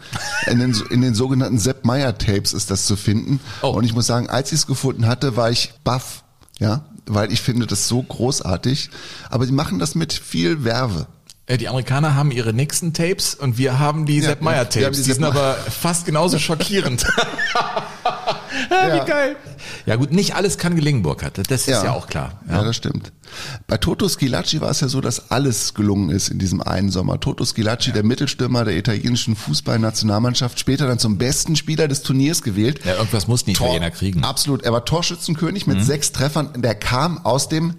In 0.48 0.60
den, 0.60 0.76
in 0.90 1.02
den 1.02 1.14
sogenannten 1.14 1.60
Sepp 1.60 1.86
Meyer 1.86 2.18
Tapes 2.18 2.54
ist 2.54 2.72
das 2.72 2.86
zu 2.86 2.96
finden. 2.96 3.40
Oh. 3.62 3.70
Und 3.70 3.84
ich 3.84 3.94
muss 3.94 4.08
sagen, 4.08 4.30
als 4.30 4.52
ich 4.52 4.60
es 4.60 4.68
gefunden 4.68 5.06
hatte, 5.06 5.36
war 5.36 5.52
ich 5.52 5.74
baff, 5.84 6.24
ja, 6.60 6.86
weil 7.06 7.32
ich 7.32 7.42
finde 7.42 7.68
das 7.68 7.88
so 7.88 8.02
großartig. 8.02 8.90
Aber 9.30 9.46
sie 9.46 9.52
machen 9.52 9.80
das 9.80 9.96
mit 9.96 10.14
viel 10.14 10.64
Werbe. 10.64 11.08
Äh, 11.50 11.58
Die 11.58 11.68
Amerikaner 11.68 12.16
haben 12.16 12.32
ihre 12.32 12.54
nächsten 12.54 12.94
Tapes 12.94 13.34
und 13.36 13.58
wir 13.58 13.80
haben 13.80 14.06
die 14.06 14.22
Sepp 14.22 14.42
Meyer 14.42 14.54
wir 14.54 14.60
haben 14.60 14.70
Tapes. 14.70 14.98
die 14.98 15.04
Die, 15.04 15.08
Sepp 15.10 15.16
sind 15.16 15.24
aber 15.26 15.56
fast 15.56 16.06
genauso 16.06 16.38
schockierend. 16.40 17.04
ja, 18.72 18.88
Ja. 18.88 18.96
Wie 19.04 19.08
geil. 19.10 19.36
Ja 19.86 19.96
gut, 19.96 20.12
nicht 20.12 20.36
alles 20.36 20.58
kann 20.60 20.76
gelingen, 20.76 21.02
Burkhard. 21.02 21.38
Das 21.50 21.62
ist 21.62 21.68
ja, 21.68 21.92
auch 21.92 22.08
klar. 22.08 22.40
Ja. 22.48 22.64
das 22.64 22.76
stimmt. 22.76 23.12
Bei 23.68 23.78
Toto 23.78 24.08
Schilacci 24.10 24.62
war 24.62 24.70
es 24.70 24.82
ja 24.82 24.88
so, 24.88 25.02
dass 25.02 25.32
alles 25.32 25.74
gelungen 25.74 26.10
ist 26.12 26.30
in 26.30 26.38
diesem 26.40 26.62
einen 26.62 26.90
Sommer. 26.92 27.20
Toto 27.20 27.46
Schilacci, 27.46 27.92
der 27.92 28.04
Mittelstürmer 28.04 28.66
der 28.66 28.78
italienischen 28.78 29.36
Fußballnationalmannschaft, 29.36 30.60
später 30.60 30.88
dann 30.88 31.00
zum 31.00 31.18
besten 31.18 31.56
Spieler 31.56 31.88
des 31.88 32.04
Turniers 32.04 32.44
gewählt. 32.44 32.82
Ja, 32.86 32.96
irgendwas 32.96 33.28
muss 33.28 33.44
die 33.46 33.52
Italiener 33.52 33.90
kriegen. 33.92 34.24
Absolut. 34.24 34.64
Er 34.64 34.72
war 34.72 34.86
Torschützenkönig 34.86 35.66
mit 35.66 35.84
sechs 35.84 36.12
Treffern. 36.12 36.50
Der 36.62 36.76
kam 36.76 37.26
aus 37.26 37.50
dem 37.50 37.74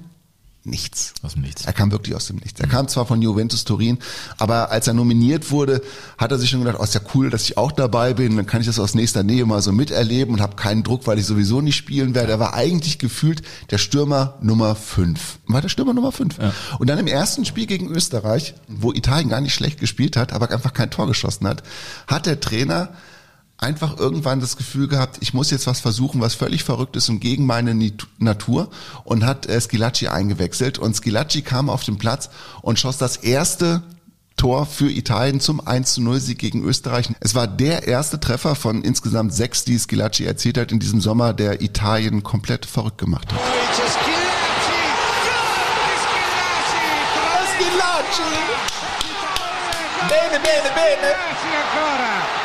Nichts. 0.63 1.15
Aus 1.23 1.33
dem 1.33 1.43
Nichts. 1.43 1.65
Er 1.65 1.73
kam 1.73 1.91
wirklich 1.91 2.15
aus 2.15 2.27
dem 2.27 2.37
Nichts. 2.37 2.61
Er 2.61 2.67
kam 2.67 2.87
zwar 2.87 3.07
von 3.07 3.23
Juventus 3.23 3.65
Turin, 3.65 3.99
aber 4.37 4.71
als 4.71 4.87
er 4.87 4.93
nominiert 4.93 5.51
wurde, 5.51 5.81
hat 6.19 6.33
er 6.33 6.39
sich 6.39 6.51
schon 6.51 6.61
gedacht, 6.61 6.77
oh, 6.79 6.85
ist 6.85 6.95
ja 6.95 7.01
cool, 7.15 7.31
dass 7.31 7.45
ich 7.45 7.57
auch 7.57 7.73
dabei 7.73 8.13
bin, 8.13 8.37
dann 8.37 8.45
kann 8.45 8.61
ich 8.61 8.67
das 8.67 8.79
aus 8.79 8.95
nächster 8.95 9.23
Nähe 9.23 9.47
mal 9.47 9.63
so 9.63 9.73
miterleben 9.73 10.35
und 10.35 10.43
habe 10.43 10.57
keinen 10.57 10.83
Druck, 10.83 11.07
weil 11.07 11.19
ich 11.19 11.25
sowieso 11.25 11.63
nicht 11.63 11.77
spielen 11.77 12.15
werde. 12.15 12.33
Er 12.33 12.41
war 12.41 12.53
eigentlich 12.53 12.99
gefühlt 12.99 13.41
der 13.71 13.79
Stürmer 13.79 14.39
Nummer 14.43 14.75
fünf. 14.75 15.39
War 15.47 15.63
der 15.63 15.71
Stürmer 15.71 15.95
Nummer 15.95 16.13
fünf. 16.13 16.37
Und 16.79 16.91
dann 16.91 16.99
im 16.99 17.07
ersten 17.07 17.47
Spiel 17.47 17.67
gegen 17.67 17.89
Österreich, 17.89 18.55
wo 18.69 18.93
Italien 18.93 19.31
gar 19.31 19.41
nicht 19.41 19.55
schlecht 19.55 19.81
gespielt 19.81 20.17
hat, 20.19 20.35
aber 20.35 20.51
einfach 20.51 20.75
kein 20.75 20.91
Tor 20.91 21.07
geschossen 21.07 21.47
hat, 21.49 21.63
hat 22.07 22.27
der 22.27 22.39
Trainer 22.39 22.91
einfach 23.61 23.99
irgendwann 23.99 24.41
das 24.41 24.57
Gefühl 24.57 24.89
gehabt, 24.89 25.19
ich 25.21 25.35
muss 25.35 25.51
jetzt 25.51 25.67
was 25.67 25.81
versuchen, 25.81 26.21
was 26.21 26.35
völlig 26.35 26.65
verrückt 26.65 26.97
ist 26.97 27.09
und 27.09 27.21
gegen 27.21 27.47
meine 27.47 27.75
Natur 28.19 28.71
und 29.05 29.25
hat 29.25 29.47
äh, 29.47 29.61
Skilacci 29.61 30.09
eingewechselt 30.09 30.79
und 30.79 30.97
Skilacci 30.97 31.43
kam 31.43 31.69
auf 31.69 31.85
den 31.85 31.99
Platz 31.99 32.31
und 32.63 32.79
schoss 32.79 32.97
das 32.97 33.19
erste 33.19 33.83
Tor 34.37 34.65
für 34.65 34.91
Italien 34.91 35.39
zum 35.41 35.61
1 35.67 35.95
zu 35.95 36.01
0 36.01 36.19
Sieg 36.19 36.39
gegen 36.39 36.65
Österreich. 36.65 37.11
Es 37.21 37.35
war 37.35 37.47
der 37.47 37.87
erste 37.87 38.19
Treffer 38.19 38.55
von 38.55 38.83
insgesamt 38.83 39.35
sechs, 39.35 39.65
die 39.65 39.79
Skilacci 39.79 40.25
erzielt 40.25 40.57
hat 40.57 40.73
in 40.73 40.79
diesem 40.79 41.03
Sommer, 41.03 41.35
der 41.35 41.61
Italien 41.61 42.23
komplett 42.23 42.65
verrückt 42.65 42.97
gemacht 42.99 43.31
hat. 43.33 43.41
Bene, 50.09 50.41
bene, 50.41 50.71
bene. 50.75 52.40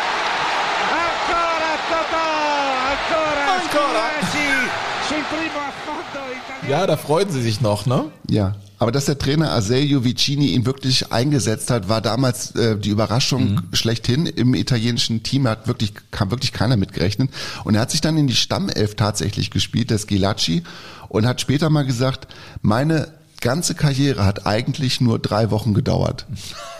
Ja, 6.69 6.87
da 6.87 6.97
freuen 6.97 7.29
sie 7.29 7.41
sich 7.41 7.61
noch, 7.61 7.85
ne? 7.85 8.05
Ja, 8.29 8.55
aber 8.79 8.91
dass 8.91 9.05
der 9.05 9.19
Trainer 9.19 9.51
Aselio 9.51 10.03
Vicini 10.03 10.47
ihn 10.47 10.65
wirklich 10.65 11.11
eingesetzt 11.11 11.69
hat, 11.69 11.89
war 11.89 12.01
damals 12.01 12.55
äh, 12.55 12.77
die 12.77 12.89
Überraschung 12.89 13.61
schlechthin 13.71 14.25
im 14.25 14.53
italienischen 14.55 15.21
Team. 15.23 15.47
Hat 15.47 15.67
wirklich 15.67 15.93
kam 16.11 16.31
wirklich 16.31 16.53
keiner 16.53 16.75
mitgerechnet 16.75 17.29
und 17.63 17.75
er 17.75 17.81
hat 17.81 17.91
sich 17.91 18.01
dann 18.01 18.17
in 18.17 18.27
die 18.27 18.35
Stammelf 18.35 18.95
tatsächlich 18.95 19.51
gespielt, 19.51 19.91
der 19.91 19.99
Skilacci, 19.99 20.63
und 21.07 21.25
hat 21.25 21.39
später 21.39 21.69
mal 21.69 21.85
gesagt, 21.85 22.27
meine 22.61 23.09
ganze 23.41 23.75
Karriere 23.75 24.25
hat 24.25 24.47
eigentlich 24.47 25.01
nur 25.01 25.19
drei 25.19 25.51
Wochen 25.51 25.73
gedauert. 25.73 26.25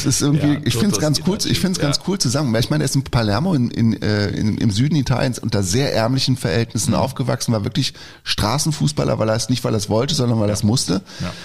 Das 0.05 0.17
ist 0.17 0.23
irgendwie, 0.23 0.55
Ja, 0.55 0.61
ich 0.65 0.77
finde 0.77 0.95
es 0.95 1.01
ganz 1.01 1.19
cool, 1.21 1.25
Skilacci, 1.41 1.49
ich 1.51 1.61
finde 1.61 1.73
es 1.73 1.79
ganz 1.81 2.01
cool 2.07 2.19
zusammen. 2.19 2.53
Weil 2.53 2.61
ich 2.61 2.71
meine, 2.71 2.85
er 2.85 2.87
ist 2.87 2.95
in 2.97 3.03
Palermo 3.05 3.55
in, 3.55 3.71
in, 3.71 4.03
äh, 4.03 4.29
in, 4.29 4.59
im 4.59 4.71
Süden 4.71 4.97
Italiens 4.97 5.39
unter 5.39 5.63
sehr 5.63 5.95
ärmlichen 5.95 6.37
Verhältnissen 6.37 6.91
Mhm. 6.91 6.97
aufgewachsen, 6.99 7.53
war 7.53 7.65
wirklich 7.65 7.95
Straßenfußballer, 8.25 9.19
weil 9.19 9.29
er 9.29 9.37
es 9.37 9.49
nicht, 9.49 9.65
weil 9.65 9.75
er 9.75 9.79
es 9.79 9.89
wollte, 9.89 10.15
sondern 10.15 10.39
weil 10.41 10.49
er 10.49 10.53
es 10.55 10.63
musste. 10.63 11.03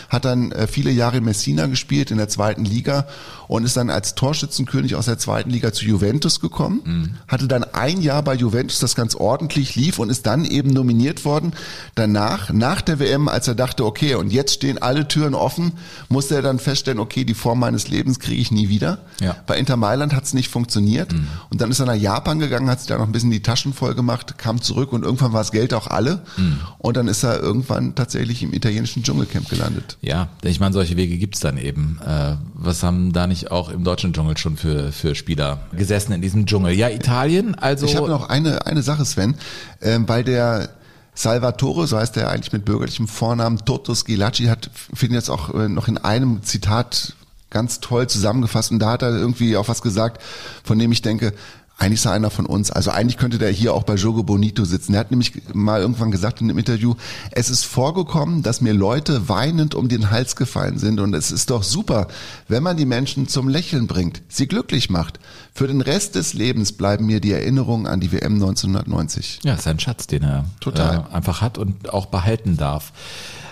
Hat 0.09 0.25
dann 0.25 0.51
äh, 0.51 0.67
viele 0.67 0.91
Jahre 0.91 1.17
in 1.17 1.23
Messina 1.23 1.67
gespielt, 1.67 2.11
in 2.11 2.17
der 2.17 2.29
zweiten 2.29 2.65
Liga 2.65 3.07
und 3.47 3.63
ist 3.63 3.77
dann 3.77 3.89
als 3.89 4.15
Torschützenkönig 4.15 4.95
aus 4.95 5.05
der 5.05 5.17
zweiten 5.17 5.49
Liga 5.49 5.71
zu 5.73 5.85
Juventus 5.85 6.39
gekommen. 6.39 6.81
Mhm. 6.83 7.09
Hatte 7.27 7.47
dann 7.47 7.63
ein 7.63 8.01
Jahr 8.01 8.23
bei 8.23 8.35
Juventus, 8.35 8.79
das 8.79 8.95
ganz 8.95 9.15
ordentlich 9.15 9.75
lief 9.75 9.99
und 9.99 10.09
ist 10.09 10.25
dann 10.25 10.43
eben 10.45 10.71
nominiert 10.71 11.23
worden. 11.25 11.53
Danach, 11.95 12.51
nach 12.51 12.81
der 12.81 12.99
WM, 12.99 13.27
als 13.27 13.47
er 13.47 13.55
dachte, 13.55 13.85
okay, 13.85 14.15
und 14.15 14.33
jetzt 14.33 14.53
stehen 14.55 14.81
alle 14.81 15.07
Türen 15.07 15.33
offen, 15.33 15.73
musste 16.09 16.35
er 16.35 16.41
dann 16.41 16.59
feststellen, 16.59 16.99
okay, 16.99 17.23
die 17.23 17.33
Form 17.33 17.59
meines 17.59 17.87
Lebens 17.87 18.19
kriege 18.19 18.33
kriege 18.33 18.41
ich 18.43 18.51
nie 18.51 18.69
wieder. 18.69 18.99
Ja. 19.19 19.35
Bei 19.47 19.57
Inter 19.57 19.75
Mailand 19.77 20.13
hat 20.13 20.23
es 20.23 20.33
nicht 20.33 20.49
funktioniert. 20.49 21.13
Mhm. 21.13 21.27
Und 21.49 21.61
dann 21.61 21.71
ist 21.71 21.79
er 21.79 21.85
nach 21.85 21.95
Japan 21.95 22.39
gegangen, 22.39 22.69
hat 22.69 22.79
sich 22.79 22.87
da 22.87 22.97
noch 22.97 23.05
ein 23.05 23.11
bisschen 23.11 23.31
die 23.31 23.41
Taschen 23.41 23.73
voll 23.73 23.95
gemacht, 23.95 24.37
kam 24.37 24.61
zurück 24.61 24.93
und 24.93 25.03
irgendwann 25.03 25.33
war 25.33 25.41
das 25.41 25.51
Geld 25.51 25.73
auch 25.73 25.87
alle. 25.87 26.21
Mhm. 26.37 26.59
Und 26.77 26.97
dann 26.97 27.07
ist 27.07 27.23
er 27.23 27.39
irgendwann 27.39 27.95
tatsächlich 27.95 28.43
im 28.43 28.53
italienischen 28.53 29.03
Dschungelcamp 29.03 29.49
gelandet. 29.49 29.97
Ja, 30.01 30.29
ich 30.43 30.59
meine, 30.59 30.73
solche 30.73 30.95
Wege 30.95 31.17
gibt's 31.17 31.39
dann 31.39 31.57
eben. 31.57 31.99
Äh, 32.05 32.35
was 32.53 32.83
haben 32.83 33.13
da 33.13 33.27
nicht 33.27 33.51
auch 33.51 33.69
im 33.69 33.83
deutschen 33.83 34.13
Dschungel 34.13 34.37
schon 34.37 34.57
für, 34.57 34.91
für 34.91 35.15
Spieler 35.15 35.59
gesessen 35.75 36.13
in 36.13 36.21
diesem 36.21 36.45
Dschungel? 36.45 36.73
Ja, 36.73 36.89
Italien, 36.89 37.55
also. 37.55 37.85
Ich 37.85 37.95
habe 37.95 38.09
noch 38.09 38.29
eine, 38.29 38.65
eine 38.65 38.83
Sache, 38.83 39.05
Sven, 39.05 39.35
ähm, 39.81 40.05
bei 40.05 40.23
der 40.23 40.69
Salvatore, 41.15 41.87
so 41.87 41.97
heißt 41.97 42.17
er 42.17 42.29
eigentlich 42.29 42.53
mit 42.53 42.65
bürgerlichem 42.65 43.07
Vornamen, 43.07 43.59
Toto 43.65 43.93
Schilacci, 43.93 44.45
hat, 44.45 44.69
finde 44.93 45.15
ich 45.15 45.21
jetzt 45.21 45.29
auch 45.29 45.53
äh, 45.53 45.69
noch 45.69 45.87
in 45.87 45.97
einem 45.97 46.43
Zitat 46.43 47.13
ganz 47.53 47.79
toll 47.79 48.07
zusammengefasst 48.07 48.71
und 48.71 48.79
da 48.79 48.91
hat 48.91 49.01
er 49.01 49.11
irgendwie 49.15 49.55
auch 49.55 49.69
was 49.69 49.81
gesagt, 49.81 50.21
von 50.63 50.77
dem 50.77 50.91
ich 50.91 51.01
denke, 51.01 51.33
eigentlich 51.77 51.99
ist 51.99 52.05
er 52.05 52.11
einer 52.11 52.29
von 52.29 52.45
uns. 52.45 52.71
Also 52.71 52.91
eigentlich 52.91 53.17
könnte 53.17 53.37
der 53.39 53.49
hier 53.49 53.73
auch 53.73 53.83
bei 53.83 53.95
Jogo 53.95 54.23
Bonito 54.23 54.63
sitzen. 54.63 54.93
Er 54.93 55.01
hat 55.01 55.11
nämlich 55.11 55.33
mal 55.53 55.81
irgendwann 55.81 56.11
gesagt 56.11 56.39
in 56.39 56.49
einem 56.49 56.59
Interview, 56.59 56.95
es 57.31 57.49
ist 57.49 57.65
vorgekommen, 57.65 58.43
dass 58.43 58.61
mir 58.61 58.73
Leute 58.73 59.27
weinend 59.27 59.75
um 59.75 59.89
den 59.89 60.11
Hals 60.11 60.35
gefallen 60.35 60.77
sind 60.77 60.99
und 60.99 61.13
es 61.13 61.31
ist 61.31 61.49
doch 61.49 61.63
super, 61.63 62.07
wenn 62.47 62.63
man 62.63 62.77
die 62.77 62.85
Menschen 62.85 63.27
zum 63.27 63.49
Lächeln 63.49 63.87
bringt, 63.87 64.21
sie 64.29 64.47
glücklich 64.47 64.89
macht. 64.89 65.19
Für 65.53 65.67
den 65.67 65.81
Rest 65.81 66.15
des 66.15 66.33
Lebens 66.33 66.73
bleiben 66.73 67.05
mir 67.05 67.19
die 67.19 67.31
Erinnerungen 67.31 67.87
an 67.87 67.99
die 67.99 68.11
WM 68.11 68.35
1990. 68.35 69.39
Ja, 69.43 69.55
ist 69.55 69.67
ein 69.67 69.79
Schatz, 69.79 70.07
den 70.07 70.23
er 70.23 70.45
Total. 70.59 71.05
Äh, 71.11 71.15
einfach 71.15 71.41
hat 71.41 71.57
und 71.57 71.91
auch 71.91 72.05
behalten 72.05 72.55
darf. 72.55 72.93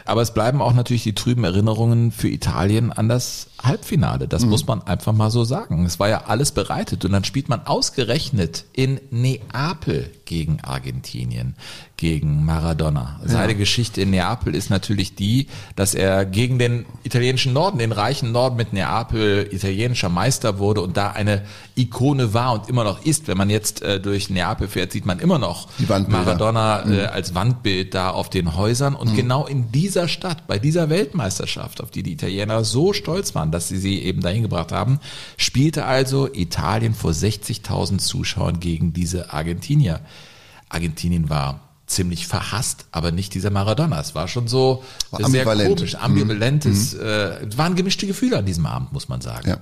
Aber 0.06 0.22
es 0.22 0.34
bleiben 0.34 0.62
auch 0.62 0.74
natürlich 0.74 1.04
die 1.04 1.16
trüben 1.16 1.44
Erinnerungen 1.44 2.12
für 2.12 2.28
Italien 2.28 2.92
an 2.92 3.08
das 3.08 3.48
Halbfinale. 3.64 4.28
Das 4.28 4.46
muss 4.46 4.66
man 4.68 4.82
einfach 4.84 5.14
mal 5.14 5.30
so 5.30 5.44
sagen. 5.44 5.86
Es 5.86 6.00
war 6.00 6.10
ja 6.10 6.24
alles 6.26 6.52
bereitet 6.52 7.06
und 7.06 7.12
dann 7.12 7.24
spielt 7.24 7.50
man 7.50 7.66
ausgerechnet 7.66 8.66
in 8.74 9.00
Neapel 9.12 10.10
gegen 10.26 10.62
Argentinien, 10.62 11.56
gegen 11.98 12.46
Maradona. 12.46 13.20
Seine 13.26 13.54
Geschichte 13.54 14.02
in 14.02 14.12
Neapel 14.12 14.56
ist 14.56 14.70
natürlich 14.70 15.14
die, 15.16 15.48
dass 15.76 15.94
er 15.94 16.26
gegen 16.26 16.58
den 16.58 16.86
italienischen 17.04 17.54
Norden, 17.54 17.80
den 17.80 17.92
reichen 17.92 18.32
Norden 18.32 18.56
mit 18.56 18.72
Neapel 18.74 19.50
italienischer 19.52 20.10
Meister 20.10 20.58
wurde 20.58 20.82
und 20.82 20.96
da 20.96 21.12
eine 21.12 21.44
Ikone 21.76 22.34
war 22.34 22.54
und 22.54 22.70
immer 22.70 22.84
noch 22.84 23.06
ist. 23.06 23.28
Wenn 23.28 23.38
man 23.38 23.50
jetzt 23.50 23.82
äh, 23.82 24.00
durch 24.00 24.30
Neapel 24.30 24.68
fährt, 24.68 24.94
sieht 24.94 25.06
man 25.06 25.20
immer 25.20 25.38
noch. 25.38 25.68
Maradona 26.08 26.90
äh, 26.90 27.06
als 27.08 27.36
Wandbild 27.36 27.94
da 27.94 28.12
auf 28.12 28.30
den 28.30 28.56
Häusern. 28.56 28.96
Und 28.96 29.10
genau 29.16 29.46
in 29.46 29.72
dieser 29.72 30.08
Stadt, 30.08 30.48
bei 30.48 30.60
dieser 30.60 30.90
Weltmeisterschaft, 30.90 31.82
auf 31.82 31.92
die 31.92 32.04
die 32.04 32.14
Italiener 32.14 32.64
so 32.64 32.94
stolz 32.94 33.36
waren, 33.36 33.51
dass 33.52 33.68
sie 33.68 33.78
sie 33.78 34.00
eben 34.02 34.22
dahin 34.22 34.42
gebracht 34.42 34.72
haben, 34.72 35.00
spielte 35.38 35.86
also 35.86 36.28
Italien 36.34 36.94
vor 36.94 37.12
60.000 37.12 38.00
Zuschauern 38.00 38.60
gegen 38.60 38.94
diese 38.94 39.34
Argentinier. 39.34 40.02
Argentinien 40.70 41.30
war 41.30 41.62
ziemlich 41.92 42.26
verhasst, 42.26 42.86
aber 42.92 43.12
nicht 43.12 43.34
dieser 43.34 43.50
Maradona. 43.50 44.00
Es 44.00 44.16
war 44.16 44.28
schon 44.28 44.48
so 44.48 44.84
War 45.12 45.30
sehr 45.30 45.44
komisch, 45.44 45.96
ambivalentes, 45.96 46.94
äh, 46.94 47.46
es 47.46 47.58
waren 47.58 47.76
gemischte 47.76 48.08
Gefühle 48.08 48.38
an 48.38 48.46
diesem 48.46 48.66
Abend, 48.66 48.94
muss 48.94 49.10
man 49.10 49.22
sagen. 49.22 49.50
Ja. 49.50 49.58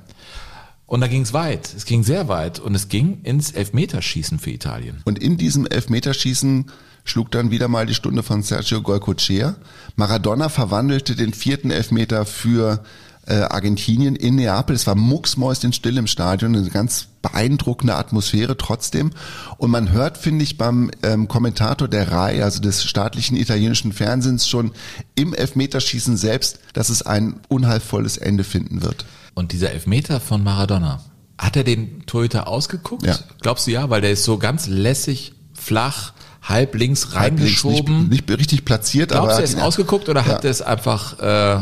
Und 0.85 1.01
da 1.01 1.07
ging 1.07 1.21
es 1.21 1.33
weit, 1.33 1.73
es 1.75 1.85
ging 1.85 2.03
sehr 2.03 2.27
weit 2.27 2.59
und 2.59 2.73
es 2.73 2.87
ging 2.87 3.21
ins 3.21 3.51
Elfmeterschießen 3.51 4.39
für 4.39 4.51
Italien. 4.51 5.01
Und 5.05 5.19
in 5.19 5.37
diesem 5.37 5.67
Elfmeterschießen 5.67 6.71
schlug 7.03 7.31
dann 7.31 7.51
wieder 7.51 7.67
mal 7.67 7.85
die 7.85 7.93
Stunde 7.93 8.23
von 8.23 8.41
Sergio 8.41 8.81
Goycochea. 8.81 9.55
Maradona 9.95 10.49
verwandelte 10.49 11.15
den 11.15 11.33
vierten 11.33 11.71
Elfmeter 11.71 12.25
für 12.25 12.83
äh, 13.29 13.41
Argentinien 13.41 14.15
in 14.15 14.35
Neapel. 14.35 14.75
Es 14.75 14.87
war 14.87 14.95
mucksmäuschenstill 14.95 15.97
im 15.97 16.07
Stadion, 16.07 16.55
eine 16.55 16.69
ganz 16.69 17.07
beeindruckende 17.21 17.95
Atmosphäre 17.95 18.57
trotzdem. 18.57 19.11
Und 19.57 19.71
man 19.71 19.91
hört, 19.91 20.17
finde 20.17 20.43
ich, 20.43 20.57
beim 20.57 20.89
ähm, 21.03 21.27
Kommentator 21.27 21.87
der 21.87 22.11
RAI, 22.11 22.43
also 22.43 22.59
des 22.61 22.83
staatlichen 22.83 23.37
italienischen 23.37 23.93
Fernsehens, 23.93 24.47
schon 24.47 24.71
im 25.15 25.33
Elfmeterschießen 25.33 26.17
selbst, 26.17 26.59
dass 26.73 26.89
es 26.89 27.01
ein 27.01 27.39
unheilvolles 27.47 28.17
Ende 28.17 28.43
finden 28.43 28.81
wird. 28.81 29.05
Und 29.35 29.51
dieser 29.51 29.71
Elfmeter 29.71 30.19
von 30.19 30.43
Maradona, 30.43 31.01
hat 31.37 31.55
er 31.55 31.63
den 31.63 32.05
Torhüter 32.05 32.47
ausgeguckt? 32.47 33.05
Ja. 33.05 33.17
Glaubst 33.41 33.67
du 33.67 33.71
ja, 33.71 33.89
weil 33.89 34.01
der 34.01 34.11
ist 34.11 34.23
so 34.25 34.37
ganz 34.37 34.67
lässig, 34.67 35.33
flach, 35.53 36.13
halb 36.41 36.75
links 36.75 37.13
Halb 37.13 37.39
links 37.39 37.63
reingeschoben. 37.63 38.09
Nicht, 38.09 38.27
nicht 38.27 38.39
richtig 38.39 38.65
platziert, 38.65 39.13
aber 39.13 39.27
Glaubst 39.27 39.37
du, 39.37 39.41
er 39.41 39.59
ist 39.59 39.61
ausgeguckt 39.61 40.09
oder 40.09 40.21
Ja. 40.21 40.27
hat 40.27 40.45
er 40.45 40.51
es 40.51 40.61
einfach 40.61 41.19
äh, 41.19 41.61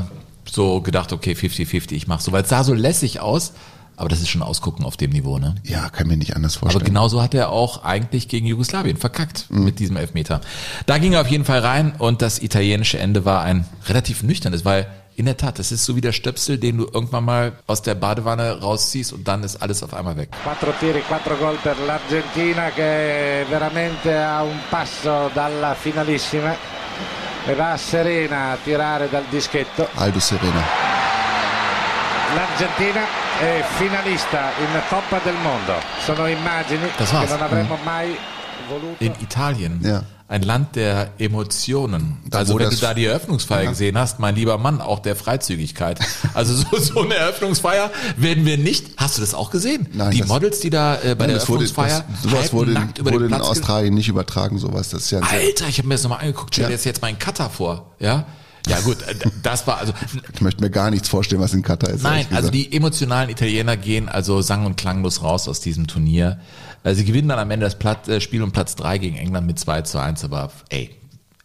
so 0.50 0.82
gedacht, 0.82 1.14
okay, 1.14 1.34
50-50, 1.34 1.91
ich 1.93 2.08
mach 2.08 2.20
so, 2.20 2.32
weil 2.32 2.43
es 2.43 2.50
sah 2.50 2.64
so 2.64 2.74
lässig 2.74 3.20
aus, 3.20 3.54
aber 3.95 4.10
das 4.10 4.20
ist 4.22 4.30
schon 4.30 4.43
Ausgucken 4.43 4.86
auf 4.86 4.95
dem 4.98 5.12
Niveau, 5.12 5.39
ne? 5.39 5.56
Ja, 5.64 5.89
kann 5.89 6.08
mir 6.08 6.18
nicht 6.18 6.36
anders 6.36 6.56
Aber 6.58 6.68
vorstellen. 6.72 6.86
genauso 6.86 7.22
hat 7.22 7.34
er 7.34 7.50
auch 7.50 7.84
eigentlich 7.84 8.28
gegen 8.28 8.45
Jugoslawien 8.45 8.98
verkackt 8.98 9.45
Mhm. 9.50 9.64
mit 9.64 9.80
diesem 9.80 9.98
Elfmeter. 9.98 10.41
Da 10.86 10.98
ging 11.00 11.14
er 11.14 11.22
auf 11.22 11.28
jeden 11.30 11.45
Fall 11.45 11.60
rein 11.60 11.93
und 11.98 12.22
das 12.22 12.39
italienische 12.41 13.00
Ende 13.00 13.26
war 13.26 13.41
ein 13.41 13.66
relativ 13.88 14.22
nüchternes, 14.24 14.66
weil 14.66 14.88
in 15.16 15.26
der 15.26 15.36
Tat, 15.36 15.58
das 15.58 15.72
ist 15.72 15.84
so 15.84 15.95
wie 15.95 16.02
der 16.02 16.12
Stöpsel, 16.12 16.60
den 16.60 16.78
du 16.78 16.84
irgendwann 16.93 17.26
mal 17.26 17.54
aus 17.66 17.82
der 17.82 17.95
Badewanne 17.95 18.62
rausziehst 18.62 19.14
und 19.14 19.28
dann 19.28 19.41
ist 19.43 19.56
alles 19.56 19.82
auf 19.82 19.95
einmal 19.95 20.16
weg. 20.16 20.30
Quattro 20.43 20.72
tiri, 20.80 21.02
quattro 21.08 21.36
gol 21.38 21.56
per 21.64 21.76
l'Argentina 21.88 22.70
che 22.76 23.43
veramente 23.50 24.16
a 24.16 24.43
un 24.43 24.60
passo 24.70 25.32
dalla 25.34 25.74
finalissima 25.74 26.54
e 27.48 27.56
va 27.56 27.78
Serena 27.78 28.52
a 28.52 28.58
tirare 28.62 29.10
dal 29.10 29.24
dischetto. 29.30 29.88
Aldo 29.95 30.20
Serena. 30.20 30.62
L'Argentina 32.36 33.02
è 33.39 33.64
finalista 33.78 34.52
in 34.60 34.82
Coppa 34.89 35.20
del 35.24 35.36
Mondo. 35.36 35.74
Sono 36.04 36.28
immagini 36.28 36.89
che 36.95 37.06
non 37.28 37.41
avremmo 37.41 37.78
mai 37.84 38.18
voluto. 38.68 39.02
In 39.04 39.14
Italien, 39.20 39.80
Ja. 39.82 40.04
Ein 40.30 40.41
Land 40.41 40.75
der 40.75 41.11
Emotionen. 41.19 42.17
Da, 42.25 42.39
also 42.39 42.59
wenn 42.59 42.69
du 42.69 42.75
da 42.75 42.93
die 42.93 43.05
Eröffnungsfeier 43.05 43.63
Ja. 43.63 43.69
gesehen 43.69 43.97
hast, 43.97 44.19
mein 44.19 44.36
lieber 44.36 44.57
Mann, 44.57 44.82
auch 44.82 44.99
der 44.99 45.15
Freizügigkeit. 45.15 45.99
Also 46.34 46.53
so, 46.55 46.78
so 46.78 47.01
eine 47.01 47.15
Eröffnungsfeier 47.15 47.89
werden 48.17 48.45
wir 48.45 48.57
nicht. 48.57 48.88
Hast 48.97 49.17
du 49.17 49.21
das 49.21 49.34
auch 49.34 49.49
gesehen? 49.49 49.88
Nein, 49.93 50.11
die 50.11 50.23
Models, 50.23 50.59
die 50.59 50.69
da 50.69 50.95
äh, 50.95 51.15
bei 51.15 51.25
Nein, 51.25 51.30
der 51.30 51.38
das 51.38 51.49
wurde, 51.49 51.63
Eröffnungsfeier 51.65 52.05
das, 52.11 52.21
sowas 52.32 52.53
wurde, 52.53 52.71
nackt 52.73 52.97
über 52.99 53.11
wurde 53.11 53.19
den 53.19 53.23
in 53.25 53.30
Platz 53.30 53.41
ge- 53.41 53.49
Australien 53.51 53.93
nicht 53.93 54.07
übertragen, 54.09 54.59
sowas. 54.59 54.89
Das 54.89 55.03
ist 55.03 55.11
ja 55.11 55.19
Alter, 55.21 55.67
ich 55.67 55.78
habe 55.80 55.88
mir 55.88 55.95
das 55.95 56.03
nochmal 56.03 56.19
angeguckt. 56.19 56.53
Stell 56.53 56.65
dir 56.65 56.71
Ja. 56.71 56.75
jetzt 56.75 56.86
jetzt 56.86 57.01
mal 57.01 57.07
einen 57.07 57.17
Cutter 57.19 57.49
vor, 57.49 57.95
ja? 57.99 58.25
Ja 58.67 58.82
gut, 58.82 59.01
äh, 59.03 59.15
das 59.41 59.65
war 59.65 59.78
also 59.78 59.93
ich 60.34 60.41
möchte 60.41 60.61
mir 60.61 60.69
gar 60.69 60.91
nichts 60.91 61.07
vorstellen, 61.07 61.41
was 61.41 61.53
in 61.53 61.63
Katar 61.63 61.89
ist. 61.91 62.03
Nein, 62.03 62.28
also 62.32 62.49
die 62.51 62.71
emotionalen 62.73 63.30
Italiener 63.30 63.78
gehen 63.78 64.09
also 64.09 64.41
sang- 64.41 64.65
und 64.65 64.75
klanglos 64.75 65.23
raus 65.23 65.47
aus 65.47 65.61
diesem 65.61 65.88
Turnier. 65.88 66.39
Äh, 66.88 66.95
Sie 66.95 67.03
gewinnen 67.05 67.27
dann 67.27 67.39
am 67.39 67.51
Ende 67.51 67.65
das 67.65 67.77
Platt, 67.77 68.07
äh, 68.07 68.21
Spiel 68.21 68.41
um 68.41 68.51
Platz 68.51 68.75
3 68.75 68.97
gegen 68.97 69.17
England 69.17 69.45
mit 69.45 69.59
2 69.59 69.81
zu 69.81 69.99
1, 69.99 70.23
aber 70.23 70.51
ey, 70.69 70.89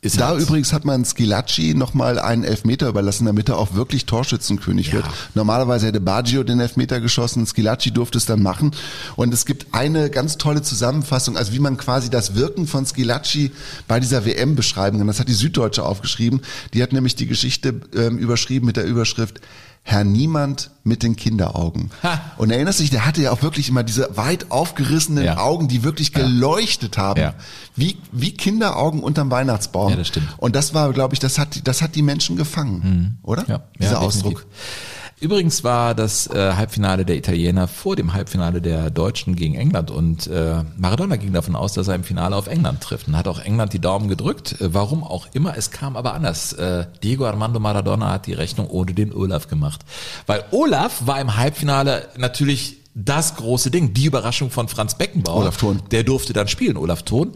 ist 0.04 0.18
Da 0.20 0.28
halt- 0.28 0.40
übrigens 0.40 0.72
hat 0.72 0.84
man 0.84 1.04
Skilacci 1.04 1.74
nochmal 1.74 2.18
einen 2.18 2.42
Elfmeter 2.42 2.88
überlassen, 2.88 3.24
damit 3.24 3.48
er 3.48 3.56
auch 3.56 3.74
wirklich 3.74 4.04
Torschützenkönig 4.06 4.88
Ja. 4.88 4.92
wird. 4.94 5.04
Normalerweise 5.34 5.86
hätte 5.86 6.00
Baggio 6.00 6.42
den 6.42 6.58
Elfmeter 6.60 7.00
geschossen, 7.00 7.46
Skilacci 7.46 7.92
durfte 7.92 8.18
es 8.18 8.26
dann 8.26 8.42
machen. 8.42 8.72
Und 9.14 9.32
es 9.32 9.46
gibt 9.46 9.66
eine 9.74 10.10
ganz 10.10 10.38
tolle 10.38 10.62
Zusammenfassung, 10.62 11.36
also 11.36 11.52
wie 11.52 11.60
man 11.60 11.76
quasi 11.76 12.10
das 12.10 12.34
Wirken 12.34 12.66
von 12.66 12.84
Skilacci 12.84 13.52
bei 13.86 14.00
dieser 14.00 14.24
WM 14.24 14.56
beschreiben 14.56 14.98
kann. 14.98 15.06
Das 15.06 15.20
hat 15.20 15.28
die 15.28 15.34
Süddeutsche 15.34 15.84
aufgeschrieben. 15.84 16.40
Die 16.74 16.82
hat 16.82 16.92
nämlich 16.92 17.14
die 17.14 17.26
Geschichte 17.28 17.80
ähm, 17.96 18.18
überschrieben 18.18 18.66
mit 18.66 18.76
der 18.76 18.84
Überschrift 18.86 19.40
Herr 19.84 20.04
Niemand 20.04 20.70
mit 20.84 21.02
den 21.02 21.16
Kinderaugen. 21.16 21.90
Ha. 22.04 22.20
Und 22.38 22.50
erinnerst 22.50 22.78
du 22.78 22.82
dich, 22.84 22.90
der 22.90 23.04
hatte 23.04 23.20
ja 23.22 23.32
auch 23.32 23.42
wirklich 23.42 23.68
immer 23.68 23.82
diese 23.82 24.16
weit 24.16 24.50
aufgerissenen 24.50 25.24
Ja. 25.24 25.38
Augen, 25.38 25.66
die 25.68 25.82
wirklich 25.82 26.12
geleuchtet 26.12 26.98
haben. 26.98 27.20
Ja. 27.20 27.34
Wie, 27.74 27.98
wie 28.12 28.32
Kinderaugen 28.32 29.02
unterm 29.02 29.30
Weihnachtsbaum. 29.30 29.90
Ja, 29.90 29.96
das 29.96 30.08
stimmt. 30.08 30.28
Und 30.38 30.54
das 30.54 30.72
war, 30.72 30.92
glaube 30.92 31.14
ich, 31.14 31.20
das 31.20 31.38
hat, 31.38 31.66
das 31.66 31.82
hat 31.82 31.94
die 31.96 32.02
Menschen 32.02 32.36
gefangen, 32.36 33.18
oder? 33.22 33.42
Mhm. 33.42 33.48
Ja, 33.50 33.60
Dieser 33.80 33.92
ja, 33.92 33.98
Ausdruck. 33.98 34.46
definitiv. 34.46 35.01
Übrigens 35.22 35.62
war 35.62 35.94
das 35.94 36.26
äh, 36.26 36.54
Halbfinale 36.54 37.04
der 37.04 37.16
Italiener 37.16 37.68
vor 37.68 37.94
dem 37.94 38.12
Halbfinale 38.12 38.60
der 38.60 38.90
Deutschen 38.90 39.36
gegen 39.36 39.54
England 39.54 39.92
und 39.92 40.26
äh, 40.26 40.64
Maradona 40.76 41.14
ging 41.14 41.32
davon 41.32 41.54
aus, 41.54 41.74
dass 41.74 41.86
er 41.86 41.94
im 41.94 42.02
Finale 42.02 42.34
auf 42.34 42.48
England 42.48 42.80
trifft 42.80 43.06
und 43.06 43.16
hat 43.16 43.28
auch 43.28 43.38
England 43.38 43.72
die 43.72 43.78
Daumen 43.78 44.08
gedrückt. 44.08 44.60
Äh, 44.60 44.74
warum 44.74 45.04
auch 45.04 45.28
immer, 45.32 45.56
es 45.56 45.70
kam 45.70 45.96
aber 45.96 46.14
anders. 46.14 46.54
Äh, 46.54 46.86
Diego 47.04 47.24
Armando 47.24 47.60
Maradona 47.60 48.10
hat 48.10 48.26
die 48.26 48.32
Rechnung 48.32 48.66
ohne 48.66 48.94
den 48.94 49.14
Olaf 49.14 49.46
gemacht, 49.46 49.82
weil 50.26 50.42
Olaf 50.50 51.06
war 51.06 51.20
im 51.20 51.36
Halbfinale 51.36 52.08
natürlich 52.16 52.78
das 52.96 53.36
große 53.36 53.70
Ding, 53.70 53.94
die 53.94 54.06
Überraschung 54.06 54.50
von 54.50 54.66
Franz 54.66 54.98
Beckenbauer. 54.98 55.42
Olaf 55.42 55.56
Thon. 55.56 55.82
Der 55.92 56.02
durfte 56.02 56.32
dann 56.32 56.48
spielen, 56.48 56.76
Olaf 56.76 57.04
Thon. 57.04 57.30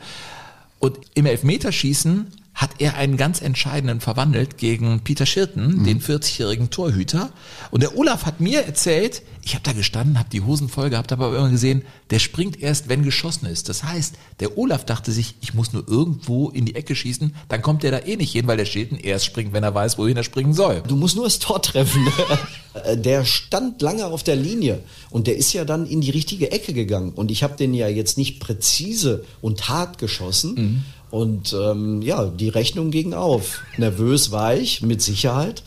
Und 0.81 0.99
im 1.15 1.25
Elfmeterschießen 1.27 2.33
hat 2.57 2.71
er 2.79 2.97
einen 2.97 3.19
ganz 3.19 3.43
entscheidenden 3.43 4.01
verwandelt 4.01 4.57
gegen 4.57 5.01
Peter 5.01 5.27
Schirten, 5.27 5.85
den 5.85 6.01
40-jährigen 6.01 6.71
Torhüter. 6.71 7.29
Und 7.71 7.83
der 7.83 7.99
Olaf 7.99 8.25
hat 8.25 8.41
mir 8.41 8.63
erzählt, 8.65 9.21
ich 9.43 9.53
habe 9.55 9.63
da 9.63 9.73
gestanden, 9.75 10.19
habe 10.19 10.31
die 10.31 10.41
Hosen 10.41 10.71
voll 10.71 10.89
gehabt, 10.89 11.13
habe 11.13 11.27
aber 11.27 11.37
immer 11.37 11.51
gesehen, 11.51 11.83
der 12.11 12.19
springt 12.19 12.61
erst, 12.61 12.89
wenn 12.89 13.03
geschossen 13.03 13.45
ist. 13.45 13.69
Das 13.69 13.85
heißt, 13.85 14.15
der 14.41 14.57
Olaf 14.57 14.87
dachte 14.87 15.13
sich, 15.13 15.35
ich 15.43 15.53
muss 15.53 15.75
nur 15.75 15.87
irgendwo 15.87 16.49
in 16.49 16.65
die 16.65 16.75
Ecke 16.77 16.97
schießen, 16.97 17.35
dann 17.51 17.61
kommt 17.61 17.83
der 17.83 17.91
da 17.91 17.99
eh 18.07 18.17
nicht 18.17 18.33
hin, 18.33 18.47
weil 18.47 18.57
der 18.57 18.65
Schilden 18.65 18.99
erst 18.99 19.27
springt, 19.27 19.53
wenn 19.53 19.63
er 19.63 19.75
weiß, 19.75 19.99
wohin 19.99 20.17
er 20.17 20.25
springen 20.25 20.55
soll. 20.55 20.83
Du 20.89 20.97
musst 20.97 21.15
nur 21.15 21.25
das 21.27 21.39
Tor 21.39 21.61
treffen. 21.61 22.09
Äh, 22.85 22.99
Der 22.99 23.25
stand 23.25 23.81
lange 23.81 24.05
auf 24.05 24.23
der 24.23 24.37
Linie 24.37 24.81
und 25.09 25.27
der 25.27 25.37
ist 25.39 25.55
ja 25.55 25.65
dann 25.65 25.87
in 25.87 26.03
die 26.03 26.11
richtige 26.11 26.53
Ecke 26.53 26.75
gegangen. 26.75 27.13
Und 27.13 27.31
ich 27.31 27.43
habe 27.43 27.57
den 27.57 27.73
ja 27.73 27.89
jetzt 27.89 28.19
nicht 28.19 28.39
präzise 28.39 29.25
und 29.41 29.71
hart 29.71 29.97
geschossen. 29.97 30.85
Und 31.11 31.55
ähm, 31.59 32.03
ja, 32.03 32.27
die 32.27 32.49
Rechnung 32.49 32.91
ging 32.91 33.15
auf. 33.15 33.63
Nervös 33.77 34.31
war 34.31 34.55
ich, 34.55 34.83
mit 34.83 35.03
Sicherheit. 35.03 35.63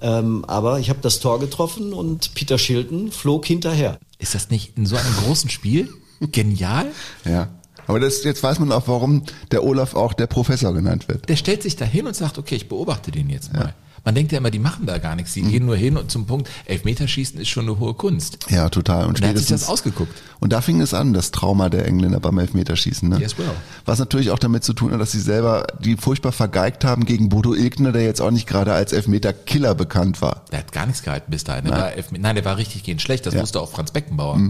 Ähm, 0.00 0.44
aber 0.46 0.78
ich 0.78 0.90
habe 0.90 1.00
das 1.02 1.20
Tor 1.20 1.40
getroffen 1.40 1.92
und 1.92 2.34
Peter 2.34 2.58
Shilton 2.58 3.10
flog 3.10 3.46
hinterher. 3.46 3.98
Ist 4.18 4.34
das 4.34 4.50
nicht 4.50 4.76
in 4.76 4.86
so 4.86 4.96
einem 4.96 5.14
großen 5.24 5.50
Spiel 5.50 5.88
genial? 6.32 6.86
Ja. 7.24 7.48
Aber 7.86 8.00
das, 8.00 8.24
jetzt 8.24 8.42
weiß 8.42 8.58
man 8.58 8.72
auch, 8.72 8.88
warum 8.88 9.22
der 9.52 9.64
Olaf 9.64 9.94
auch 9.94 10.12
der 10.12 10.26
Professor 10.26 10.72
genannt 10.72 11.08
wird. 11.08 11.28
Der 11.28 11.36
stellt 11.36 11.62
sich 11.62 11.76
da 11.76 11.84
hin 11.84 12.06
und 12.06 12.16
sagt, 12.16 12.36
okay, 12.38 12.56
ich 12.56 12.68
beobachte 12.68 13.10
den 13.10 13.30
jetzt 13.30 13.52
mal. 13.52 13.74
Man 14.06 14.14
denkt 14.14 14.32
ja 14.32 14.38
immer, 14.38 14.50
die 14.50 14.58
machen 14.60 14.86
da 14.86 14.96
gar 14.98 15.16
nichts. 15.16 15.34
Die 15.34 15.42
gehen 15.42 15.66
nur 15.66 15.76
hin 15.76 15.96
und 15.98 16.10
zum 16.10 16.26
Punkt, 16.26 16.48
Elfmeterschießen 16.64 17.38
ist 17.40 17.48
schon 17.48 17.64
eine 17.68 17.78
hohe 17.78 17.92
Kunst. 17.92 18.38
Ja, 18.48 18.68
total. 18.70 19.04
Und, 19.06 19.20
Und 19.20 19.26
hat 19.26 19.36
sich 19.36 19.46
das 19.48 19.60
spätestens- 19.62 19.68
ausgeguckt. 19.68 20.22
Und 20.40 20.52
da 20.52 20.60
fing 20.60 20.80
es 20.80 20.94
an, 20.94 21.12
das 21.12 21.32
Trauma 21.32 21.68
der 21.68 21.86
Engländer 21.86 22.20
beim 22.20 22.38
Elfmeterschießen. 22.38 23.08
Ne? 23.08 23.18
Yes, 23.18 23.36
well. 23.36 23.46
Was 23.84 23.98
natürlich 23.98 24.30
auch 24.30 24.38
damit 24.38 24.62
zu 24.64 24.72
tun 24.74 24.92
hat, 24.92 25.00
dass 25.00 25.10
sie 25.12 25.20
selber 25.20 25.66
die 25.80 25.96
furchtbar 25.96 26.30
vergeigt 26.32 26.84
haben 26.84 27.04
gegen 27.04 27.28
Bodo 27.28 27.52
Ilgner, 27.52 27.90
der 27.92 28.04
jetzt 28.04 28.20
auch 28.22 28.30
nicht 28.30 28.46
gerade 28.46 28.72
als 28.72 28.92
Elfmeter-Killer 28.92 29.74
bekannt 29.74 30.22
war. 30.22 30.44
Der 30.52 30.60
hat 30.60 30.70
gar 30.72 30.86
nichts 30.86 31.02
gehalten 31.02 31.30
bis 31.30 31.42
dahin. 31.44 31.64
Der 31.64 31.72
Nein. 31.72 31.80
war 31.82 31.92
Elfme- 31.92 32.18
Nein, 32.20 32.36
der 32.36 32.44
war 32.44 32.56
richtig 32.58 32.84
gehend 32.84 33.02
schlecht. 33.02 33.26
Das 33.26 33.34
Ja. 33.34 33.40
Mhm. 33.40 33.42
wusste 33.42 33.60
auch 33.60 33.70
Franz 33.72 33.90
Beckenbauer. 33.90 34.40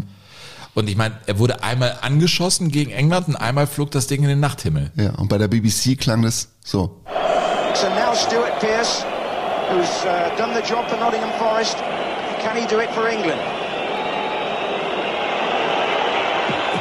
Und 0.75 0.89
ich 0.91 0.97
meine, 0.97 1.15
er 1.25 1.39
wurde 1.39 1.63
einmal 1.63 1.97
angeschossen 2.03 2.71
gegen 2.71 2.91
England 2.91 3.29
und 3.29 3.37
einmal 3.37 3.67
flog 3.67 3.91
das 3.93 4.07
Ding 4.07 4.23
in 4.23 4.29
den 4.29 4.41
Nachthimmel. 4.41 4.91
Ja, 4.97 5.13
und 5.15 5.29
bei 5.29 5.39
der 5.39 5.49
BBC 5.49 5.97
klang 5.97 6.21
das 6.21 6.49
so. 6.63 7.01
So 7.75 7.87
now 7.89 8.15
Stuart 8.15 8.61
Pearce, 8.61 9.05
who's 9.69 10.05
uh, 10.07 10.35
done 10.39 10.55
the 10.55 10.63
job 10.63 10.89
for 10.89 10.97
Nottingham 10.97 11.33
Forest, 11.39 11.77
can 12.39 12.57
he 12.57 12.67
do 12.67 12.79
it 12.79 12.91
for 12.95 13.09
England? 13.09 13.41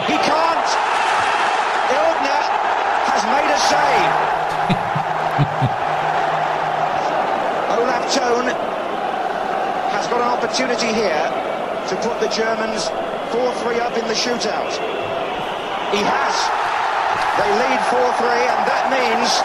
He 0.05 0.17
can't. 0.21 0.69
Ilgner 1.89 2.43
has 3.09 3.23
made 3.25 3.49
a 3.49 3.59
save. 3.65 4.13
Olaf 7.81 8.05
Tone 8.13 8.53
has 9.89 10.05
got 10.07 10.21
an 10.21 10.29
opportunity 10.29 10.93
here 10.93 11.25
to 11.89 11.95
put 12.05 12.19
the 12.21 12.29
Germans 12.29 12.89
4-3 13.33 13.81
up 13.81 13.97
in 13.97 14.05
the 14.07 14.13
shootout. 14.13 14.73
He 15.89 16.05
has. 16.05 16.35
They 17.41 17.49
lead 17.49 17.79
4-3 17.89 18.29
and 18.45 18.61
that 18.69 18.85
means 18.93 19.41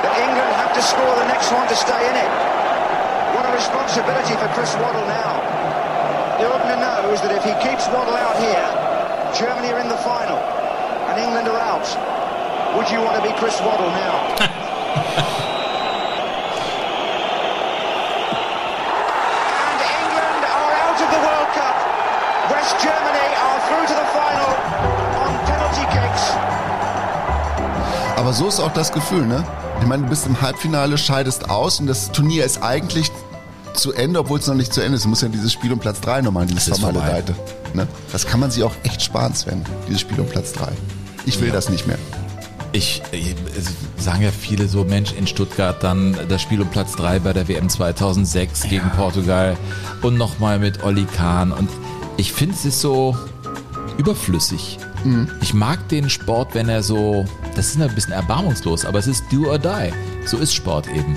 that 0.00 0.12
England 0.16 0.52
have 0.56 0.72
to 0.72 0.82
score 0.82 1.14
the 1.20 1.28
next 1.28 1.52
one 1.52 1.68
to 1.68 1.76
stay 1.76 2.08
in 2.08 2.16
it. 2.16 2.57
What 3.34 3.44
a 3.44 3.52
responsibility 3.52 4.34
for 4.36 4.48
Chris 4.54 4.74
Waddle 4.76 5.06
now. 5.06 5.32
Ilgner 6.38 6.78
knows 6.78 7.20
that 7.22 7.32
if 7.32 7.44
he 7.44 7.52
keeps 7.60 7.88
Waddle 7.88 8.14
out 8.14 8.38
here, 8.38 8.68
Germany 9.34 9.72
are 9.72 9.80
in 9.80 9.88
the 9.88 10.00
final 10.06 10.38
and 10.38 11.18
England 11.20 11.48
are 11.48 11.58
out. 11.58 11.88
Would 12.76 12.90
you 12.90 13.00
want 13.00 13.16
to 13.16 13.22
be 13.22 13.34
Chris 13.38 13.60
Waddle 13.60 13.90
now? 13.90 15.54
Aber 28.18 28.32
so 28.32 28.48
ist 28.48 28.58
auch 28.58 28.72
das 28.72 28.90
Gefühl, 28.90 29.24
ne? 29.24 29.44
Ich 29.80 29.86
meine, 29.86 30.02
du 30.02 30.08
bist 30.08 30.26
im 30.26 30.40
Halbfinale, 30.40 30.98
scheidest 30.98 31.50
aus 31.50 31.78
und 31.78 31.86
das 31.86 32.10
Turnier 32.10 32.44
ist 32.44 32.64
eigentlich 32.64 33.12
zu 33.74 33.92
Ende, 33.92 34.18
obwohl 34.18 34.40
es 34.40 34.48
noch 34.48 34.56
nicht 34.56 34.74
zu 34.74 34.80
Ende 34.80 34.96
ist. 34.96 35.04
Du 35.04 35.08
musst 35.08 35.22
ja 35.22 35.28
dieses 35.28 35.52
Spiel 35.52 35.72
um 35.72 35.78
Platz 35.78 36.00
3 36.00 36.22
nochmal, 36.22 36.44
dieses 36.46 36.64
Das 36.64 36.78
ist 36.78 36.84
vorbei. 36.84 37.08
Leite. 37.08 37.36
Ne? 37.74 37.86
Das 38.10 38.26
kann 38.26 38.40
man 38.40 38.50
sich 38.50 38.64
auch 38.64 38.74
echt 38.82 39.02
sparen, 39.02 39.34
Sven, 39.34 39.64
dieses 39.86 40.00
Spiel 40.00 40.18
um 40.18 40.26
Platz 40.26 40.52
3. 40.52 40.66
Ich 41.26 41.40
will 41.40 41.52
das 41.52 41.68
nicht 41.68 41.86
mehr. 41.86 41.96
Ich, 42.72 43.02
ich 43.12 43.36
es 43.56 44.04
sagen 44.04 44.22
ja 44.22 44.32
viele 44.32 44.66
so, 44.66 44.82
Mensch, 44.82 45.12
in 45.12 45.28
Stuttgart 45.28 45.80
dann 45.84 46.16
das 46.28 46.42
Spiel 46.42 46.60
um 46.60 46.68
Platz 46.68 46.96
3 46.96 47.20
bei 47.20 47.32
der 47.32 47.46
WM 47.46 47.68
2006 47.68 48.62
gegen 48.64 48.90
Portugal 48.96 49.56
und 50.02 50.18
nochmal 50.18 50.58
mit 50.58 50.82
Olli 50.82 51.04
Kahn. 51.04 51.52
Und 51.52 51.70
ich 52.16 52.32
finde, 52.32 52.56
es 52.56 52.64
ist 52.64 52.80
so 52.80 53.16
überflüssig. 53.96 54.78
Ich 55.40 55.54
mag 55.54 55.88
den 55.88 56.10
Sport, 56.10 56.54
wenn 56.54 56.68
er 56.68 56.82
so, 56.82 57.24
das 57.54 57.68
ist 57.68 57.80
ein 57.80 57.94
bisschen 57.94 58.12
erbarmungslos, 58.12 58.84
aber 58.84 58.98
es 58.98 59.06
ist 59.06 59.24
do 59.30 59.48
or 59.48 59.58
die. 59.58 59.92
So 60.26 60.38
ist 60.38 60.54
Sport 60.54 60.88
eben. 60.88 61.16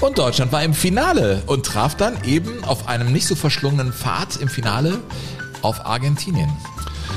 Und 0.00 0.18
Deutschland 0.18 0.52
war 0.52 0.62
im 0.62 0.74
Finale 0.74 1.42
und 1.46 1.64
traf 1.64 1.94
dann 1.94 2.14
eben 2.24 2.62
auf 2.64 2.88
einem 2.88 3.12
nicht 3.12 3.26
so 3.26 3.34
verschlungenen 3.34 3.92
Pfad 3.92 4.36
im 4.36 4.48
Finale 4.48 5.00
auf 5.62 5.86
Argentinien, 5.86 6.50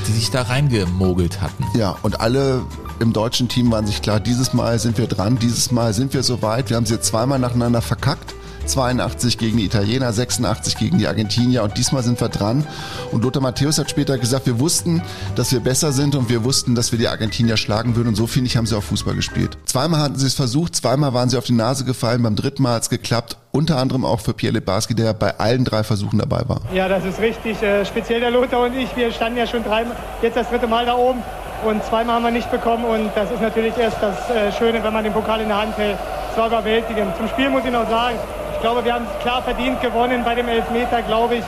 die 0.06 0.12
sich 0.12 0.30
da 0.30 0.42
reingemogelt 0.42 1.40
hatten. 1.40 1.66
Ja, 1.76 1.96
und 2.02 2.20
alle 2.20 2.62
im 3.00 3.12
deutschen 3.12 3.48
Team 3.48 3.70
waren 3.70 3.86
sich 3.86 4.00
klar, 4.00 4.20
dieses 4.20 4.54
Mal 4.54 4.78
sind 4.78 4.96
wir 4.96 5.06
dran, 5.06 5.38
dieses 5.38 5.70
Mal 5.70 5.92
sind 5.92 6.14
wir 6.14 6.22
soweit. 6.22 6.70
Wir 6.70 6.76
haben 6.76 6.86
sie 6.86 6.94
jetzt 6.94 7.08
zweimal 7.08 7.38
nacheinander 7.38 7.82
verkackt. 7.82 8.34
82 8.68 9.38
gegen 9.38 9.56
die 9.56 9.64
Italiener, 9.64 10.12
86 10.12 10.76
gegen 10.76 10.98
die 10.98 11.06
Argentinier 11.06 11.62
und 11.62 11.76
diesmal 11.76 12.02
sind 12.02 12.20
wir 12.20 12.28
dran. 12.28 12.66
Und 13.12 13.24
Lothar 13.24 13.42
Matthäus 13.42 13.78
hat 13.78 13.90
später 13.90 14.18
gesagt, 14.18 14.46
wir 14.46 14.60
wussten, 14.60 15.02
dass 15.34 15.52
wir 15.52 15.60
besser 15.60 15.92
sind 15.92 16.14
und 16.14 16.28
wir 16.28 16.44
wussten, 16.44 16.74
dass 16.74 16.92
wir 16.92 16.98
die 16.98 17.08
Argentinier 17.08 17.56
schlagen 17.56 17.96
würden 17.96 18.08
und 18.08 18.14
so 18.14 18.26
finde 18.26 18.48
ich, 18.48 18.56
haben 18.56 18.66
sie 18.66 18.76
auch 18.76 18.82
Fußball 18.82 19.14
gespielt. 19.14 19.58
Zweimal 19.64 20.00
hatten 20.00 20.16
sie 20.16 20.26
es 20.26 20.34
versucht, 20.34 20.76
zweimal 20.76 21.14
waren 21.14 21.28
sie 21.28 21.38
auf 21.38 21.44
die 21.44 21.52
Nase 21.52 21.84
gefallen, 21.84 22.22
beim 22.22 22.36
dritten 22.36 22.62
Mal 22.62 22.74
hat 22.74 22.82
es 22.82 22.90
geklappt, 22.90 23.36
unter 23.50 23.78
anderem 23.78 24.04
auch 24.04 24.20
für 24.20 24.34
Pierre 24.34 24.54
Lebarski, 24.54 24.94
der 24.94 25.14
bei 25.14 25.38
allen 25.38 25.64
drei 25.64 25.82
Versuchen 25.82 26.18
dabei 26.18 26.42
war. 26.46 26.60
Ja, 26.72 26.88
das 26.88 27.04
ist 27.04 27.18
richtig. 27.18 27.62
Äh, 27.62 27.84
speziell 27.84 28.20
der 28.20 28.30
Lothar 28.30 28.62
und 28.62 28.76
ich, 28.76 28.94
wir 28.96 29.10
standen 29.12 29.38
ja 29.38 29.46
schon 29.46 29.64
dreimal, 29.64 29.96
jetzt 30.22 30.36
das 30.36 30.48
dritte 30.48 30.66
Mal 30.66 30.86
da 30.86 30.94
oben 30.94 31.22
und 31.64 31.82
zweimal 31.84 32.16
haben 32.16 32.24
wir 32.24 32.30
nicht 32.30 32.50
bekommen 32.50 32.84
und 32.84 33.10
das 33.14 33.30
ist 33.30 33.40
natürlich 33.40 33.76
erst 33.76 33.96
das 34.00 34.30
äh, 34.30 34.52
Schöne, 34.52 34.82
wenn 34.82 34.92
man 34.92 35.02
den 35.02 35.12
Pokal 35.12 35.40
in 35.40 35.48
der 35.48 35.60
Hand 35.60 35.76
hält. 35.76 35.98
Es 36.30 36.38
war 36.38 36.46
überwältigend. 36.46 37.16
Zum 37.16 37.28
Spiel 37.28 37.50
muss 37.50 37.64
ich 37.64 37.72
noch 37.72 37.88
sagen, 37.88 38.16
ich 38.58 38.62
glaube, 38.62 38.84
wir 38.84 38.92
haben 38.92 39.06
es 39.06 39.22
klar 39.22 39.40
verdient 39.40 39.80
gewonnen 39.80 40.24
bei 40.24 40.34
dem 40.34 40.48
Elfmeter, 40.48 41.02
glaube 41.02 41.36
ich. 41.36 41.44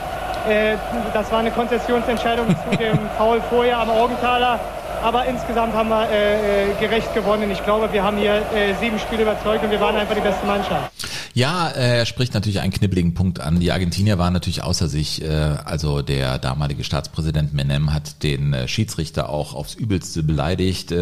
Äh, 0.49 0.77
das 1.13 1.31
war 1.33 1.41
eine 1.41 1.51
Konzessionsentscheidung 1.51 2.47
zu 2.47 2.77
dem 2.79 2.97
Foul 3.19 3.41
vorher 3.51 3.79
am 3.79 3.91
Augenthaler. 3.91 4.61
Aber 5.03 5.25
insgesamt 5.25 5.75
haben 5.75 5.89
wir 5.89 6.09
äh, 6.09 6.71
äh, 6.71 6.75
gerecht 6.79 7.13
gewonnen. 7.13 7.51
Ich 7.51 7.65
glaube, 7.65 7.93
wir 7.93 8.05
haben 8.05 8.17
hier 8.17 8.41
sieben 8.81 9.01
Spiele 9.01 9.23
überzeugt 9.23 9.65
und 9.65 9.73
wir 9.73 9.81
waren 9.81 9.97
einfach 9.97 10.15
die 10.15 10.21
beste 10.21 10.47
Mannschaft. 10.47 10.93
Ja, 11.33 11.69
äh, 11.69 11.99
er 11.99 12.07
spricht 12.07 12.35
natürlich 12.35 12.61
einen 12.61 12.73
knibbeligen 12.73 13.15
Punkt 13.15 13.39
an. 13.39 13.61
Die 13.61 13.71
Argentinier 13.71 14.19
waren 14.19 14.33
natürlich 14.33 14.63
außer 14.63 14.89
sich. 14.89 15.23
Äh, 15.23 15.29
also 15.29 16.03
der 16.03 16.39
damalige 16.39 16.83
Staatspräsident 16.83 17.55
Menem 17.55 17.93
hat 17.93 18.23
den 18.23 18.53
äh, 18.53 18.67
Schiedsrichter 18.67 19.29
auch 19.29 19.55
aufs 19.55 19.75
Übelste 19.75 20.23
beleidigt. 20.23 20.93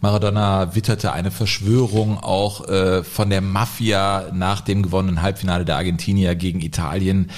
Maradona 0.00 0.74
witterte 0.74 1.12
eine 1.12 1.30
Verschwörung 1.30 2.18
auch 2.18 2.64
von 3.04 3.30
der 3.30 3.40
Mafia 3.40 4.30
nach 4.32 4.60
dem 4.60 4.82
gewonnenen 4.82 5.22
Halbfinale 5.22 5.64
der 5.64 5.76
Argentinier 5.76 6.34
gegen 6.34 6.60
Italien. 6.60 7.30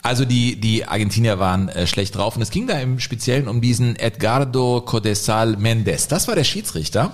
Also 0.00 0.24
die, 0.24 0.56
die 0.60 0.84
Argentinier 0.84 1.40
waren 1.40 1.68
äh, 1.68 1.86
schlecht 1.86 2.14
drauf 2.14 2.36
und 2.36 2.42
es 2.42 2.50
ging 2.50 2.68
da 2.68 2.78
im 2.78 3.00
Speziellen 3.00 3.48
um 3.48 3.60
diesen 3.60 3.96
Edgardo 3.96 4.80
Codesal 4.80 5.56
Mendes. 5.56 6.06
Das 6.06 6.28
war 6.28 6.36
der 6.36 6.44
Schiedsrichter, 6.44 7.12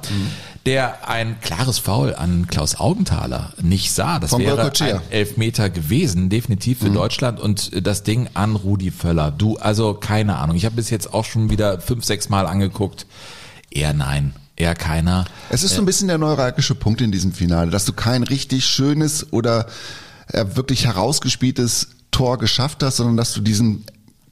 der 0.67 1.09
ein 1.09 1.41
klares 1.41 1.79
Foul 1.79 2.15
an 2.15 2.47
Klaus 2.47 2.77
Augenthaler 2.77 3.55
nicht 3.63 3.91
sah. 3.93 4.19
Das 4.19 4.31
Von 4.31 4.43
wäre 4.43 4.57
Goycochea. 4.57 4.97
ein 4.97 5.01
Elfmeter 5.11 5.71
gewesen, 5.71 6.29
definitiv 6.29 6.81
für 6.81 6.91
Deutschland 6.91 7.41
und 7.41 7.73
äh, 7.73 7.81
das 7.81 8.03
Ding 8.03 8.29
an 8.35 8.55
Rudi 8.55 8.91
Völler. 8.91 9.31
Du, 9.31 9.57
also 9.57 9.95
keine 9.95 10.37
Ahnung. 10.37 10.55
Ich 10.55 10.67
habe 10.67 10.77
bis 10.77 10.91
jetzt 10.91 11.15
auch 11.15 11.25
schon 11.25 11.49
wieder 11.49 11.81
fünf, 11.81 12.05
sechs 12.05 12.29
Mal 12.29 12.47
angeguckt. 12.47 13.07
Eher 13.71 13.95
nein, 13.95 14.35
eher 14.57 14.75
keiner. 14.75 15.25
Es 15.49 15.63
ist 15.63 15.75
so 15.75 15.81
ein 15.83 15.87
bisschen 15.87 16.09
der 16.09 16.19
neuralgische 16.19 16.75
Punkt 16.75 17.01
in 17.01 17.11
diesem 17.11 17.33
Finale, 17.33 17.71
dass 17.71 17.87
du 17.87 17.95
kein 17.95 18.23
richtig 18.23 18.67
schönes 18.67 19.33
oder 19.33 19.67
äh, 20.29 20.45
wirklich 20.55 20.85
herausgespieltes 20.85 21.89
Tor 22.15 22.39
geschafft 22.39 22.83
hast, 22.83 22.97
sondern 22.99 23.17
dass 23.17 23.33
du 23.35 23.41
diesen 23.41 23.85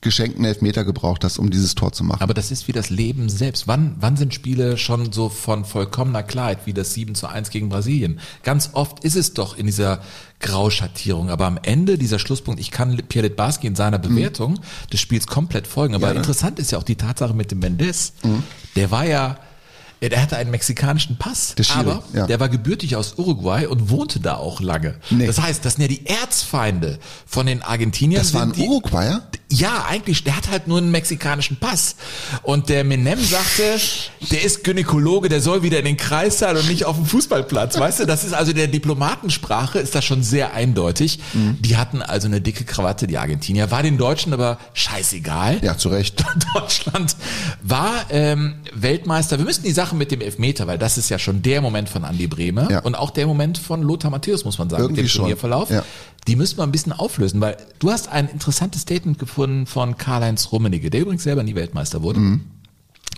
geschenkten 0.03 0.45
Elfmeter 0.45 0.85
gebraucht 0.85 1.22
hast, 1.22 1.39
um 1.39 1.51
dieses 1.51 1.76
Tor 1.76 1.93
zu 1.93 2.03
machen. 2.03 2.22
Aber 2.22 2.35
das 2.35 2.51
ist 2.51 2.66
wie 2.66 2.72
das 2.72 2.91
Leben 2.91 3.28
selbst. 3.28 3.68
Wann, 3.68 3.95
wann 4.01 4.16
sind 4.16 4.35
Spiele 4.35 4.76
schon 4.76 5.12
so 5.12 5.28
von 5.28 5.64
vollkommener 5.64 6.24
Klarheit 6.24 6.66
wie 6.66 6.72
das 6.72 6.93
7 6.95 7.14
zu 7.14 7.28
1 7.28 7.51
gegen 7.51 7.68
Brasilien? 7.68 8.18
Ganz 8.43 8.70
oft 8.72 9.05
ist 9.05 9.14
es 9.14 9.33
doch 9.33 9.57
in 9.57 9.66
dieser 9.66 10.01
Grauschattierung. 10.41 11.30
Aber 11.30 11.47
am 11.47 11.57
Ende 11.62 11.99
dieser 11.99 12.18
Schlusspunkt, 12.18 12.61
ich 12.61 12.72
kann 12.72 12.97
Pierre 13.09 13.28
Litbarski 13.28 13.68
in 13.68 13.76
seiner 13.76 14.01
Bewertung 14.01 14.59
des 14.93 15.01
Spiels 15.01 15.28
komplett 15.28 15.68
folgen. 15.68 15.95
Aber 15.95 16.09
Ja, 16.09 16.14
ne? 16.14 16.18
interessant 16.18 16.59
ist 16.59 16.72
ja 16.72 16.78
auch 16.78 16.83
die 16.83 16.97
Tatsache 16.97 17.33
mit 17.35 17.53
dem 17.53 17.61
Mendes. 17.61 18.12
Der 18.74 18.91
war 18.91 19.07
ja, 19.07 19.39
ja, 20.03 20.09
der 20.09 20.20
hatte 20.20 20.36
einen 20.36 20.50
mexikanischen 20.50 21.16
Pass, 21.16 21.55
Der 21.57 21.62
Schiri, 21.62 21.78
aber 21.78 22.03
ja. 22.12 22.26
der 22.26 22.40
war 22.40 22.48
gebürtig 22.48 22.96
aus 22.96 23.14
Uruguay 23.18 23.66
und 23.66 23.88
wohnte 23.88 24.18
da 24.18 24.34
auch 24.34 24.61
lange. 24.61 24.96
Nee. 25.11 25.28
Das 25.28 25.40
heißt, 25.40 25.64
das 25.64 25.74
sind 25.74 25.82
ja 25.82 25.88
die 25.88 26.05
Erzfeinde 26.07 26.98
von 27.24 27.46
den 27.46 27.62
Argentiniern. 27.62 28.20
Das 28.20 28.34
war 28.34 28.40
sind 28.40 28.50
ein 28.50 28.61
die, 28.61 28.66
Uruguayer? 28.66 29.22
Ja, 29.48 29.84
eigentlich, 29.88 30.24
der 30.24 30.36
hat 30.36 30.50
halt 30.50 30.66
nur 30.66 30.78
einen 30.78 30.90
mexikanischen 30.90 31.57
Pass. 31.57 31.94
Und 32.42 32.68
der 32.68 32.82
Menem 32.82 33.22
sagte, 33.22 33.78
der 34.32 34.42
ist 34.42 34.64
Gynäkologe, 34.64 35.28
der 35.28 35.40
soll 35.40 35.62
wieder 35.62 35.78
in 35.78 35.84
den 35.84 35.96
Kreissaal 35.96 36.57
und 36.57 36.66
nicht 36.66 36.84
auf 36.84 36.96
dem 36.96 37.07
Fußballplatz. 37.07 37.78
Weißt 37.78 38.00
du, 38.00 38.05
das 38.05 38.24
ist 38.24 38.32
also 38.32 38.53
der 38.53 38.66
Diplomatensprache, 38.66 39.78
ist 39.78 39.94
das 39.94 40.05
schon 40.05 40.24
sehr 40.24 40.53
eindeutig. 40.53 41.20
Mhm. 41.32 41.58
Die 41.61 41.76
hatten 41.76 42.03
also 42.03 42.26
eine 42.26 42.41
dicke 42.41 42.64
Krawatte, 42.64 43.07
die 43.07 43.18
Argentinier. 43.18 43.70
War 43.70 43.84
den 43.84 43.99
Deutschen 43.99 44.33
aber 44.33 44.58
scheißegal. 44.74 45.61
Ja, 45.62 45.79
zu 45.79 45.91
Recht. 45.91 46.24
Deutschland 46.54 47.14
war 47.62 48.07
ähm, 48.11 48.57
Weltmeister. 48.74 49.38
Wir 49.38 49.45
müssen 49.45 49.62
die 49.62 49.72
Sache 49.72 49.91
mit 49.98 50.10
dem 50.10 50.20
Elfmeter, 50.20 50.66
weil 50.66 50.78
das 50.78 50.98
ist 50.98 51.08
ja 51.08 51.18
schon 51.18 51.42
der 51.42 51.60
Moment 51.60 51.88
von 51.88 52.04
Andi 52.04 52.26
Brehme 52.26 52.68
Ja. 52.70 52.80
und 52.80 52.94
auch 52.94 53.10
der 53.10 53.26
Moment 53.26 53.58
von 53.58 53.82
Lothar 53.82 54.10
Matthäus, 54.10 54.44
muss 54.44 54.58
man 54.58 54.68
sagen, 54.70 54.82
Irgendwie 54.84 55.02
mit 55.02 55.08
dem 55.08 55.12
schon. 55.12 55.20
Turnierverlauf. 55.22 55.70
Ja. 55.70 55.84
Die 56.28 56.36
müssen 56.36 56.56
wir 56.58 56.62
ein 56.64 56.72
bisschen 56.72 56.92
auflösen, 56.92 57.40
weil 57.40 57.56
du 57.78 57.90
hast 57.90 58.08
ein 58.10 58.28
interessantes 58.28 58.82
Statement 58.82 59.18
gefunden 59.18 59.66
von 59.66 59.96
Karl-Heinz 59.96 60.52
Rummenigge, 60.52 60.90
der 60.90 61.00
übrigens 61.02 61.22
selber 61.24 61.42
nie 61.42 61.54
Weltmeister 61.54 62.02
wurde. 62.02 62.20
Mhm. 62.20 62.40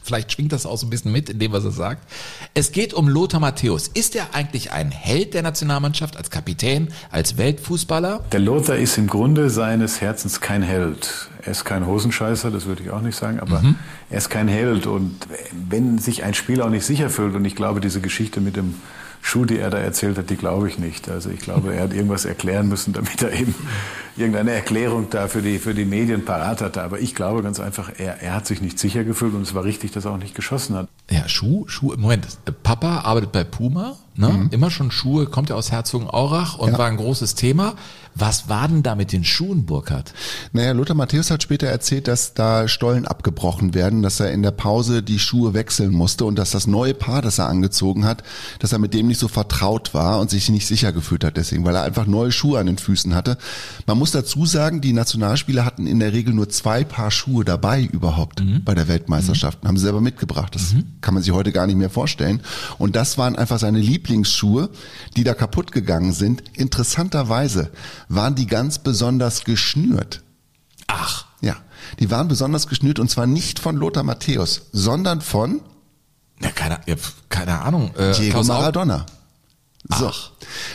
Vielleicht 0.04 0.30
schwingt 0.32 0.52
das 0.52 0.66
auch 0.66 0.76
so 0.76 0.86
ein 0.86 0.90
bisschen 0.90 1.12
mit 1.12 1.30
in 1.30 1.38
dem, 1.38 1.52
was 1.52 1.64
er 1.64 1.70
sagt. 1.70 2.06
Es 2.52 2.72
geht 2.72 2.92
um 2.92 3.08
Lothar 3.08 3.40
Matthäus. 3.40 3.88
Ist 3.88 4.14
er 4.14 4.34
eigentlich 4.34 4.70
ein 4.70 4.90
Held 4.90 5.32
der 5.34 5.42
Nationalmannschaft 5.42 6.16
als 6.16 6.30
Kapitän, 6.30 6.88
als 7.10 7.38
Weltfußballer? 7.38 8.22
Der 8.30 8.40
Lothar 8.40 8.76
ist 8.76 8.98
im 8.98 9.06
Grunde 9.06 9.48
seines 9.48 10.00
Herzens 10.02 10.40
kein 10.42 10.62
Held. 10.62 11.28
Er 11.42 11.52
ist 11.52 11.64
kein 11.64 11.86
Hosenscheißer, 11.86 12.50
das 12.50 12.66
würde 12.66 12.82
ich 12.82 12.90
auch 12.90 13.00
nicht 13.02 13.16
sagen, 13.16 13.40
aber 13.40 13.60
Mhm. 13.60 13.76
er 14.10 14.18
ist 14.18 14.28
kein 14.30 14.48
Held. 14.48 14.86
Und 14.86 15.14
wenn 15.68 15.98
sich 15.98 16.22
ein 16.22 16.34
Spieler 16.34 16.66
auch 16.66 16.70
nicht 16.70 16.84
sicher 16.84 17.08
fühlt, 17.10 17.34
und 17.34 17.44
ich 17.46 17.54
glaube, 17.56 17.80
diese 17.80 18.00
Geschichte 18.00 18.40
mit 18.40 18.56
dem 18.56 18.74
Schuh, 19.26 19.46
die 19.46 19.58
er 19.58 19.70
da 19.70 19.78
erzählt 19.78 20.18
hat, 20.18 20.28
die 20.28 20.36
glaube 20.36 20.68
ich 20.68 20.78
nicht. 20.78 21.08
Also 21.08 21.30
ich 21.30 21.40
glaube, 21.40 21.74
er 21.74 21.84
hat 21.84 21.94
irgendwas 21.94 22.26
erklären 22.26 22.68
müssen, 22.68 22.92
damit 22.92 23.22
er 23.22 23.32
eben 23.32 23.54
irgendeine 24.18 24.50
Erklärung 24.52 25.08
da 25.08 25.28
für 25.28 25.40
die, 25.40 25.58
für 25.58 25.72
die 25.72 25.86
Medien 25.86 26.26
parat 26.26 26.60
hatte. 26.60 26.82
Aber 26.82 27.00
ich 27.00 27.14
glaube 27.14 27.42
ganz 27.42 27.58
einfach, 27.58 27.90
er, 27.96 28.20
er 28.20 28.34
hat 28.34 28.46
sich 28.46 28.60
nicht 28.60 28.78
sicher 28.78 29.02
gefühlt 29.02 29.34
und 29.34 29.40
es 29.40 29.54
war 29.54 29.64
richtig, 29.64 29.92
dass 29.92 30.04
er 30.04 30.10
auch 30.10 30.18
nicht 30.18 30.34
geschossen 30.34 30.76
hat. 30.76 30.88
Ja, 31.10 31.26
Schuh, 31.26 31.66
Schuh, 31.68 31.94
Moment, 31.96 32.26
Papa 32.62 32.98
arbeitet 33.00 33.32
bei 33.32 33.44
Puma, 33.44 33.96
ne? 34.16 34.48
Immer 34.50 34.70
schon 34.70 34.90
Schuhe, 34.90 35.26
kommt 35.26 35.50
ja 35.50 35.56
aus 35.56 35.70
Herzogenaurach 35.72 36.58
und 36.58 36.72
Ja. 36.72 36.78
war 36.78 36.86
ein 36.86 36.96
großes 36.96 37.34
Thema. 37.34 37.74
Was 38.16 38.48
war 38.48 38.68
denn 38.68 38.84
da 38.84 38.94
mit 38.94 39.10
den 39.12 39.24
Schuhen, 39.24 39.66
Burkhardt? 39.66 40.14
Naja, 40.52 40.70
Lothar 40.70 40.94
Matthäus 40.94 41.32
hat 41.32 41.42
später 41.42 41.66
erzählt, 41.66 42.06
dass 42.06 42.32
da 42.32 42.68
Stollen 42.68 43.06
abgebrochen 43.08 43.74
werden, 43.74 44.02
dass 44.02 44.20
er 44.20 44.30
in 44.30 44.42
der 44.42 44.52
Pause 44.52 45.02
die 45.02 45.18
Schuhe 45.18 45.52
wechseln 45.52 45.90
musste 45.90 46.24
und 46.24 46.38
dass 46.38 46.52
das 46.52 46.68
neue 46.68 46.94
Paar, 46.94 47.22
das 47.22 47.40
er 47.40 47.48
angezogen 47.48 48.04
hat, 48.04 48.22
dass 48.60 48.72
er 48.72 48.78
mit 48.78 48.94
dem 48.94 49.08
nicht 49.08 49.18
so 49.18 49.26
vertraut 49.26 49.94
war 49.94 50.20
und 50.20 50.30
sich 50.30 50.48
nicht 50.48 50.66
sicher 50.68 50.92
gefühlt 50.92 51.24
hat 51.24 51.36
deswegen, 51.36 51.64
weil 51.64 51.74
er 51.74 51.82
einfach 51.82 52.06
neue 52.06 52.30
Schuhe 52.30 52.60
an 52.60 52.66
den 52.66 52.78
Füßen 52.78 53.16
hatte. 53.16 53.36
Man 53.88 53.98
muss 53.98 54.12
dazu 54.12 54.46
sagen, 54.46 54.80
die 54.80 54.92
Nationalspieler 54.92 55.64
hatten 55.64 55.88
in 55.88 55.98
der 55.98 56.12
Regel 56.12 56.34
nur 56.34 56.48
zwei 56.48 56.84
Paar 56.84 57.10
Schuhe 57.10 57.44
dabei 57.44 57.82
überhaupt 57.82 58.42
bei 58.64 58.74
der 58.76 58.86
Weltmeisterschaft, 58.86 59.58
haben 59.64 59.76
sie 59.76 59.82
selber 59.82 60.00
mitgebracht. 60.00 60.54
Das 60.54 60.74
kann 61.00 61.14
man 61.14 61.22
sich 61.24 61.32
heute 61.32 61.50
gar 61.50 61.66
nicht 61.66 61.76
mehr 61.76 61.90
vorstellen. 61.90 62.42
Und 62.78 62.94
das 62.94 63.18
waren 63.18 63.34
einfach 63.34 63.58
seine 63.58 63.80
Lieblingsschuhe, 64.04 64.70
die 65.16 65.24
da 65.24 65.34
kaputt 65.34 65.72
gegangen 65.72 66.12
sind. 66.12 66.42
Interessanterweise 66.52 67.70
waren 68.08 68.34
die 68.34 68.46
ganz 68.46 68.78
besonders 68.78 69.44
geschnürt. 69.44 70.22
Ach. 70.86 71.26
Ja, 71.40 71.56
die 71.98 72.10
waren 72.10 72.28
besonders 72.28 72.66
geschnürt 72.68 72.98
und 72.98 73.10
zwar 73.10 73.26
nicht 73.26 73.58
von 73.58 73.76
Lothar 73.76 74.02
Matthäus, 74.02 74.68
sondern 74.72 75.20
von 75.20 75.60
Ja, 76.40 76.50
keine, 76.50 76.80
ja, 76.86 76.96
keine 77.28 77.60
Ahnung. 77.60 77.94
Äh, 77.96 78.12
Diego 78.12 78.44
Maradona. 78.44 79.06
So. 79.88 80.10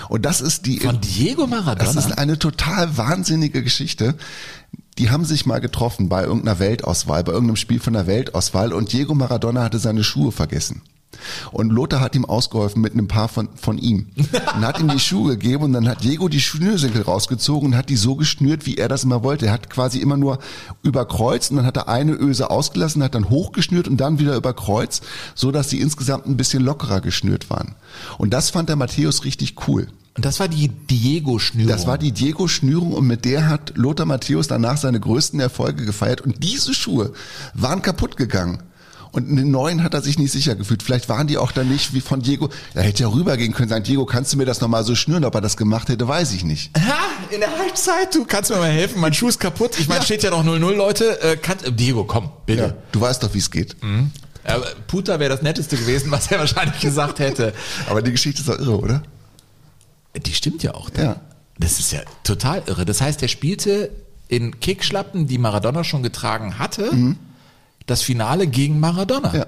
Und 0.08 0.24
das 0.24 0.40
ist 0.40 0.68
die 0.68 0.80
Von 0.80 1.02
Diego 1.02 1.48
Maradona? 1.48 1.94
Das 1.94 1.96
ist 1.96 2.18
eine 2.18 2.38
total 2.38 2.96
wahnsinnige 2.96 3.64
Geschichte. 3.64 4.16
Die 5.00 5.10
haben 5.10 5.26
sich 5.26 5.48
mal 5.48 5.60
getroffen 5.60 6.10
bei 6.10 6.24
irgendeiner 6.24 6.60
Weltauswahl, 6.60 7.24
bei 7.24 7.32
irgendeinem 7.32 7.56
Spiel 7.56 7.80
von 7.80 7.94
der 7.94 8.06
Weltauswahl 8.06 8.72
und 8.72 8.94
Diego 8.94 9.16
Maradona 9.16 9.64
hatte 9.64 9.80
seine 9.80 10.04
Schuhe 10.04 10.32
vergessen. 10.32 10.84
Und 11.52 11.72
Lothar 11.72 12.00
hat 12.00 12.16
ihm 12.16 12.26
ausgeholfen 12.26 12.82
mit 12.82 12.94
einem 12.94 13.08
Paar 13.08 13.28
von, 13.28 13.50
von 13.56 13.78
ihm. 13.78 14.08
Und 14.56 14.66
hat 14.66 14.80
ihm 14.80 14.90
die 14.90 15.00
Schuhe 15.00 15.38
gegeben 15.38 15.64
und 15.64 15.74
dann 15.74 15.88
hat 15.88 16.04
Diego 16.04 16.28
die 16.28 16.42
Schnürsenkel 16.42 17.02
rausgezogen 17.02 17.70
und 17.70 17.78
hat 17.78 17.90
die 17.90 17.96
so 17.96 18.16
geschnürt, 18.16 18.66
wie 18.66 18.76
er 18.76 18.88
das 18.88 19.04
immer 19.04 19.24
wollte. 19.24 19.48
Er 19.48 19.54
hat 19.54 19.70
quasi 19.70 20.00
immer 20.00 20.18
nur 20.18 20.40
überkreuzt 20.84 21.52
und 21.52 21.58
dann 21.58 21.66
hat 21.66 21.78
er 21.78 21.88
eine 21.88 22.14
Öse 22.14 22.50
ausgelassen, 22.50 23.04
hat 23.04 23.16
dann 23.16 23.30
hochgeschnürt 23.30 23.88
und 23.88 23.98
dann 23.98 24.20
wieder 24.20 24.36
überkreuzt, 24.36 25.04
so 25.36 25.52
dass 25.52 25.70
sie 25.70 25.80
insgesamt 25.80 26.26
ein 26.26 26.38
bisschen 26.38 26.64
lockerer 26.64 27.02
geschnürt 27.02 27.50
waren. 27.50 27.76
Und 28.18 28.34
das 28.34 28.50
fand 28.50 28.70
der 28.70 28.76
Matthäus 28.76 29.24
richtig 29.24 29.56
cool. 29.68 29.88
Und 30.16 30.26
das 30.26 30.40
war 30.40 30.50
die 30.50 30.68
Diego-Schnürung. 30.68 31.72
Das 31.72 31.88
war 31.88 31.98
die 31.98 32.12
Diego-Schnürung 32.12 32.92
und 32.92 33.08
mit 33.08 33.24
der 33.24 33.48
hat 33.48 33.78
Lothar 33.78 34.06
Matthäus 34.06 34.50
danach 34.50 34.76
seine 34.76 35.00
größten 35.00 35.40
Erfolge 35.40 35.86
gefeiert 35.86 36.20
und 36.20 36.44
diese 36.44 36.74
Schuhe 36.74 37.14
waren 37.54 37.82
kaputt 37.82 38.18
gegangen. 38.18 38.62
Und 39.12 39.28
in 39.28 39.36
den 39.38 39.52
neuen 39.52 39.84
hat 39.84 39.94
er 39.94 40.02
sich 40.02 40.20
nicht 40.20 40.32
sicher 40.32 40.56
gefühlt. 40.56 40.84
Vielleicht 40.84 41.10
waren 41.10 41.26
die 41.26 41.38
auch 41.38 41.52
dann 41.52 41.68
nicht 41.68 41.94
wie 41.94 42.02
von 42.02 42.22
Diego. 42.22 42.50
Er 42.76 42.84
hätte 42.84 43.04
ja 43.04 43.10
rübergehen 43.10 43.54
können, 43.54 43.70
sagen, 43.70 43.84
Diego, 43.84 44.06
kannst 44.06 44.34
du 44.34 44.38
mir 44.38 44.46
das 44.46 44.62
nochmal 44.62 44.84
so 44.84 44.94
schnüren? 44.94 45.26
Ob 45.26 45.34
er 45.34 45.42
das 45.42 45.58
gemacht 45.58 45.90
hätte, 45.90 46.08
weiß 46.08 46.34
ich 46.34 46.44
nicht. 46.44 46.72
Ha, 46.78 46.98
in 47.32 47.40
der 47.40 47.58
Halbzeit, 47.58 48.14
du 48.14 48.26
kannst 48.26 48.52
mir 48.52 48.58
mal 48.58 48.70
helfen, 48.70 49.02
mein 49.02 49.14
Schuh 49.14 49.30
ist 49.30 49.40
kaputt. 49.40 49.80
Ich 49.80 49.88
meine, 49.88 50.04
steht 50.04 50.22
ja 50.22 50.30
noch 50.30 50.46
0-0, 50.46 50.76
Leute. 50.76 51.22
Äh, 51.22 51.38
kann, 51.38 51.58
Diego, 51.70 52.04
komm, 52.04 52.30
bitte. 52.46 52.62
Ja, 52.62 52.74
du 52.92 53.02
weißt 53.02 53.24
doch, 53.24 53.34
wie 53.34 53.40
es 53.40 53.50
geht. 53.50 53.82
Mhm. 53.84 54.12
Äh, 54.44 54.60
Puta 54.88 55.20
wäre 55.20 55.32
das 55.32 55.42
Netteste 55.42 55.76
gewesen, 55.76 56.12
was 56.12 56.32
er 56.32 56.40
wahrscheinlich 56.40 56.80
gesagt 56.80 57.20
hätte. 57.20 57.54
Aber 57.90 58.02
die 58.02 58.12
Geschichte 58.12 58.42
ist 58.42 58.50
doch 58.50 58.60
irre, 58.60 58.80
oder? 58.80 59.04
Die 60.16 60.34
stimmt 60.34 60.64
ja 60.64 60.74
auch. 60.74 60.90
Ja. 60.98 61.20
Das 61.58 61.80
ist 61.80 61.92
ja 61.92 62.02
total 62.24 62.64
irre. 62.68 62.86
Das 62.86 63.02
heißt, 63.02 63.22
er 63.22 63.28
spielte 63.28 63.92
in 64.28 64.60
Kickschlappen, 64.60 65.28
die 65.28 65.38
Maradona 65.38 65.84
schon 65.84 66.04
getragen 66.04 66.60
hatte, 66.60 66.92
das 67.90 68.02
Finale 68.02 68.48
gegen 68.48 68.80
Maradona. 68.80 69.36
Ja. 69.36 69.46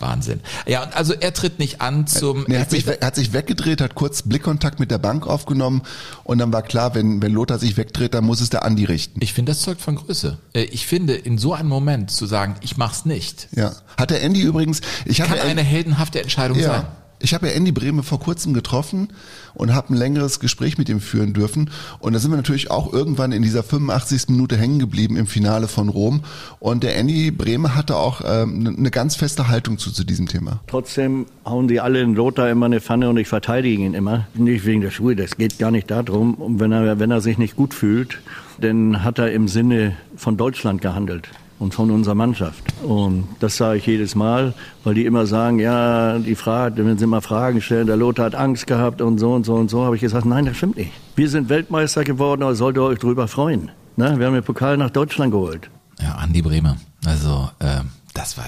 Wahnsinn. 0.00 0.40
Ja, 0.66 0.82
und 0.84 0.96
also 0.96 1.12
er 1.12 1.34
tritt 1.34 1.58
nicht 1.58 1.82
an 1.82 2.06
zum 2.06 2.44
Nee, 2.48 2.54
er, 2.54 2.62
hat 2.62 2.70
sich, 2.70 2.86
hat 2.86 3.14
sich 3.14 3.32
weggedreht, 3.34 3.82
hat 3.82 3.94
kurz 3.94 4.22
Blickkontakt 4.22 4.80
mit 4.80 4.90
der 4.90 4.96
Bank 4.98 5.26
aufgenommen 5.26 5.82
und 6.24 6.38
dann 6.38 6.52
war 6.52 6.62
klar, 6.62 6.94
wenn, 6.94 7.20
wenn 7.20 7.32
Lothar 7.32 7.58
sich 7.58 7.76
wegdreht, 7.76 8.14
dann 8.14 8.24
muss 8.24 8.40
es 8.40 8.48
der 8.48 8.64
Andi 8.64 8.86
richten. 8.86 9.20
Ich 9.22 9.34
finde, 9.34 9.52
das 9.52 9.60
zeugt 9.60 9.82
von 9.82 9.96
Größe. 9.96 10.38
Äh, 10.54 10.62
Ich 10.62 10.86
finde, 10.86 11.14
in 11.14 11.36
so 11.36 11.52
einem 11.52 11.68
Moment 11.68 12.10
zu 12.10 12.24
sagen, 12.24 12.54
ich 12.62 12.78
mach's 12.78 13.04
nicht, 13.04 13.48
Ja. 13.54 13.72
Hat 13.98 14.10
der 14.10 14.22
Andy 14.22 14.40
übrigens, 14.40 14.80
ich 15.04 15.18
kann 15.18 15.38
eine 15.38 15.62
heldenhafte 15.62 16.22
Entscheidung 16.22 16.58
sein. 16.58 16.86
Ich 17.22 17.34
habe 17.34 17.48
ja 17.48 17.52
Andy 17.52 17.70
Brehme 17.70 18.02
vor 18.02 18.18
kurzem 18.18 18.54
getroffen 18.54 19.08
und 19.54 19.74
habe 19.74 19.92
ein 19.92 19.96
längeres 19.96 20.40
Gespräch 20.40 20.78
mit 20.78 20.88
ihm 20.88 21.00
führen 21.00 21.34
dürfen. 21.34 21.70
Und 21.98 22.14
da 22.14 22.18
sind 22.18 22.30
wir 22.30 22.36
natürlich 22.36 22.70
auch 22.70 22.92
irgendwann 22.92 23.32
in 23.32 23.42
dieser 23.42 23.62
85. 23.62 24.30
Minute 24.30 24.56
hängen 24.56 24.78
geblieben 24.78 25.16
im 25.16 25.26
Finale 25.26 25.68
von 25.68 25.90
Rom. 25.90 26.22
Und 26.60 26.82
der 26.82 26.96
Andy 26.96 27.30
Brehme 27.30 27.74
hatte 27.74 27.96
auch 27.96 28.22
ähm, 28.24 28.74
eine 28.78 28.90
ganz 28.90 29.16
feste 29.16 29.48
Haltung 29.48 29.76
zu, 29.76 29.92
zu 29.92 30.04
diesem 30.04 30.28
Thema. 30.28 30.60
Trotzdem 30.66 31.26
hauen 31.44 31.68
die 31.68 31.80
alle 31.80 32.00
in 32.00 32.14
Lothar 32.14 32.48
immer 32.48 32.66
eine 32.66 32.80
Pfanne 32.80 33.10
und 33.10 33.18
ich 33.18 33.28
verteidige 33.28 33.82
ihn 33.82 33.92
immer. 33.92 34.26
Nicht 34.34 34.64
wegen 34.64 34.80
der 34.80 34.90
Schuhe, 34.90 35.14
das 35.14 35.36
geht 35.36 35.58
gar 35.58 35.70
nicht 35.70 35.90
darum. 35.90 36.34
Und 36.34 36.58
wenn 36.58 36.72
er, 36.72 36.98
wenn 36.98 37.10
er 37.10 37.20
sich 37.20 37.36
nicht 37.36 37.54
gut 37.54 37.74
fühlt, 37.74 38.18
dann 38.58 39.04
hat 39.04 39.18
er 39.18 39.30
im 39.32 39.46
Sinne 39.46 39.94
von 40.16 40.38
Deutschland 40.38 40.80
gehandelt 40.80 41.28
und 41.60 41.74
von 41.74 41.90
unserer 41.90 42.16
Mannschaft. 42.16 42.64
Und 42.82 43.28
das 43.38 43.56
sage 43.56 43.78
ich 43.78 43.86
jedes 43.86 44.14
Mal, 44.14 44.54
weil 44.82 44.94
die 44.94 45.04
immer 45.04 45.26
sagen, 45.26 45.60
ja, 45.60 46.18
die 46.18 46.34
Fragen, 46.34 46.86
wenn 46.86 46.98
sie 46.98 47.04
immer 47.04 47.20
Fragen 47.20 47.60
stellen, 47.60 47.86
der 47.86 47.96
Lothar 47.96 48.24
hat 48.24 48.34
Angst 48.34 48.66
gehabt 48.66 49.00
und 49.00 49.18
so 49.18 49.34
und 49.34 49.44
so 49.44 49.54
und 49.54 49.70
so, 49.70 49.84
habe 49.84 49.94
ich 49.94 50.00
gesagt, 50.00 50.24
nein, 50.24 50.46
das 50.46 50.56
stimmt 50.56 50.78
nicht. 50.78 50.90
Wir 51.14 51.28
sind 51.28 51.50
Weltmeister 51.50 52.02
geworden, 52.02 52.42
aber 52.42 52.54
solltet 52.54 52.82
ihr 52.82 52.86
euch 52.86 52.98
drüber 52.98 53.28
freuen. 53.28 53.70
Ne? 53.96 54.18
Wir 54.18 54.26
haben 54.26 54.34
den 54.34 54.42
Pokal 54.42 54.78
nach 54.78 54.90
Deutschland 54.90 55.32
geholt. 55.32 55.70
Ja, 56.00 56.14
Andi 56.14 56.40
Bremer. 56.40 56.78
Also, 57.04 57.50
äh, 57.58 57.82
das 58.14 58.38
war, 58.38 58.46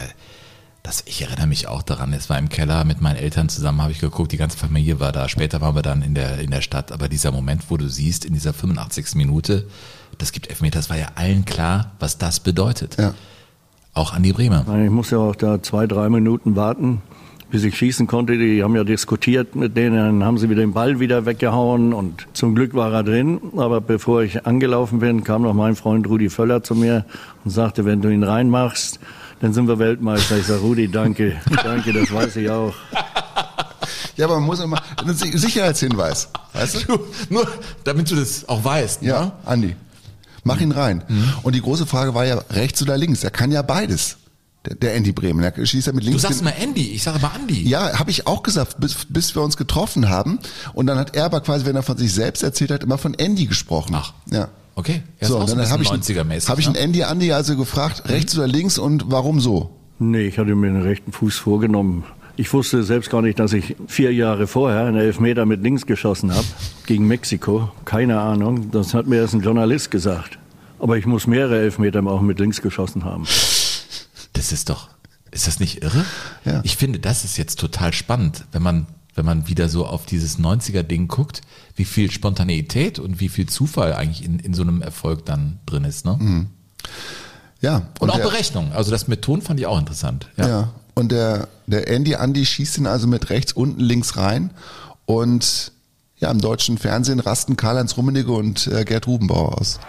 das, 0.82 1.05
ich 1.06 1.20
erinnere 1.20 1.47
mich 1.47 1.68
auch 1.68 1.82
daran. 1.82 2.14
Es 2.14 2.30
war 2.30 2.39
im 2.39 2.48
Keller 2.48 2.84
mit 2.84 3.02
meinen 3.02 3.16
Eltern 3.16 3.51
zusammen, 3.51 3.82
habe 3.82 3.93
ich 3.93 4.01
geguckt, 4.01 4.32
die 4.32 4.39
ganze 4.39 4.56
Familie 4.56 5.01
war 5.01 5.12
da. 5.12 5.28
Später 5.28 5.60
waren 5.60 5.74
wir 5.74 5.82
dann 5.82 6.01
in 6.01 6.14
der, 6.14 6.39
in 6.39 6.51
der 6.51 6.62
Stadt. 6.62 6.93
Aber 6.93 7.10
dieser 7.10 7.30
Moment, 7.30 7.64
wo 7.68 7.76
du 7.76 7.90
siehst, 7.90 8.24
in 8.24 8.32
dieser 8.32 8.55
85. 8.55 9.16
Minute, 9.16 9.66
das 10.18 10.32
gibt 10.32 10.48
Elfmeter, 10.48 10.78
das 10.78 10.90
war 10.90 10.98
ja 10.98 11.09
allen 11.14 11.44
klar, 11.44 11.93
was 11.98 12.18
das 12.18 12.40
bedeutet. 12.40 12.97
Ja. 12.98 13.14
Auch 13.94 14.12
Andi 14.14 14.32
Bremer. 14.32 14.64
Ich 14.84 14.90
muss 14.90 15.10
ja 15.10 15.18
auch 15.18 15.36
da 15.36 15.62
zwei, 15.62 15.86
drei 15.86 16.09
Minuten 16.09 16.56
warten, 16.56 17.02
bis 17.51 17.62
ich 17.64 17.76
schießen 17.76 18.06
konnte. 18.06 18.39
Die 18.39 18.62
haben 18.62 18.74
ja 18.74 18.84
diskutiert 18.84 19.55
mit 19.55 19.76
denen, 19.76 19.97
dann 19.97 20.24
haben 20.24 20.39
sie 20.39 20.48
wieder 20.48 20.62
den 20.62 20.72
Ball 20.72 20.98
wieder 20.98 21.26
weggehauen 21.26 21.93
und 21.93 22.26
zum 22.32 22.55
Glück 22.55 22.72
war 22.74 22.93
er 22.93 23.02
drin. 23.02 23.40
Aber 23.56 23.80
bevor 23.82 24.22
ich 24.22 24.47
angelaufen 24.47 25.01
bin, 25.01 25.24
kam 25.24 25.43
noch 25.43 25.52
mein 25.52 25.76
Freund 25.76 26.06
Rudi 26.09 26.30
Völler 26.30 26.62
zu 26.62 26.74
mir 26.74 27.05
und 27.44 27.51
sagte, 27.51 27.84
wenn 27.84 28.01
du 28.01 28.09
ihn 28.09 28.22
reinmachst, 28.22 28.98
dann 29.40 29.52
sind 29.52 29.68
wir 29.68 29.78
Weltmeister. 29.78 30.39
Ich 30.39 30.47
sage, 30.47 30.60
Rudi, 30.60 30.89
danke, 30.89 31.36
danke, 31.62 31.93
das 31.93 32.10
weiß 32.12 32.36
ich 32.36 32.48
auch. 32.48 32.72
Ja, 34.16 34.26
aber 34.26 34.36
man 34.36 34.44
muss 34.44 34.60
immer, 34.60 34.80
Sicherheitshinweis. 35.06 36.28
Weißt 36.52 36.86
du? 36.89 36.98
Nur, 37.30 37.47
damit 37.84 38.10
du 38.10 38.14
das 38.14 38.48
auch 38.48 38.62
weißt. 38.64 39.02
Ja, 39.02 39.24
Ne? 39.24 39.32
Andi. 39.44 39.76
Mach 40.44 40.60
ihn 40.60 40.73
rein. 40.73 41.05
Und 41.43 41.55
die 41.55 41.60
große 41.60 41.86
Frage 41.86 42.14
war 42.14 42.24
ja 42.27 42.36
rechts 42.51 42.82
oder 42.82 42.97
links. 42.97 43.23
Er 43.24 43.31
kann 43.31 43.52
ja 43.52 43.62
beides. 43.62 44.16
Der, 44.66 44.74
der 44.77 44.94
Andy 44.94 45.12
Bremen. 45.12 45.43
Er 45.43 45.66
schießt 45.66 45.89
ja 45.89 45.93
mit 45.93 46.02
Du 46.05 46.09
links. 46.09 46.23
sagst 46.23 46.40
den- 46.40 46.44
mal 46.44 46.51
Andy, 46.59 46.90
ich 46.93 47.02
sage 47.02 47.19
mal 47.20 47.32
Andi. 47.35 47.69
Ja, 47.69 47.98
habe 47.98 48.10
ich 48.10 48.27
auch 48.27 48.43
gesagt, 48.43 48.81
bis, 48.81 48.97
bis 49.09 49.35
wir 49.35 49.43
uns 49.43 49.56
getroffen 49.56 50.09
haben. 50.09 50.39
Und 50.74 50.86
dann 50.86 50.98
hat 50.98 51.16
er 51.16 51.24
aber 51.24 51.40
quasi, 51.40 51.64
wenn 51.66 51.74
er 51.77 51.82
von 51.82 51.97
sich 51.97 52.12
selbst 52.12 52.43
erzählt 52.43 52.70
hat, 52.70 52.82
immer 52.85 52.98
von 52.98 53.14
Andy 53.14 53.47
gesprochen. 53.47 53.94
Ach. 53.97 54.12
Ja. 54.31 54.48
Okay, 54.74 55.02
er 55.19 55.28
So, 55.28 55.43
dann 55.44 55.69
habe 55.69 55.82
ich, 55.82 55.90
90er-mäßig. 55.90 56.48
hab 56.48 56.59
ich 56.59 56.66
einen 56.66 56.74
ne? 56.74 56.81
Andy 56.81 57.01
Andy 57.02 57.32
also 57.32 57.56
gefragt, 57.56 58.09
rechts 58.09 58.36
oder 58.39 58.47
links 58.47 58.78
und 58.78 59.05
warum 59.10 59.39
so? 59.40 59.70
Nee, 59.98 60.27
ich 60.28 60.39
hatte 60.39 60.55
mir 60.55 60.69
den 60.73 60.81
rechten 60.82 61.12
Fuß 61.12 61.36
vorgenommen. 61.36 62.05
Ich 62.36 62.52
wusste 62.52 62.82
selbst 62.82 63.10
gar 63.10 63.20
nicht, 63.22 63.38
dass 63.38 63.52
ich 63.52 63.76
vier 63.86 64.12
Jahre 64.12 64.46
vorher 64.46 64.86
einen 64.86 64.96
Elfmeter 64.96 65.44
mit 65.46 65.62
links 65.62 65.84
geschossen 65.86 66.32
habe, 66.34 66.46
gegen 66.86 67.06
Mexiko. 67.06 67.70
Keine 67.84 68.20
Ahnung, 68.20 68.70
das 68.70 68.94
hat 68.94 69.06
mir 69.06 69.16
erst 69.16 69.34
ein 69.34 69.42
Journalist 69.42 69.90
gesagt. 69.90 70.38
Aber 70.78 70.96
ich 70.96 71.06
muss 71.06 71.26
mehrere 71.26 71.60
Elfmeter 71.60 72.04
auch 72.06 72.22
mit 72.22 72.40
links 72.40 72.62
geschossen 72.62 73.04
haben. 73.04 73.24
Das 74.32 74.50
ist 74.50 74.70
doch, 74.70 74.88
ist 75.30 75.46
das 75.46 75.60
nicht 75.60 75.82
irre? 75.82 76.04
Ja. 76.44 76.60
Ich 76.64 76.76
finde, 76.76 76.98
das 76.98 77.24
ist 77.24 77.36
jetzt 77.36 77.59
total 77.60 77.92
spannend, 77.92 78.46
wenn 78.50 78.62
man, 78.62 78.86
wenn 79.14 79.26
man 79.26 79.46
wieder 79.46 79.68
so 79.68 79.86
auf 79.86 80.06
dieses 80.06 80.38
90er-Ding 80.38 81.09
guckt, 81.09 81.42
wie 81.76 81.84
viel 81.84 82.10
Spontaneität 82.10 82.98
und 82.98 83.20
wie 83.20 83.28
viel 83.28 83.46
Zufall 83.46 83.92
eigentlich 83.92 84.24
in, 84.24 84.38
in 84.38 84.54
so 84.54 84.62
einem 84.62 84.80
Erfolg 84.82 85.26
dann 85.26 85.60
drin 85.66 85.84
ist. 85.84 86.04
Ne? 86.06 86.16
Mhm. 86.18 86.46
Ja. 87.60 87.82
Und, 88.00 88.10
auch 88.10 88.16
der- 88.16 88.24
Berechnung. 88.24 88.72
Also 88.72 88.90
das 88.90 89.06
mit 89.06 89.22
Ton 89.22 89.42
fand 89.42 89.60
ich 89.60 89.66
auch 89.66 89.78
interessant. 89.78 90.28
Ja. 90.36 90.48
Ja. 90.48 90.72
Und 90.94 91.12
der, 91.12 91.48
der 91.66 91.89
Andy 91.89 92.12
Andy 92.12 92.44
schießt 92.44 92.78
ihn 92.78 92.86
also 92.86 93.06
mit 93.06 93.31
rechts 93.31 93.52
unten 93.52 93.81
links 93.81 94.16
rein. 94.16 94.51
Und 95.06 95.73
ja, 96.16 96.31
im 96.31 96.40
deutschen 96.40 96.78
Fernsehen 96.78 97.20
rasten 97.20 97.56
Karl-Heinz 97.56 97.97
Rummenigge 97.97 98.32
und 98.32 98.66
äh, 98.69 98.85
Gerd 98.85 99.06
Rubenbauer 99.06 99.59
aus. 99.59 99.81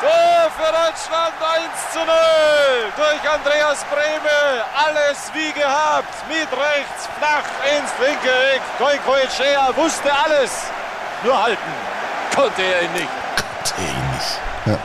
Tor 0.00 0.50
für 0.56 0.72
Deutschland 0.72 1.36
1 1.38 1.92
zu 1.92 1.98
0 1.98 2.06
durch 2.96 3.30
Andreas 3.30 3.84
Brehme. 3.84 4.64
Alles 4.74 5.30
wie 5.34 5.52
gehabt. 5.52 6.14
Mit 6.28 6.50
rechts 6.50 7.06
flach 7.18 7.46
ins 7.78 7.92
linke 8.00 8.32
Eck. 8.54 8.62
Goikoechea 8.78 9.76
wusste 9.76 10.10
alles. 10.12 10.50
Nur 11.22 11.40
halten 11.40 11.72
konnte 12.34 12.62
er 12.62 12.82
ihn 12.82 12.92
nicht. 12.94 13.08
Ja. 14.66 14.78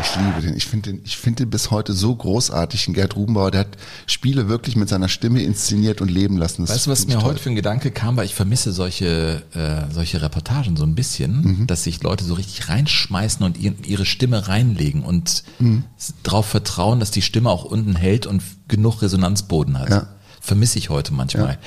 Ich 0.00 0.16
liebe 0.16 0.40
den. 0.40 0.51
Ich 0.62 0.68
finde 0.70 0.92
den, 0.92 1.00
ich 1.04 1.16
finde 1.16 1.44
den 1.44 1.50
bis 1.50 1.70
heute 1.72 1.92
so 1.92 2.14
großartig, 2.14 2.84
den 2.84 2.94
Gerd 2.94 3.16
Rubenbauer. 3.16 3.50
Der 3.50 3.60
hat 3.60 3.76
Spiele 4.06 4.48
wirklich 4.48 4.76
mit 4.76 4.88
seiner 4.88 5.08
Stimme 5.08 5.42
inszeniert 5.42 6.00
und 6.00 6.08
leben 6.10 6.36
lassen. 6.38 6.62
Das 6.62 6.70
Weißt 6.76 6.86
du, 6.86 6.90
was 6.90 7.06
mir 7.06 7.14
toll. 7.14 7.24
heute 7.24 7.40
für 7.40 7.50
ein 7.50 7.56
Gedanke 7.56 7.90
kam, 7.90 8.16
weil 8.16 8.26
ich 8.26 8.34
vermisse 8.34 8.72
solche, 8.72 9.42
äh, 9.54 9.92
solche 9.92 10.22
Reportagen 10.22 10.76
so 10.76 10.84
ein 10.84 10.94
bisschen, 10.94 11.42
Mhm. 11.42 11.66
dass 11.66 11.82
sich 11.84 12.02
Leute 12.02 12.24
so 12.24 12.34
richtig 12.34 12.68
reinschmeißen 12.68 13.44
und 13.44 13.58
ihr, 13.58 13.74
ihre 13.84 14.06
Stimme 14.06 14.46
reinlegen 14.48 15.02
und 15.02 15.42
Mhm. 15.58 15.84
darauf 16.22 16.46
vertrauen, 16.46 17.00
dass 17.00 17.10
die 17.10 17.22
Stimme 17.22 17.50
auch 17.50 17.64
unten 17.64 17.96
hält 17.96 18.26
und 18.26 18.40
genug 18.68 19.02
Resonanzboden 19.02 19.78
hat. 19.80 19.90
Ja. 19.90 20.06
Vermisse 20.40 20.78
ich 20.78 20.90
heute 20.90 21.12
manchmal. 21.12 21.58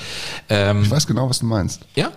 Ähm, 0.49 0.83
Ich 0.83 0.89
weiß 0.91 1.05
genau, 1.07 1.29
was 1.29 1.39
du 1.39 1.45
meinst. 1.45 1.81
ja? 1.95 2.11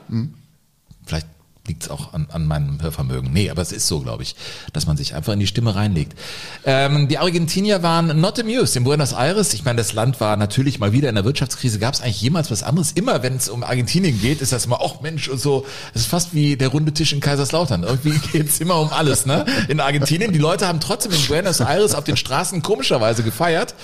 Vielleicht 1.06 1.26
liegt 1.68 1.84
es 1.84 1.90
auch 1.90 2.12
an, 2.12 2.26
an 2.32 2.46
meinem 2.46 2.82
Hörvermögen. 2.82 3.32
Nee, 3.32 3.50
aber 3.50 3.62
es 3.62 3.72
ist 3.72 3.86
so, 3.86 4.00
glaube 4.00 4.22
ich, 4.22 4.34
dass 4.72 4.86
man 4.86 4.96
sich 4.96 5.14
einfach 5.14 5.34
in 5.34 5.40
die 5.40 5.46
Stimme 5.46 5.74
reinlegt. 5.74 6.18
Ähm, 6.64 7.08
die 7.08 7.18
Argentinier 7.18 7.82
waren 7.82 8.20
not 8.20 8.40
amused 8.40 8.76
in 8.76 8.84
Buenos 8.84 9.12
Aires. 9.12 9.54
Ich 9.54 9.64
meine, 9.64 9.76
das 9.76 9.92
Land 9.92 10.20
war 10.20 10.36
natürlich 10.36 10.78
mal 10.78 10.92
wieder 10.92 11.08
in 11.08 11.14
der 11.14 11.24
Wirtschaftskrise. 11.24 11.78
Gab 11.78 11.94
es 11.94 12.00
eigentlich 12.00 12.20
jemals 12.20 12.50
was 12.50 12.62
anderes? 12.62 12.92
Immer, 12.92 13.22
wenn 13.22 13.36
es 13.36 13.48
um 13.48 13.62
Argentinien 13.62 14.20
geht, 14.20 14.40
ist 14.40 14.52
das 14.52 14.66
immer, 14.66 14.80
ach 14.82 15.00
Mensch 15.00 15.28
und 15.28 15.38
so. 15.38 15.66
Es 15.94 16.02
ist 16.02 16.06
fast 16.08 16.34
wie 16.34 16.56
der 16.56 16.68
runde 16.68 16.92
Tisch 16.92 17.12
in 17.12 17.20
Kaiserslautern. 17.20 17.84
Irgendwie 17.84 18.18
geht 18.32 18.48
es 18.48 18.60
immer 18.60 18.80
um 18.80 18.88
alles, 18.90 19.26
ne? 19.26 19.44
In 19.68 19.80
Argentinien. 19.80 20.32
Die 20.32 20.38
Leute 20.38 20.66
haben 20.66 20.80
trotzdem 20.80 21.12
in 21.12 21.26
Buenos 21.26 21.60
Aires 21.60 21.94
auf 21.94 22.04
den 22.04 22.16
Straßen 22.16 22.62
komischerweise 22.62 23.22
gefeiert 23.22 23.74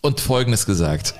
und 0.00 0.20
Folgendes 0.20 0.66
gesagt. 0.66 1.14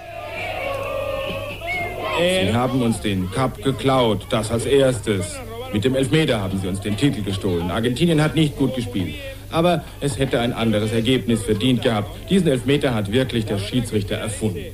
Sie 2.18 2.52
haben 2.52 2.82
uns 2.82 3.00
den 3.00 3.30
Cup 3.30 3.62
geklaut, 3.62 4.26
das 4.30 4.50
als 4.50 4.64
erstes. 4.66 5.38
Mit 5.72 5.84
dem 5.84 5.94
Elfmeter 5.94 6.40
haben 6.40 6.58
sie 6.60 6.68
uns 6.68 6.80
den 6.80 6.96
Titel 6.96 7.22
gestohlen. 7.22 7.70
Argentinien 7.70 8.22
hat 8.22 8.34
nicht 8.34 8.56
gut 8.56 8.74
gespielt. 8.74 9.14
Aber 9.50 9.84
es 10.00 10.18
hätte 10.18 10.40
ein 10.40 10.52
anderes 10.52 10.92
Ergebnis 10.92 11.42
verdient 11.42 11.82
gehabt. 11.82 12.08
Diesen 12.30 12.48
Elfmeter 12.48 12.94
hat 12.94 13.12
wirklich 13.12 13.44
der 13.46 13.58
Schiedsrichter 13.58 14.16
erfunden. 14.16 14.64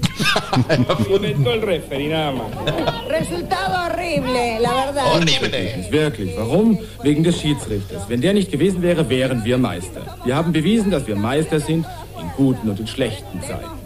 Resultado 3.08 3.78
horrible, 3.88 4.58
la 4.60 4.92
verdad. 4.92 5.20
Unverständlich, 5.20 5.90
Wirklich. 5.90 6.30
Warum? 6.36 6.78
Wegen 7.02 7.24
des 7.24 7.40
Schiedsrichters. 7.40 8.08
Wenn 8.08 8.20
der 8.20 8.34
nicht 8.34 8.50
gewesen 8.50 8.82
wäre, 8.82 9.08
wären 9.08 9.44
wir 9.44 9.58
Meister. 9.58 10.18
Wir 10.24 10.36
haben 10.36 10.52
bewiesen, 10.52 10.90
dass 10.90 11.06
wir 11.06 11.16
Meister 11.16 11.60
sind 11.60 11.86
in 12.20 12.30
guten 12.36 12.68
und 12.68 12.78
in 12.80 12.86
schlechten 12.86 13.40
Zeiten. 13.42 13.77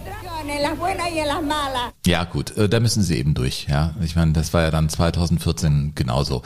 En 0.54 0.62
las 0.62 0.78
buenas 0.78 1.10
y 1.10 1.18
en 1.18 1.28
las 1.28 1.42
malas. 1.42 1.94
Ja, 2.06 2.24
gut, 2.24 2.56
äh, 2.58 2.68
da 2.68 2.78
müssen 2.78 3.02
sie 3.02 3.16
eben 3.16 3.32
durch. 3.32 3.66
Ja, 3.70 3.94
ich 4.02 4.16
meine, 4.16 4.32
das 4.32 4.52
war 4.52 4.62
ja 4.62 4.70
dann 4.70 4.88
2014 4.90 5.92
genauso. 5.94 6.42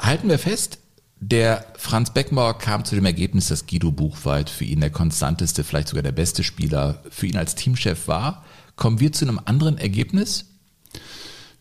Halten 0.00 0.28
wir 0.28 0.38
fest, 0.40 0.78
der 1.20 1.64
Franz 1.76 2.12
Beckenbauer 2.12 2.58
kam 2.58 2.84
zu 2.84 2.96
dem 2.96 3.06
Ergebnis, 3.06 3.48
dass 3.48 3.66
Guido 3.66 3.92
Buchwald 3.92 4.50
für 4.50 4.64
ihn 4.64 4.80
der 4.80 4.90
konstanteste, 4.90 5.62
vielleicht 5.62 5.88
sogar 5.88 6.02
der 6.02 6.12
beste 6.12 6.42
Spieler 6.42 7.02
für 7.08 7.26
ihn 7.26 7.36
als 7.36 7.54
Teamchef 7.54 8.08
war. 8.08 8.44
Kommen 8.74 8.98
wir 8.98 9.12
zu 9.12 9.24
einem 9.24 9.40
anderen 9.44 9.78
Ergebnis? 9.78 10.55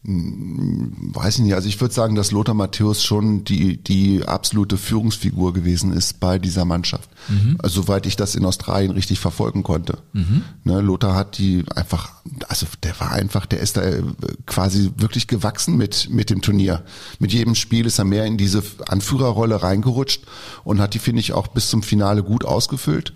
Weiß 0.08 1.38
ich 1.38 1.42
nicht. 1.42 1.56
Also 1.56 1.68
ich 1.68 1.82
würde 1.82 1.94
sagen, 1.94 2.14
dass 2.14 2.30
Lothar 2.30 2.54
Matthäus 2.54 3.04
schon 3.04 3.44
die, 3.44 3.78
die 3.78 4.24
absolute 4.24 4.78
Führungsfigur 4.78 5.52
gewesen 5.52 5.92
ist 5.94 6.20
bei 6.20 6.38
dieser 6.38 6.64
Mannschaft. 6.64 7.10
Mhm. 7.28 7.58
Also, 7.58 7.82
soweit 7.82 8.06
ich 8.06 8.16
das 8.16 8.36
in 8.36 8.46
Australien 8.46 8.92
richtig 8.92 9.20
verfolgen 9.20 9.64
konnte. 9.64 9.98
Mhm. 10.14 10.44
Ne, 10.64 10.80
Lothar 10.82 11.16
hat 11.16 11.40
die 11.40 11.64
einfach, 11.74 12.12
also 12.48 12.68
der 12.84 13.00
war 13.00 13.14
einfach, 13.14 13.48
der 13.48 13.62
ist 13.62 13.78
da 13.78 13.82
äh, 13.82 14.04
quasi 14.46 14.92
wirklich 14.96 15.28
gewachsen 15.28 15.76
mit, 15.76 16.10
mit 16.12 16.30
dem 16.30 16.42
Turnier. 16.42 16.84
Mit 17.18 17.34
jedem 17.34 17.56
Spiel 17.56 17.88
ist 17.88 17.98
er 17.98 18.06
mehr 18.06 18.26
in 18.26 18.38
diese 18.38 18.62
Anführerrolle 18.88 19.64
reingerutscht 19.64 20.24
und 20.64 20.80
hat 20.80 20.94
die, 20.94 21.00
finde 21.00 21.22
ich, 21.22 21.34
auch 21.34 21.48
bis 21.48 21.70
zum 21.72 21.82
Finale 21.82 22.22
gut 22.22 22.46
ausgefüllt. 22.46 23.12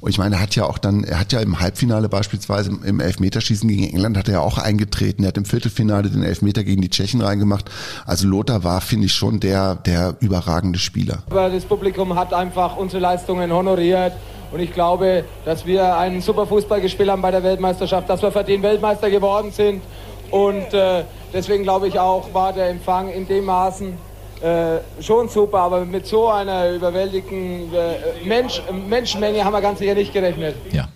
Und 0.00 0.10
ich 0.10 0.18
meine, 0.18 0.36
er 0.36 0.42
hat 0.42 0.54
ja 0.54 0.64
auch 0.64 0.78
dann, 0.78 1.04
er 1.04 1.18
hat 1.20 1.32
ja 1.32 1.40
im 1.40 1.60
Halbfinale 1.60 2.08
beispielsweise 2.08 2.70
im 2.84 3.00
Elfmeterschießen 3.00 3.68
gegen 3.68 3.84
England 3.84 4.16
hat 4.16 4.28
er 4.28 4.34
ja 4.34 4.40
auch 4.40 4.58
eingetreten. 4.58 5.24
Er 5.24 5.28
hat 5.28 5.36
im 5.36 5.44
Viertelfinale 5.44 6.08
den 6.08 6.22
Elfmeter 6.22 6.62
gegen 6.62 6.82
die 6.82 6.90
Tschechen 6.90 7.20
reingemacht. 7.20 7.70
Also 8.06 8.28
Lothar 8.28 8.62
war, 8.64 8.80
finde 8.80 9.06
ich, 9.06 9.12
schon 9.12 9.40
der, 9.40 9.74
der 9.74 10.14
überragende 10.20 10.78
Spieler. 10.78 11.22
Aber 11.30 11.50
das 11.50 11.64
Publikum 11.64 12.14
hat 12.14 12.32
einfach 12.32 12.76
unsere 12.76 13.02
Leistungen 13.02 13.52
honoriert. 13.52 14.12
Und 14.50 14.60
ich 14.60 14.72
glaube, 14.72 15.24
dass 15.44 15.66
wir 15.66 15.96
einen 15.96 16.20
super 16.20 16.46
Fußball 16.46 16.80
gespielt 16.80 17.10
haben 17.10 17.20
bei 17.20 17.30
der 17.30 17.42
Weltmeisterschaft, 17.42 18.08
dass 18.08 18.22
wir 18.22 18.32
verdient 18.32 18.62
Weltmeister 18.62 19.10
geworden 19.10 19.50
sind. 19.50 19.82
Und 20.30 20.72
äh, 20.72 21.04
deswegen 21.32 21.64
glaube 21.64 21.88
ich 21.88 21.98
auch, 21.98 22.32
war 22.32 22.52
der 22.52 22.68
Empfang 22.68 23.10
in 23.10 23.26
dem 23.26 23.44
Maßen 23.44 23.94
äh, 24.42 24.80
schon 25.02 25.28
super. 25.28 25.58
Aber 25.58 25.84
mit 25.84 26.06
so 26.06 26.28
einer 26.28 26.70
überwältigenden 26.72 27.74
äh, 27.74 28.26
Mensch, 28.26 28.62
Menschenmenge 28.88 29.44
haben 29.44 29.52
wir 29.52 29.60
ganz 29.60 29.78
sicher 29.78 29.94
nicht 29.94 30.12
gerechnet. 30.12 30.54
Ja, 30.72 30.88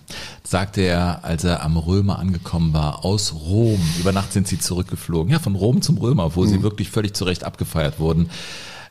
sagte 0.43 0.81
er, 0.81 1.19
als 1.23 1.43
er 1.43 1.63
am 1.63 1.77
Römer 1.77 2.19
angekommen 2.19 2.73
war, 2.73 3.05
aus 3.05 3.33
Rom. 3.33 3.79
Über 3.99 4.11
Nacht 4.11 4.33
sind 4.33 4.47
sie 4.47 4.59
zurückgeflogen. 4.59 5.31
Ja, 5.31 5.39
von 5.39 5.55
Rom 5.55 5.81
zum 5.81 5.97
Römer, 5.97 6.35
wo 6.35 6.45
sie 6.45 6.61
wirklich 6.63 6.89
völlig 6.91 7.13
zu 7.15 7.23
Recht 7.25 7.43
abgefeiert 7.43 7.99
wurden. 7.99 8.29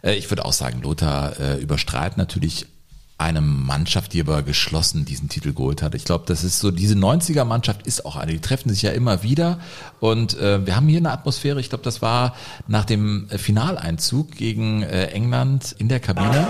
Äh, 0.03 0.15
Ich 0.15 0.31
würde 0.31 0.45
auch 0.45 0.53
sagen, 0.53 0.83
Lothar 0.83 1.39
äh, 1.41 1.61
überstrahlt 1.61 2.17
natürlich 2.17 2.67
eine 3.23 3.41
Mannschaft, 3.41 4.13
die 4.13 4.21
aber 4.21 4.43
geschlossen 4.43 5.05
diesen 5.05 5.29
Titel 5.29 5.53
geholt 5.53 5.83
hat. 5.83 5.95
Ich 5.95 6.05
glaube, 6.05 6.25
das 6.27 6.45
ist 6.45 6.59
so, 6.59 6.71
diese 6.71 6.95
90er-Mannschaft 6.95 7.87
ist 7.87 8.05
auch 8.05 8.17
eine, 8.17 8.33
die 8.33 8.41
treffen 8.41 8.69
sich 8.71 8.83
ja 8.83 8.91
immer 8.91 9.23
wieder 9.23 9.61
und 10.01 10.39
äh, 10.39 10.65
wir 10.67 10.77
haben 10.77 10.89
hier 10.89 10.99
eine 10.99 11.13
Atmosphäre, 11.13 11.61
ich 11.61 11.69
glaube, 11.69 11.85
das 11.85 12.03
war 12.03 12.35
nach 12.67 12.85
dem 12.85 13.29
äh, 13.31 13.39
Finaleinzug 13.39 14.33
gegen 14.33 14.83
äh, 14.83 15.07
England 15.07 15.75
in 15.79 15.89
der 15.89 16.01
Kabine. 16.01 16.47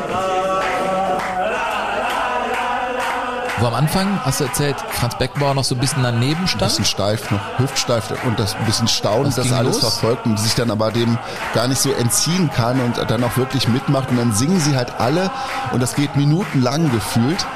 Wo 3.63 3.69
am 3.69 3.75
Anfang, 3.75 4.19
hast 4.25 4.41
du 4.41 4.45
erzählt, 4.45 4.75
Franz 4.91 5.17
Beckenbauer 5.19 5.55
noch 5.55 5.63
so 5.63 5.77
ein 5.77 5.79
bisschen 5.79 6.03
daneben 6.03 6.41
Ein 6.41 6.49
stand? 6.49 6.63
bisschen 6.73 6.85
steif, 6.85 7.31
noch 7.31 7.39
hüftsteif 7.61 8.13
und 8.27 8.37
das 8.37 8.57
ein 8.57 8.65
bisschen 8.65 8.89
staunend, 8.89 9.29
Was 9.29 9.37
das 9.37 9.53
alles 9.53 9.81
los? 9.81 9.99
verfolgt 10.01 10.27
und 10.27 10.37
sich 10.37 10.57
dann 10.57 10.69
aber 10.69 10.91
dem 10.91 11.17
gar 11.55 11.69
nicht 11.69 11.81
so 11.81 11.93
entziehen 11.93 12.51
kann 12.53 12.81
und 12.81 12.99
dann 13.09 13.23
auch 13.23 13.37
wirklich 13.37 13.69
mitmacht 13.69 14.11
und 14.11 14.17
dann 14.17 14.33
singen 14.33 14.59
sie 14.59 14.75
halt 14.77 14.99
alle 14.99 15.31
und 15.71 15.81
das 15.81 15.95
geht 15.95 16.17
minutenlang 16.17 16.91
gefühlt. 16.91 17.47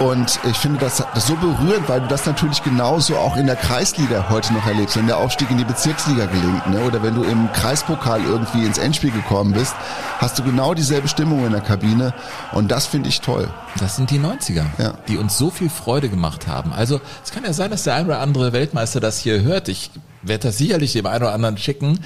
Und 0.00 0.38
ich 0.48 0.56
finde 0.56 0.78
das, 0.78 1.02
das 1.14 1.26
so 1.26 1.34
berührend, 1.34 1.88
weil 1.88 2.00
du 2.00 2.06
das 2.06 2.24
natürlich 2.24 2.62
genauso 2.62 3.16
auch 3.16 3.36
in 3.36 3.46
der 3.46 3.56
Kreisliga 3.56 4.28
heute 4.28 4.52
noch 4.54 4.64
erlebst, 4.64 4.96
wenn 4.96 5.08
der 5.08 5.18
Aufstieg 5.18 5.50
in 5.50 5.58
die 5.58 5.64
Bezirksliga 5.64 6.26
gelingt, 6.26 6.70
ne? 6.70 6.80
oder 6.82 7.02
wenn 7.02 7.16
du 7.16 7.24
im 7.24 7.52
Kreispokal 7.52 8.22
irgendwie 8.22 8.64
ins 8.64 8.78
Endspiel 8.78 9.10
gekommen 9.10 9.54
bist, 9.54 9.74
hast 10.18 10.38
du 10.38 10.44
genau 10.44 10.74
dieselbe 10.74 11.08
Stimmung 11.08 11.44
in 11.44 11.50
der 11.50 11.62
Kabine 11.62 12.14
und 12.52 12.70
das 12.70 12.86
finde 12.86 13.08
ich 13.08 13.22
toll. 13.22 13.48
Das 13.80 13.96
sind 13.96 14.10
die 14.12 14.20
90er, 14.20 14.94
die 15.08 15.16
uns 15.16 15.36
so 15.36 15.50
viel 15.50 15.68
Freude 15.68 16.08
gemacht 16.08 16.46
haben. 16.46 16.72
Also 16.72 17.00
es 17.24 17.32
kann 17.32 17.42
ja 17.42 17.52
sein, 17.52 17.72
dass 17.72 17.82
der 17.82 17.94
ein 17.94 18.06
oder 18.06 18.20
andere 18.20 18.52
Weltmeister 18.52 19.00
das 19.00 19.18
hier 19.18 19.42
hört. 19.42 19.68
Ich 19.68 19.90
werde 20.22 20.48
das 20.48 20.58
sicherlich 20.58 20.92
dem 20.92 21.06
einen 21.06 21.22
oder 21.22 21.32
anderen 21.32 21.58
schicken, 21.58 21.98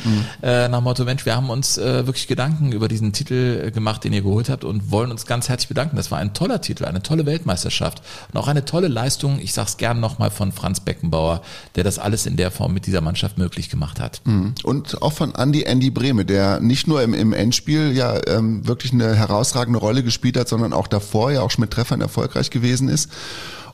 äh, 0.42 0.68
nach 0.68 0.80
Motto, 0.80 1.04
Mensch, 1.04 1.26
wir 1.26 1.36
haben 1.36 1.50
uns 1.50 1.78
äh, 1.78 2.06
wirklich 2.06 2.26
Gedanken 2.26 2.72
über 2.72 2.88
diesen 2.88 3.12
Titel 3.12 3.64
äh, 3.66 3.70
gemacht, 3.70 4.04
den 4.04 4.12
ihr 4.12 4.22
geholt 4.22 4.48
habt 4.48 4.64
und 4.64 4.90
wollen 4.90 5.10
uns 5.10 5.26
ganz 5.26 5.48
herzlich 5.48 5.68
bedanken. 5.68 5.96
Das 5.96 6.10
war 6.10 6.18
ein 6.18 6.34
toller 6.34 6.60
Titel, 6.60 6.84
eine 6.84 7.02
tolle 7.02 7.26
Weltmeisterschaft 7.26 8.02
und 8.32 8.38
auch 8.38 8.48
eine 8.48 8.64
tolle 8.64 8.88
Leistung, 8.88 9.38
ich 9.40 9.52
sag's 9.52 9.76
gern 9.76 10.00
nochmal 10.00 10.30
von 10.30 10.52
Franz 10.52 10.80
Beckenbauer, 10.80 11.42
der 11.74 11.84
das 11.84 11.98
alles 11.98 12.26
in 12.26 12.36
der 12.36 12.50
Form 12.50 12.74
mit 12.74 12.86
dieser 12.86 13.00
Mannschaft 13.00 13.38
möglich 13.38 13.70
gemacht 13.70 14.00
hat. 14.00 14.20
Mhm. 14.24 14.54
Und 14.62 15.02
auch 15.02 15.12
von 15.12 15.34
Andy 15.34 15.62
Andy 15.62 15.90
Brehme, 15.90 16.24
der 16.24 16.60
nicht 16.60 16.86
nur 16.86 17.02
im, 17.02 17.14
im 17.14 17.32
Endspiel 17.32 17.92
ja 17.92 18.18
ähm, 18.26 18.66
wirklich 18.66 18.92
eine 18.92 19.14
herausragende 19.14 19.78
Rolle 19.78 20.02
gespielt 20.02 20.36
hat, 20.36 20.48
sondern 20.48 20.72
auch 20.72 20.86
davor 20.86 21.32
ja 21.32 21.42
auch 21.42 21.50
schon 21.50 21.62
mit 21.62 21.70
Treffern 21.70 22.00
erfolgreich 22.00 22.50
gewesen 22.50 22.88
ist. 22.88 23.10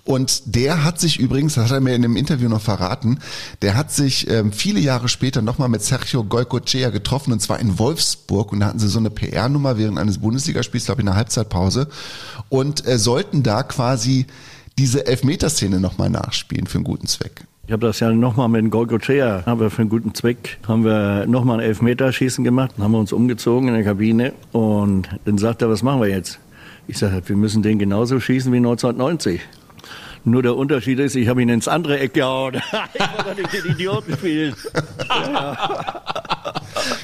Und 0.08 0.54
der 0.56 0.84
hat 0.84 0.98
sich 0.98 1.20
übrigens, 1.20 1.56
das 1.56 1.66
hat 1.66 1.72
er 1.72 1.80
mir 1.82 1.94
in 1.94 2.00
dem 2.00 2.16
Interview 2.16 2.48
noch 2.48 2.62
verraten, 2.62 3.18
der 3.60 3.76
hat 3.76 3.92
sich 3.92 4.30
ähm, 4.30 4.52
viele 4.52 4.80
Jahre 4.80 5.06
später 5.06 5.42
nochmal 5.42 5.68
mit 5.68 5.82
Sergio 5.82 6.24
Goycochea 6.24 6.88
getroffen 6.88 7.30
und 7.30 7.42
zwar 7.42 7.60
in 7.60 7.78
Wolfsburg 7.78 8.50
und 8.50 8.60
da 8.60 8.68
hatten 8.68 8.78
sie 8.78 8.88
so 8.88 8.98
eine 8.98 9.10
PR-Nummer 9.10 9.76
während 9.76 9.98
eines 9.98 10.16
Bundesligaspiels, 10.16 10.86
glaube 10.86 11.02
ich, 11.02 11.02
in 11.02 11.08
der 11.08 11.16
Halbzeitpause 11.16 11.88
und 12.48 12.86
äh, 12.86 12.96
sollten 12.96 13.42
da 13.42 13.62
quasi 13.62 14.24
diese 14.78 15.06
Elfmeterszene 15.06 15.78
nochmal 15.78 16.08
nachspielen 16.08 16.66
für 16.68 16.78
einen 16.78 16.84
guten 16.84 17.06
Zweck. 17.06 17.44
Ich 17.66 17.72
habe 17.72 17.86
das 17.86 18.00
ja 18.00 18.10
nochmal 18.10 18.48
mit 18.48 18.70
Golgochea, 18.70 19.42
haben 19.44 19.60
wir 19.60 19.68
für 19.68 19.82
einen 19.82 19.90
guten 19.90 20.14
Zweck, 20.14 20.56
haben 20.66 20.86
wir 20.86 21.26
nochmal 21.26 21.60
ein 21.60 21.66
Elfmeterschießen 21.66 22.44
gemacht, 22.44 22.70
haben 22.78 22.92
wir 22.92 22.98
uns 22.98 23.12
umgezogen 23.12 23.68
in 23.68 23.74
der 23.74 23.84
Kabine 23.84 24.32
und 24.52 25.06
dann 25.26 25.36
sagt 25.36 25.60
er, 25.60 25.68
was 25.68 25.82
machen 25.82 26.00
wir 26.00 26.08
jetzt? 26.08 26.38
Ich 26.86 26.96
sage, 26.96 27.20
wir 27.26 27.36
müssen 27.36 27.62
den 27.62 27.78
genauso 27.78 28.18
schießen 28.18 28.50
wie 28.50 28.56
1990. 28.56 29.42
Nur 30.24 30.42
der 30.42 30.56
Unterschied 30.56 30.98
ist, 30.98 31.14
ich 31.16 31.28
habe 31.28 31.40
ihn 31.42 31.48
ins 31.48 31.68
andere 31.68 31.98
Eck 32.00 32.14
gehauen. 32.14 32.54
ich 32.94 33.24
wollte 33.26 33.40
nicht 33.42 33.52
den 33.52 33.72
Idioten 33.72 34.12
spielen. 34.14 34.54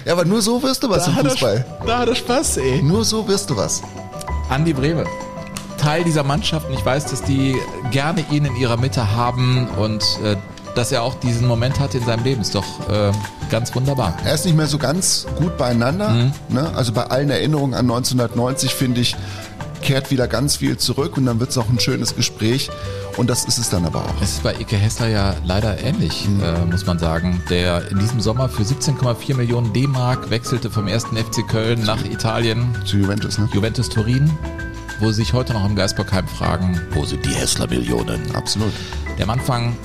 Ja, 0.04 0.12
aber 0.12 0.24
nur 0.24 0.42
so 0.42 0.62
wirst 0.62 0.82
du 0.82 0.90
was 0.90 1.04
Da 1.06 1.12
im 1.12 1.18
er 1.26 1.30
Fußball. 1.30 1.56
Sp- 1.64 1.86
Da 1.86 1.98
hat 2.00 2.08
er 2.08 2.14
Spaß, 2.14 2.56
ey. 2.58 2.82
Nur 2.82 3.04
so 3.04 3.26
wirst 3.26 3.50
du 3.50 3.56
was. 3.56 3.82
Andi 4.50 4.72
Brehme. 4.72 5.04
Teil 5.78 6.04
dieser 6.04 6.22
Mannschaft 6.22 6.68
und 6.68 6.74
ich 6.74 6.84
weiß, 6.84 7.06
dass 7.06 7.22
die 7.22 7.56
gerne 7.90 8.24
ihn 8.30 8.44
in 8.44 8.56
ihrer 8.56 8.76
Mitte 8.76 9.14
haben 9.16 9.68
und 9.78 10.02
äh, 10.24 10.36
dass 10.74 10.92
er 10.92 11.02
auch 11.02 11.14
diesen 11.14 11.46
Moment 11.46 11.78
hat 11.78 11.94
in 11.94 12.04
seinem 12.04 12.24
Leben. 12.24 12.40
Ist 12.40 12.54
doch 12.54 12.64
äh, 12.88 13.12
ganz 13.50 13.74
wunderbar. 13.74 14.16
Er 14.24 14.34
ist 14.34 14.44
nicht 14.44 14.56
mehr 14.56 14.66
so 14.66 14.78
ganz 14.78 15.26
gut 15.36 15.56
beieinander. 15.58 16.10
Mhm. 16.10 16.32
Ne? 16.48 16.70
Also 16.74 16.92
bei 16.92 17.04
allen 17.04 17.30
Erinnerungen 17.30 17.74
an 17.74 17.84
1990 17.90 18.72
finde 18.74 19.00
ich, 19.02 19.14
kehrt 19.84 20.10
wieder 20.10 20.26
ganz 20.26 20.56
viel 20.56 20.78
zurück 20.78 21.16
und 21.16 21.26
dann 21.26 21.38
wird 21.38 21.50
es 21.50 21.58
auch 21.58 21.68
ein 21.68 21.78
schönes 21.78 22.16
Gespräch. 22.16 22.70
Und 23.16 23.30
das 23.30 23.44
ist 23.44 23.58
es 23.58 23.70
dann 23.70 23.84
aber 23.84 24.00
auch. 24.00 24.20
Es 24.20 24.32
ist 24.32 24.42
bei 24.42 24.54
Ike 24.54 24.76
Hessler 24.76 25.08
ja 25.08 25.36
leider 25.44 25.78
ähnlich, 25.78 26.26
äh, 26.42 26.64
muss 26.64 26.86
man 26.86 26.98
sagen. 26.98 27.42
Der 27.50 27.88
in 27.90 27.98
diesem 27.98 28.20
Sommer 28.20 28.48
für 28.48 28.62
17,4 28.62 29.36
Millionen 29.36 29.72
D-Mark 29.72 30.30
wechselte 30.30 30.70
vom 30.70 30.88
ersten 30.88 31.16
FC 31.16 31.46
Köln 31.46 31.84
nach 31.84 32.04
Italien. 32.04 32.74
Zu 32.84 32.96
Juventus, 32.96 33.38
ne? 33.38 33.48
Juventus 33.52 33.88
Turin, 33.88 34.30
wo 35.00 35.08
sie 35.08 35.22
sich 35.22 35.32
heute 35.34 35.52
noch 35.52 35.64
im 35.64 35.76
Geisbockheim 35.76 36.26
fragen, 36.26 36.80
wo 36.92 37.04
sind 37.04 37.24
die 37.24 37.34
Hessler-Millionen? 37.34 38.34
Absolut. 38.34 38.72
Der 39.18 39.24
am 39.24 39.30
Anfang 39.30 39.76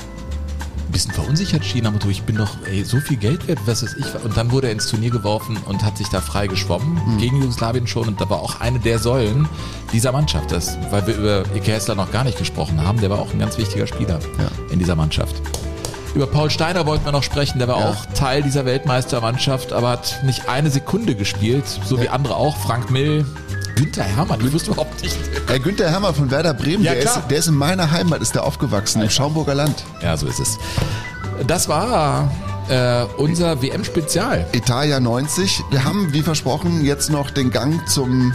ein 0.90 0.91
bisschen 0.91 1.11
verunsichert 1.14 1.64
schien, 1.64 1.86
aber 1.86 1.99
du, 1.99 2.10
ich 2.10 2.24
bin 2.24 2.36
doch 2.38 2.49
ey, 2.66 2.84
so 2.84 2.99
viel 2.99 3.18
Geld 3.18 3.48
wert, 3.48 3.60
was 3.66 3.84
ist 3.84 3.95
ich. 3.98 4.06
Und 4.24 4.36
dann 4.36 4.52
wurde 4.52 4.68
er 4.68 4.74
ins 4.74 4.88
Turnier 4.88 5.11
geworfen 5.11 5.56
und 5.66 5.84
hat 5.84 5.98
sich 5.98 6.10
da 6.10 6.20
frei 6.20 6.48
geschwommen, 6.48 6.99
Hm. 7.06 7.18
gegen 7.20 7.38
Jugoslawien 7.41 7.86
schon. 7.86 8.07
Und 8.07 8.20
da 8.20 8.30
war 8.30 8.40
auch 8.40 8.60
eine 8.60 8.80
der 8.80 8.98
Säulen 8.98 9.48
dieser 9.94 10.11
Mannschaft. 10.11 10.52
Das, 10.52 10.78
weil 10.90 11.06
wir 11.06 11.16
über 11.16 11.44
Ike 11.56 11.72
Hessler 11.72 11.94
noch 11.95 12.11
gar 12.11 12.24
nicht 12.24 12.40
gesprochen 12.40 12.84
haben, 12.84 12.99
der 12.99 13.11
war 13.11 13.20
auch 13.20 13.32
ein 13.32 13.40
ganz 13.40 13.57
wichtiger 13.60 13.86
Spieler 13.86 14.20
in 14.72 14.80
dieser 14.80 14.95
Mannschaft. 14.95 15.36
Über 16.16 16.26
Paul 16.26 16.49
Steiner 16.49 16.88
wollten 16.88 17.06
wir 17.06 17.11
noch 17.11 17.22
sprechen, 17.22 17.60
der 17.60 17.68
war 17.68 17.76
auch 17.78 18.06
Teil 18.16 18.41
dieser 18.41 18.66
Weltmeistermannschaft, 18.66 19.72
aber 19.74 19.90
hat 19.90 20.22
nicht 20.24 20.49
eine 20.49 20.72
Sekunde 20.72 21.14
gespielt, 21.14 21.66
so 21.86 22.02
wie 22.02 22.10
andere 22.10 22.36
auch. 22.36 22.57
Frank 22.57 22.90
Mill, 22.90 23.26
Günther 23.80 24.03
Hermann, 24.03 24.45
ich 24.45 24.51
wusste 24.51 24.72
überhaupt 24.72 25.01
nicht. 25.01 25.18
Herr 25.47 25.57
Günther 25.57 25.89
Hermer 25.89 26.14
von 26.14 26.30
Werder 26.30 26.53
Bremen, 26.53 26.84
Ja, 26.84 26.91
der, 26.91 27.03
ist, 27.03 27.19
der 27.30 27.38
ist 27.38 27.47
in 27.47 27.56
meiner 27.56 27.89
Heimat, 27.89 28.22
ist 28.22 28.35
der 28.35 28.43
aufgewachsen, 28.43 29.01
im 29.01 29.10
Schaumburger 29.10 29.56
Land. 29.56 29.85
Ja, 30.01 30.18
so 30.18 30.27
ist 30.27 30.41
es. 30.41 30.57
Das 31.47 31.69
war 31.69 32.30
äh, 32.68 33.06
unser 33.15 33.61
WM-Spezial. 33.61 34.45
Italia 34.51 34.99
90. 34.99 35.64
Wir 35.72 35.85
haben, 35.85 36.11
wie 36.11 36.22
versprochen, 36.22 36.84
jetzt 36.84 37.10
noch 37.10 37.31
den 37.31 37.51
Gang 37.51 37.88
zum 37.88 38.34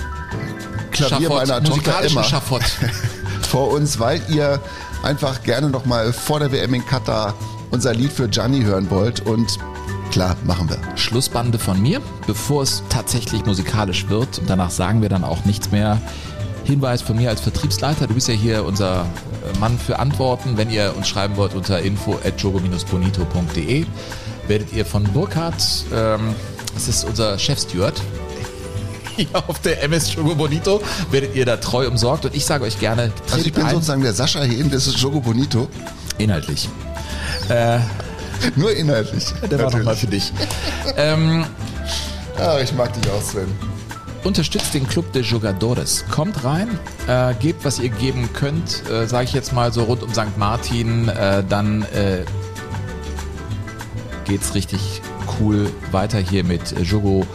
Klavier 0.93 1.29
Schafott, 1.29 1.47
meiner 1.47 1.63
Tochter 1.63 2.03
Emma 2.03 2.25
Schafott. 2.25 2.63
vor 3.43 3.71
uns, 3.71 4.01
weil 4.01 4.23
ihr 4.29 4.63
einfach 5.03 5.43
gerne 5.43 5.69
noch 5.69 5.85
mal 5.85 6.15
vor 6.15 6.41
der 6.41 6.53
WM 6.53 6.73
in 6.73 6.87
Katar 6.87 7.35
unser 7.71 7.93
Lied 7.93 8.13
für 8.13 8.29
Gianni 8.29 8.63
hören 8.63 8.89
wollt. 8.89 9.21
Und 9.21 9.59
klar, 10.11 10.37
machen 10.45 10.69
wir. 10.69 10.79
Schlussbande 10.97 11.59
von 11.59 11.81
mir, 11.81 12.01
bevor 12.27 12.63
es 12.63 12.83
tatsächlich 12.89 13.45
musikalisch 13.45 14.09
wird. 14.09 14.39
Und 14.39 14.49
danach 14.51 14.71
sagen 14.71 15.03
wir 15.03 15.09
dann 15.09 15.25
auch 15.25 15.45
nichts 15.45 15.71
mehr. 15.71 16.01
Hinweis 16.65 17.03
von 17.03 17.17
mir 17.17 17.29
als 17.31 17.41
Vertriebsleiter. 17.43 18.07
Du 18.07 18.15
bist 18.15 18.29
ja 18.29 18.35
hier 18.35 18.65
unser 18.65 19.03
äh, 19.03 19.59
Mann 19.59 19.79
für 19.79 19.99
Antworten. 19.99 20.57
Wenn 20.57 20.71
ihr 20.71 20.95
uns 20.97 21.09
schreiben 21.09 21.37
wollt 21.37 21.55
unter 21.55 21.81
info.jogo-bonito.de 21.81 23.87
werdet 24.49 24.73
ihr 24.73 24.85
von 24.85 25.05
Burkhardt, 25.05 25.63
ähm, 25.93 26.35
das 26.75 26.89
ist 26.89 27.05
unser 27.05 27.39
Chefsteward, 27.39 28.01
hier 29.17 29.27
auf 29.49 29.59
der 29.61 29.83
MS 29.83 30.15
Jogo 30.15 30.35
Bonito, 30.35 30.83
werdet 31.11 31.35
ihr 31.35 31.47
da 31.47 31.57
treu 31.57 31.89
umsorgt. 31.89 32.27
Und 32.27 32.35
ich 32.35 32.45
sage 32.45 32.65
euch 32.65 32.79
gerne, 32.79 33.13
Also 33.31 33.47
ich 33.47 33.53
bin 33.53 33.65
ein. 33.65 33.75
sozusagen 33.75 34.03
der 34.03 34.13
Sascha 34.13 34.43
Hehn, 34.43 34.71
das 34.71 34.87
ist 34.87 34.99
Jogo 34.99 35.21
Bonito. 35.21 35.69
Inhaltlich. 36.19 36.69
Äh, 37.49 37.79
Nur 38.57 38.75
inhaltlich. 38.75 39.27
Der 39.51 39.59
war 39.59 39.71
nochmal 39.71 39.97
für 39.97 40.07
dich. 40.07 40.33
Ähm, 40.97 41.45
ah, 42.39 42.59
ich 42.63 42.73
mag 42.75 42.93
dich 42.93 43.11
auch, 43.11 43.23
Sven. 43.23 43.49
Unterstützt 44.25 44.73
den 44.73 44.89
Club 44.89 45.13
de 45.13 45.23
Jugadores. 45.23 46.05
Kommt 46.11 46.45
rein, 46.45 46.79
äh, 47.07 47.35
gebt, 47.35 47.65
was 47.65 47.79
ihr 47.79 47.91
geben 47.91 48.31
könnt, 48.33 48.89
äh, 48.91 49.07
sage 49.07 49.25
ich 49.25 49.33
jetzt 49.35 49.53
mal 49.53 49.73
so 49.73 49.85
rund 49.85 50.03
um 50.03 50.15
St. 50.15 50.39
Martin, 50.39 51.09
äh, 51.09 51.45
dann 51.47 51.83
äh, 51.83 52.25
geht's 54.25 54.55
richtig 54.55 55.03
cool 55.41 55.71
weiter 55.91 56.19
hier 56.19 56.45
mit 56.45 56.75
Jogo 56.81 57.27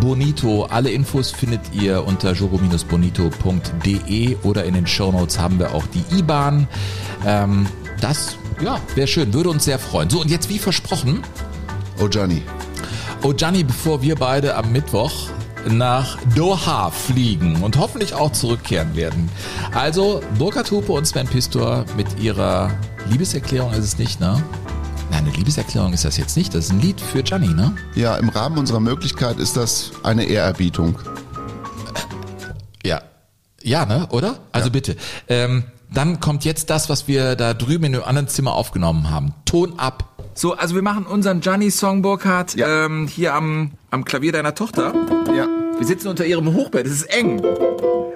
Bonito. 0.00 0.64
Alle 0.64 0.90
Infos 0.90 1.30
findet 1.30 1.60
ihr 1.72 2.04
unter 2.04 2.32
jogo-bonito.de 2.32 4.36
oder 4.42 4.64
in 4.64 4.74
den 4.74 4.86
Shownotes 4.86 5.38
haben 5.38 5.58
wir 5.58 5.74
auch 5.74 5.84
die 5.86 6.18
IBAN. 6.18 6.68
Ähm, 7.26 7.66
das, 8.00 8.36
ja, 8.62 8.80
wäre 8.94 9.06
schön, 9.06 9.32
würde 9.32 9.50
uns 9.50 9.64
sehr 9.64 9.78
freuen. 9.78 10.10
So, 10.10 10.20
und 10.20 10.30
jetzt 10.30 10.48
wie 10.48 10.58
versprochen. 10.58 11.22
Oh 12.00 12.08
Gianni. 12.08 12.42
Oh 13.22 13.32
Gianni, 13.32 13.64
bevor 13.64 14.02
wir 14.02 14.16
beide 14.16 14.54
am 14.56 14.72
Mittwoch 14.72 15.28
nach 15.68 16.18
Doha 16.34 16.90
fliegen 16.90 17.62
und 17.62 17.78
hoffentlich 17.78 18.14
auch 18.14 18.32
zurückkehren 18.32 18.96
werden. 18.96 19.30
Also 19.74 20.22
Burkhard 20.38 20.70
Hupe 20.70 20.92
und 20.92 21.06
Sven 21.06 21.26
Pistor 21.26 21.84
mit 21.96 22.20
ihrer 22.20 22.70
Liebeserklärung 23.10 23.72
ist 23.72 23.84
es 23.84 23.98
nicht, 23.98 24.20
ne? 24.20 24.42
Nein, 25.10 25.24
eine 25.24 25.34
Liebeserklärung 25.34 25.92
ist 25.92 26.04
das 26.04 26.16
jetzt 26.16 26.36
nicht. 26.36 26.54
Das 26.54 26.66
ist 26.66 26.72
ein 26.72 26.80
Lied 26.80 27.00
für 27.00 27.22
Gianni, 27.22 27.48
ne? 27.48 27.74
Ja, 27.94 28.16
im 28.16 28.28
Rahmen 28.28 28.58
unserer 28.58 28.80
Möglichkeit 28.80 29.38
ist 29.38 29.56
das 29.56 29.92
eine 30.02 30.24
Ehrerbietung. 30.24 30.98
Ja. 32.84 33.02
Ja, 33.62 33.86
ne? 33.86 34.06
Oder? 34.10 34.38
Also 34.52 34.70
bitte. 34.70 34.96
Ähm, 35.28 35.64
dann 35.94 36.20
kommt 36.20 36.44
jetzt 36.44 36.70
das, 36.70 36.88
was 36.88 37.08
wir 37.08 37.36
da 37.36 37.54
drüben 37.54 37.84
in 37.84 37.94
einem 37.94 38.04
anderen 38.04 38.28
Zimmer 38.28 38.54
aufgenommen 38.54 39.10
haben. 39.10 39.34
Ton 39.44 39.74
ab. 39.78 40.10
So, 40.34 40.54
also 40.54 40.74
wir 40.74 40.82
machen 40.82 41.06
unseren 41.06 41.40
Gianni-Song, 41.40 42.02
Burkhard, 42.02 42.56
ähm, 42.58 43.06
hier 43.06 43.34
am, 43.34 43.72
am 43.90 44.04
Klavier 44.04 44.32
deiner 44.32 44.54
Tochter. 44.54 44.92
Ja. 45.36 45.46
Wir 45.78 45.86
sitzen 45.86 46.08
unter 46.08 46.26
ihrem 46.26 46.52
Hochbett, 46.54 46.86
es 46.86 46.92
ist 46.92 47.04
eng. 47.04 47.40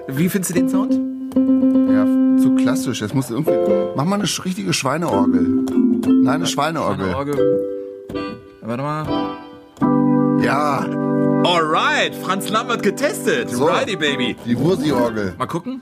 Wie 0.07 0.27
findest 0.27 0.49
du 0.49 0.53
den 0.55 0.69
Sound? 0.69 0.93
Ja, 0.93 2.05
zu 2.41 2.55
klassisch. 2.55 3.01
Jetzt 3.01 3.13
musst 3.13 3.29
du 3.29 3.35
irgendwie. 3.35 3.53
Mach 3.95 4.05
mal 4.05 4.15
eine 4.15 4.23
richtige 4.45 4.73
Schweineorgel. 4.73 5.41
Nein, 5.41 6.27
eine 6.27 6.45
Schweineorgel. 6.45 7.11
Schweineorgel. 7.11 7.59
Warte 8.61 8.83
mal. 8.83 9.29
Ja. 10.43 10.85
Alright, 11.43 12.15
Franz 12.15 12.49
Lambert 12.49 12.83
getestet. 12.83 13.49
So. 13.49 13.65
Righty, 13.65 13.95
Baby. 13.95 14.35
Die 14.45 14.57
Wursi-Orgel. 14.57 15.35
Mal 15.37 15.47
gucken. 15.47 15.79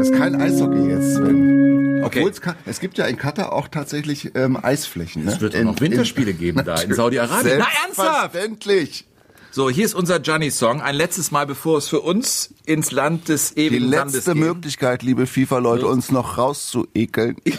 Das 0.00 0.08
ist 0.08 0.16
kein 0.16 0.40
Eishockey 0.40 0.88
jetzt, 0.88 1.16
Sven. 1.16 2.02
Okay. 2.02 2.20
Obwohl 2.20 2.30
es, 2.30 2.40
kann, 2.40 2.54
es 2.64 2.80
gibt 2.80 2.96
ja 2.96 3.04
in 3.04 3.18
Katar 3.18 3.52
auch 3.52 3.68
tatsächlich 3.68 4.34
ähm, 4.34 4.56
Eisflächen. 4.56 5.26
Ne? 5.26 5.30
Es 5.32 5.42
wird 5.42 5.54
auch 5.54 5.60
noch 5.60 5.78
Winterspiele 5.78 6.32
geben 6.32 6.62
da 6.64 6.80
in 6.80 6.94
Saudi-Arabien. 6.94 7.58
Na, 7.58 7.66
ernsthaft? 7.84 8.32
Selbstverständlich. 8.32 9.04
So, 9.50 9.68
hier 9.68 9.84
ist 9.84 9.92
unser 9.94 10.18
Gianni-Song. 10.18 10.80
Ein 10.80 10.94
letztes 10.94 11.32
Mal, 11.32 11.44
bevor 11.46 11.76
es 11.76 11.88
für 11.88 12.00
uns 12.00 12.54
ins 12.64 12.92
Land 12.92 13.28
des 13.28 13.52
Die 13.52 13.66
ewigen 13.66 13.90
Landes 13.90 14.14
letzte 14.14 14.32
geht. 14.32 14.42
Möglichkeit, 14.42 15.02
liebe 15.02 15.26
FIFA-Leute, 15.26 15.86
uns 15.86 16.10
noch 16.10 16.38
rauszuekeln. 16.38 17.36
ja. 17.44 17.54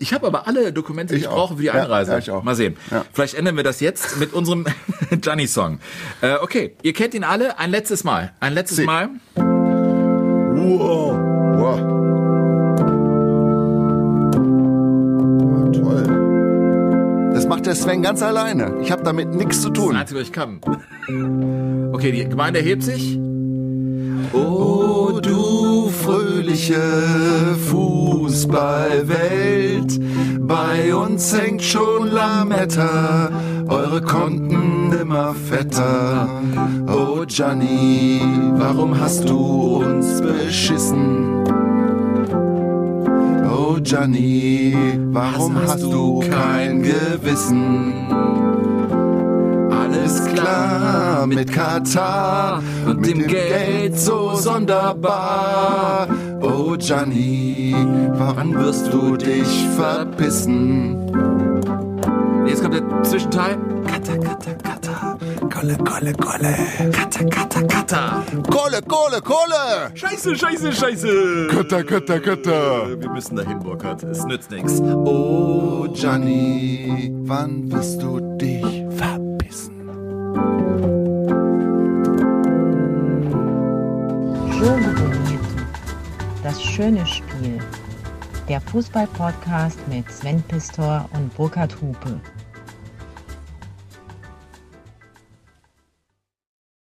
Ich 0.00 0.12
habe 0.12 0.26
aber 0.26 0.46
alle 0.46 0.70
Dokumente, 0.70 1.14
die 1.14 1.20
ich, 1.20 1.24
Ich 1.24 1.28
auch. 1.30 1.36
brauche 1.36 1.54
für 1.54 1.60
die 1.62 1.68
Ja, 1.68 1.72
Einreise. 1.72 2.12
ja, 2.12 2.18
ich 2.18 2.30
auch. 2.30 2.42
Mal 2.42 2.56
sehen. 2.56 2.76
Ja. 2.90 3.06
Vielleicht 3.10 3.32
ändern 3.36 3.56
wir 3.56 3.64
das 3.64 3.80
jetzt 3.80 4.18
mit 4.18 4.34
unserem 4.34 4.66
Gianni-Song. 5.10 5.78
Äh, 6.20 6.34
okay, 6.42 6.76
ihr 6.82 6.92
kennt 6.92 7.14
ihn 7.14 7.24
alle. 7.24 7.58
Ein 7.58 7.70
letztes 7.70 8.04
Mal. 8.04 8.34
Ein 8.38 8.52
letztes 8.52 8.76
Sie. 8.76 8.84
Mal. 8.84 9.08
Wow. 10.62 11.18
wow. 11.58 11.78
Oh, 15.42 15.66
toll. 15.72 16.06
der 17.66 17.74
Sven 17.74 18.02
ganz 18.02 18.22
alleine. 18.22 18.76
Ich 18.82 18.92
habe 18.92 19.02
damit 19.02 19.34
nichts 19.34 19.60
zu 19.60 19.70
tun. 19.70 19.92
Das 19.92 20.02
Einzige, 20.02 20.20
was 20.20 20.28
ich 20.28 20.32
kann. 20.32 20.60
Okay, 21.92 22.12
die 22.12 22.28
Gemeinde 22.28 22.60
hebt 22.60 22.82
sich. 22.82 23.18
Oh, 24.32 25.18
du 25.22 25.88
fröhliche 25.88 26.82
Fußballwelt, 27.70 30.00
bei 30.52 30.94
uns 30.94 31.34
hängt 31.34 31.62
schon 31.62 32.08
Lametta, 32.08 33.30
eure 33.68 34.02
Konten 34.02 34.92
immer 35.00 35.34
fetter. 35.34 36.28
Oh 36.86 37.24
Gianni, 37.26 38.20
warum 38.56 38.98
hast 39.00 39.26
du 39.28 39.82
uns 39.82 40.20
beschissen? 40.20 41.44
Oh 43.50 43.78
Gianni, 43.80 44.76
warum 45.10 45.56
hast, 45.56 45.82
du 45.82 46.20
kein 46.20 46.82
Gewissen? 46.82 47.94
Alles 50.02 50.24
klar 50.34 51.26
mit 51.28 51.52
Katar 51.52 52.60
und 52.86 53.06
dem 53.06 53.24
Geld 53.24 53.96
so 53.96 54.34
sonderbar. 54.34 56.08
Oh 56.40 56.74
Gianni, 56.76 57.72
wann 58.14 58.52
wirst 58.52 58.92
du 58.92 59.16
dich 59.16 59.68
verpissen? 59.76 60.96
Jetzt 62.48 62.62
kommt 62.62 62.74
der 62.74 63.02
Zwischenteil. 63.04 63.56
Kata, 63.86 64.16
kata, 64.16 64.50
kata. 64.54 65.18
Kolle, 65.54 65.78
kolle, 65.78 66.12
kolle. 66.14 66.56
Kata, 66.90 67.24
kata, 67.26 67.62
kata. 67.62 68.24
Kolle, 68.50 68.80
Kohle, 68.82 69.20
Kohle. 69.22 69.92
Scheiße, 69.94 70.34
scheiße, 70.34 70.72
scheiße. 70.72 71.46
Kata, 71.48 71.84
kata, 71.84 72.18
kata. 72.18 72.88
Wir 72.98 73.08
müssen 73.08 73.36
dahin, 73.36 73.60
Burkhard. 73.60 74.02
Es 74.02 74.24
nützt 74.24 74.50
nichts. 74.50 74.80
Oh 74.80 75.86
Gianni, 75.94 77.12
wann 77.22 77.70
wirst 77.70 78.02
du 78.02 78.18
dich 78.36 78.81
Jogo 84.62 84.76
Bonito. 84.76 85.42
Das 86.44 86.62
schöne 86.62 87.04
Spiel. 87.04 87.58
Der 88.48 88.60
Fußball-Podcast 88.60 89.76
mit 89.88 90.08
Sven 90.08 90.40
Pistor 90.42 91.08
und 91.14 91.34
Burkhard 91.34 91.74
Hupe. 91.82 92.20